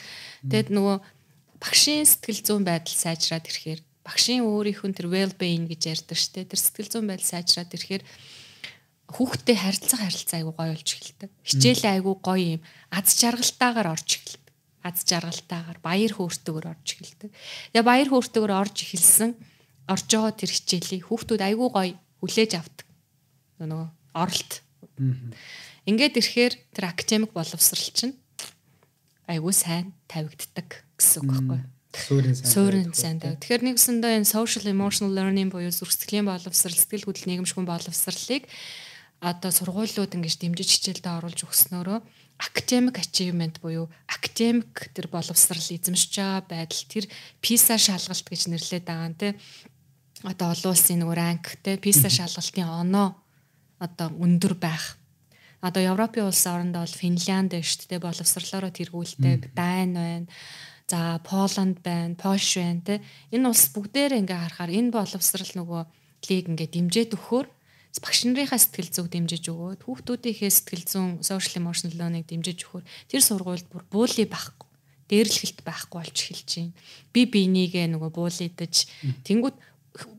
Тэгэд 0.46 0.68
нөгөө 0.70 0.96
багшийн 1.58 2.06
сэтгэл 2.06 2.42
зүйн 2.46 2.62
байдал 2.62 2.94
сайжраад 2.94 3.48
ирэхээр 3.50 3.80
багшийн 4.06 4.46
өөрийнх 4.46 4.86
нь 4.86 4.94
тэр 4.94 5.10
well 5.10 5.34
being 5.34 5.66
гэж 5.66 5.82
ярьдаг 5.90 6.18
штэ 6.20 6.46
тэр 6.46 6.60
сэтгэл 6.62 6.92
зүйн 6.94 7.10
байдал 7.10 7.26
сайжраад 7.26 7.74
ирэхээр 7.74 8.04
хүүхдтэй 9.10 9.56
харилцах 9.58 10.00
харилцаа 10.06 10.38
айгүй 10.38 10.54
гоё 10.54 10.70
болж 10.70 10.88
эхэлдэг. 10.94 11.30
Хичээлээ 11.42 11.92
айгүй 11.98 12.14
гоё 12.22 12.46
юм 12.58 12.62
аз 12.94 13.06
жаргалтайгаар 13.18 13.90
орж 13.90 14.08
эхэлдэг 14.14 14.46
аз 14.86 15.02
жаргалтайгаар 15.02 15.78
баяр 15.82 16.12
хөөртэйгээр 16.14 16.66
орж 16.70 16.86
эхэлдэг. 16.94 17.30
Тэгээ 17.74 17.86
баяр 17.86 18.08
хөөртэйгээр 18.10 18.54
орж 18.54 18.76
эхэлсэн 18.86 19.30
орж 19.86 20.06
байгаа 20.10 20.34
тэр 20.34 20.50
хичээлийг 20.50 21.06
хүүхдүүд 21.06 21.42
айгүй 21.42 21.68
гоё 21.70 21.94
хүлээж 22.20 22.52
авдаг. 22.58 22.86
Нөгөө 23.62 23.86
оролт. 24.14 24.52
Ингээд 25.86 26.18
ирэхээр 26.18 26.54
тэр 26.74 26.84
академик 26.90 27.30
боловсрал 27.30 27.90
чинь 27.94 28.18
айгүй 29.30 29.54
сайн 29.54 29.94
тавигддаг 30.10 30.82
гэсэн 30.98 31.22
үг 31.22 31.30
байхгүй 31.30 31.58
юу? 31.62 31.70
Суурин 31.96 32.34
сайн. 32.36 32.50
Суурин 32.52 32.90
сайн 32.92 33.18
даа. 33.22 33.38
Тэгэхээр 33.40 33.62
нэгсэндээ 33.72 34.12
энэ 34.20 34.28
social 34.28 34.66
emotional 34.68 35.14
learning 35.16 35.48
буюу 35.48 35.72
зүрхсэтгэлийн 35.72 36.28
боловсрал, 36.28 36.76
сэтгэл 36.76 37.08
хөдлөл 37.08 37.30
нийгэмшгүй 37.30 37.64
боловсралыг 37.64 38.44
одоо 39.24 39.50
сургуулиуд 39.50 40.12
ингэж 40.12 40.36
дэмжиж 40.36 40.68
хичээлдээ 40.76 41.16
оруулж 41.16 41.48
өгснөөрөө 41.48 41.98
academic 42.36 43.00
achievement 43.00 43.56
буюу 43.64 43.88
academic 44.12 44.92
тэр 44.92 45.08
боловсрал 45.08 45.56
эзэмшиж 45.56 46.20
байгаа 46.20 46.44
байдал 46.44 46.84
тэр 46.84 47.04
PISA 47.40 47.80
шалгалт 47.80 48.28
гэж 48.28 48.52
нэрлэдэг 48.52 48.84
байгаа 48.84 49.08
нэ 49.16 49.40
одоо 50.24 50.54
олон 50.54 50.72
улсын 50.72 51.02
нөгөө 51.02 51.16
ранк 51.16 51.44
те 51.60 51.76
PISA 51.76 52.08
шалгалтын 52.08 52.64
оноо 52.64 53.16
одоо 53.82 54.08
өндөр 54.16 54.54
байх. 54.56 54.96
Одоо 55.60 55.82
Европын 55.82 56.28
улс 56.28 56.46
оронд 56.46 56.76
бол 56.76 56.88
Финлянд 56.88 57.52
байна 57.52 57.64
шүү 57.64 57.88
дээ 57.90 58.00
боловсрлороо 58.00 58.72
тэргүүлдэг, 58.72 59.52
Дайн 59.52 59.92
байна. 59.92 60.26
За 60.88 61.20
Поланд 61.24 61.82
байна, 61.82 62.14
Польш 62.14 62.56
байна 62.56 62.80
те. 62.80 62.94
Энэ 63.32 63.48
улс 63.50 63.68
бүгдээр 63.74 64.16
ингээ 64.22 64.40
харахаар 64.40 64.72
энэ 64.72 64.94
боловсрал 64.94 65.52
нөгөө 65.58 65.82
лиг 66.30 66.44
ингээ 66.48 66.68
дэмжээд 66.72 67.12
өгөхөөр 67.16 67.46
багш 67.96 68.28
нарынхаа 68.28 68.60
сэтгэл 68.60 68.92
зүг 68.92 69.06
дэмжиж 69.08 69.44
өгөөд 69.48 69.80
хүүхдүүдийнхээ 69.88 70.52
сэтгэл 70.52 70.84
зүйн 70.84 71.10
social 71.24 71.64
emotional 71.64 71.96
learning 71.96 72.28
дэмжиж 72.28 72.68
өгөхөөр 72.68 72.84
тэр 73.08 73.22
сургуульд 73.24 73.66
бүр 73.72 73.84
буули 73.88 74.28
байхгүй 74.28 74.68
дээрлэхэлт 75.08 75.64
байхгүй 75.64 75.96
болж 75.96 76.12
эхэлж 76.12 76.50
байна. 76.60 76.76
Би 77.14 77.20
бинийгээ 77.24 77.86
нөгөө 77.88 78.10
буулидаж 78.12 78.74
тэнгууд 79.24 79.56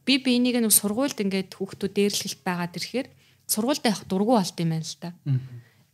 би 0.06 0.14
бинийгээ 0.18 0.62
нөгөө 0.64 0.80
сургуульд 0.82 1.20
ингээд 1.22 1.52
хүүхдүүд 1.58 1.94
дээрлэхэлт 1.94 2.42
байгаад 2.42 2.78
ирэхээр 2.78 3.08
сургуульд 3.48 3.84
явах 3.86 4.04
дургу 4.10 4.34
болт 4.36 4.58
юм 4.58 4.72
байна 4.74 4.86
л 4.86 4.98
да. 5.02 5.10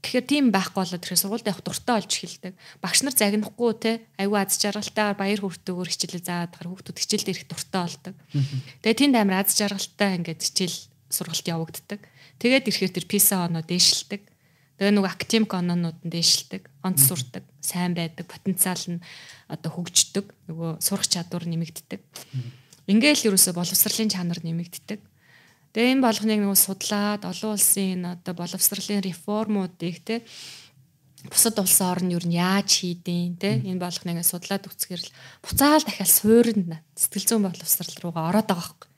Тэгэхээр 0.03 0.27
тийм 0.27 0.45
байхгүй 0.51 0.79
болоод 0.83 0.99
тэгэхээр 0.99 1.23
сургуульд 1.23 1.47
явах 1.47 1.63
дуртай 1.63 1.95
болж 1.95 2.11
эхэлдэг. 2.11 2.53
Багш 2.83 2.99
нар 3.07 3.15
загнахгүй 3.15 3.71
те 3.79 3.91
аюу 4.19 4.35
аз 4.35 4.59
жаргалтайгаар 4.59 5.15
баяр 5.15 5.39
хүртээгөөр 5.39 5.89
хичээлээ 5.89 6.23
заадаг 6.27 6.59
хүүхдүүд 6.59 6.99
хичээлд 6.99 7.31
ирэх 7.31 7.47
дуртай 7.47 7.81
болдог. 7.87 8.15
Тэгээ 8.83 8.99
тэнд 8.99 9.15
амар 9.15 9.47
аз 9.47 9.55
жаргалтай 9.55 10.11
ингээд 10.19 10.43
хичээл 10.43 10.79
сургалт 11.07 11.47
явагддаг. 11.47 12.01
Тэгээд 12.35 12.67
ирэхээр 12.67 12.93
тэр 12.99 13.05
PISA 13.07 13.47
оноо 13.47 13.63
дээшилдэг. 13.63 14.21
Тэгээ 14.75 14.91
нөгөө 14.91 15.11
академик 15.15 15.53
оноонууд 15.55 15.99
нь 16.03 16.11
дээшилдэг, 16.11 16.67
онц 16.83 16.99
сурдаг, 17.07 17.45
сайн 17.63 17.95
байдаг, 17.95 18.27
потенциал 18.27 18.83
нь 18.89 18.99
одоо 19.47 19.69
хөгждөг, 19.71 20.33
нөгөө 20.49 20.83
сурах 20.83 21.07
чадвар 21.07 21.45
нэмэгддэг. 21.47 22.01
Ингээл 22.87 23.31
ерөөсө 23.31 23.55
боловсролын 23.55 24.11
чанар 24.11 24.39
нэмэгддэг. 24.43 24.99
Тэгээ 25.71 25.91
энэ 25.95 26.03
болгоныг 26.03 26.39
нөгөө 26.43 26.59
судлаад 26.59 27.21
олон 27.23 27.55
улсын 27.55 28.03
одоо 28.05 28.33
боловсролын 28.35 29.01
реформуудыг 29.01 30.03
те 30.03 30.21
бусад 31.31 31.57
улсын 31.57 31.87
орн 31.87 32.11
юу 32.11 32.21
нь 32.21 32.35
яаж 32.35 32.83
хийдیں 32.83 33.39
те 33.39 33.63
энэ 33.63 33.79
болгоныг 33.79 34.21
судлаад 34.27 34.67
үзэхээр 34.67 35.01
л 35.01 35.13
буцаал 35.41 35.81
дахиад 35.81 36.11
суурьнд 36.11 36.69
сэтгэл 36.93 37.27
зүйн 37.39 37.47
боловсрал 37.47 37.95
руугаа 38.03 38.29
ороод 38.29 38.51
байгаа 38.51 38.67
байхгүй. 38.67 38.89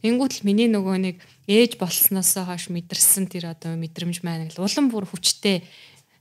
Тэнгүүт 0.00 0.32
л 0.40 0.46
миний 0.48 0.68
нөгөө 0.72 0.96
нэг 1.00 1.16
ээж 1.44 1.76
болсноос 1.76 2.32
хойш 2.36 2.72
мэдэрсэн 2.72 3.28
тэр 3.28 3.52
одоо 3.52 3.76
мэдрэмж 3.76 4.24
маань 4.24 4.48
л 4.50 4.64
улам 4.64 4.88
бүр 4.88 5.04
хүчтэй 5.04 5.62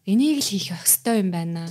энийг 0.10 0.42
л 0.42 0.50
хийх 0.50 0.74
ёстой 0.74 1.22
юм 1.22 1.30
байна. 1.30 1.70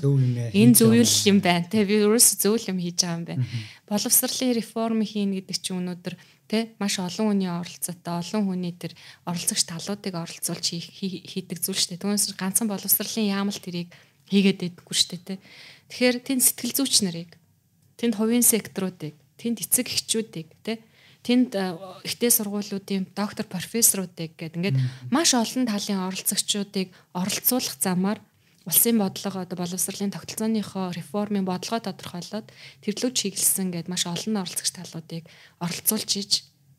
Энэ 0.54 0.74
зөвөл 0.78 1.14
юм 1.26 1.38
байна. 1.42 1.66
Тэ 1.66 1.82
би 1.82 1.98
өөрөөс 2.06 2.38
зөвл 2.38 2.70
юм 2.70 2.78
хийж 2.78 3.02
байгаа 3.02 3.18
юм 3.18 3.26
байна. 3.26 3.44
Боловсролын 3.90 4.54
реформ 4.54 5.02
хийн 5.02 5.34
гэдэг 5.34 5.56
чинь 5.58 5.82
өнөөдөр 5.82 6.14
Тэ 6.48 6.72
маш 6.80 6.96
олон 6.96 7.36
хүний 7.36 7.52
оролцоотой 7.52 8.24
олон 8.24 8.48
хүний 8.48 8.72
тэр 8.72 8.96
оролцогч 9.28 9.68
талуудыг 9.68 10.16
оролцуулж 10.16 10.64
хийдэг 10.64 11.60
зүйл 11.60 11.76
шүү 11.76 12.00
дээ. 12.00 12.00
Түүнээс 12.00 12.32
ганцхан 12.40 12.72
боловсролын 12.72 13.28
яамал 13.28 13.60
тэрийг 13.60 13.92
хийгээд 14.32 14.80
байдаггүй 14.80 14.96
шүү 14.96 15.28
дээ. 15.28 15.44
Тэгэхээр 15.92 16.16
тэнд 16.24 16.42
сэтгэл 16.48 16.72
зүйч 16.72 17.04
нарыг 17.04 17.36
тэнд 18.00 18.16
хувийн 18.16 18.40
секторуудыг 18.40 19.12
тэнд 19.36 19.60
эцэг 19.60 19.92
эхчүүдийг 19.92 20.48
тэ 20.64 20.80
тэнд 21.20 21.52
ихтэй 22.08 22.30
сургуулиудын 22.32 23.12
доктор 23.12 23.44
профессоруудыг 23.44 24.32
гэдэг 24.40 24.56
ингээд 24.56 24.78
маш 25.12 25.36
олон 25.36 25.68
талын 25.68 26.06
оролцогчдыг 26.08 26.88
оролцуулах 27.12 27.76
замаар 27.76 28.24
улсын 28.68 29.00
бодлого 29.00 29.40
одоо 29.42 29.56
боловсролын 29.56 30.12
тогтолцооныхоо 30.12 30.92
реформын 30.92 31.48
бодлогоо 31.48 31.80
тодорхойлоод 31.88 32.52
тэрлүү 32.84 33.10
чиглэсэн 33.16 33.72
гэд 33.72 33.88
маш 33.88 34.04
олон 34.04 34.44
оролцогч 34.44 34.76
талуудыг 34.76 35.24
оролцуулж 35.64 36.10
иж 36.20 36.32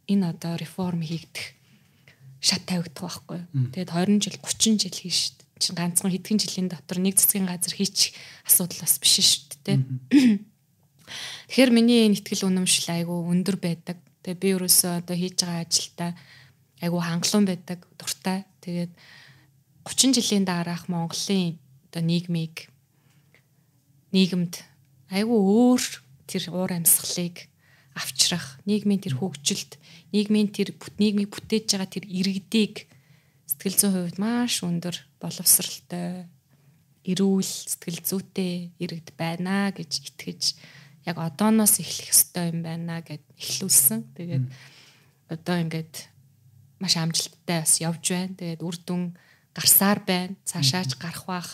энэ 0.06 0.30
одоо 0.30 0.54
реформ 0.54 1.02
хийгдэх 1.02 1.58
шат 2.40 2.64
тавигдах 2.70 3.26
байхгүй. 3.26 3.42
Тэгээд 3.74 3.90
20 3.90 4.22
жил 4.22 4.38
30 4.38 4.80
жил 4.86 4.96
хийж 4.96 5.18
чинь 5.60 5.76
ганцхан 5.76 6.14
хэдхэн 6.14 6.40
жилийн 6.40 6.70
дотор 6.72 6.98
нэг 7.04 7.20
цэцгийн 7.20 7.50
газар 7.50 7.74
хийчих 7.76 8.16
асуудал 8.48 8.86
бас 8.86 8.96
биш 9.02 9.20
шүү 9.20 9.60
дээ. 9.66 9.80
Тэгэхээр 11.50 11.72
миний 11.76 12.08
энэ 12.08 12.22
ихтгэл 12.22 12.48
үнэмшил 12.48 12.96
айгүй 12.96 13.18
өндөр 13.34 13.58
байдаг. 13.60 13.98
Тэгээ 14.24 14.40
би 14.40 14.48
өөрөөсөө 14.56 15.04
одоо 15.04 15.16
хийж 15.20 15.36
байгаа 15.44 15.66
ажилдаа 15.68 16.12
айгүй 16.80 17.02
хангалуун 17.04 17.46
байдаг, 17.50 17.80
дуртай. 18.00 18.48
Тэгээд 18.64 18.92
30 19.84 20.16
жилийн 20.16 20.46
дараах 20.48 20.88
Монголын 20.88 21.60
одоо 21.90 22.02
нийгмийг 22.06 22.70
нийгэмд 24.14 24.62
айгүй 25.10 25.40
өөр 25.42 25.84
тэр 26.30 26.44
уур 26.54 26.72
амьсгалыг 26.74 27.50
авчрах, 27.98 28.62
нийгмийн 28.70 29.02
тэр 29.02 29.18
хөгжилт, 29.18 29.82
нийгмийн 30.14 30.54
тэр 30.54 30.78
нийгмийг 31.02 31.34
бүтээж 31.34 31.74
байгаа 31.74 31.90
тэр 31.90 32.06
иргэдийг 32.06 32.86
сэтгэл 33.50 33.76
зүйн 33.76 33.94
хувьд 33.98 34.18
маш 34.22 34.62
өндөр 34.62 34.96
боловсралтай, 35.18 36.30
эрүүл, 37.04 37.44
сэтгэл 37.44 38.00
зүйтэй 38.06 38.72
иргэд 38.78 39.18
байна 39.18 39.74
гэж 39.74 39.92
итгэж 40.14 40.42
яг 41.10 41.18
одооноос 41.18 41.82
эхлэх 41.82 42.14
ёстой 42.14 42.54
юм 42.54 42.62
байна 42.62 43.02
гэд 43.02 43.26
эхлүүлсэн. 43.34 44.00
Тэгээд 44.14 44.46
одоо 45.34 45.56
ингээд 45.58 45.94
маш 46.78 46.94
амжилттай 46.96 47.66
бас 47.66 47.82
явж 47.82 48.04
байна. 48.14 48.38
Тэгээд 48.38 48.62
үр 48.62 48.78
дүн 48.86 49.04
гарсаар 49.58 50.00
байна. 50.06 50.38
Цаашаач 50.46 51.00
гарах 51.02 51.26
бах 51.26 51.50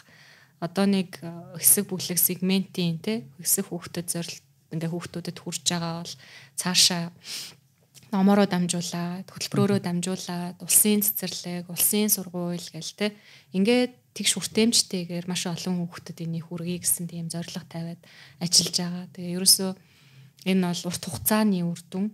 одоо 0.65 0.85
нэг 0.89 1.21
э, 1.21 1.29
хэсэг 1.61 1.85
бүлэг 1.93 2.17
сегментийн 2.17 2.97
те 2.99 3.29
хэсэг 3.37 3.69
хүүхдэд 3.69 4.07
зорилт 4.09 4.45
ингээ 4.73 4.89
хүүхдүүдэд 4.89 5.37
хүрж 5.37 5.63
байгаа 5.69 6.01
бол 6.01 6.13
цаашаа 6.57 7.13
номороо 8.15 8.47
дамжуулаад 8.49 9.27
хөтөлбөрөөрөө 9.29 9.79
дамжуулаад 9.81 10.57
улсын 10.63 11.01
цэцэрлэг, 11.03 11.69
улсын 11.69 12.09
сургууль 12.09 12.63
гээл 12.73 12.93
те 12.95 13.07
ингээд 13.51 13.93
тэгш 14.15 14.39
хүртээмжтэйгээр 14.39 15.25
маш 15.27 15.43
олон 15.51 15.83
хүүхдэд 15.83 16.23
энийг 16.23 16.47
хүргэе 16.47 16.79
гэсэн 16.79 17.11
тийм 17.11 17.27
зорилго 17.27 17.65
тавиад 17.67 18.01
ажиллаж 18.39 18.75
байгаа. 18.79 19.05
Тэгээ 19.11 19.35
ерөөсөө 19.35 19.71
энэ 20.47 20.63
бол 20.63 20.83
урт 20.87 21.03
хугацааны 21.03 21.59
үр 21.67 21.81
дүн. 21.91 22.07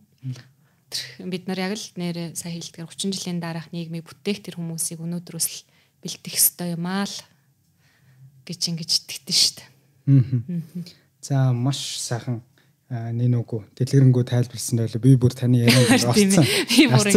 Бид 1.21 1.43
нар 1.45 1.59
яг 1.69 1.77
л 1.77 1.87
нэрээ 2.01 2.33
сая 2.33 2.51
хэлдгээр 2.57 2.89
30 2.89 3.15
жилийн 3.15 3.39
дараах 3.39 3.69
нийгмийг 3.69 4.09
бүтээх 4.09 4.41
тэр 4.41 4.57
хүмүүсийг 4.57 4.99
өнөөдрөөс 4.99 5.47
л 5.53 5.59
бэлтгэх 6.01 6.35
ёстой 6.35 6.73
юм 6.73 6.89
аа 6.89 7.05
л 7.05 7.15
гэж 8.45 8.61
ингэж 8.71 8.91
итгэдэж 9.01 9.37
штэ. 9.37 9.63
За 11.21 11.51
маш 11.53 12.01
сайхан 12.01 12.41
нинүгүү 12.91 13.59
дэлгэрэнгүй 13.79 14.23
тайлбарлсан 14.27 14.81
байлаа. 14.81 14.99
Би 14.99 15.15
бүр 15.15 15.31
таны 15.31 15.61
ярианд 15.63 15.93
орсон. 15.95 16.43
Би 16.67 16.87
бүр 16.91 17.07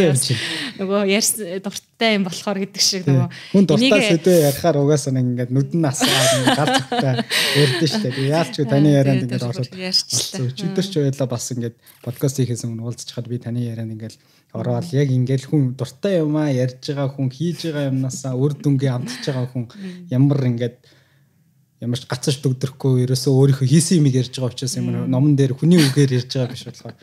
нөгөө 0.79 1.01
ярьсан 1.11 1.59
дуртай 1.65 2.15
юм 2.15 2.27
болохоор 2.29 2.61
гэдэг 2.63 2.83
шиг 2.85 3.03
нөгөө 3.11 3.27
хүн 3.51 3.67
дуртай 3.67 4.01
сэдвээ 4.07 4.47
ярихаар 4.55 4.79
угаасаа 4.79 5.13
нэг 5.19 5.27
ингээд 5.35 5.51
нүдэн 5.51 5.83
насаа 5.83 6.55
гал 6.55 6.79
зүгтээ 6.79 7.15
ярьдэн 7.59 7.91
штэ. 7.91 8.15
Би 8.15 8.23
яалч 8.31 8.55
таны 8.71 8.89
ярианд 8.95 9.27
ингээд 9.27 9.49
ороод 9.51 9.75
ярьчихлаа. 9.75 10.47
Өдөр 10.63 10.87
ч 10.87 10.95
байлаа 11.03 11.27
бас 11.27 11.47
ингээд 11.51 11.77
подкаст 12.07 12.39
хийхээс 12.39 12.63
өмнө 12.71 12.87
уулзч 12.87 13.11
хаад 13.11 13.27
би 13.27 13.43
таны 13.43 13.67
ярианд 13.67 13.99
ингээд 13.99 14.15
ороод 14.55 14.87
яг 14.95 15.11
ингээд 15.11 15.51
хүн 15.51 15.75
дуртай 15.75 16.23
юм 16.23 16.39
а 16.39 16.55
ярьж 16.55 16.87
байгаа 16.87 17.11
хүн 17.11 17.35
хийж 17.35 17.67
байгаа 17.67 17.91
юмнасаа 17.91 18.39
үр 18.39 18.55
дүнгээ 18.55 18.95
амтж 18.95 19.27
байгаа 19.27 19.51
хүн 19.51 19.67
ямар 20.15 20.39
ингээд 20.55 20.79
ямар 21.85 22.01
ч 22.01 22.09
гацаж 22.09 22.41
дүгдрэхгүй 22.41 23.05
ерөөсөө 23.05 23.33
өөрийнхөө 23.37 23.69
хийсэн 23.69 24.01
юмыг 24.01 24.17
ярьж 24.17 24.33
байгаа 24.41 24.57
учраас 24.57 24.77
ямар 24.81 25.05
номон 25.05 25.37
дээр 25.37 25.53
хүний 25.53 25.77
үгээр 25.77 26.17
ярьж 26.17 26.33
байгаа 26.33 26.57
биш 26.57 26.65
болохоор 26.65 26.97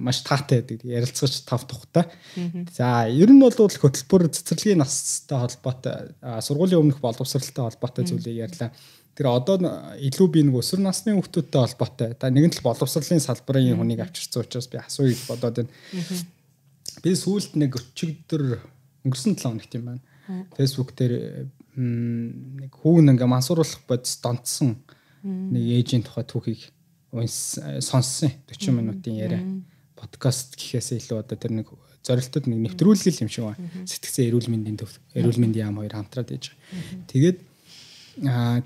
маш 0.00 0.24
таатай 0.24 0.64
байдаг 0.64 0.80
ярилцгаж 0.88 1.34
тав 1.44 1.68
тухтай. 1.68 2.08
За 2.72 3.04
ер 3.04 3.28
нь 3.28 3.44
бол 3.44 3.52
хөтөлбөр 3.52 4.32
цэцэрлэгийн 4.32 4.80
настай 4.80 5.38
холбоотой 5.44 6.16
сургуулийн 6.40 6.80
өмнөх 6.80 7.04
боловсралтай 7.04 7.64
холбоотой 7.68 8.08
зүйлийг 8.08 8.48
ярьлаа. 8.48 8.72
Тэр 9.14 9.30
одоо 9.30 9.60
илүү 10.00 10.28
би 10.32 10.42
нэг 10.42 10.58
өсвөр 10.58 10.82
насны 10.82 11.14
хүүхдүүдтэй 11.14 11.60
холбоотой. 11.60 12.08
Та 12.18 12.32
нэгэн 12.34 12.50
тал 12.50 12.66
боловсролын 12.72 13.22
салбарын 13.22 13.78
хүнийг 13.78 14.02
авчирсан 14.02 14.42
учраас 14.42 14.66
би 14.66 14.80
асууя 14.82 15.14
гэж 15.14 15.22
бодоод 15.30 15.54
байна. 15.62 15.70
Би 16.98 17.14
сүүлд 17.14 17.54
нэг 17.54 17.78
өчигдөр 17.78 18.58
өнгөрсөн 19.06 19.38
7 19.38 19.46
хоногт 19.46 19.76
юм 19.78 19.86
байна. 19.86 20.02
Facebook 20.58 20.96
дээр 20.98 21.46
нэг 21.76 22.72
хүүн 22.72 23.14
ингээ 23.14 23.28
мансууруулах 23.28 23.82
бодис 23.88 24.18
донтсон 24.22 24.76
нэг 25.24 25.64
эйжент 25.78 26.06
тухай 26.06 26.24
түүхийг 26.24 26.62
сонссон 27.14 28.30
40 28.50 28.74
минутын 28.74 29.14
яриа 29.14 29.42
подкаст 29.94 30.58
гэхээс 30.58 30.98
илүү 30.98 31.22
одоо 31.22 31.38
тэр 31.38 31.54
нэг 31.62 31.68
зорилтод 32.04 32.46
нэг 32.50 32.60
нэвтрүүлгэл 32.68 33.24
юм 33.24 33.30
шиг 33.32 33.48
байна. 33.48 33.70
Сэтгцэн 33.88 34.28
эрүүл 34.28 34.50
мэндийн 34.52 34.76
төв 34.76 34.92
эрүүл 35.16 35.40
мэндийн 35.40 35.72
яам 35.72 35.80
хоёр 35.80 35.94
хамтраад 35.96 36.30
ээж 36.36 36.52
байгаа. 36.52 37.08
Тэгээд 37.08 37.38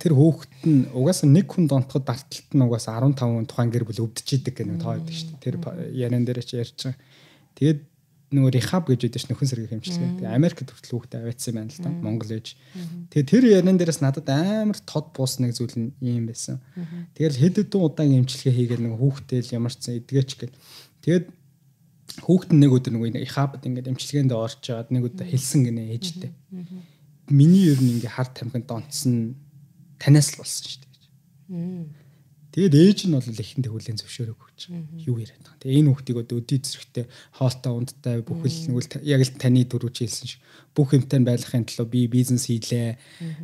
тэр 0.03 0.13
хүүхэд 0.13 0.55
нь 0.67 0.91
угаасаа 0.93 1.29
нэг 1.31 1.47
хүн 1.47 1.71
донтоход 1.71 2.05
дарталт 2.05 2.51
нь 2.53 2.65
угаасаа 2.67 2.99
15 3.01 3.47
тухайн 3.47 3.71
гэр 3.71 3.87
бүл 3.87 4.05
өвдөж 4.11 4.29
идэг 4.35 4.55
гэх 4.59 4.67
нэг 4.67 4.83
тоо 4.83 4.99
байдаг 4.99 5.15
шүү 5.15 5.29
дээ. 5.39 5.45
Тэр 5.45 5.57
яриан 5.95 6.25
дээр 6.27 6.43
ч 6.43 6.59
ярьж 6.59 6.77
байгаа. 6.83 6.99
Тэгээд 7.55 7.81
нөгөө 8.29 8.53
рехаб 8.61 8.85
гэж 8.93 9.09
үүдэж 9.09 9.25
нөхөн 9.33 9.49
сэргийг 9.49 9.73
хэмжлэгээ. 9.73 10.21
Тэгээ 10.21 10.37
Америкт 10.37 10.69
хүртэл 10.69 10.95
хүүхдээ 11.01 11.21
аваадсан 11.25 11.55
байна 11.57 11.73
л 11.73 11.81
да. 11.81 11.91
Монгол 12.05 12.33
ээж. 12.37 12.47
Тэгээ 13.09 13.25
тэр 13.25 13.45
яран 13.57 13.81
дээрээс 13.81 14.01
надад 14.05 14.29
амар 14.29 14.79
тод 14.85 15.17
буус 15.17 15.41
нэг 15.41 15.57
зүйл 15.57 15.73
нь 15.81 15.97
юм 16.05 16.29
байсан. 16.29 16.61
Тэгэл 17.17 17.41
хэд 17.41 17.57
хэдэн 17.73 17.81
удаан 17.81 18.21
эмчилгээ 18.21 18.53
хийгээл 18.53 18.85
нөгөө 18.85 19.01
хүүхдээ 19.01 19.41
л 19.49 19.55
ямар 19.57 19.73
ч 19.73 19.81
зэн 19.81 19.97
эдгээч 20.05 20.31
гэл. 20.45 20.57
Тэгээд 21.01 21.25
хүүхэд 22.21 22.53
нэг 22.53 22.71
өдөр 22.77 22.93
нэг 23.01 23.17
ихабд 23.25 23.65
ингээд 23.65 23.91
эмчилгээнд 23.97 24.33
орж 24.37 24.61
чаад 24.61 24.93
нэг 24.93 25.09
өдөр 25.09 25.25
хэлсэн 25.25 25.65
гинэ 25.65 25.97
ээжтэй. 25.97 26.33
Миний 27.33 27.73
ер 27.73 27.81
нь 27.81 27.97
ингээд 27.97 28.13
хар 28.13 28.29
тамхинд 28.29 28.69
донцсон 28.69 29.41
танаас 29.97 30.37
л 30.37 30.41
болсон 30.45 30.65
шүү 30.69 30.81
дээ. 30.85 32.08
Тэгээд 32.49 32.75
ээж 32.75 32.99
нь 33.07 33.15
бол 33.15 33.29
эхэндээ 33.29 33.73
хүлэн 33.73 33.99
зөвшөөрөг 34.01 34.39
өгч 34.41 34.61
юу 35.05 35.21
яриад 35.21 35.45
байгаа. 35.45 35.61
Тэгээ 35.61 35.79
энэ 35.85 35.91
хүүхдийг 35.93 36.19
одоо 36.25 36.37
өдий 36.41 36.59
зэрэгтэй 36.65 37.05
хоолтой 37.37 37.73
ундтай 37.77 38.17
бүхэл 38.25 38.59
нэгвэл 38.73 39.05
яг 39.05 39.21
л 39.21 39.37
таны 39.37 39.63
дөрвж 39.69 39.97
хэлсэн 40.01 40.27
шиг 40.33 40.41
бүх 40.73 40.97
юмтай 40.97 41.21
байлгахын 41.21 41.69
төлөө 41.69 41.87
би 41.93 42.01
бизнес 42.09 42.49
хийлээ. 42.49 42.97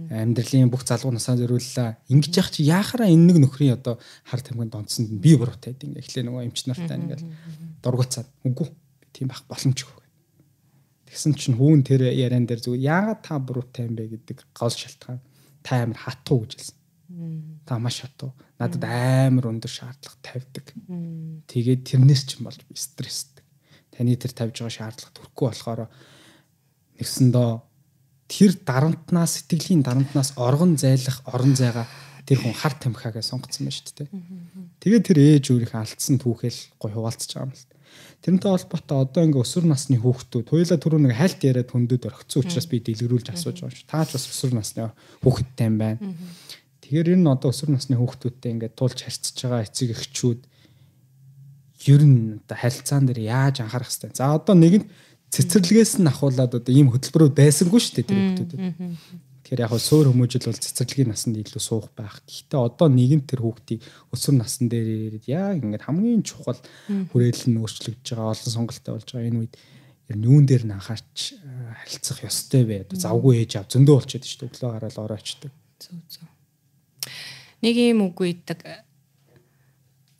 Амьдралын 0.08 0.72
бүх 0.72 0.88
залгуунасаа 0.88 1.36
зориуллаа. 1.36 2.00
Ингэж 2.08 2.32
яах 2.32 2.48
чи 2.48 2.64
яахаараа 2.64 3.12
энэ 3.12 3.28
нэг 3.28 3.38
нөхрийн 3.44 3.76
одоо 3.76 4.00
хар 4.24 4.40
тамхинд 4.40 4.72
донцсонд 4.72 5.12
би 5.20 5.36
буруутай 5.36 5.76
гэдэг. 5.76 6.00
Эхлээ 6.00 6.24
нөгөө 6.24 6.48
эмч 6.48 6.64
нартай 6.64 6.96
ингээл 6.96 7.28
дургуцаад 7.84 8.28
үгүй 8.48 8.72
тийм 9.12 9.28
байх 9.28 9.44
боломжгүй. 9.44 10.00
Тэгсэн 11.12 11.36
чинь 11.36 11.60
хүүн 11.60 11.84
тэр 11.84 12.08
яриан 12.08 12.48
дээр 12.48 12.64
зүгээр 12.64 12.88
яагаад 12.88 13.20
та 13.20 13.36
буруутай 13.36 13.84
юм 13.84 14.00
бэ 14.00 14.16
гэдэг 14.16 14.48
гол 14.56 14.72
шалтгаан 14.72 15.20
та 15.60 15.84
амар 15.84 16.00
хатуу 16.00 16.48
гэж 16.48 16.52
хэлсэн 16.56 16.78
Та 17.66 17.78
маш 17.78 18.00
хатуу. 18.00 18.32
Надад 18.58 18.84
амар 18.86 19.50
өндөр 19.50 19.70
шаардлага 19.70 20.18
тавьдаг. 20.22 20.66
Тэгээд 21.50 21.82
тэрнээс 21.90 22.22
ч 22.28 22.38
юм 22.38 22.46
болж 22.46 22.62
би 22.62 22.78
стресстэй. 22.78 23.42
Таны 23.90 24.14
тэр 24.14 24.30
тавьж 24.30 24.62
байгаа 24.62 24.78
шаардлага 24.78 25.14
төрөхгүй 25.14 25.46
болохоор 25.50 25.80
нэгсэндөө 27.02 27.50
тэр 28.30 28.52
дарамтнаас 28.62 29.42
сэтгэлийн 29.42 29.82
дарамтнаас 29.82 30.38
оргон 30.38 30.78
зайлах 30.78 31.20
орон 31.26 31.58
зайгаа 31.58 31.86
тэр 32.24 32.40
хүн 32.40 32.56
хар 32.56 32.74
тамхиагаа 32.78 33.20
сонгоцсон 33.20 33.68
байна 33.68 33.76
шүү 33.76 33.94
дээ. 34.00 34.08
Тэгээд 34.80 35.04
тэр 35.04 35.18
ээж 35.18 35.44
өөрийнхөө 35.52 35.80
алдсан 35.82 36.16
түүхэл 36.22 36.60
гой 36.80 36.90
хуваалцж 36.94 37.30
байгаа 37.36 37.50
юм 37.50 37.52
л. 37.52 37.68
Тэрнтэй 38.24 38.50
холбоотой 38.50 38.98
одоо 39.04 39.22
ингээ 39.28 39.44
өсвөр 39.44 39.66
насны 39.68 40.00
хүүхдүүд 40.00 40.48
хоёулаа 40.48 40.78
түрүү 40.80 41.00
нэг 41.04 41.14
хальт 41.14 41.40
яриад 41.44 41.68
хөндөд 41.68 42.08
орхицсан 42.08 42.40
учраас 42.40 42.66
би 42.72 42.80
дэлгэрүүлж 42.80 43.28
асууж 43.28 43.60
байгаа 43.60 43.76
шүү. 43.76 43.92
Таач 43.92 44.08
бас 44.16 44.24
өсвөр 44.32 44.52
насны 44.56 44.88
хүүхэдтэй 45.20 45.68
юм 45.68 45.76
байна. 45.76 46.00
Тэгэхээр 46.84 47.16
энэ 47.16 47.32
одоо 47.32 47.48
өсвөр 47.48 47.72
насны 47.72 47.96
хүүхдүүдтэй 47.96 48.52
ингээд 48.60 48.76
туулж 48.76 49.00
харьцаж 49.00 49.36
байгаа 49.40 49.64
эцэг 49.64 49.96
эхчүүд 49.96 50.40
ер 51.88 52.02
нь 52.04 52.44
одоо 52.44 52.56
харилцаан 52.60 53.08
дээр 53.08 53.20
яаж 53.24 53.64
анхаарах 53.64 53.88
хэвтэй. 53.88 54.12
За 54.12 54.36
одоо 54.36 54.52
нэг 54.52 54.84
нь 54.84 54.86
цэцэрлэгээс 55.32 56.04
нь 56.04 56.08
ахуулаад 56.12 56.52
одоо 56.60 56.72
ийм 56.76 56.92
хөтөлбөрүүд 56.92 57.32
байсангүй 57.40 57.80
шүү 57.80 57.94
дээ 57.96 58.04
тэр 58.04 58.20
хүүхдүүдэд. 58.20 58.60
Тэгэхээр 59.48 59.64
яг 59.64 59.72
суур 59.80 60.12
хүмүүжил 60.12 60.44
бол 60.44 60.60
цэцэрлэгийн 60.60 61.08
насанд 61.08 61.40
илүү 61.40 61.62
суух 61.64 61.88
байх. 61.96 62.20
Гэхдээ 62.28 62.60
одоо 62.60 62.88
нь 62.92 63.24
тэр 63.24 63.40
хүүхдийг 63.40 63.80
өсвөр 64.12 64.36
насн 64.44 64.68
дээр 64.68 64.88
ирээд 65.08 65.26
яг 65.32 65.64
ингээд 65.64 65.88
хамгийн 65.88 66.20
чухал 66.20 66.60
хүрээлэл 67.12 67.48
нь 67.48 67.60
өөрчлөгдөж 67.64 68.08
байгаа 68.12 68.32
олон 68.32 68.52
сонголттой 68.52 68.92
болж 68.92 69.08
байгаа 69.08 69.28
энэ 69.32 69.40
үед 69.40 69.54
ер 70.12 70.16
нь 70.20 70.26
юун 70.28 70.44
дээр 70.44 70.64
нь 70.68 70.76
анхаарч 70.76 71.16
харилцах 71.80 72.24
ёстой 72.24 72.62
вэ? 72.64 72.92
Завгүй 72.92 73.44
ээж 73.44 73.60
ав 73.60 73.68
зөндөө 73.68 73.96
болчиход 74.00 74.24
шүү 74.24 74.38
дээ. 74.40 74.48
Өглөө 74.52 74.70
гараад 74.72 74.96
ороочдөг. 75.00 75.52
Зөв 75.80 75.96
зөв 76.08 76.33
нэг 77.64 77.74
юм 77.80 78.04
үгүй 78.12 78.36
идэг 78.36 78.60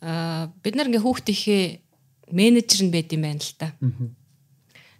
аа 0.01 0.49
бид 0.61 0.75
нар 0.75 0.89
ингээ 0.89 1.05
хүүхдийнхээ 1.05 1.63
менежер 2.33 2.81
нь 2.85 2.93
байд 2.93 3.09
юм 3.13 3.25
байна 3.25 3.41
л 3.41 3.53
та. 3.57 3.73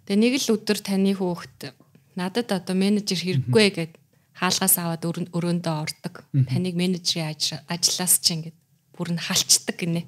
Тэгээ 0.06 0.22
нэг 0.22 0.34
л 0.42 0.54
өдөр 0.54 0.78
таны 0.82 1.14
хүүхд 1.14 1.74
надад 2.18 2.50
одоо 2.50 2.74
менежер 2.74 3.18
хэрэггүй 3.18 3.66
гэд 3.74 3.92
хаалгаас 4.34 4.76
аваад 4.82 5.06
өрөөндөө 5.06 5.74
ордог. 5.78 6.26
Таныг 6.50 6.74
менежерийн 6.74 7.34
ажлаас 7.70 8.18
ч 8.18 8.26
ингээд 8.34 8.56
бүр 8.98 9.14
нь 9.14 9.22
халчдаг 9.22 9.76
гинэ. 9.78 10.02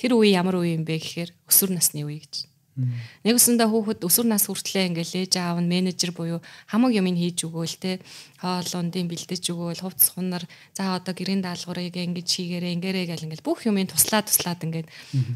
Тэр 0.00 0.16
үе 0.16 0.32
ямар 0.32 0.56
үе 0.56 0.72
юм 0.74 0.88
бэ 0.88 0.98
гэхээр 0.98 1.30
өсвөр 1.46 1.76
насны 1.76 2.02
үе 2.06 2.24
гэж. 2.24 2.47
Нэг 2.78 3.34
өсөндөө 3.34 3.68
хүүхэд 3.74 4.06
өсвөр 4.06 4.26
нас 4.30 4.46
хүртлээ 4.46 4.94
ингээл 4.94 5.26
ээж 5.26 5.34
аав 5.42 5.58
нь 5.58 5.66
менежер 5.66 6.14
буюу 6.14 6.38
хамаг 6.70 6.94
юм 6.94 7.10
хийж 7.10 7.42
өгөөл 7.42 7.74
те 7.74 7.98
хоол 8.38 8.70
ундын 8.78 9.10
бэлдэж 9.10 9.42
өгөөл 9.50 9.82
хувцс 9.82 10.14
хунар 10.14 10.46
за 10.78 10.94
одоо 10.94 11.10
гэрийн 11.10 11.42
даалгаврыг 11.42 11.98
ингэж 11.98 12.28
хийгээрэй 12.30 12.78
ингээрэй 12.78 13.06
гэл 13.10 13.26
ингээл 13.26 13.42
бүх 13.42 13.66
юмыг 13.66 13.90
туслаад 13.90 14.30
туслаад 14.30 14.62
ингээд 14.62 14.86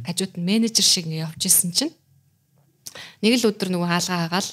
хажууд 0.06 0.38
нь 0.38 0.46
менежер 0.46 0.86
шиг 0.86 1.10
ингээд 1.10 1.26
явж 1.26 1.42
исэн 1.42 1.70
чинь 1.74 1.94
нэг 3.26 3.42
л 3.42 3.50
өдөр 3.50 3.74
нөгөө 3.74 3.90
хаалгаа 3.90 4.18
хагаал 4.30 4.50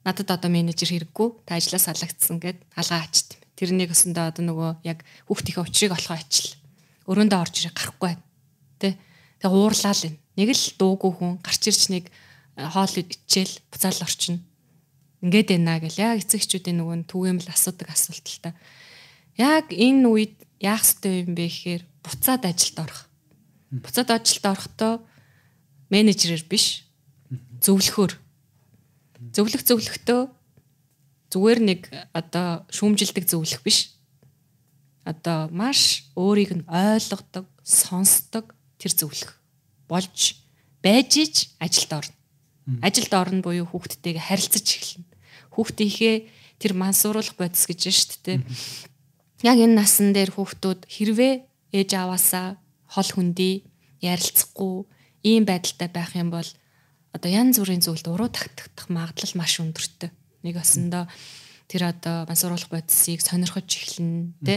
надад 0.00 0.28
одоо 0.32 0.48
менежер 0.48 0.88
хэрэггүй 0.88 1.28
та 1.44 1.60
ажлаас 1.60 1.84
салгагдсан 1.84 2.40
гэд 2.40 2.58
хаалгаа 2.72 3.04
ачт. 3.04 3.36
Тэрнийг 3.60 3.92
өсөндөө 3.92 4.24
одоо 4.24 4.44
нөгөө 4.48 4.70
яг 4.88 5.04
хүүхдийнхээ 5.28 5.64
учрыг 5.68 5.92
олохоо 5.92 6.16
ачил. 6.16 6.56
Өрөөндөө 7.04 7.40
орж 7.44 7.54
ирэх 7.60 7.76
гарахгүй 7.76 8.08
байна. 8.08 8.24
Тэ. 8.80 8.96
Тэгээ 9.44 9.52
уурлаа 9.52 9.92
л 9.92 10.08
энэ 10.08 10.19
нэг 10.38 10.54
л 10.54 10.64
дуугүй 10.78 11.12
хүн 11.16 11.32
гарч 11.42 11.62
ирч 11.66 11.82
нэг 11.90 12.04
э, 12.56 12.66
хоол 12.70 12.94
ичээл 12.94 13.54
буцаал 13.70 14.00
орчин. 14.04 14.44
Ингээд 15.20 15.52
байна 15.52 15.80
гэл 15.82 15.98
яг 15.98 16.22
эцэгчүүдийн 16.22 16.78
нөгөө 16.78 17.10
түгээмэл 17.10 17.50
асуудаг 17.50 17.90
асуулт 17.90 18.26
л 18.26 18.40
та. 18.40 18.50
Яг 19.36 19.74
энэ 19.74 20.06
үед 20.06 20.34
яах 20.62 20.86
ёстой 20.86 21.26
юм 21.26 21.34
бэ 21.34 21.50
гэхээр 21.50 21.82
буцаад 22.04 22.42
ажилд 22.46 22.78
орох. 22.78 23.02
Буцаад 23.70 24.10
ажилд 24.14 24.44
орохдоо 24.46 24.94
менежерээр 25.90 26.44
биш 26.46 26.86
зөвлөхөөр 27.60 28.12
зөвлөх 29.34 29.62
зөвлөхдөө 29.66 30.20
зүгээр 31.30 31.60
нэг 31.60 31.80
одоо 32.16 32.64
шүүмжилдэг 32.72 33.24
зөвлөх 33.28 33.60
биш. 33.60 33.98
Одоо 35.04 35.48
маш 35.52 36.08
өөрийг 36.16 36.54
нь 36.54 36.68
ойлгодог, 36.68 37.48
сонсдог 37.64 38.54
тэр 38.80 38.92
зөвлөх 38.94 39.39
болж 39.90 40.38
байж 40.78 41.10
ич 41.18 41.36
ажилд 41.58 41.92
орно. 41.98 42.16
Ажилд 42.86 43.12
орно 43.12 43.42
буюу 43.42 43.66
хүүхдтэйгээ 43.66 44.22
харилцаж 44.30 44.66
эхэлнэ. 44.70 45.10
Хүүхдийнхээ 45.50 46.16
тэр 46.62 46.72
мансууруулах 46.78 47.34
бодис 47.34 47.66
гэж 47.66 47.80
байна 47.90 47.98
шүү 47.98 48.20
дээ. 48.24 48.38
Яг 49.50 49.58
энэ 49.58 49.74
насан 49.74 50.14
дээр 50.14 50.30
хүүхдүүд 50.36 50.86
хэрвээ 50.86 51.34
ээж 51.74 51.90
аваасаа 51.98 52.60
хол 52.86 53.10
хүндий 53.10 53.66
ярилцахгүй 54.04 54.86
ийм 55.26 55.44
байдалтай 55.44 55.88
байх 55.90 56.14
юм 56.14 56.30
бол 56.30 56.46
одоо 57.12 57.30
янз 57.30 57.58
бүрийн 57.58 57.82
зүйлд 57.82 58.06
уруу 58.06 58.30
тагтах 58.30 58.86
магадлал 58.88 59.34
маш 59.34 59.58
өндөртэй. 59.58 60.10
Нэг 60.46 60.56
осондоо 60.56 61.04
тэр 61.68 61.90
одоо 61.90 62.24
мансууруулах 62.26 62.70
бодисыг 62.70 63.20
сонирхож 63.22 63.66
эхэлнэ, 63.66 64.34
тэ 64.42 64.54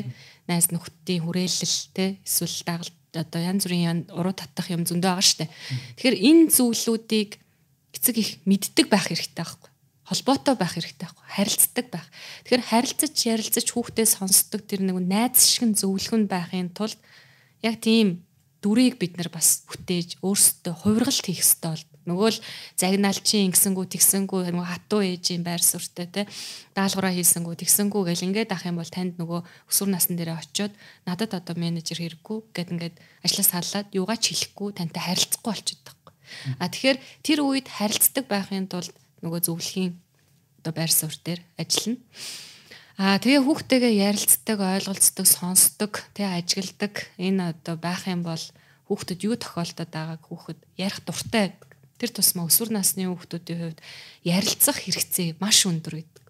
найз 0.48 0.70
нөхдийн 0.74 1.24
хүрээлэл, 1.24 1.78
тэ 1.94 2.18
эсвэл 2.26 2.58
дагалт 2.66 2.96
одоо 3.14 3.42
янз 3.42 3.70
бүрийн 3.70 4.10
уруу 4.10 4.34
татах 4.34 4.74
юм 4.74 4.84
зөндөө 4.84 5.10
байгаа 5.14 5.26
штэ. 5.26 5.50
Тэгэхээр 5.98 6.18
энэ 6.18 6.44
зүйлүүдийг 6.50 7.32
эцэг 7.94 8.16
их 8.18 8.30
мэддэг 8.50 8.90
байх 8.90 9.08
хэрэгтэй 9.10 9.38
байхгүй 9.38 9.74
холбоотой 10.04 10.56
байх 10.60 10.76
хэрэгтэй 10.76 11.08
байхгүй 11.08 11.28
харилцдаг 11.32 11.86
байх. 11.88 12.08
Тэгэхээр 12.44 12.64
харилцаж 12.68 13.16
ярилцаж 13.16 13.68
хүүхдээ 13.72 14.08
сонсдог 14.10 14.62
тэр 14.68 14.84
нэг 14.84 15.00
найз 15.00 15.48
шиг 15.48 15.72
зөвлөх 15.80 16.14
нь 16.20 16.28
байхын 16.28 16.76
тулд 16.76 17.00
яг 17.64 17.80
тийм 17.80 18.28
дүрийг 18.60 19.00
бид 19.00 19.16
нар 19.16 19.32
бас 19.32 19.64
бүтээж 19.64 20.20
өөрсдөө 20.20 20.74
хувиргалт 20.84 21.24
хийх 21.24 21.40
хэрэгтэй 21.40 21.72
бол 21.72 21.86
нөгөө 22.10 22.30
л 22.36 22.40
загнаалчин 22.76 23.48
ингэсэнгүү 23.52 23.86
тэгсэнгүү 23.96 24.40
нөгөө 24.52 24.68
хатуу 24.68 25.02
ээжийн 25.04 25.44
байр 25.44 25.64
суурьтай 25.64 26.08
те 26.12 26.22
даалгавраа 26.76 27.14
хийсэнгүү 27.16 27.56
тэгсэнгүү 27.64 28.02
гэл 28.12 28.26
ингээд 28.28 28.52
ах 28.52 28.68
юм 28.68 28.80
бол 28.82 28.92
танд 28.92 29.16
нөгөө 29.22 29.40
өсвөр 29.72 29.90
насн 29.92 30.20
дээр 30.20 30.36
очиод 30.36 30.74
надад 31.08 31.32
одоо 31.38 31.56
менежер 31.56 32.00
хэрэггүй 32.04 32.38
гэд 32.56 32.74
ингээд 32.76 32.96
ажлаас 33.24 33.50
халаад 33.56 33.88
юугаа 33.96 34.18
ч 34.20 34.36
хэлэхгүй 34.36 34.70
тантай 34.76 35.04
харилцахгүй 35.04 35.52
болчиход 35.52 35.84
байхгүй. 35.88 36.14
А 36.60 36.66
тэгэхээр 36.68 36.98
тэр 37.24 37.40
үед 37.44 37.68
харилцдаг 37.72 38.26
байхын 38.28 38.68
тулд 38.68 38.96
нөгөө 39.24 39.40
зөвлөхийн 39.48 39.94
одоо 40.64 40.74
байр 40.76 40.92
суурь 40.92 41.20
дээр 41.24 41.42
ажиллана. 41.60 42.00
Аа 42.94 43.18
тэгээ 43.18 43.42
хүүхдтэйгээ 43.42 43.94
ярилцдаг, 44.06 44.60
ойлголцдог, 44.62 45.26
сонсдог, 45.26 45.92
тэгээ 46.14 46.38
ажигладаг 46.38 46.94
энэ 47.18 47.52
одоо 47.58 47.76
байх 47.76 48.06
юм 48.06 48.22
бол 48.22 48.44
хүүхдэд 48.86 49.20
юу 49.26 49.36
тохиолдоод 49.36 49.90
байгааг 49.90 50.22
хүүхэд 50.22 50.60
ярих 50.78 51.02
дуртай 51.02 51.58
байдаг. 51.58 51.73
Тэр 52.04 52.12
тусмаа 52.12 52.52
өсвөр 52.52 52.76
насны 52.76 53.08
хүүхдүүдийн 53.08 53.60
хувьд 53.64 53.80
ярилцах 54.28 54.84
хэрэгцээ 54.84 55.40
маш 55.40 55.64
өндөр 55.64 56.04
гэдэг. 56.04 56.24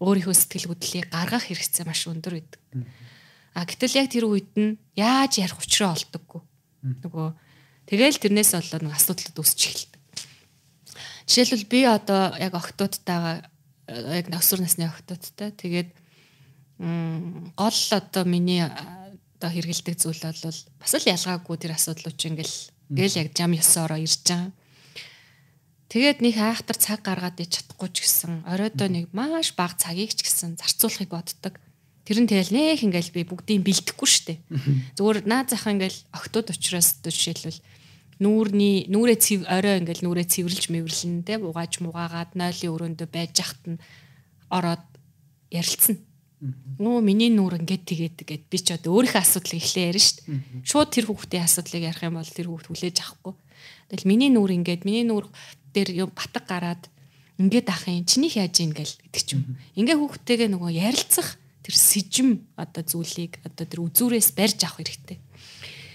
Өөрийнхөө 0.00 0.32
сэтгэл 0.32 0.72
хөдлөлийг 0.72 1.12
гаргах 1.12 1.44
хэрэгцээ 1.44 1.84
маш 1.84 2.08
өндөр 2.08 2.40
гэдэг. 2.40 2.60
А 3.52 3.68
гэтэл 3.68 4.00
яг 4.00 4.08
тэр 4.08 4.24
үед 4.32 4.48
нь 4.56 4.80
яаж 4.96 5.44
ярих 5.44 5.60
учраа 5.60 5.92
олдоггүй. 5.92 6.40
Нөгөө 7.04 7.28
тэгэл 7.84 8.16
тэрнээс 8.16 8.56
болоод 8.56 8.82
нэг 8.88 8.96
асуудлууд 8.96 9.36
үүсч 9.44 9.60
эхэлдэг. 9.60 10.00
Жишээлбэл 11.28 11.68
би 11.68 11.80
одоо 11.84 12.32
яг 12.40 12.56
октоодтайгаа 12.56 13.44
яг 13.92 14.26
өсвөр 14.32 14.64
насны 14.64 14.88
октоодтай 14.88 15.52
тэгээд 15.52 15.92
гол 16.80 17.80
одоо 17.92 18.24
миний 18.24 18.64
одоо 18.64 19.50
хэрэгэлдэг 19.50 19.96
зүйл 19.98 20.22
бол 20.22 20.58
бас 20.78 20.92
л 20.94 21.10
ялгаагүй 21.10 21.56
тэр 21.58 21.74
асуудлууд 21.74 22.16
чинь 22.16 22.38
ингээл 22.38 22.56
ингээл 22.90 23.20
яг 23.22 23.28
жам 23.34 23.52
ёсоороо 23.54 23.98
ирж 23.98 24.22
байгаа. 24.24 24.50
Тэгээд 25.88 26.20
нэг 26.20 26.36
айхтар 26.36 26.76
цаг 26.76 27.00
гаргаад 27.00 27.40
ич 27.40 27.64
чадахгүй 27.64 27.88
ч 27.88 28.04
гэсэн 28.04 28.44
оройдоо 28.44 28.88
нэг 28.92 29.08
маш 29.16 29.56
бага 29.56 29.72
цагийг 29.80 30.12
ч 30.12 30.20
гэсэн 30.20 30.60
зарцуулахыг 30.60 31.08
боддог. 31.08 31.56
Тэр 32.04 32.24
нь 32.24 32.28
тэгэл 32.28 32.52
нэх 32.52 32.84
ингээл 32.84 33.16
би 33.16 33.24
бүгдийг 33.24 33.64
бэлдэхгүй 33.64 34.08
штэ. 34.08 34.36
Зүгээр 35.00 35.24
наад 35.24 35.48
зах 35.48 35.64
ингээл 35.64 35.96
октод 36.12 36.52
учраас 36.52 37.00
жишээлбэл 37.00 37.60
нүүрний 38.20 38.84
нүрээ 38.92 39.16
цэв 39.16 39.40
орой 39.48 39.80
ингээл 39.80 40.04
нүрээ 40.04 40.26
цэвэрлж 40.28 40.64
мэвэрлэн 40.68 41.24
те 41.24 41.40
угааж 41.40 41.80
мугаагаад 41.80 42.36
нойлын 42.36 42.72
өрөөндөө 42.74 43.08
байж 43.08 43.32
хахтан 43.38 43.80
ороод 44.52 44.84
ярилцсан. 45.48 46.04
Нөө 46.78 47.02
миний 47.02 47.30
нүр 47.32 47.58
ингээд 47.62 47.84
тэгээд 47.86 48.14
тэгээд 48.22 48.44
би 48.50 48.58
ч 48.58 48.74
одоо 48.74 48.98
өөрийнхөө 48.98 49.22
асуудлыг 49.22 49.58
эхлээ 49.58 49.90
ярина 49.90 50.04
шүү 50.04 50.16
дээ. 50.22 50.66
Шууд 50.66 50.88
тэр 50.94 51.06
хүүхдийн 51.10 51.46
асуудлыг 51.46 51.82
ярих 51.82 52.02
юм 52.06 52.14
бол 52.14 52.30
тэр 52.30 52.46
хүүхд 52.46 52.66
хүлээж 52.70 52.96
авахгүй. 53.02 53.34
Тэгэл 53.90 54.06
миний 54.06 54.30
нүр 54.30 54.50
ингээд 54.54 54.82
миний 54.86 55.02
нүр 55.02 55.26
дээр 55.78 55.90
юм 55.94 56.10
батг 56.10 56.42
гараад 56.42 56.90
ингээд 57.38 57.70
ах 57.70 57.86
юм 57.86 58.02
чиний 58.02 58.34
яаж 58.34 58.58
ийн 58.58 58.74
гэл 58.74 58.98
гэдэг 58.98 59.22
ч 59.22 59.38
юм. 59.38 59.54
Ингээ 59.78 59.94
хүүхдтэйгээ 59.94 60.50
нөгөө 60.50 60.70
ярилцах 60.74 61.38
тэр 61.62 61.74
сэжим 61.78 62.42
одоо 62.58 62.82
зүйлийг 62.82 63.38
одоо 63.46 63.62
тэр 63.62 63.86
үзүүрээс 63.86 64.34
барьж 64.34 64.66
авах 64.66 64.82
хэрэгтэй. 64.82 65.22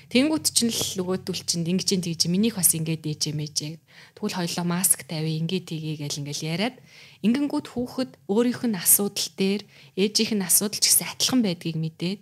Тэнгүүт 0.08 0.46
чинь 0.54 0.70
л 0.70 1.04
нөгөөдөл 1.04 1.42
чинь 1.44 1.68
ингэж 1.68 1.90
ин 1.98 2.06
тэгж 2.06 2.30
минийх 2.30 2.56
бас 2.56 2.72
ингэж 2.78 3.02
ээж 3.02 3.24
эмээжээ. 3.34 3.82
Тэгвэл 4.16 4.38
хоёлоо 4.40 4.66
маск 4.70 5.04
тавь 5.10 5.26
ингэж 5.26 5.74
тгий 5.74 5.98
гэл 5.98 6.22
ингээл 6.22 6.48
яриад 6.54 6.78
ингэнгүүт 7.26 7.68
хүүхэд 7.74 8.12
өөрийнх 8.30 8.64
нь 8.70 8.78
асуудал 8.78 9.30
дээр 9.34 9.62
ээжийнх 9.98 10.38
нь 10.38 10.46
асуудал 10.46 10.78
ч 10.78 10.86
гэсэн 10.86 11.10
адилхан 11.18 11.42
байдгийг 11.42 11.78
мэдээд 11.82 12.20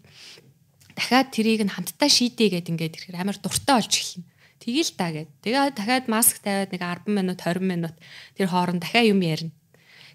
дахиад 0.95 1.29
тэрийг 1.35 1.67
нь 1.67 1.73
хамтдаа 1.75 2.07
шийдээ 2.07 2.63
гэд 2.63 2.71
ингээд 2.71 2.95
ирэхээр 2.95 3.19
амар 3.19 3.35
дуртай 3.43 3.75
болж 3.75 3.91
эхэлнэ. 3.91 4.31
Тэгээл 4.61 4.93
та 4.93 5.09
гэд. 5.09 5.29
Тэгээ 5.41 5.73
дахиад 5.73 6.05
маск 6.05 6.38
тавиад 6.38 6.69
нэг 6.69 6.85
10 6.85 7.09
минут 7.09 7.41
20 7.41 7.65
минут 7.65 7.95
тэр 8.38 8.47
хооронд 8.53 8.85
дахиад 8.85 9.09
юм 9.09 9.25
ярина. 9.25 9.51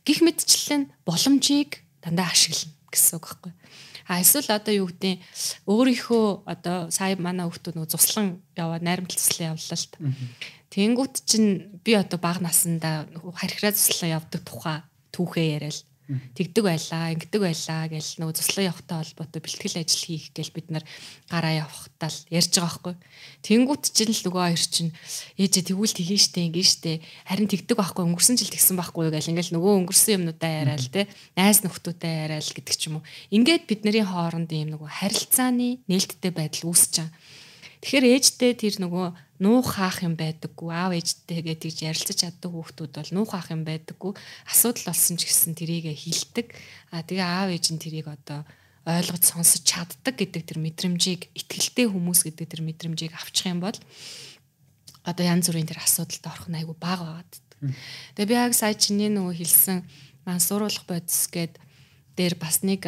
Гэх 0.06 0.23
мэтчлэн 0.23 0.86
боломжийг 1.02 1.82
дандаа 1.98 2.31
ашиглана 2.31 2.70
гэсэн 2.94 3.18
үг 3.18 3.27
байхгүй. 3.27 3.52
А 4.06 4.23
эсвэл 4.23 4.55
одоо 4.55 4.86
юу 4.86 4.86
гэдэг 4.86 5.18
өөрийнхөө 5.66 6.47
одоо 6.47 6.94
сая 6.94 7.18
манай 7.18 7.51
хүүхдүүд 7.51 7.74
нөгөө 7.74 7.90
туслан 7.90 8.39
яваа 8.55 8.78
найрамдал 8.78 9.18
л 9.18 9.90
та. 9.90 9.98
Тэнгүүт 10.70 11.14
чинь 11.27 11.82
би 11.82 11.98
одоо 11.98 12.23
бага 12.23 12.47
насандаа 12.47 13.10
харьхраа 13.35 13.74
туслан 13.74 14.14
явдаг 14.14 14.47
тухай 14.47 14.78
түүхээ 15.10 15.47
яриад 15.59 15.82
тэгдэг 16.07 16.62
байлаа, 16.62 17.11
ингэдэг 17.19 17.43
байлаа 17.43 17.91
гэж 17.91 18.23
нөгөө 18.23 18.35
туслан 18.39 18.70
явахтай 18.70 18.97
холбоотой 19.03 19.41
бэлтгэл 19.43 19.81
ажил 19.83 20.05
хийх 20.07 20.31
гэж 20.31 20.49
бид 20.55 20.70
нар 20.70 20.85
гараа 21.27 21.66
явахтаа 21.66 22.11
л 22.15 22.20
ярьж 22.31 22.53
байгаа 22.55 22.95
байхгүй. 22.95 22.95
Тэнгүүт 23.43 23.85
чинь 23.91 24.15
л 24.15 24.23
нөгөө 24.23 24.43
хоёр 24.47 24.65
чинь 24.70 24.93
ээжээ 25.35 25.65
тэгвэл 25.66 25.95
тгийн 25.99 26.23
штэ 26.23 26.41
ингэн 26.47 26.66
штэ 26.66 26.93
харин 27.27 27.51
тэгдэг 27.51 27.74
байхгүй 27.74 28.03
өнгөрсөн 28.07 28.39
жил 28.39 28.55
тэгсэн 28.55 28.78
байхгүй 28.78 29.11
гэж 29.11 29.24
ингээл 29.35 29.55
нөгөө 29.59 29.73
өнгөрсөн 29.83 30.15
юмнуудаа 30.23 30.53
яриад 30.62 30.87
те 30.95 31.11
найз 31.35 31.66
нөхдүүдээ 31.66 32.15
яриад 32.31 32.55
гэдэг 32.55 32.74
ч 32.78 32.83
юм 32.87 33.03
уу. 33.03 33.07
Ингээд 33.35 33.66
бидний 33.66 34.07
хооронд 34.07 34.51
ийм 34.55 34.70
нөгөө 34.78 34.87
харилцааны 34.87 35.83
нээлттэй 35.91 36.31
байдал 36.31 36.70
үүсэж 36.70 37.03
байгаа. 37.03 37.11
Тэгэхээр 37.83 38.07
ээжтэй 38.15 38.53
тэр 38.55 38.74
нөгөө 38.83 39.07
нуух 39.43 39.77
хаах 39.77 40.03
юм 40.03 40.15
байдаггүй 40.17 40.71
аав 40.73 40.93
ээжтэйгээ 40.97 41.57
тэгж 41.61 41.79
ярилцаж 41.85 42.17
чаддаг 42.17 42.51
хүүхдүүд 42.53 42.93
бол 42.97 43.13
нуух 43.13 43.31
хаах 43.35 43.53
юм 43.53 43.63
байдаггүй 43.69 44.13
асуудал 44.49 44.89
болсон 44.93 45.17
ч 45.21 45.29
гэсэн 45.29 45.53
тэрийг 45.57 45.93
хилдэг 45.93 46.57
а 46.95 47.05
тэгээ 47.05 47.25
аав 47.25 47.49
ээж 47.53 47.67
нь 47.77 47.83
тэрийг 47.83 48.09
одоо 48.09 48.49
ойлгож 48.87 49.23
сонсож 49.27 49.67
чаддаг 49.67 50.15
гэдэг 50.15 50.43
тэр 50.47 50.59
мэдрэмжийг 50.63 51.35
ихтгэлтэй 51.35 51.91
хүмүүс 51.91 52.23
гэдэг 52.23 52.47
тэр 52.47 52.63
мэдрэмжийг 52.63 53.13
авчих 53.19 53.51
юм 53.51 53.59
бол 53.59 53.75
одоо 55.03 55.25
янз 55.27 55.51
бүрийн 55.51 55.67
тэр 55.67 55.83
асуудалд 55.83 56.25
орох 56.27 56.47
нь 56.47 56.59
айгүй 56.63 56.77
бага 56.79 57.19
байгаад. 57.19 57.33
Тэгээ 58.15 58.31
би 58.31 58.35
яг 58.35 58.55
сая 58.55 58.75
чиний 58.79 59.11
нөгөө 59.11 59.35
хэлсэн 59.43 59.83
мансууруулах 60.23 60.87
бодис 60.87 61.27
гээд 61.31 61.59
дээр 62.15 62.35
бас 62.39 62.63
нэг 62.63 62.87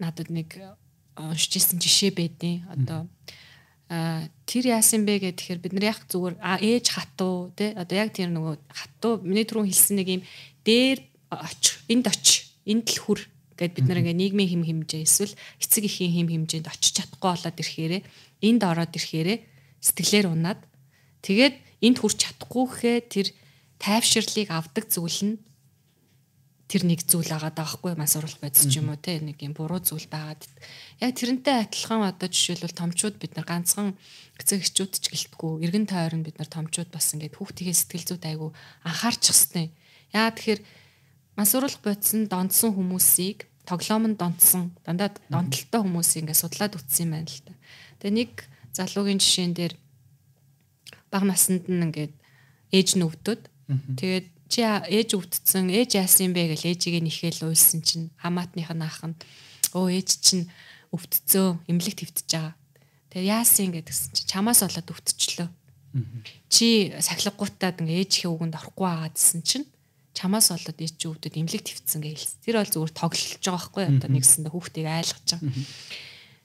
надад 0.00 0.28
нэг 0.28 0.60
уншиж 1.16 1.56
ирсэн 1.56 1.78
жишээ 1.80 2.12
байдیں۔ 2.12 2.68
Одоо 2.68 3.08
а 3.88 4.24
тэр 4.48 4.72
яасан 4.72 5.04
бэ 5.04 5.34
гэхээр 5.36 5.60
бид 5.60 5.72
нар 5.76 5.92
яг 5.92 6.00
зүгээр 6.08 6.40
ээж 6.40 6.86
хатуу 6.96 7.52
тий 7.52 7.76
одоо 7.76 7.96
яг 8.00 8.16
тэр 8.16 8.32
нөгөө 8.32 8.54
хатуу 8.72 9.20
миний 9.20 9.44
түрүүн 9.44 9.68
хэлсэн 9.68 9.96
нэг 10.00 10.08
юм 10.08 10.22
дээр 10.64 10.98
оч 11.28 11.84
энд 11.92 12.08
оч 12.08 12.48
энд 12.64 12.88
л 12.88 13.00
хүр 13.04 13.20
гэд 13.60 13.72
бид 13.76 13.86
нар 13.86 14.00
ингээ 14.00 14.16
нийгмийн 14.16 14.50
хэм 14.50 14.62
хэмжээ 14.64 15.04
эсвэл 15.04 15.34
эцэг 15.60 15.84
эхийн 15.84 16.12
хэм 16.16 16.28
хэмжээнд 16.32 16.70
очиж 16.72 16.92
чадахгүй 16.96 17.30
болоод 17.30 17.60
ирэхээрээ 17.60 18.02
энд 18.48 18.62
ороод 18.64 18.92
ирэхээрээ 18.96 19.38
сэтгэлээр 19.84 20.26
унаад 20.32 20.60
тэгээд 21.22 21.54
энд 21.84 21.96
хүрч 22.00 22.18
чадахгүй 22.24 22.64
гэхээ 22.66 22.98
тэр 23.12 23.26
тайвширлыг 23.78 24.48
авдаг 24.48 24.84
зүйл 24.88 25.20
нь 25.22 25.34
тэр 26.74 26.90
нэг 26.90 27.06
зүйл 27.06 27.30
агаад 27.30 27.54
байгаа 27.54 27.70
хгүй 27.78 27.94
мансууруулах 27.94 28.42
бодис 28.42 28.66
ч 28.66 28.82
юм 28.82 28.90
уу 28.90 28.98
те 28.98 29.22
нэг 29.22 29.38
юм 29.38 29.54
буруу 29.54 29.78
зүйл 29.78 30.10
байгаад. 30.10 30.42
Яг 30.98 31.14
тэрнтэй 31.14 31.70
адилхан 31.70 32.02
одоо 32.02 32.26
жишээлбэл 32.26 32.74
томчууд 32.74 33.22
бид 33.22 33.38
нар 33.38 33.46
ганцхан 33.46 33.94
эцэг 34.42 34.66
эхчүүд 34.66 34.92
ч 34.98 35.14
гэлтгүү. 35.14 35.62
Эргэн 35.62 35.86
тойрон 35.86 36.26
бид 36.26 36.42
нар 36.42 36.50
томчууд 36.50 36.90
бас 36.90 37.14
ингээд 37.14 37.38
хүүхдийн 37.38 37.78
сэтгэл 37.78 38.18
зүйд 38.18 38.24
айгу 38.26 38.50
анхаарч 38.82 39.22
хэвчтэй 39.22 39.70
яа 40.10 40.34
тэгэхээр 40.34 40.60
мансууруулах 41.38 41.82
бодис 41.82 42.10
нь 42.14 42.26
донцсон 42.26 42.74
хүмүүсийг 42.74 43.46
тоглоом 43.66 44.10
нь 44.10 44.18
донцсон 44.18 44.74
дандаа 44.86 45.10
донтолтой 45.30 45.80
хүмүүсийг 45.82 46.26
ингээд 46.26 46.42
судлаад 46.42 46.74
үтсэн 46.78 47.06
юм 47.06 47.10
байна 47.18 47.30
л 47.30 47.42
та 47.46 47.52
тэгээ 48.02 48.18
нэг 48.18 48.32
залуугийн 48.74 49.22
жишээн 49.22 49.54
дээр 49.54 49.74
бага 51.10 51.26
наснд 51.26 51.66
нь 51.66 51.82
ингээд 51.86 52.14
ээж 52.70 52.88
нь 52.98 53.06
өвдөд 53.06 53.42
тэгээд 53.98 54.26
чи 54.48 54.60
ээж 54.62 55.10
өвдсөн 55.16 55.72
ээж 55.72 55.90
яасан 55.98 56.30
юм 56.30 56.34
бэ 56.36 56.54
гэж 56.54 56.62
ээжигээ 56.68 57.02
нэхэл 57.04 57.48
уйлсан 57.48 57.80
чинь 57.80 58.12
хамаатных 58.20 58.70
нь 58.70 58.84
ах 58.84 59.00
нь 59.02 59.16
өө 59.72 59.86
ээж 59.98 60.08
чинь 60.20 60.44
өвдцөө 60.94 61.66
эмнэлэг 61.66 61.96
твтж 61.98 62.30
байгаа. 62.30 62.54
Тэгээ 63.10 63.32
яасан 63.34 63.72
гэдгсэн 63.74 64.10
чи 64.14 64.22
чамаас 64.30 64.62
болоод 64.62 64.88
өвдчлөө. 64.94 65.48
Чи 66.50 66.94
сахилгагуутаад 66.98 67.82
ингээ 67.82 68.02
ээжийнхээ 68.06 68.30
үгэнд 68.30 68.58
орохгүй 68.58 68.86
байгаа 68.86 69.10
гэсэн 69.10 69.40
чинь 69.42 69.66
чамаас 70.14 70.54
болоод 70.54 70.78
ээж 70.78 70.94
чи 70.94 71.06
өвдөд 71.10 71.34
эмнэлэг 71.34 71.62
твтсэн 71.66 72.00
гэж 72.02 72.14
хэлсэн. 72.14 72.42
Тэр 72.46 72.56
бол 72.62 72.72
зүгээр 72.74 72.92
тоглож 72.94 73.42
байгаа 73.42 73.58
байхгүй 73.58 73.84
одоо 73.90 74.08
нэгсэндээ 74.14 74.52
хүүхдийг 74.54 74.86
айлгаж 74.86 75.28
байгаа. 75.34 75.52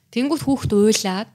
Тэнгүүт 0.10 0.44
хүүхд 0.46 0.72
уйлаад 0.74 1.30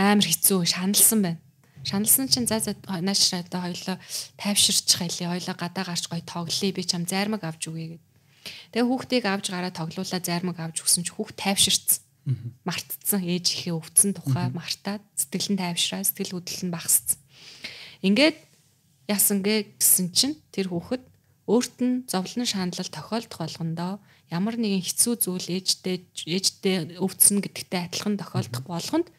амар 0.00 0.24
хэцүү 0.24 0.58
шаналсан 0.64 1.20
байна 1.20 1.40
шаналсан 1.84 2.26
чинь 2.32 2.48
за 2.48 2.58
за 2.58 2.72
нааш 2.88 3.32
одоо 3.36 3.60
хоёлоо 3.68 3.96
тайвширчих 4.40 4.98
хайлээ 4.98 5.28
хоёлоо 5.30 5.56
гадаа 5.56 5.84
гарч 5.84 6.04
гоё 6.08 6.24
тоглоё 6.24 6.72
би 6.72 6.82
чам 6.84 7.04
зармаг 7.04 7.44
авч 7.44 7.68
өгье 7.68 7.86
гэд. 7.96 8.04
Тэгээ 8.72 8.88
хүүхдийг 8.88 9.24
авч 9.28 9.46
гараа 9.52 9.72
тоглуулаа 9.72 10.20
зармаг 10.20 10.56
авч 10.60 10.80
өгсөн 10.82 11.04
чи 11.04 11.12
хүүхд 11.12 11.36
тайвширцсан. 11.36 12.00
Мартцсан 12.64 13.20
ээж 13.20 13.46
ихээ 13.52 13.76
өвцөн 13.76 14.16
тухай 14.16 14.48
мартаад 14.48 15.04
сэтгэл 15.12 15.52
нь 15.52 15.60
тайвшраа 15.60 16.00
сэтгэл 16.04 16.40
хөдлөл 16.40 16.64
нь 16.68 16.74
багассан. 16.74 17.20
Ингээд 18.00 18.40
яасан 19.08 19.44
гэ 19.44 19.76
гэсэн 19.76 20.08
чинь 20.16 20.36
тэр 20.48 20.72
хүүхэд 20.72 21.04
өөрт 21.44 21.76
нь 21.84 22.08
зовлон 22.08 22.48
шаналл 22.48 22.88
тохиолдох 22.88 23.44
болгондоо 23.44 24.00
ямар 24.32 24.56
нэгэн 24.56 24.80
хэцүү 24.80 25.14
зүйл 25.20 25.60
ээжтэй 25.60 26.08
ээжтэй 26.24 26.96
өвдсөн 26.96 27.44
гэдэгтэй 27.44 27.80
адилхан 27.84 28.16
тохиолдох 28.16 28.64
болгонд 28.64 29.12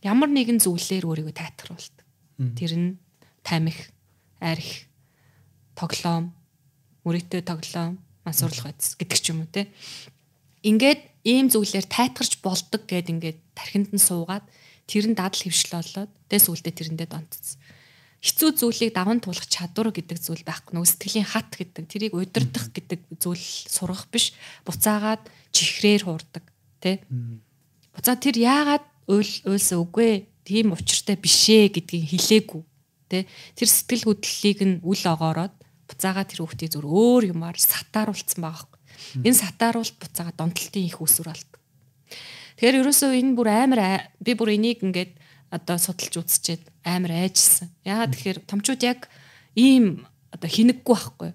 ямар 0.00 0.30
нэгэн 0.32 0.60
зүйлээр 0.60 1.04
өөрийгөө 1.04 1.34
тайтгаруулдаг. 1.36 2.06
Тэр 2.56 2.72
нь 2.76 2.88
тамих, 3.44 3.92
арх, 4.40 4.88
тоглоом, 5.76 6.32
мөрөдөө 7.04 7.42
тоглоом, 7.44 8.00
мансуурлах 8.24 8.72
байц 8.72 8.96
гэдэг 8.96 9.18
ч 9.20 9.26
юм 9.32 9.44
уу 9.44 9.50
те. 9.52 9.68
Ингээд 10.64 11.00
ийм 11.24 11.48
зүйлээр 11.52 11.86
тайтгарч 11.88 12.40
болдог 12.40 12.84
гэд 12.88 13.12
ингээд 13.12 13.38
тархинд 13.56 13.92
нь 13.92 14.00
суугаад 14.00 14.44
тэр 14.88 15.08
нь 15.08 15.16
дадал 15.16 15.40
хөвшил 15.40 15.76
болоод 15.76 16.10
тэгээс 16.28 16.46
үлдээ 16.48 16.74
тэрэндээ 16.76 17.08
донтцсон. 17.08 17.60
Хицүү 18.20 18.50
зүйлийг 18.60 18.92
даван 18.92 19.24
туулах 19.24 19.48
чадвар 19.48 19.88
гэдэг 19.96 20.20
зүйл 20.20 20.44
байхгүй. 20.44 20.76
Нөгөө 20.76 20.90
сэтгэлийн 20.92 21.24
хат 21.24 21.56
гэдэг 21.56 21.84
тэрийг 21.88 22.12
удирдах 22.12 22.68
гэдэг 22.68 23.00
зүйл 23.16 23.40
сургах 23.40 24.12
биш. 24.12 24.36
Буцаагаад 24.68 25.24
чихрээр 25.56 26.04
хуурдаг 26.04 26.44
тий. 26.84 27.00
Буцаа 27.96 28.20
тэр 28.20 28.36
яагаад 28.36 28.84
уйл 29.10 29.32
уйлсан 29.50 29.82
үгүй 29.82 30.30
тийм 30.46 30.70
учиртай 30.70 31.18
бишээ 31.18 31.74
гэдгийг 31.74 32.06
хэлээгүй 32.14 32.62
тэ 33.10 33.26
тэр 33.58 33.68
сэтгэл 33.68 34.06
хөдлөлийг 34.06 34.60
нь 34.62 34.76
үл 34.86 35.02
огоороод 35.02 35.54
буцаага 35.90 36.22
тэр 36.24 36.46
хүүхдийг 36.46 36.70
зүр 36.70 36.86
өөр 36.86 37.34
юмар 37.34 37.58
сатааруулсан 37.58 38.38
байгаа 38.38 38.70
юм. 38.70 39.26
Энэ 39.26 39.42
сатааруулт 39.42 39.96
буцаага 39.98 40.32
донтолтын 40.38 40.86
их 40.86 41.02
усүр 41.02 41.26
болдог. 41.26 41.58
Тэгэхээр 42.54 42.78
ерөөсөө 42.86 43.10
энэ 43.18 43.34
бүр 43.34 43.48
амар 43.50 43.80
би 44.22 44.32
бүр 44.38 44.54
энийг 44.54 44.86
ингээд 44.86 45.18
одоо 45.50 45.76
судалж 45.82 46.14
үзчихэд 46.22 46.62
амар 46.86 47.26
айжсан. 47.26 47.74
Яагаад 47.82 48.14
тэгэхээр 48.14 48.38
томчууд 48.46 48.82
яг 48.86 49.10
ийм 49.58 50.06
одоо 50.30 50.46
хинэггүй 50.46 50.94
байхгүй 50.94 51.30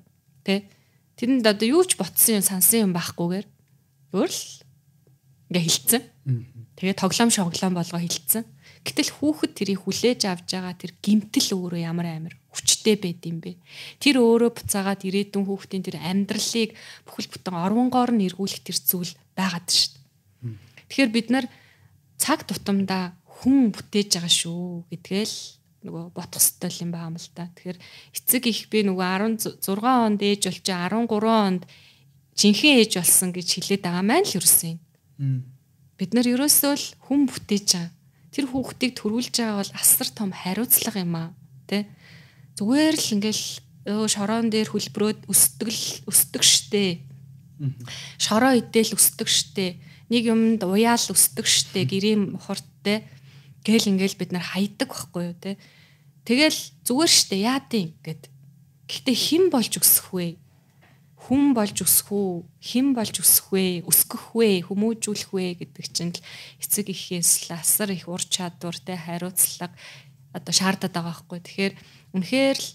тий 0.48 0.60
Тэрэнд 1.16 1.48
одоо 1.48 1.68
юу 1.80 1.84
ч 1.88 1.96
ботсон 1.96 2.44
юм 2.44 2.44
сансан 2.44 2.92
юм 2.92 2.92
байхгүйгээр 2.92 3.48
өөр 4.20 4.32
л 4.32 4.44
ингээ 5.48 5.64
хилцэн. 5.64 6.04
Тэгээ 6.76 6.96
тоглоом 7.00 7.32
шоглоом 7.32 7.74
болгоо 7.76 8.00
хилцэн. 8.00 8.44
Гэтэл 8.86 9.12
хүүхэд 9.18 9.52
тэрийг 9.58 9.82
хүлээж 9.82 10.30
авж 10.30 10.46
байгаа 10.52 10.76
тэр 10.78 10.92
гимтэл 11.02 11.58
өөрөө 11.58 11.82
ямар 11.82 12.08
амар 12.12 12.36
хүчтэй 12.54 13.00
байд 13.00 13.24
юм 13.26 13.42
бэ? 13.42 13.58
Тэр 13.98 14.22
өөрөө 14.22 14.52
буцаагаад 14.54 15.02
ирээдүйн 15.08 15.46
хүүхдийн 15.48 15.84
тэр 15.88 15.98
амьдралыг 16.04 16.78
бүхэл 17.08 17.32
бүтэн 17.34 17.56
орвонгоор 17.56 18.12
нь 18.14 18.30
эргүүлэх 18.30 18.62
тэр 18.62 18.78
зүйл 18.78 19.14
байгаад 19.34 19.66
шүү 19.66 19.90
дээ. 19.90 20.54
Тэгэхээр 20.86 21.12
бид 21.16 21.28
нар 21.34 21.46
цаг 22.22 22.46
тутамдаа 22.46 23.18
хүн 23.26 23.74
бүтээж 23.74 24.22
байгаа 24.22 24.34
шүү 24.36 24.86
гэдгээл 24.94 25.36
нөгөө 25.86 26.04
бодох 26.14 26.42
ёстой 26.42 26.72
юм 26.82 26.92
байна 26.94 27.18
л 27.18 27.30
та. 27.34 27.50
Тэгэхээр 27.58 27.80
эцэг 28.14 28.44
их 28.50 28.70
би 28.70 28.86
нөгөө 28.86 29.06
16 29.66 29.82
онд 29.82 30.20
ээж 30.22 30.42
болж 30.50 30.66
13 30.66 31.10
онд 31.26 31.62
жинхэнэ 32.38 32.86
ээж 32.86 32.92
болсон 33.00 33.30
гэж 33.34 33.48
хэлээд 33.50 33.82
байгаа 33.86 34.06
маань 34.06 34.26
л 34.26 34.38
ерөөсөн. 34.38 34.78
Бид 35.96 36.12
нар 36.12 36.28
ерөөсөө 36.28 36.74
л 36.76 36.88
хүн 37.08 37.28
бүтээж 37.32 37.68
байгаа. 37.72 37.92
Тэр 38.36 38.46
хүүхдийг 38.52 39.00
төрүүлж 39.00 39.36
байгаа 39.40 39.64
бол 39.64 39.74
асар 39.80 40.08
том 40.12 40.36
хариуцлага 40.36 41.00
юм 41.00 41.16
аа. 41.16 41.30
Тэ? 41.72 41.88
Зүгээр 42.60 42.96
л 43.00 43.14
ингээл 43.16 43.44
шороон 44.12 44.52
дээр 44.52 44.76
хөлбрөөд 44.76 45.30
өсдөг 45.32 45.70
л 45.72 45.86
өсдөг 46.12 46.44
штэ. 46.44 47.00
Шороо 48.20 48.60
идэл 48.60 48.92
өсдөг 48.92 49.32
штэ. 49.32 49.80
Нэг 50.12 50.24
юмд 50.28 50.62
уяал 50.68 51.00
өсдөг 51.00 51.48
штэ. 51.48 51.88
Гэрийн 51.88 52.36
мохорт 52.36 52.68
тэ. 52.84 53.08
Гэл 53.64 53.96
ингээл 53.96 54.20
бид 54.20 54.36
нар 54.36 54.44
хайдаг 54.44 54.92
байхгүй 54.92 55.32
юу 55.32 55.38
тэ. 55.40 55.56
Тэгэл 56.28 56.60
зүгээр 56.84 57.12
штэ 57.16 57.36
яадын 57.40 57.96
гэд. 58.04 58.28
Гэхдээ 58.92 59.16
хэн 59.16 59.44
болж 59.48 59.80
өсөх 59.80 60.12
вэ? 60.12 60.36
Хүн 61.26 61.58
болж 61.58 61.82
өсөх 61.82 62.14
үү, 62.14 62.46
хэн 62.62 62.94
болж 62.94 63.18
өсөх 63.18 63.50
вэ, 63.50 63.82
өсгөх 63.90 64.38
вэ, 64.38 64.62
хүмүүжүүлэх 64.70 65.34
вэ 65.34 65.58
гэдэг 65.58 65.86
чинь 65.90 66.14
л 66.14 66.22
эцэг 66.62 66.94
ихээс 66.94 67.50
л 67.50 67.58
асар 67.58 67.90
их 67.90 68.06
ур 68.06 68.22
чадвартай 68.22 68.94
хариуцлага 68.94 69.74
одоо 70.38 70.54
шаардаад 70.54 70.94
байгаа 70.94 71.18
байхгүй. 71.18 71.40
Тэгэхээр 71.42 71.74
үнэхээр 72.14 72.58
л 72.62 72.70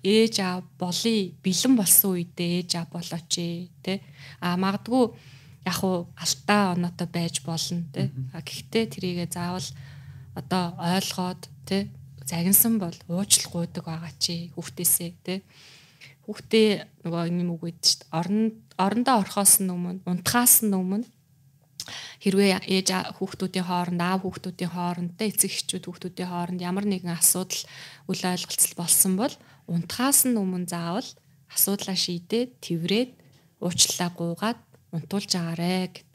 ээж 0.00 0.34
аав 0.40 0.64
болий 0.80 1.36
бэлэн 1.44 1.74
болсон 1.76 2.16
үедээ 2.16 2.50
ээж 2.64 2.70
аав 2.80 2.88
болооч 2.88 3.28
тий. 3.28 3.98
А 4.40 4.56
магадгүй 4.56 5.04
яг 5.68 5.78
уу 5.84 6.08
алтаа 6.16 6.72
оноотой 6.72 7.08
байж 7.12 7.44
болно 7.44 7.84
тий. 7.92 8.08
А 8.32 8.40
гэхдээ 8.40 8.84
тэрийгэ 8.96 9.26
заавал 9.28 9.68
одоо 10.32 10.72
ойлгоод 10.80 11.42
тий 11.68 11.92
загинсан 12.24 12.80
бол 12.80 12.96
уучлах 13.12 13.52
гуйдаг 13.52 13.84
байгаа 13.84 14.12
чи 14.16 14.48
хүүхдээсээ 14.56 15.10
тий 15.26 15.38
хүүхдээ 16.30 17.02
нөгөө 17.02 17.22
юм 17.26 17.58
үг 17.58 17.62
гэдэг 17.66 17.82
чинь 17.82 18.06
орон 18.14 18.42
орондоо 18.78 19.16
орохоос 19.26 19.58
өмнө 19.66 20.06
унтахаас 20.06 20.62
өмнө 20.62 21.02
хэрвээ 22.22 22.70
ээж 22.70 23.18
хүүхдүүдийн 23.18 23.66
хооронд 23.66 23.98
аав 23.98 24.22
хүүхдүүдийн 24.22 24.70
хооронд 24.70 25.18
эцэг 25.18 25.50
эхчүүд 25.50 25.84
хүүхдүүдийн 25.90 26.30
хооронд 26.30 26.60
ямар 26.62 26.86
нэгэн 26.86 27.18
асуудал 27.18 27.62
үл 28.06 28.22
ойлголцол 28.22 28.74
болсон 28.78 29.12
бол 29.18 29.34
унтахаас 29.66 30.20
нь 30.30 30.38
өмнө 30.38 30.70
заавал 30.70 31.08
асуудлаа 31.50 31.96
шийдээд 31.98 32.50
тэрврээд 32.62 33.10
уучлалаа 33.58 34.10
гуугаад 34.14 34.60
унтуулж 34.94 35.32
агаарэ 35.34 35.90
гэд. 35.98 36.08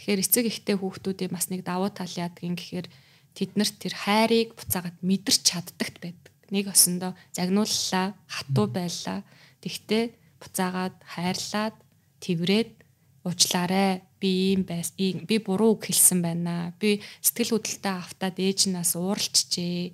Тэгэхээр 0.00 0.22
эцэг 0.24 0.44
эхтэй 0.48 0.76
хүүхдүүдийн 0.80 1.32
бас 1.32 1.52
нэг 1.52 1.60
давуу 1.60 1.92
тал 1.92 2.08
яадгийн 2.08 2.56
гэхээр 2.56 2.88
тэднэрт 3.36 3.74
тэр 3.80 3.94
хайрыг 3.96 4.56
буцаагаад 4.56 4.96
мэдэрч 5.04 5.40
чаддагт 5.44 5.96
байдаг 6.00 6.25
нэг 6.50 6.70
осондоо 6.70 7.12
загнууллаа, 7.32 8.14
хатуу 8.26 8.66
байлаа. 8.70 9.24
Тэгтээ 9.62 10.04
буцаагаад 10.40 10.96
хайрлаад 11.02 11.76
тэрврээд 12.22 12.70
уучлаарай. 13.26 14.02
Би 14.16 14.54
ийм 14.54 14.62
байс. 14.64 14.94
Би 14.96 15.36
буруу 15.42 15.76
үг 15.76 15.90
хэлсэн 15.90 16.22
байна. 16.24 16.72
Би 16.80 17.02
сэтгэл 17.20 17.58
хөдлөлтөй 17.58 17.94
автаад 18.00 18.36
ээж 18.40 18.72
нас 18.72 18.96
ууралчжээ. 18.96 19.92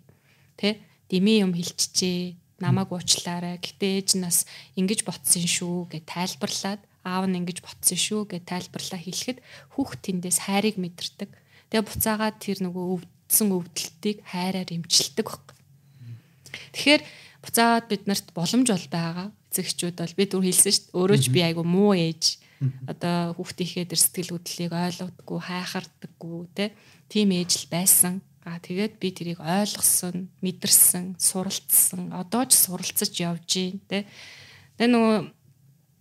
Тэ? 0.61 0.79
Дими 1.11 1.43
юм 1.43 1.57
хэлчихжээ. 1.57 2.39
Намайг 2.63 2.93
уучлаарай. 2.93 3.59
Гэтэ 3.59 3.87
ээж 3.99 4.09
нас 4.23 4.47
ингэж 4.79 5.03
ботсон 5.03 5.43
шүү 5.43 5.91
гэж 5.91 6.05
тайлбарлаад 6.07 6.81
аав 7.03 7.27
нь 7.27 7.39
ингэж 7.43 7.59
ботсон 7.67 7.99
шүү 7.99 8.23
гэж 8.31 8.43
тайлбарлаа 8.47 9.01
хэлэхэд 9.03 9.39
хүүхд 9.75 10.01
тэндээс 10.07 10.39
хайрыг 10.47 10.79
мэдэрдэг. 10.79 11.31
Тэгээ 11.73 11.83
буцаагаад 11.83 12.37
тэр 12.39 12.63
нөгөө 12.63 12.85
өвдсөн 13.03 13.49
өвдөлтийг 13.51 14.23
хайраар 14.23 14.71
эмчилдэг 14.71 15.27
баг. 15.27 15.52
Тэгэхээр 16.73 17.03
буцаад 17.45 17.85
биднэрт 17.89 18.33
боломж 18.33 18.69
бол 18.73 18.89
байгаа. 18.89 19.29
Эцэгчүүд 19.53 19.97
бол 20.01 20.19
бид 20.19 20.31
өөр 20.33 20.47
хэлсэн 20.49 20.73
шүү 20.73 20.85
дээ. 20.89 20.97
Өөрөө 20.97 21.19
ч 21.21 21.27
би 21.29 21.41
айгу 21.45 21.63
муу 21.63 21.93
ээж. 21.93 22.41
Одоо 22.87 23.35
хүүхдийнхээ 23.37 23.91
тэр 23.91 24.01
сэтгэл 24.01 24.33
хөдлөлийг 24.39 24.73
ойлгодоггүй, 24.73 25.39
хайхардаггүй 25.43 26.41
те. 26.55 26.67
Тим 27.11 27.35
ээж 27.35 27.51
л 27.59 27.67
байсан. 27.69 28.23
Аа 28.47 28.59
тэгээд 28.63 29.03
би 29.03 29.09
тэрийг 29.11 29.41
ойлгосон, 29.43 30.31
мэдэрсэн, 30.43 31.19
суралцсан. 31.19 32.15
Одоо 32.15 32.47
ч 32.47 32.59
суралцаж 32.59 33.13
явж 33.19 33.47
гин 33.51 33.83
те. 33.91 34.07
Тэгээ 34.79 34.91
нөгөө 34.95 35.17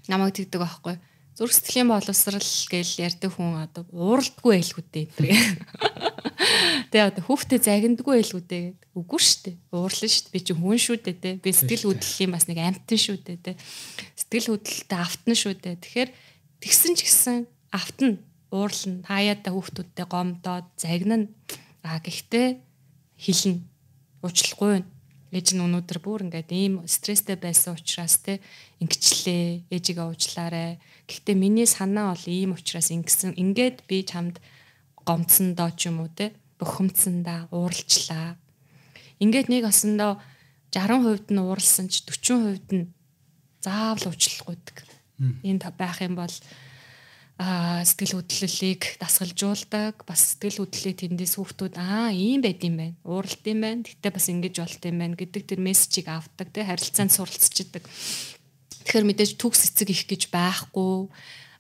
намайг 0.10 0.34
тэгдэг 0.38 0.62
байхгүй. 0.62 0.96
Зүрх 1.32 1.56
сэтгэлийн 1.56 1.88
боловсрал 1.88 2.44
гэж 2.44 2.90
ярьдаг 3.00 3.32
хүн 3.32 3.64
одоо 3.64 3.88
ууралдгүй 3.96 4.60
байлгүй 4.60 4.84
дээ. 4.92 5.08
Тэгээ 6.92 7.08
одоо 7.08 7.24
хүүхдээ 7.24 7.60
загиндгүй 7.64 8.20
дээ 8.20 8.76
гэдэг. 8.76 8.92
Үгүй 9.00 9.20
шүү 9.24 9.40
дээ. 9.48 9.56
Уурлаа 9.72 10.10
шүү 10.12 10.24
дээ. 10.28 10.34
Би 10.36 10.40
чи 10.44 10.54
хүн 10.58 10.76
шүү 10.76 10.98
дээ 11.00 11.18
те. 11.24 11.32
Би 11.40 11.50
сэтгэл 11.56 11.88
хөдлөлийн 11.88 12.32
бас 12.36 12.46
нэг 12.52 12.60
амтэн 12.60 13.00
шүү 13.00 13.18
дээ 13.24 13.40
те. 13.40 13.52
Сэтгэл 14.20 14.52
хөдлөлтөд 14.60 14.92
автан 14.92 15.36
шүү 15.40 15.54
дээ. 15.56 15.76
Тэгэхээр 15.80 16.10
тэгсэн 16.60 16.94
ч 17.00 17.00
гэсэн 17.08 17.38
автан 17.72 18.20
уурлна. 18.52 19.08
Хаяада 19.08 19.50
хүүхдүүдтэй 19.56 20.06
гомдоод 20.12 20.68
загнана. 20.76 21.32
А 21.80 22.04
гэхдээ 22.04 22.60
хилнэ. 23.16 23.64
Уучлахгүй 24.20 24.84
байна. 24.84 24.90
Ээж 25.32 25.56
нь 25.56 25.64
өнөөдөр 25.64 26.00
бүр 26.04 26.28
ингээд 26.28 26.52
ийм 26.52 26.84
стресстэй 26.84 27.40
байсан 27.40 27.80
учраас 27.80 28.20
те 28.20 28.44
ингэчлээ. 28.84 29.72
Ээжигээ 29.72 30.04
уучлаарай. 30.04 30.76
Гэхдээ 31.12 31.36
миний 31.36 31.68
санаа 31.68 32.16
бол 32.16 32.26
ийм 32.32 32.56
учраас 32.56 32.88
ингэсэн. 32.96 33.36
Ингээд 33.36 33.84
би 33.84 34.08
чамд 34.08 34.40
гомцсондоо 35.04 35.76
ч 35.76 35.92
юм 35.92 36.00
уу 36.00 36.10
те 36.16 36.32
бухимдсандаа 36.56 37.52
ууралчлаа. 37.52 38.40
Ингээд 39.20 39.52
нэг 39.52 39.68
осондоо 39.68 40.24
60% 40.72 41.36
нь 41.36 41.44
ууралсан 41.44 41.92
ч 41.92 42.08
40% 42.08 42.72
нь 42.72 42.88
заавал 43.60 44.08
уучлахгүйдэг. 44.08 44.78
Энэ 45.44 45.60
байх 45.76 46.00
юм 46.00 46.16
бол 46.16 46.32
а 47.42 47.82
сэтгэл 47.82 48.22
хөдлөлийг 48.22 49.02
дасгалжуулдаг 49.02 50.06
бас 50.06 50.38
сэтгэл 50.38 50.62
хөдлөлийг 50.62 50.98
тэндээс 51.02 51.42
хүүхдүүд 51.42 51.74
аа 51.74 52.14
ийм 52.14 52.46
байд 52.46 52.62
юм 52.62 52.78
байна 52.78 52.98
ууралд 53.02 53.42
юм 53.50 53.60
байна 53.66 53.82
гэтээ 53.82 54.12
бас 54.14 54.30
ингэж 54.30 54.56
болт 54.62 54.84
юм 54.86 54.98
байна 55.02 55.18
гэдэг 55.18 55.44
тэр 55.50 55.58
мессежийг 55.66 56.06
авдаг 56.06 56.54
те 56.54 56.62
харилцаанд 56.62 57.10
суралцчихдаг 57.10 57.90
тэгэхээр 58.82 59.08
мэдээж 59.08 59.32
төгс 59.38 59.72
эцэг 59.72 59.90
их 59.94 60.04
гэж 60.10 60.34
байхгүй 60.34 61.10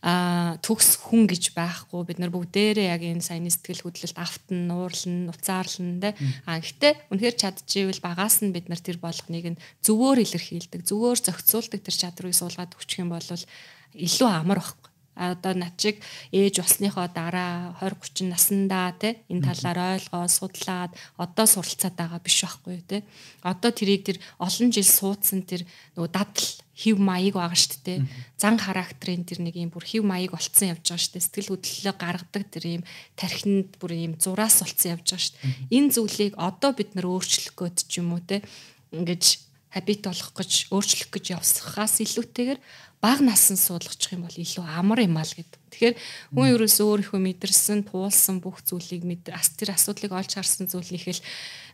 а 0.02 0.58
төгс 0.66 0.98
хүн 0.98 1.30
гэж 1.30 1.54
байхгүй. 1.54 2.02
Бид 2.10 2.18
нар 2.18 2.34
бүгдээрээ 2.34 2.90
яг 2.90 3.06
энэ 3.06 3.22
саяны 3.22 3.54
сэтгэл 3.54 3.86
хөдлөлт 3.86 4.18
автан 4.18 4.66
нуурлан 4.66 5.30
нуцаарлан 5.30 6.02
тэ 6.02 6.18
а 6.50 6.58
гэхдээ 6.58 7.14
үнэхээр 7.14 7.36
чадчихвэл 7.38 8.02
багаас 8.02 8.42
нь 8.42 8.50
бид 8.50 8.66
нар 8.66 8.82
тэр 8.82 8.98
болгоныг 8.98 9.46
нь 9.54 9.62
зөвөөр 9.86 10.26
илэрхийлдэг 10.26 10.82
зөвөөр 10.90 11.22
зохицуулдаг 11.22 11.82
тэр 11.86 11.96
чадрыг 12.02 12.34
суулгаад 12.34 12.74
өгчих 12.74 13.06
юм 13.06 13.14
бол 13.14 13.22
илүү 13.22 14.30
амар 14.30 14.58
байхгүй. 14.58 14.90
Одоо 15.22 15.54
над 15.54 15.78
чиг 15.78 16.02
ээж 16.34 16.66
болсныхоо 16.66 17.06
дараа 17.14 17.78
20 17.78 18.26
30 18.26 18.32
наснда 18.32 18.96
те 18.98 19.22
энэ 19.30 19.54
талаар 19.54 20.02
ойлгоо 20.02 20.26
судлаад 20.26 20.98
одоо 21.20 21.46
суралцаад 21.46 21.94
байгаа 21.94 22.22
биш 22.26 22.42
байхгүй 22.42 22.82
те. 22.90 23.04
Одоо 23.46 23.70
тэрийг 23.70 24.02
тэр 24.08 24.18
олон 24.42 24.74
жил 24.74 24.88
суудсан 24.88 25.46
тэр 25.46 25.68
нөгөө 25.94 26.10
дадал 26.10 26.50
хев 26.82 26.98
маяг 26.98 27.38
байгаа 27.38 27.60
шүү 27.62 27.82
дээ 27.86 28.00
зан 28.42 28.58
характерын 28.58 29.22
тэр 29.22 29.40
нэг 29.46 29.56
юм 29.56 29.70
бүр 29.70 29.86
хев 29.86 30.02
маяг 30.02 30.34
болцсон 30.34 30.74
явж 30.74 30.82
байгаа 30.82 31.02
шүү 31.06 31.14
дээ 31.14 31.26
сэтгэл 31.30 31.52
хөдлөлөө 31.54 31.96
гаргадаг 32.02 32.44
тэр 32.50 32.66
юм 32.82 32.84
тархинд 33.14 33.70
бүр 33.78 33.92
юм 33.94 34.14
зураас 34.18 34.58
болцсон 34.66 34.98
явж 34.98 35.06
байгаа 35.06 35.22
шүү 35.22 35.36
дээ 35.38 35.78
энэ 35.78 35.94
зүйлийг 35.94 36.34
одоо 36.42 36.72
бид 36.74 36.90
нар 36.98 37.06
өөрчлөх 37.06 37.54
гээд 37.54 37.78
ч 37.86 38.02
юм 38.02 38.18
уу 38.18 38.22
те 38.26 38.42
ингэж 38.90 39.51
хабит 39.72 40.04
болох 40.04 40.32
гэж 40.36 40.52
өөрчлөх 40.76 41.10
гэж 41.16 41.26
явсахаас 41.40 42.04
илүүтэйгээр 42.04 42.60
баг 43.02 43.20
насан 43.26 43.58
суулгачих 43.58 44.14
юм 44.14 44.28
бол 44.28 44.38
илүү 44.38 44.62
амар 44.62 45.02
юм 45.02 45.18
аа 45.18 45.26
л 45.26 45.34
гэдэг. 45.34 45.58
Тэгэхээр 45.74 45.96
хүн 46.38 46.48
ерөөсөө 46.54 46.86
өөрийнхөө 46.86 47.22
мэдэрсэн, 47.24 47.80
туулсан 47.90 48.38
бүх 48.44 48.62
зүйлийг 48.62 49.02
мэд 49.08 49.32
тэр 49.32 49.74
асуудлыг 49.74 50.14
олж 50.14 50.38
харсан 50.38 50.70
зүйлийг 50.70 51.10
л 51.10 51.24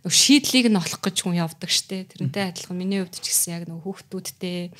шийдлийг 0.07 0.71
нь 0.71 0.79
олох 0.79 1.03
гэж 1.03 1.27
хүн 1.27 1.35
явдаг 1.41 1.67
штэ. 1.67 2.07
Тэрнтэй 2.07 2.53
адилхан 2.53 2.79
миний 2.79 3.03
хувьд 3.03 3.19
ч 3.19 3.27
гэсэн 3.27 3.59
яг 3.59 3.63
нэг 3.67 3.83
хүүхдүүдтэй 3.83 4.71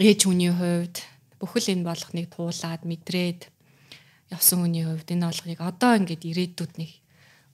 ээж 0.00 0.20
хүний 0.24 0.48
хувьд 0.48 0.96
бүхэл 1.42 1.76
энэ 1.76 1.84
болгоныг 1.84 2.26
туулаад 2.32 2.82
мэдрээд 2.88 3.52
явсан 4.32 4.64
хүний 4.64 4.84
хувьд 4.88 5.12
энэ 5.12 5.28
болгоныг 5.28 5.60
одоо 5.60 5.92
ингээд 5.98 6.24
ирээдүйд 6.24 6.72
нэг 6.80 6.90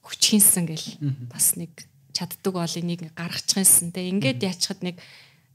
өгчихинсэн 0.05 0.63
гэл 0.69 0.87
бас 1.27 1.59
нэг 1.59 1.71
чаддаг 2.15 2.53
бол 2.55 2.79
энийг 2.79 3.11
гаргачихсан 3.11 3.91
те. 3.91 4.07
Ингээд 4.07 4.39
яачхад 4.39 4.79
нэг 4.79 4.95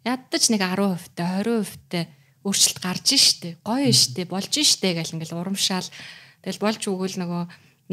ядаж 0.04 0.44
нэг 0.52 0.60
10% 0.60 1.16
та 1.16 1.40
20% 1.40 1.80
та 1.88 2.04
өөрчлөлт 2.44 2.78
гарч 2.84 3.08
штэ 3.16 3.60
гоё 3.64 3.88
штэ 3.92 4.28
болж 4.28 4.52
штэ 4.52 4.96
гэл 4.96 5.16
ингээл 5.16 5.40
урамшаал. 5.40 5.88
Тэгэл 6.44 6.60
болж 6.60 6.80
өгвөл 6.88 7.16
нөгөө 7.20 7.42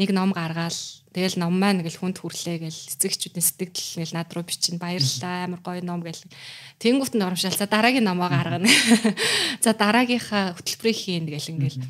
нэг 0.00 0.10
ном 0.16 0.32
гаргаал. 0.32 0.80
Тэгэл 1.12 1.36
ном 1.36 1.60
маань 1.60 1.84
ингээл 1.84 2.00
хүнд 2.00 2.16
хүрлээ 2.16 2.64
гэл 2.64 2.80
эцэгчүүдийн 2.96 3.44
сэтгэл 3.44 4.00
ингээл 4.00 4.16
над 4.16 4.32
руу 4.32 4.44
бичин 4.48 4.80
баярлалаа 4.80 5.44
амар 5.44 5.60
гоё 5.60 5.84
ном 5.84 6.00
гэл. 6.00 6.22
Тэнгуут 6.80 7.12
нь 7.12 7.20
урамшаал. 7.20 7.60
За 7.60 7.68
дараагийн 7.68 8.08
номоо 8.08 8.32
гаргана. 8.32 8.68
За 9.64 9.76
дараагийнхаа 9.76 10.56
хөтөлбөрийг 10.56 10.96
хийн 10.96 11.26
гэл 11.28 11.52
ингээл 11.52 11.84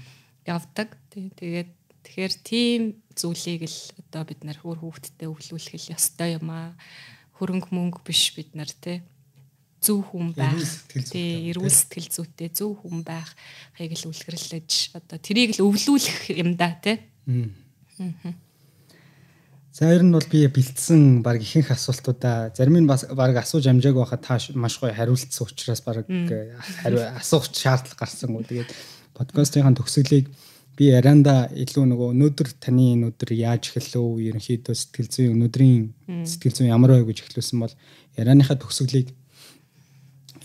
явдаг. 0.51 0.99
Тэгээд 1.15 1.78
тэгэхээр 2.09 2.35
тийм 2.41 2.81
зүйлийг 3.13 3.69
л 3.69 3.79
одоо 4.01 4.25
бид 4.25 4.41
нар 4.49 4.57
хөөр 4.57 4.81
хүүхдэдээ 4.81 5.29
өвлүүлэх 5.29 5.93
ёстой 5.93 6.41
юм 6.41 6.49
аа. 6.49 6.73
Хөрөнгө 7.37 7.69
мөнгө 7.69 8.01
биш 8.09 8.33
бид 8.33 8.57
нар 8.57 8.73
те. 8.73 9.05
Зөв 9.85 10.09
хүн 10.09 10.33
байх. 10.33 10.57
тий 10.89 11.53
эрүүл 11.53 11.69
сэтгэл 11.69 12.09
зүйтэй 12.09 12.49
зөв 12.49 12.81
хүн 12.81 13.05
байх 13.05 13.29
хийг 13.77 13.93
л 13.95 14.09
үлгэрлэж 14.11 14.97
одоо 14.97 15.21
тэрийг 15.21 15.55
л 15.61 15.69
өвлүүлэх 15.69 16.33
юм 16.35 16.57
да 16.57 16.75
тий 16.81 17.05
За 19.79 19.87
ер 19.95 20.03
нь 20.03 20.11
бол 20.11 20.27
би 20.27 20.43
бэлдсэн 20.51 21.23
баг 21.23 21.39
ихэнх 21.39 21.71
асуултуудаа. 21.71 22.51
Зарим 22.51 22.83
нь 22.83 22.91
бас 22.91 23.07
баг 23.15 23.39
асууж 23.39 23.71
амжааг 23.71 23.95
байхад 23.95 24.23
та 24.27 24.35
маш 24.59 24.83
гоё 24.83 24.91
хариулцсан 24.91 25.47
учраас 25.47 25.79
баг 25.87 26.03
хариу 26.83 26.99
асуух 27.15 27.47
шаардлага 27.55 27.95
гарсан 27.95 28.35
гоо. 28.35 28.43
Тэгээд 28.43 28.75
подкастын 29.15 29.79
төгсгөлийг 29.79 30.27
би 30.79 30.93
ярианда 30.95 31.51
илүү 31.59 31.85
нөгөө 31.91 32.09
өнөөдөр 32.15 32.49
таны 32.63 32.93
өнөөдөр 32.95 33.35
яаж 33.35 33.73
эхэллөө 33.75 34.31
ерөнхийдөө 34.31 34.75
сэтгэл 34.79 35.11
зүйн 35.11 35.33
өнөөдрийн 35.35 35.83
сэтгэл 36.23 36.55
зүйн 36.55 36.71
ямар 36.71 36.95
вэ 36.95 37.11
гэж 37.11 37.27
эхлүүлсэн 37.27 37.59
бол 37.59 37.75
ярианыхаа 38.15 38.63
төгсгөлийг 38.63 39.11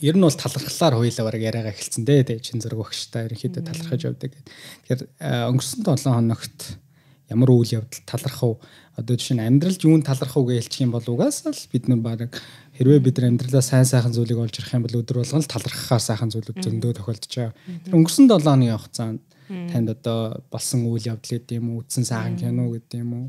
ер 0.04 0.18
нь 0.18 0.26
бол 0.26 0.36
талархлаар 0.36 0.98
хоёлаа 0.98 1.26
бараг 1.30 1.42
яриагаа 1.48 1.72
эхэлсэн 1.72 2.04
дээ. 2.04 2.28
Тэгээ 2.28 2.44
чин 2.44 2.60
зэрэг 2.60 2.82
багштай 2.82 3.30
ерөнхийдөө 3.30 3.64
талархаж 3.64 4.02
явдаг. 4.04 4.34
Тэгэхээр 4.90 5.02
өнгөрсөн 5.54 5.86
7 5.86 6.12
хоногт 6.12 6.60
ямар 7.32 7.50
үйл 7.56 7.80
явдал 7.80 8.04
талархав? 8.04 8.60
Одоо 9.00 9.16
жишээ 9.16 9.40
нь 9.40 9.46
амьдралд 9.48 9.80
юунд 9.88 10.04
талархав 10.04 10.44
гэж 10.44 10.68
хэлчих 10.68 10.84
юм 10.84 10.92
бол 10.92 11.08
угаасаа 11.08 11.56
л 11.56 11.70
бид 11.72 11.88
нар 11.88 12.02
баг 12.04 12.36
хэрвээ 12.74 13.00
бид 13.06 13.18
нар 13.22 13.30
амьдралаа 13.30 13.62
сайн 13.62 13.86
сайхан 13.86 14.14
зүйлийг 14.14 14.40
олж 14.42 14.58
ирэх 14.58 14.74
юм 14.74 14.86
бол 14.86 14.98
өдөр 14.98 15.22
болгон 15.22 15.46
л 15.46 15.52
талархахаар 15.54 16.02
сайхан 16.02 16.34
зүйлүүд 16.34 16.58
зөндөө 16.58 16.92
тохиолдож 16.98 17.34
байгаа. 17.38 17.54
Тэр 17.86 17.94
өнгөрсөн 17.94 18.26
7 18.26 18.42
хоногийн 18.42 18.78
хугацаанд 18.82 19.22
танд 19.70 19.90
одоо 19.94 20.42
болсон 20.50 20.90
үйл 20.90 21.14
явдал 21.14 21.38
гэдэг 21.38 21.62
юм 21.62 21.78
уу, 21.78 21.86
үтсэн 21.86 22.06
сайхан 22.10 22.34
кино 22.42 22.74
гэдэг 22.74 22.98
юм 22.98 23.12
уу, 23.14 23.28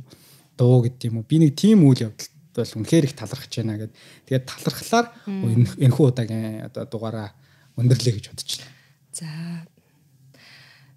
дуу 0.57 0.81
гэдэг 0.89 1.13
юм 1.13 1.21
уу. 1.21 1.29
Би 1.29 1.37
нэг 1.45 1.53
тийм 1.61 1.85
үйл 1.85 2.09
явдал 2.09 2.33
бол 2.57 2.73
үнэхээр 2.81 3.05
их 3.05 3.15
талархаж 3.21 3.53
байна 3.53 3.77
гэд. 3.85 3.93
Тэгээд 4.25 4.49
талархлаар 4.49 5.07
энэхүү 5.29 6.05
удаагийн 6.09 6.65
одоо 6.65 6.89
дугаараа 6.89 7.29
өндөрлөө 7.77 8.13
гэж 8.17 8.25
байна. 8.33 8.73
За. 9.13 9.29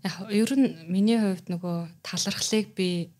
Яг 0.07 0.15
ер 0.31 0.51
нь 0.55 0.87
миний 0.87 1.19
хувьд 1.19 1.51
нөгөө 1.51 1.99
талархлыг 1.99 2.71
би 2.77 3.11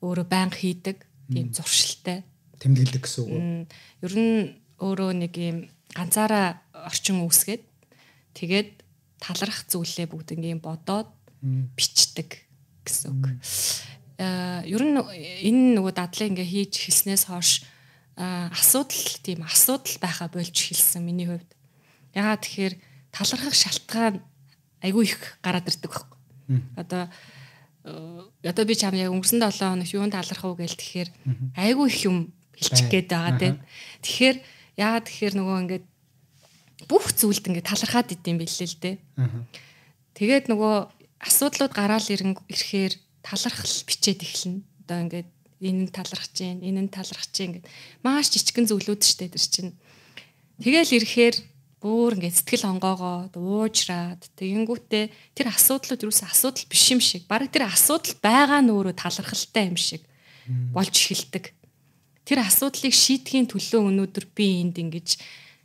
өөрөө 0.00 0.24
байнга 0.24 0.56
хийдэг. 0.56 1.04
Тийм 1.28 1.52
зуршилтай 1.52 2.24
тэмдэглэдэг 2.62 3.02
гэсэн 3.02 3.22
үг. 3.26 3.66
Ер 4.06 4.14
нь 4.14 4.62
өөрөө 4.78 5.10
нэг 5.18 5.34
юм 5.36 5.58
ганцаараа 5.92 6.62
орчин 6.86 7.26
үүсгээд 7.26 7.62
тэгээд 8.38 8.70
талархах 9.18 9.66
зүйлээ 9.66 10.06
бүгднийг 10.06 10.62
бодоод 10.62 11.10
бичдэг 11.42 12.46
гэсэн 12.86 13.10
үг. 13.18 13.26
Аа 14.22 14.62
ер 14.62 14.82
нь 14.82 14.96
энэ 14.98 15.82
нөгөө 15.82 15.92
дадлыг 15.98 16.30
ингээ 16.38 16.48
хийж 16.48 16.86
хэлснээс 16.86 17.26
хойш 17.26 17.66
асуудал 18.16 19.06
тийм 19.22 19.42
асуудал 19.42 19.96
байха 19.98 20.30
болж 20.30 20.54
хэлсэн 20.54 21.02
миний 21.02 21.26
хувьд. 21.26 21.50
Ягаад 22.14 22.44
тэгэхээр 22.46 22.74
талархах 23.10 23.56
шалтгаан 23.56 24.22
айгүй 24.82 25.04
их 25.10 25.38
гараад 25.42 25.66
ирдэг 25.66 25.90
байхгүй. 25.90 26.18
Одоо 26.76 27.08
одоо 28.42 28.64
би 28.64 28.74
чам 28.78 28.94
яг 28.94 29.10
өнгөрсөн 29.10 29.42
7 29.42 29.58
хоног 29.58 29.90
юунд 29.90 30.14
талархав 30.14 30.54
гээл 30.54 30.78
тэгэхээр 30.78 31.10
айгүй 31.56 31.86
их 31.88 31.98
юм 32.06 32.30
хэлчих 32.56 32.88
гээд 32.90 33.08
байгаа 33.08 33.34
тийм. 33.38 33.56
Тэгэхээр 34.04 34.36
яа 34.76 34.98
тэгэхээр 35.00 35.34
нөгөө 35.38 35.56
ингээд 35.66 35.84
бүх 36.88 37.04
зүйлд 37.14 37.44
ингээд 37.48 37.68
талархаад 37.68 38.14
идэм 38.14 38.36
билээ 38.40 38.68
л 38.68 38.78
дээ. 38.82 38.96
Тэгээд 40.16 40.44
нөгөө 40.50 40.74
асуудлууд 41.22 41.72
гараал 41.72 42.08
ирэхээр 42.08 42.94
талархал 43.22 43.76
бичээд 43.86 44.20
эхэлнэ. 44.26 44.60
Одоо 44.84 44.98
ингээд 45.06 45.28
энэ 45.62 45.80
нь 45.86 45.94
талархаж 45.94 46.34
гин, 46.34 46.58
энэ 46.60 46.80
нь 46.86 46.90
талархаж 46.90 47.30
гин 47.30 47.62
гэд 47.62 47.66
маш 48.02 48.34
жижигэн 48.34 48.66
зүйлүүд 48.66 49.00
шүү 49.00 49.18
дээ 49.22 49.30
тэр 49.30 49.46
чинь. 49.46 49.72
Тэгэл 50.58 50.96
ирэхээр 50.98 51.36
бүр 51.78 52.18
ингээд 52.18 52.38
сэтгэл 52.38 52.70
онгоогоод 52.78 53.34
уужраад 53.38 54.22
тэгэнгүүтээ 54.38 55.34
тэр 55.38 55.46
асуудлууд 55.54 56.02
юу 56.02 56.14
ч 56.14 56.26
асуудал 56.26 56.66
биш 56.66 56.84
юм 56.90 56.98
шиг. 57.02 57.26
Бараг 57.30 57.54
тэр 57.54 57.70
асуудал 57.70 58.14
байгаа 58.18 58.60
нь 58.62 58.70
өөрөө 58.74 58.94
талархалтай 58.98 59.70
юм 59.70 59.78
шиг 59.78 60.02
болж 60.74 60.94
эхэлдэг. 60.94 61.54
Тэр 62.22 62.38
асуудлыг 62.42 62.94
шийдэхийн 62.94 63.50
төлөө 63.50 63.82
өнөөдөр 63.90 64.26
би 64.34 64.62
энд 64.62 64.78
ингэж 64.78 65.08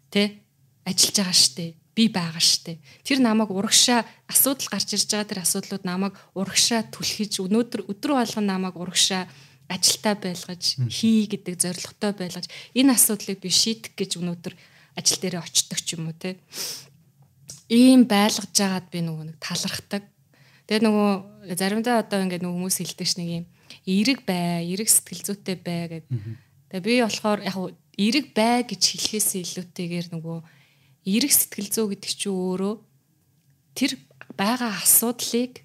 тэ 0.09 0.41
ажиллаж 0.87 1.15
байгаа 1.21 1.37
штэ 1.37 1.65
би 1.97 2.05
байгаа 2.13 2.37
штэ. 2.37 2.77
Тэр 3.01 3.25
намайг 3.25 3.49
урагшаа 3.49 4.05
асуудал 4.29 4.69
гарч 4.69 4.93
ирж 4.93 5.09
байгаа 5.09 5.25
тэр 5.33 5.41
асуудлууд 5.41 5.81
намайг 5.81 6.13
урагшаа 6.37 6.85
түлхэж 6.93 7.41
өнөөдөр 7.41 7.89
өдөр 7.89 8.11
болгон 8.21 8.45
намайг 8.45 8.77
урагшаа 8.77 9.25
ажилтаа 9.65 10.13
байлгаж 10.13 10.77
хий 10.93 11.25
гэдэг 11.25 11.57
зорилготой 11.57 12.13
байлгаж 12.13 12.45
энэ 12.77 12.93
асуудлыг 12.93 13.41
би 13.41 13.49
шийдэх 13.49 13.97
гэж 13.97 14.21
өнөөдөр 14.21 14.53
ажил 14.93 15.19
дээрээ 15.25 15.41
очдог 15.41 15.79
ч 15.81 15.97
юм 15.97 16.13
уу 16.13 16.13
те. 16.13 16.37
Ийм 17.65 18.05
байлгаж 18.05 18.53
жагаад 18.53 18.93
би 18.93 19.01
нөгөө 19.01 19.33
нэг 19.33 19.37
талархдаг. 19.41 20.05
Тэгээ 20.69 20.85
нөгөө 20.85 21.11
заримдаа 21.57 22.05
одоо 22.05 22.21
ингээд 22.21 22.45
нөгөө 22.45 22.57
хүмүүс 22.61 22.77
хэлдэг 22.77 23.07
ш 23.09 23.13
нэг 23.17 23.29
юм 23.41 23.45
эерэг 23.89 24.21
бай, 24.21 24.63
эерэг 24.69 24.85
сэтгэл 24.85 25.33
зүйтэй 25.33 25.57
бай 25.59 26.05
гэдэг. 26.05 26.13
Тэгээ 26.71 26.83
би 26.83 26.93
болохоор 27.03 27.39
яг 27.43 27.55
эерэг 27.97 28.25
бай 28.35 28.63
гэж 28.67 28.81
хэлэхээс 28.81 29.29
илүүтэйгээр 29.41 30.07
нөгөө 30.13 30.37
эерэг 31.07 31.31
сэтгэл 31.31 31.69
зүй 31.71 31.85
гэдэг 31.95 32.11
чинь 32.11 32.35
өөрөө 32.35 32.75
тэр 33.77 33.91
байгаа 34.35 34.71
асуудлыг 34.83 35.63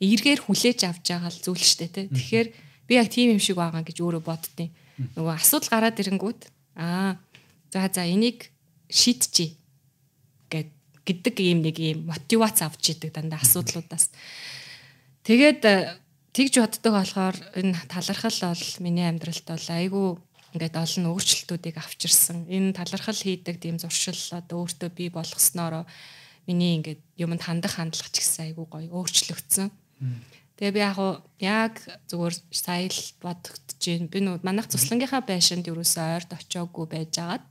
эргээр 0.00 0.40
хүлээж 0.44 0.80
авч 0.88 1.04
байгаа 1.14 1.30
л 1.30 1.42
зүйл 1.44 1.62
штэ 1.62 1.88
тэ. 1.88 2.10
Тэгэхээр 2.10 2.48
би 2.88 2.92
яг 2.98 3.08
тийм 3.08 3.36
юм 3.36 3.40
шиг 3.40 3.56
байгаа 3.60 3.84
гэж 3.86 3.98
өөрөө 4.02 4.22
боддیں۔ 4.24 4.70
Нөгөө 5.16 5.34
асуудал 5.36 5.70
гараад 5.70 6.00
ирэнгүүт 6.00 6.40
аа 6.76 7.16
За 7.72 7.88
за 7.94 8.02
энийг 8.02 8.50
шийдчихье 8.90 9.54
гэд 10.50 10.74
гэдэг 11.06 11.36
ийм 11.38 11.62
нэг 11.62 11.78
ийм 11.78 12.10
мотивац 12.10 12.66
авч 12.66 12.98
идэг 12.98 13.14
дандаа 13.14 13.38
асуудлуудаас. 13.38 14.10
Тэгээд 15.22 15.62
тэгж 16.32 16.54
боддог 16.62 16.92
болохоор 16.94 17.36
энэ 17.58 17.76
талархал 17.90 18.38
бол 18.54 18.64
миний 18.84 19.06
амьдралд 19.08 19.46
бол 19.46 19.66
айгүй 19.70 20.08
ингээд 20.54 20.76
олон 20.76 21.04
өөрчлөлтүүдийг 21.14 21.76
авчирсан. 21.78 22.46
Энэ 22.50 22.74
талархал 22.74 23.14
хийдэг 23.14 23.62
тийм 23.62 23.78
зуршил 23.78 24.18
одоо 24.34 24.66
өөртөө 24.66 24.90
бий 24.90 25.10
болгосноор 25.10 25.86
миний 26.46 26.78
ингээд 26.78 27.00
юмд 27.22 27.42
хандах 27.42 27.78
хандлага 27.78 28.10
ч 28.10 28.18
гэсэн 28.18 28.50
айгүй 28.50 28.66
гоё 28.66 28.90
өөрчлөгдсөн. 28.90 29.70
Тэгээ 30.58 30.74
би 30.74 30.82
яг 31.46 31.74
зүгээр 32.10 32.34
сая 32.50 32.90
л 32.90 33.02
бодогдож 33.22 33.80
байна. 33.80 34.10
Би 34.10 34.18
нөө 34.20 34.36
манайх 34.42 34.66
цуслангийнхаа 34.68 35.22
байшинд 35.22 35.70
юусаа 35.70 36.18
ойрд 36.18 36.34
очиагүй 36.34 36.86
байжгаад 36.90 37.44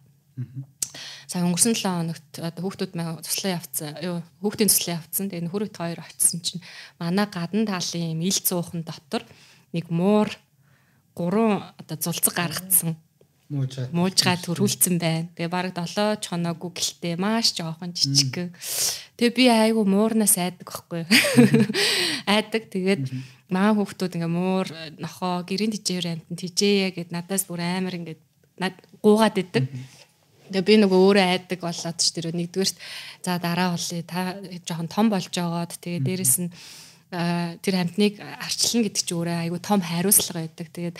Сая 1.29 1.45
өнгөрсөн 1.45 1.75
7 1.77 1.85
хоногт 1.85 2.29
хүүхдүүд 2.61 2.93
маань 2.97 3.21
туслан 3.21 3.57
явцсан. 3.57 3.97
Юу 4.01 4.21
хүүхдийн 4.41 4.69
туслан 4.71 4.97
явцсан. 4.97 5.25
Тэгээ 5.29 5.45
нөхөрөд 5.45 5.75
хоёр 5.77 5.99
очисон 6.01 6.41
чинь 6.41 6.63
манай 6.97 7.27
гадна 7.29 7.65
талын 7.69 8.17
юм 8.17 8.21
ил 8.25 8.39
цуухан 8.39 8.81
дотор 8.81 9.23
нэг 9.73 9.93
муур 9.93 10.29
гурван 11.13 11.69
одоо 11.77 11.97
зулцэг 11.99 12.33
гаргацсан. 12.33 12.97
Муужгаад 13.49 13.89
муужгаад 13.97 14.41
төрүүлсэн 14.45 14.95
байна. 15.01 15.29
Тэгээ 15.33 15.49
бараг 15.49 15.73
7 15.73 16.21
чоноогүй 16.21 16.69
гэлтэй 16.69 17.17
маш 17.17 17.57
жоохон 17.57 17.97
жижиг. 17.97 18.53
Тэгээ 19.17 19.33
би 19.33 19.45
айгу 19.49 19.81
муурнаас 19.89 20.37
айдаг 20.37 20.69
байхгүй. 20.69 21.09
Айдаг 22.29 22.69
тэгээд 22.69 23.09
маа 23.49 23.73
хүүхдүүд 23.73 24.21
ингээ 24.21 24.29
муур 24.29 24.69
нохоо 25.01 25.41
гэрийн 25.49 25.73
тижээр 25.73 26.21
амтан 26.21 26.37
тижээе 26.37 26.93
гэд 26.93 27.09
надаас 27.09 27.49
бүр 27.49 27.65
амар 27.65 27.97
ингээ 27.97 28.21
гуугаад 29.01 29.41
идэг. 29.41 29.65
Тэгээ 30.49 30.65
би 30.65 30.75
нөгөө 30.81 30.99
өөрөө 30.99 31.25
айдаг 31.29 31.59
болоод 31.61 31.97
ч 32.01 32.05
тэр 32.13 32.33
нэгдүгээрт 32.33 32.77
за 33.23 33.37
дараа 33.37 33.77
болъё 33.77 34.01
та 34.03 34.35
жоохон 34.65 34.89
том 34.89 35.07
болж 35.13 35.29
байгаад 35.29 35.77
тэгээ 35.77 36.01
дээрэс 36.05 36.35
нь 36.41 36.49
тэр 37.09 37.73
хамтныг 37.73 38.21
арчлна 38.21 38.85
гэдэг 38.85 39.03
чи 39.05 39.13
өөрөө 39.17 39.37
айгүй 39.49 39.61
том 39.65 39.81
хариуцлага 39.81 40.45
байдаг. 40.45 40.67
Тэгээд 40.69 40.97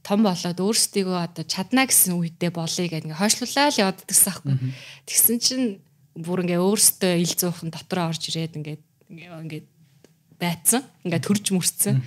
том 0.00 0.24
болоод 0.24 0.56
өөрсдийгөө 0.56 1.18
одоо 1.20 1.44
чадна 1.44 1.84
гэсэн 1.84 2.16
үедээ 2.16 2.50
болъё 2.52 2.88
гэх 2.88 3.04
ингээ 3.04 3.20
хойшлуулаа 3.20 3.68
л 3.68 3.80
яваад 3.84 4.00
гэсэн 4.08 4.28
аахгүй. 4.32 4.56
Тэгсэн 5.04 5.36
чинь 5.36 5.66
бүр 6.16 6.48
ингээ 6.48 6.64
өөрсдөө 6.64 7.12
ил 7.20 7.34
зуухан 7.36 7.68
дотроо 7.68 8.08
орж 8.08 8.22
ирээд 8.32 8.56
ингээ 8.56 8.78
ингээ 9.12 9.62
байцсан. 10.40 10.82
Ингээ 11.04 11.20
төрж 11.20 11.44
мөрцсөн. 11.52 12.00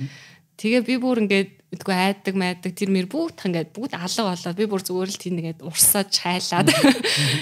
Тэгээ 0.57 0.82
би 0.82 0.95
бүр 0.98 1.22
ингээ 1.30 1.62
мэдгүй 1.74 1.95
айдаг 1.98 2.36
майдаг. 2.38 2.72
Тэр 2.78 2.94
мэр 2.94 3.10
бүгд 3.10 3.50
ингээд 3.50 3.74
бүгд 3.74 3.98
алга 3.98 4.30
болоод 4.30 4.58
би 4.62 4.66
бүр 4.70 4.84
зүгээр 4.86 5.10
л 5.10 5.18
тийм 5.18 5.41
ингээд 5.41 5.66
урсаад 5.66 6.10
чайлаад. 6.14 6.70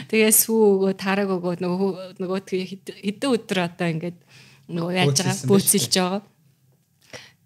Тэгээ 0.08 0.32
сүү 0.32 0.60
өгөө 0.80 0.94
тараг 0.96 1.30
өгөө 1.36 1.60
нөгөө 1.60 1.92
нөгөө 2.24 2.40
хэдэн 3.04 3.32
өдөр 3.36 3.60
одоо 3.68 3.88
ингээд 3.92 4.20
нөгөө 4.72 4.94
яаж 4.96 5.18
байгаа 5.20 5.52
бөөцөлж 5.52 5.94
байгаа. 6.00 6.22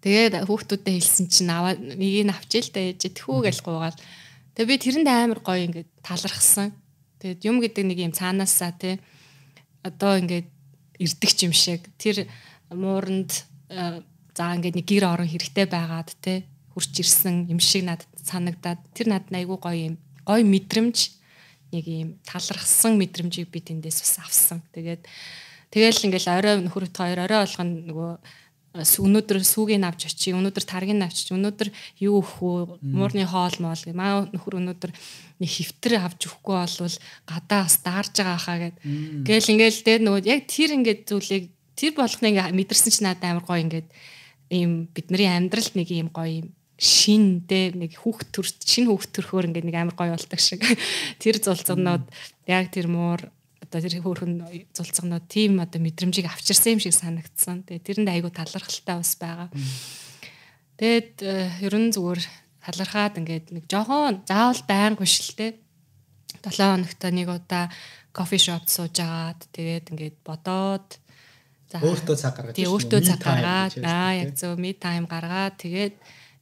Тэгээд 0.06 0.34
хүүхдүүдэд 0.46 0.94
хэлсэн 0.94 1.26
чинь 1.26 1.50
аваа 1.50 1.74
нэг 1.74 2.30
нь 2.30 2.30
авчил 2.30 2.70
та 2.70 2.78
ээж 2.78 3.10
тэхүү 3.10 3.50
гэж 3.50 3.58
гуугаал 3.66 3.98
тэгээ 4.54 4.70
би 4.70 4.76
тэрэнд 4.78 5.10
амар 5.10 5.40
гоё 5.42 5.66
ингээд 5.66 5.90
талархсан. 6.06 6.70
Тэгээд 7.18 7.42
юм 7.50 7.58
гэдэг 7.58 7.82
нэг 7.82 7.98
юм 7.98 8.12
цаанаасаа 8.14 8.70
тий 8.78 9.02
одоо 9.82 10.22
ингээд 10.22 10.46
ирдэг 11.02 11.50
юм 11.50 11.50
шиг. 11.50 11.90
Тэр 11.98 12.30
мууранд 12.70 13.42
за 13.66 14.54
ингээд 14.54 14.78
нэг 14.78 14.86
гэр 14.86 15.10
орон 15.10 15.26
хэрэгтэй 15.26 15.66
байгаад 15.66 16.14
тий 16.22 16.46
хурч 16.76 16.92
ирсэн 17.00 17.48
юм 17.48 17.56
шиг 17.56 17.88
надад 17.88 18.06
санагдаад 18.20 18.84
тэр 18.92 19.08
надад 19.08 19.32
айгүй 19.32 19.56
гоё 19.56 19.80
юм 19.88 19.96
гоё 20.28 20.44
мэдрэмж 20.44 20.96
нэг 21.72 21.84
юм 21.88 22.10
талархсан 22.28 23.00
мэдрэмжийг 23.00 23.48
би 23.48 23.64
тэндээс 23.64 24.04
бас 24.04 24.14
авсан. 24.20 24.60
Тэгээд 24.76 25.08
тэгэл 25.72 26.04
ингээл 26.04 26.28
орой 26.36 26.54
нөхөрт 26.60 26.92
хоёр 26.92 27.24
орой 27.24 27.40
болгоно 27.48 27.72
нөгөө 27.88 28.12
өнөөдөр 28.76 29.40
сүүгийг 29.40 29.80
авч 29.88 30.12
очие 30.12 30.36
өнөөдөр 30.36 30.64
таргийг 30.68 31.00
авч 31.00 31.32
өнөөдөр 31.32 31.68
юу 32.04 32.20
өгөх 32.20 32.44
үү 32.44 32.58
муурны 32.92 33.24
хоол 33.24 33.56
моол 33.64 33.82
маа 33.96 34.28
нөхөр 34.28 34.60
өнөөдөр 34.60 34.92
нэг 35.40 35.48
хөвтөр 35.48 35.92
авч 35.96 36.20
өгөхгүй 36.28 36.56
болвол 36.60 36.96
гадаа 37.24 37.60
бас 37.64 37.76
даарж 37.80 38.12
байгаа 38.20 38.36
хаа 38.36 38.58
гэд. 38.60 38.76
Гээл 39.24 39.52
ингээл 39.56 39.80
дээр 39.80 40.02
нөгөө 40.04 40.28
яг 40.28 40.40
тэр 40.44 40.76
ингээд 40.76 41.00
зүйлийг 41.08 41.44
тэр 41.72 41.92
болгоныг 41.96 42.36
мэдэрсэн 42.52 42.92
чинь 42.92 43.06
надад 43.08 43.24
амар 43.32 43.44
гоё 43.48 43.64
ингээд 43.64 43.88
ийм 44.52 44.92
бидний 44.92 45.28
амьдралд 45.28 45.72
нэг 45.72 45.88
ийм 45.88 46.08
гоё 46.12 46.44
юм 46.44 46.48
шиндээ 46.76 47.76
нэг 47.76 47.96
хүүхд 47.96 48.28
төр 48.36 48.46
шинэ 48.46 48.92
хүүхд 48.92 49.10
төрхөөр 49.16 49.48
ингээд 49.48 49.66
нэг 49.68 49.76
амар 49.80 49.96
гоё 49.96 50.12
болдог 50.12 50.40
шиг 50.40 50.60
тэр 51.22 51.40
зулцгнууд 51.40 52.04
яг 52.46 52.68
тэр 52.68 52.92
муур 52.92 53.32
одоо 53.64 53.80
тэр 53.80 53.98
хөөрхөн 54.04 54.44
зулцгнууд 54.76 55.24
тийм 55.26 55.58
одоо 55.64 55.80
мэдрэмжийг 55.80 56.28
авчирсан 56.28 56.76
юм 56.76 56.80
шиг 56.84 56.94
санагдсан. 56.94 57.64
Тэгээ 57.64 57.86
тэрэнд 58.04 58.12
айгу 58.12 58.28
талархалтай 58.30 58.96
бас 59.00 59.12
байгаа. 59.16 59.48
Тэгэд 60.76 61.14
э, 61.24 61.64
ер 61.64 61.74
нь 61.74 61.90
зүгээр 61.90 62.20
талархаад 62.60 63.18
ингээд 63.24 63.46
нэг 63.56 63.64
жоохон 63.66 64.22
заавал 64.28 64.62
байнгүй 64.68 65.08
шилтэй. 65.08 65.56
7 66.44 66.60
хоногт 66.62 67.02
нэг 67.10 67.28
удаа 67.32 67.72
кофе 68.16 68.38
шоп 68.38 68.68
сууж 68.70 68.96
агаад 69.02 69.40
тэгээд 69.50 69.90
ингээд 69.92 70.16
бодоод 70.22 71.00
за 71.68 71.82
өөртөө 71.82 72.16
цаг 72.16 72.32
гаргаж 72.38 72.54
тий 72.56 72.66
өөртөө 72.70 73.00
цаг 73.02 73.20
гаргаад 73.20 73.74
аа 73.82 74.12
яг 74.14 74.30
зөв 74.38 74.54
ми 74.56 74.70
тайм 74.72 75.04
гаргаад 75.10 75.58
тэгээд 75.58 75.94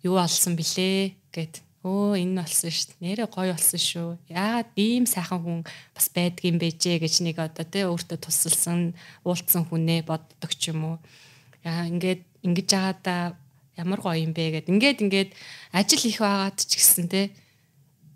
юу 0.04 0.20
олсон 0.20 0.54
блэ 0.54 1.16
гэд 1.32 1.64
өө 1.84 2.16
энэ 2.16 2.40
болсон 2.40 2.70
шүү 2.72 2.86
дээ. 2.96 3.04
Нэрээ 3.04 3.28
гоё 3.28 3.52
болсон 3.52 3.80
шүү. 3.80 4.08
Яагаад 4.32 4.68
ийм 4.76 5.04
сайхан 5.04 5.40
хүн 5.44 5.60
бас 5.96 6.06
байдгийм 6.12 6.56
бэжээ 6.56 6.96
гэж 7.00 7.14
нэг 7.24 7.36
одоо 7.40 7.64
тий 7.68 7.84
өөртөө 7.84 8.18
тусалсан 8.24 8.96
уулцсан 9.20 9.68
хүнээ 9.68 10.08
боддог 10.08 10.52
ч 10.56 10.72
юм 10.72 10.80
уу. 10.84 10.96
Яа 11.60 11.84
ингээд 11.88 12.24
ингэж 12.40 12.68
байгаадаа 12.72 13.36
ямар 13.76 14.00
гоё 14.00 14.16
юм 14.24 14.32
бэ 14.32 14.64
гэд 14.64 14.72
ингээд 14.72 14.98
ингээд 15.04 15.30
ажил 15.76 16.04
их 16.08 16.18
байгаад 16.24 16.56
ч 16.56 16.72
гэсэн 16.72 17.08
тий 17.12 17.26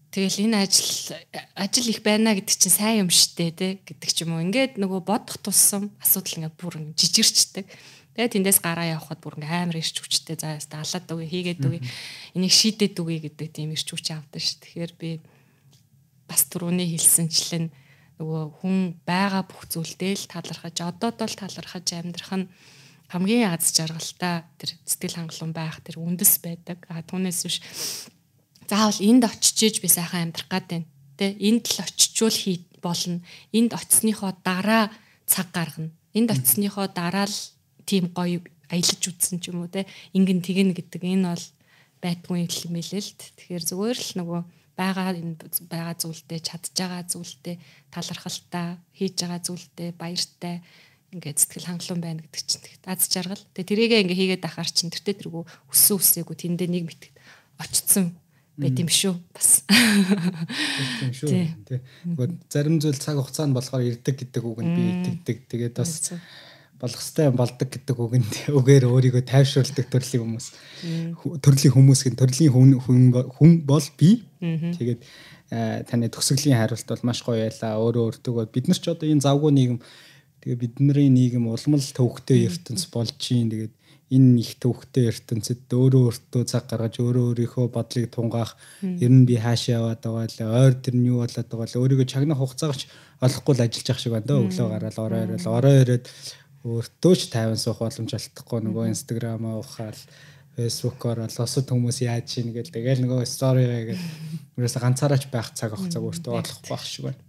Тэгэл 0.08 0.48
энэ 0.48 0.64
ажил 0.64 1.12
ажил 1.52 1.86
их 1.92 2.00
байна 2.00 2.32
гэдэг 2.32 2.56
чинь 2.56 2.72
сайн 2.72 2.96
юм 3.04 3.10
шттэ 3.12 3.52
те 3.52 3.68
гэдэг 3.84 4.08
ч 4.08 4.24
юм 4.24 4.40
уу. 4.40 4.40
Ингээд 4.40 4.80
нөгөө 4.80 5.04
бодох 5.04 5.36
тусам 5.36 5.92
асуудал 6.00 6.48
ингээд 6.48 6.56
бүр 6.56 6.74
жижигэрчдэг. 6.96 7.68
Тэгээ 8.18 8.34
тэндээс 8.34 8.58
гараа 8.58 8.98
явхад 8.98 9.22
бүр 9.22 9.38
ингээм 9.38 9.70
амар 9.70 9.78
ирч 9.78 10.02
хүчтэй 10.02 10.34
заа 10.34 10.58
яста 10.58 10.82
алаад 10.82 11.06
үгүй 11.06 11.30
хийгээд 11.30 11.62
үгүй 11.62 11.80
энийг 12.34 12.50
шийдээд 12.50 12.98
үгүй 12.98 13.30
гэдэг 13.30 13.48
тийм 13.54 13.70
ирч 13.70 13.86
хүч 13.94 14.10
авдаг 14.10 14.42
ш. 14.42 14.58
Тэгэхээр 14.58 14.92
би 14.98 15.22
бас 16.26 16.42
түрүүний 16.50 16.98
хэлсэнчлэн 16.98 17.70
нөгөө 18.18 18.42
хүн 18.58 18.98
байгаа 19.06 19.46
бүх 19.46 19.70
зүйлдээ 19.70 20.18
л 20.18 20.26
талархаж 20.34 20.76
одоод 20.82 21.14
бол 21.14 21.30
талархаж 21.38 21.86
амьдрах 21.94 22.34
нь 22.34 22.50
хамгийн 23.06 23.54
аз 23.54 23.70
жаргалтай 23.70 24.42
тэр 24.58 24.70
сэтгэл 24.82 25.22
хангалуун 25.22 25.54
байх 25.54 25.78
тэр 25.86 26.02
үндэс 26.02 26.42
байдаг. 26.42 26.90
А 26.90 27.06
түүнээс 27.06 27.40
биш 27.46 27.62
заавал 28.66 28.98
энд 28.98 29.30
очиж 29.30 29.78
би 29.78 29.86
сайхан 29.86 30.26
амьдрах 30.34 30.50
гад 30.50 30.66
байна. 30.66 30.90
Тэ 31.14 31.38
энд 31.38 31.70
л 31.70 31.86
очичвол 31.86 32.34
хий 32.34 32.66
болно. 32.82 33.22
Энд 33.54 33.78
очисныхоо 33.78 34.34
дараа 34.42 34.90
цаг 35.30 35.54
гаргана. 35.54 35.94
Энд 36.18 36.34
очисныхоо 36.34 36.90
дараа 36.90 37.30
л 37.30 37.38
тийм 37.88 38.12
гоё 38.12 38.44
аялаж 38.68 39.00
үзсэн 39.00 39.40
ч 39.40 39.48
юм 39.48 39.64
уу 39.64 39.72
те 39.72 39.88
ингэн 40.12 40.44
тэгнэ 40.44 40.76
гэдэг 40.76 41.02
энэ 41.08 41.32
бол 41.32 41.46
байдгүй 42.04 42.36
юм 42.44 42.76
хэлээ 42.76 43.00
л 43.00 43.12
тэгэхээр 43.16 43.64
зүгээр 43.64 43.98
л 43.98 44.12
нөгөө 44.20 44.40
байгаа 44.78 45.16
энэ 45.16 45.34
байгаа 45.72 45.96
зүйлтэй 45.98 46.38
чадж 46.38 46.76
байгаа 46.76 47.02
зүйлтэй 47.08 47.56
талархалтай 47.90 48.78
хийж 48.94 49.14
байгаа 49.18 49.40
зүйлтэй 49.42 49.88
баяртай 49.98 50.62
ингээд 51.10 51.38
сэтгэл 51.40 51.68
хангалуун 51.72 52.02
байна 52.04 52.20
гэдэг 52.22 52.44
чинь 52.44 52.62
аз 52.84 53.08
жаргал. 53.08 53.42
Тэгээ 53.56 53.70
тэрийгээ 53.72 54.02
ингээ 54.04 54.18
хийгээд 54.38 54.44
ахаар 54.44 54.68
чинь 54.68 54.92
тэртээ 54.92 55.24
тэргүү 55.24 55.44
өссөн 55.72 55.96
үсээгүй 55.98 56.36
тэндээ 56.36 56.68
нэг 56.68 56.84
мэтгэд 56.84 57.16
очсон 57.58 58.12
байт 58.60 58.76
юм 58.76 58.90
шүү 58.92 59.14
бас. 59.32 59.64
Тийм 61.00 61.12
шүү. 61.16 61.30
Тий. 61.64 61.80
Зарим 62.52 62.76
зүйл 62.76 63.00
цаг 63.00 63.16
хугацаанд 63.16 63.56
болохоор 63.56 63.88
ирдэг 63.88 64.14
гэдэг 64.20 64.42
үг 64.44 64.60
нь 64.60 64.74
би 64.76 64.82
итгэдэг. 65.16 65.36
Тэгээд 65.48 65.74
бас 65.80 66.12
болох 66.78 67.00
хэвээр 67.02 67.34
болдог 67.34 67.68
гэдэг 67.68 67.96
үгэнд 67.98 68.32
үгээр 68.58 68.84
өөрийгөө 68.86 69.22
тайвшруулдаг 69.26 69.86
төрлийн 69.90 70.22
хүмүүс 70.22 70.46
төрлийн 71.42 71.74
хүмүүс 71.74 72.00
гэн 72.06 72.16
төрлийн 72.18 72.52
хүн 72.54 73.10
хүн 73.34 73.52
бол 73.66 73.86
би 73.98 74.22
тэгээд 74.78 75.00
таны 75.90 76.06
төгсгөлийн 76.06 76.58
хариулт 76.60 76.86
бол 76.86 77.06
маш 77.08 77.20
гоё 77.26 77.42
байлаа 77.42 77.82
өөрөө 77.82 78.04
өөртөө 78.22 78.46
бид 78.54 78.70
нар 78.70 78.78
ч 78.78 78.86
одоо 78.94 79.10
энэ 79.10 79.26
завгүй 79.26 79.50
нийгэм 79.58 79.78
тэгээд 80.44 80.62
бидний 80.62 81.08
нийгэм 81.10 81.50
улмал 81.50 81.82
төвхтэй 81.82 82.46
ертөнц 82.46 82.86
болж 82.94 83.10
чинь 83.18 83.50
тэгээд 83.50 83.74
энэ 84.08 84.40
их 84.40 84.56
төвхтэй 84.56 85.10
ертөнцид 85.12 85.68
өөрөө 85.68 86.02
өөртөө 86.08 86.42
цаг 86.48 86.64
гаргаж 86.70 86.96
өөрөө 86.96 87.24
өөрийнхөө 87.28 87.66
бодлыг 87.68 88.08
тунгаах 88.08 88.56
ер 88.80 89.12
нь 89.12 89.28
би 89.28 89.36
хаашаа 89.36 89.84
яваад 89.84 90.00
байгаа 90.00 90.48
л 90.48 90.64
ойр 90.64 90.74
тэр 90.80 90.96
нь 90.96 91.08
юу 91.12 91.20
болоод 91.20 91.48
байгаа 91.52 91.68
л 91.68 91.80
өөрийгөө 91.84 92.08
чагнах 92.08 92.40
хугацаагч 92.40 92.88
олохгүй 93.20 93.52
л 93.52 93.64
ажиллаж 93.68 93.84
явах 93.84 94.00
шиг 94.00 94.12
байна 94.16 94.28
дөө 94.28 94.40
өглөө 94.48 94.68
гараад 94.72 94.98
орой 95.04 95.20
ирэл 95.28 95.48
орой 95.52 95.76
ирээд 95.84 96.04
өөртөө 96.66 97.14
ч 97.14 97.30
тайван 97.30 97.60
суух 97.60 97.82
боломж 97.82 98.14
олдохгүй. 98.14 98.60
Нөгөө 98.66 98.90
инстаграмаа 98.90 99.62
ухаал 99.62 100.00
фэйсбүүкээр 100.58 101.18
л 101.30 101.42
осод 101.44 101.70
хүмүүс 101.70 102.02
яаж 102.02 102.24
чинь 102.26 102.50
гэл 102.50 102.74
тэгэл 102.74 103.06
нөгөө 103.06 103.22
сторигаа 103.22 103.82
гэл. 103.94 104.06
Ерөөсө 104.58 104.82
ганцаараач 104.82 105.24
байх 105.30 105.54
цаг 105.54 105.78
хугацааг 105.78 106.02
өөртөө 106.02 106.34
олохгүй 106.34 106.70
байх 106.74 106.82
шиг 106.82 107.04
байна. 107.06 107.22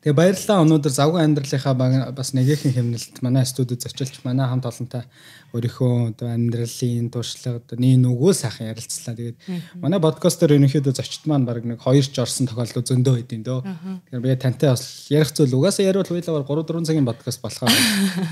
Тэгээ 0.00 0.16
баярлалаа 0.16 0.64
өнөөдөр 0.64 0.92
завгүй 0.96 1.20
амьдралынхаа 1.20 1.76
бас 2.16 2.32
нэгэн 2.32 2.72
хэмнэлт 2.72 3.20
манай 3.20 3.44
студид 3.44 3.84
зочилж 3.84 4.24
манай 4.24 4.48
хамт 4.48 4.64
олонтой 4.64 5.04
өөрийнхөө 5.52 6.16
амьдралын 6.24 7.12
туршлага 7.12 7.60
нэг 7.76 8.00
нүгөө 8.00 8.32
сайхан 8.32 8.72
ярилцлаа. 8.72 9.12
Тэгээд 9.12 9.36
манай 9.76 10.00
подкастер 10.00 10.56
ерөнхийдөө 10.56 10.96
зочд 10.96 11.28
маань 11.28 11.44
баг 11.44 11.68
нэг 11.68 11.84
хоёр 11.84 12.00
ч 12.00 12.16
орсон 12.16 12.48
тохиолдол 12.48 12.80
зөндөө 12.80 13.14
байдیں۔ 13.20 13.44
дөө. 13.44 13.60
Тэгэхээр 14.08 14.24
би 14.24 14.40
тантай 14.40 14.72
бас 14.72 15.04
ярих 15.12 15.36
зүйл 15.36 15.60
угаасаа 15.60 15.84
яриул 15.84 16.08
хуйлаагаар 16.08 16.48
3 16.48 16.64
4 16.64 16.88
цагийн 16.88 17.04
подкаст 17.04 17.44
болохоор 17.44 17.68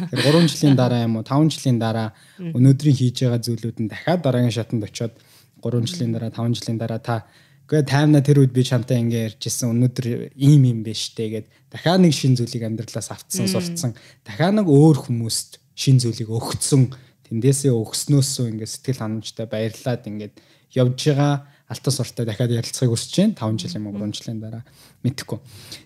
тэгэхээр 0.09 0.41
3 0.41 0.49
жилийн 0.49 0.73
дараа 0.73 1.05
юм 1.05 1.21
уу 1.21 1.25
5 1.29 1.53
жилийн 1.53 1.77
дараа 1.77 2.17
өнөөдрийн 2.41 2.97
хийж 2.97 3.29
байгаа 3.29 3.45
зүйлүүд 3.45 3.77
нь 3.85 3.93
дахиад 3.93 4.25
дараагийн 4.25 4.57
шатанд 4.57 4.89
очиод 4.89 5.13
3 5.61 5.85
жилийн 5.85 6.17
дараа 6.17 6.33
5 6.33 6.57
жилийн 6.57 6.81
дараа 6.81 6.97
та 6.97 7.29
Гэхдээ 7.69 7.85
таймна 7.85 8.25
тэр 8.25 8.41
үед 8.41 8.57
би 8.57 8.65
чамтай 8.65 8.97
ингээ 9.05 9.37
ярьжсэн 9.37 9.69
өнөөдөр 9.69 10.33
ийм 10.41 10.65
юм 10.65 10.81
биш 10.81 11.13
дээ 11.13 11.45
гэд 11.45 11.47
дахиад 11.69 12.01
нэг 12.01 12.17
шин 12.17 12.33
зүйлийг 12.33 12.65
амьдралаас 12.65 13.13
автсан 13.13 13.45
сурцсан 13.45 13.93
дахиад 14.25 14.57
нэг 14.57 14.73
өөр 14.73 15.05
хүмүүст 15.05 15.61
шин 15.77 16.01
зүйлийг 16.01 16.33
өгцсөн 16.33 16.89
тэндээсээ 17.29 17.77
өгснөөсөө 17.77 18.57
ингээ 18.57 18.73
сэтгэл 18.73 19.05
ханамжтай 19.05 19.47
баярлаад 19.53 20.01
ингээд 20.09 20.41
явж 20.81 20.97
байгаа 21.13 21.45
алтан 21.69 21.93
суртаа 21.93 22.25
дахиад 22.25 22.57
ярилцахыг 22.57 22.97
хүсэж 22.97 23.37
байна 23.37 23.37
5 23.37 23.61
жил 23.61 23.77
юм 23.77 23.87
уу 23.93 24.01
3 24.01 24.17
жилийн 24.17 24.41
дараа 24.41 24.65
мэдхгүй. 25.05 25.39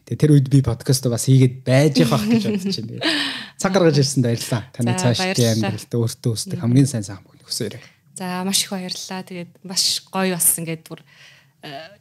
Тэгээ 0.07 0.23
тэр 0.23 0.33
үед 0.39 0.47
би 0.47 0.63
подкаст 0.63 1.03
бас 1.11 1.27
хийгээд 1.27 1.67
байж 1.67 1.99
явах 2.07 2.23
гэж 2.23 2.47
бодож 2.47 2.79
байна. 2.79 3.11
Цаг 3.59 3.75
гаргаж 3.75 3.99
ирсэнд 3.99 4.27
баярлалаа. 4.31 4.63
Таны 4.71 4.95
цаашдын 4.95 5.51
амьдралд 5.59 5.91
өөртөө 5.91 6.33
өсдөг 6.39 6.59
хамгийн 6.63 6.87
сайн 6.87 7.03
сайхан 7.03 7.27
бүхний 7.27 7.43
хүсээрэй. 7.43 7.83
За 8.15 8.47
маш 8.47 8.63
их 8.63 8.71
баярлалаа. 8.71 9.27
Тэгээд 9.27 9.53
маш 9.67 9.85
гоё 10.07 10.39
бас 10.39 10.49
ингээд 10.63 10.83
бүр 10.87 11.03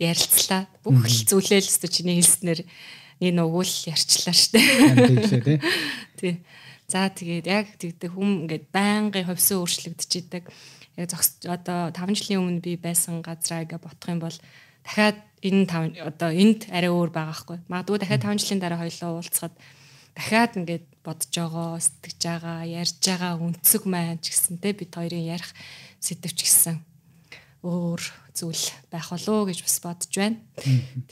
ярилцлаа. 0.01 0.65
Бүх 0.81 1.05
зүйлээ 1.05 1.61
л 1.61 1.69
өстө 1.69 1.87
чиний 1.87 2.17
хэлснээр 2.17 2.65
энэ 3.21 3.41
өгөөл 3.45 3.93
ярьчлаа 3.93 4.33
штэ. 4.33 4.59
Тий. 6.19 6.41
За 6.89 7.07
тэгээд 7.07 7.45
яг 7.47 7.67
тэгдэг 7.77 8.11
хүм 8.11 8.49
ингээд 8.49 8.65
байнгын 8.73 9.29
ховсын 9.29 9.61
өөрчлөгдөж 9.61 10.11
идэг. 10.17 10.43
Яг 10.97 11.07
зогс 11.07 11.37
одоо 11.45 11.93
5 11.93 12.17
жилийн 12.17 12.41
өмнө 12.41 12.65
би 12.65 12.75
байсан 12.75 13.21
газраа 13.21 13.63
ингээ 13.63 13.79
ботох 13.79 14.09
юм 14.09 14.19
бол 14.19 14.37
дахиад 14.83 15.21
энэ 15.45 15.69
5 15.69 16.01
одоо 16.03 16.29
энд 16.33 16.67
арай 16.73 16.91
өөр 16.91 17.13
байгаа 17.13 17.37
хгүй. 17.37 17.57
Магадгүй 17.69 17.97
дахиад 18.01 18.25
5 18.27 18.41
жилийн 18.43 18.59
дараа 18.59 18.81
хоёлоо 18.81 19.21
уулзахад 19.21 19.55
дахиад 20.17 20.51
ингээд 20.59 20.85
бодож 21.05 21.31
байгаа, 21.31 21.79
сэтгэж 21.79 22.19
байгаа, 22.27 22.59
ярьж 22.67 22.99
байгаа 22.99 23.33
үнцэг 23.39 23.83
маань 23.87 24.19
ч 24.19 24.35
гэсэн 24.35 24.59
те 24.59 24.75
бид 24.75 24.91
хоёрын 24.91 25.31
ярих 25.31 25.55
сэдвч 26.03 26.37
гэсэн 26.43 26.75
өөр 27.61 28.01
зүйл 28.33 28.65
байх 28.89 29.09
болоо 29.13 29.45
гэж 29.45 29.61
бас 29.61 29.77
бодож 29.81 30.13
байна. 30.13 30.37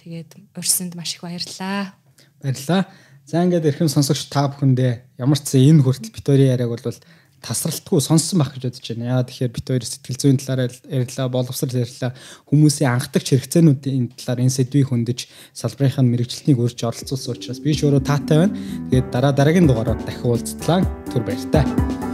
Тэгээд 0.02 0.58
урьсанд 0.58 0.98
маш 0.98 1.16
их 1.16 1.22
баярлалаа. 1.22 1.94
Баярлалаа. 2.42 2.90
За 3.30 3.46
ингээд 3.46 3.70
эрхэм 3.70 3.90
сонсогч 3.90 4.26
та 4.34 4.50
бүхэндээ 4.50 5.22
ямар 5.22 5.38
ч 5.38 5.54
зэ 5.54 5.62
энэ 5.70 5.86
хүртэл 5.86 6.16
битүүрийн 6.18 6.58
яриаг 6.58 6.74
бол 6.74 6.98
тасралтгүй 7.46 8.02
сонссон 8.04 8.42
байх 8.42 8.52
гэж 8.58 8.64
бодож 8.66 8.88
байна. 8.90 9.22
Яа 9.22 9.24
тэгэхээр 9.24 9.54
бит 9.54 9.68
хоёр 9.70 9.86
сэтгэл 9.86 10.20
зүйн 10.20 10.38
талаар 10.42 10.74
ярьлаа, 10.90 11.28
боловсрал 11.30 11.72
ярьлаа. 11.72 12.12
Хүмүүсийн 12.50 12.90
анхдагч 12.90 13.28
хэрэгцээнүүдийн 13.32 14.18
талаар 14.18 14.44
энэ 14.44 14.56
сэдвийг 14.58 14.92
хөндөж 14.92 15.20
салбарынхаа 15.56 16.04
мэрэгчлэлтийг 16.04 16.60
өрж 16.60 16.80
оролцуулсан 16.84 17.38
учраас 17.38 17.64
би 17.64 17.78
ч 17.78 17.88
өөрөө 17.88 18.04
таатай 18.04 18.50
байна. 18.50 18.58
Тэгээд 18.92 19.08
дараа 19.14 19.32
дараагийн 19.32 19.68
дугаараар 19.70 20.02
дахин 20.04 20.28
уулзтлаа. 20.28 20.84
Түр 21.14 21.24
баяртай. 21.24 22.09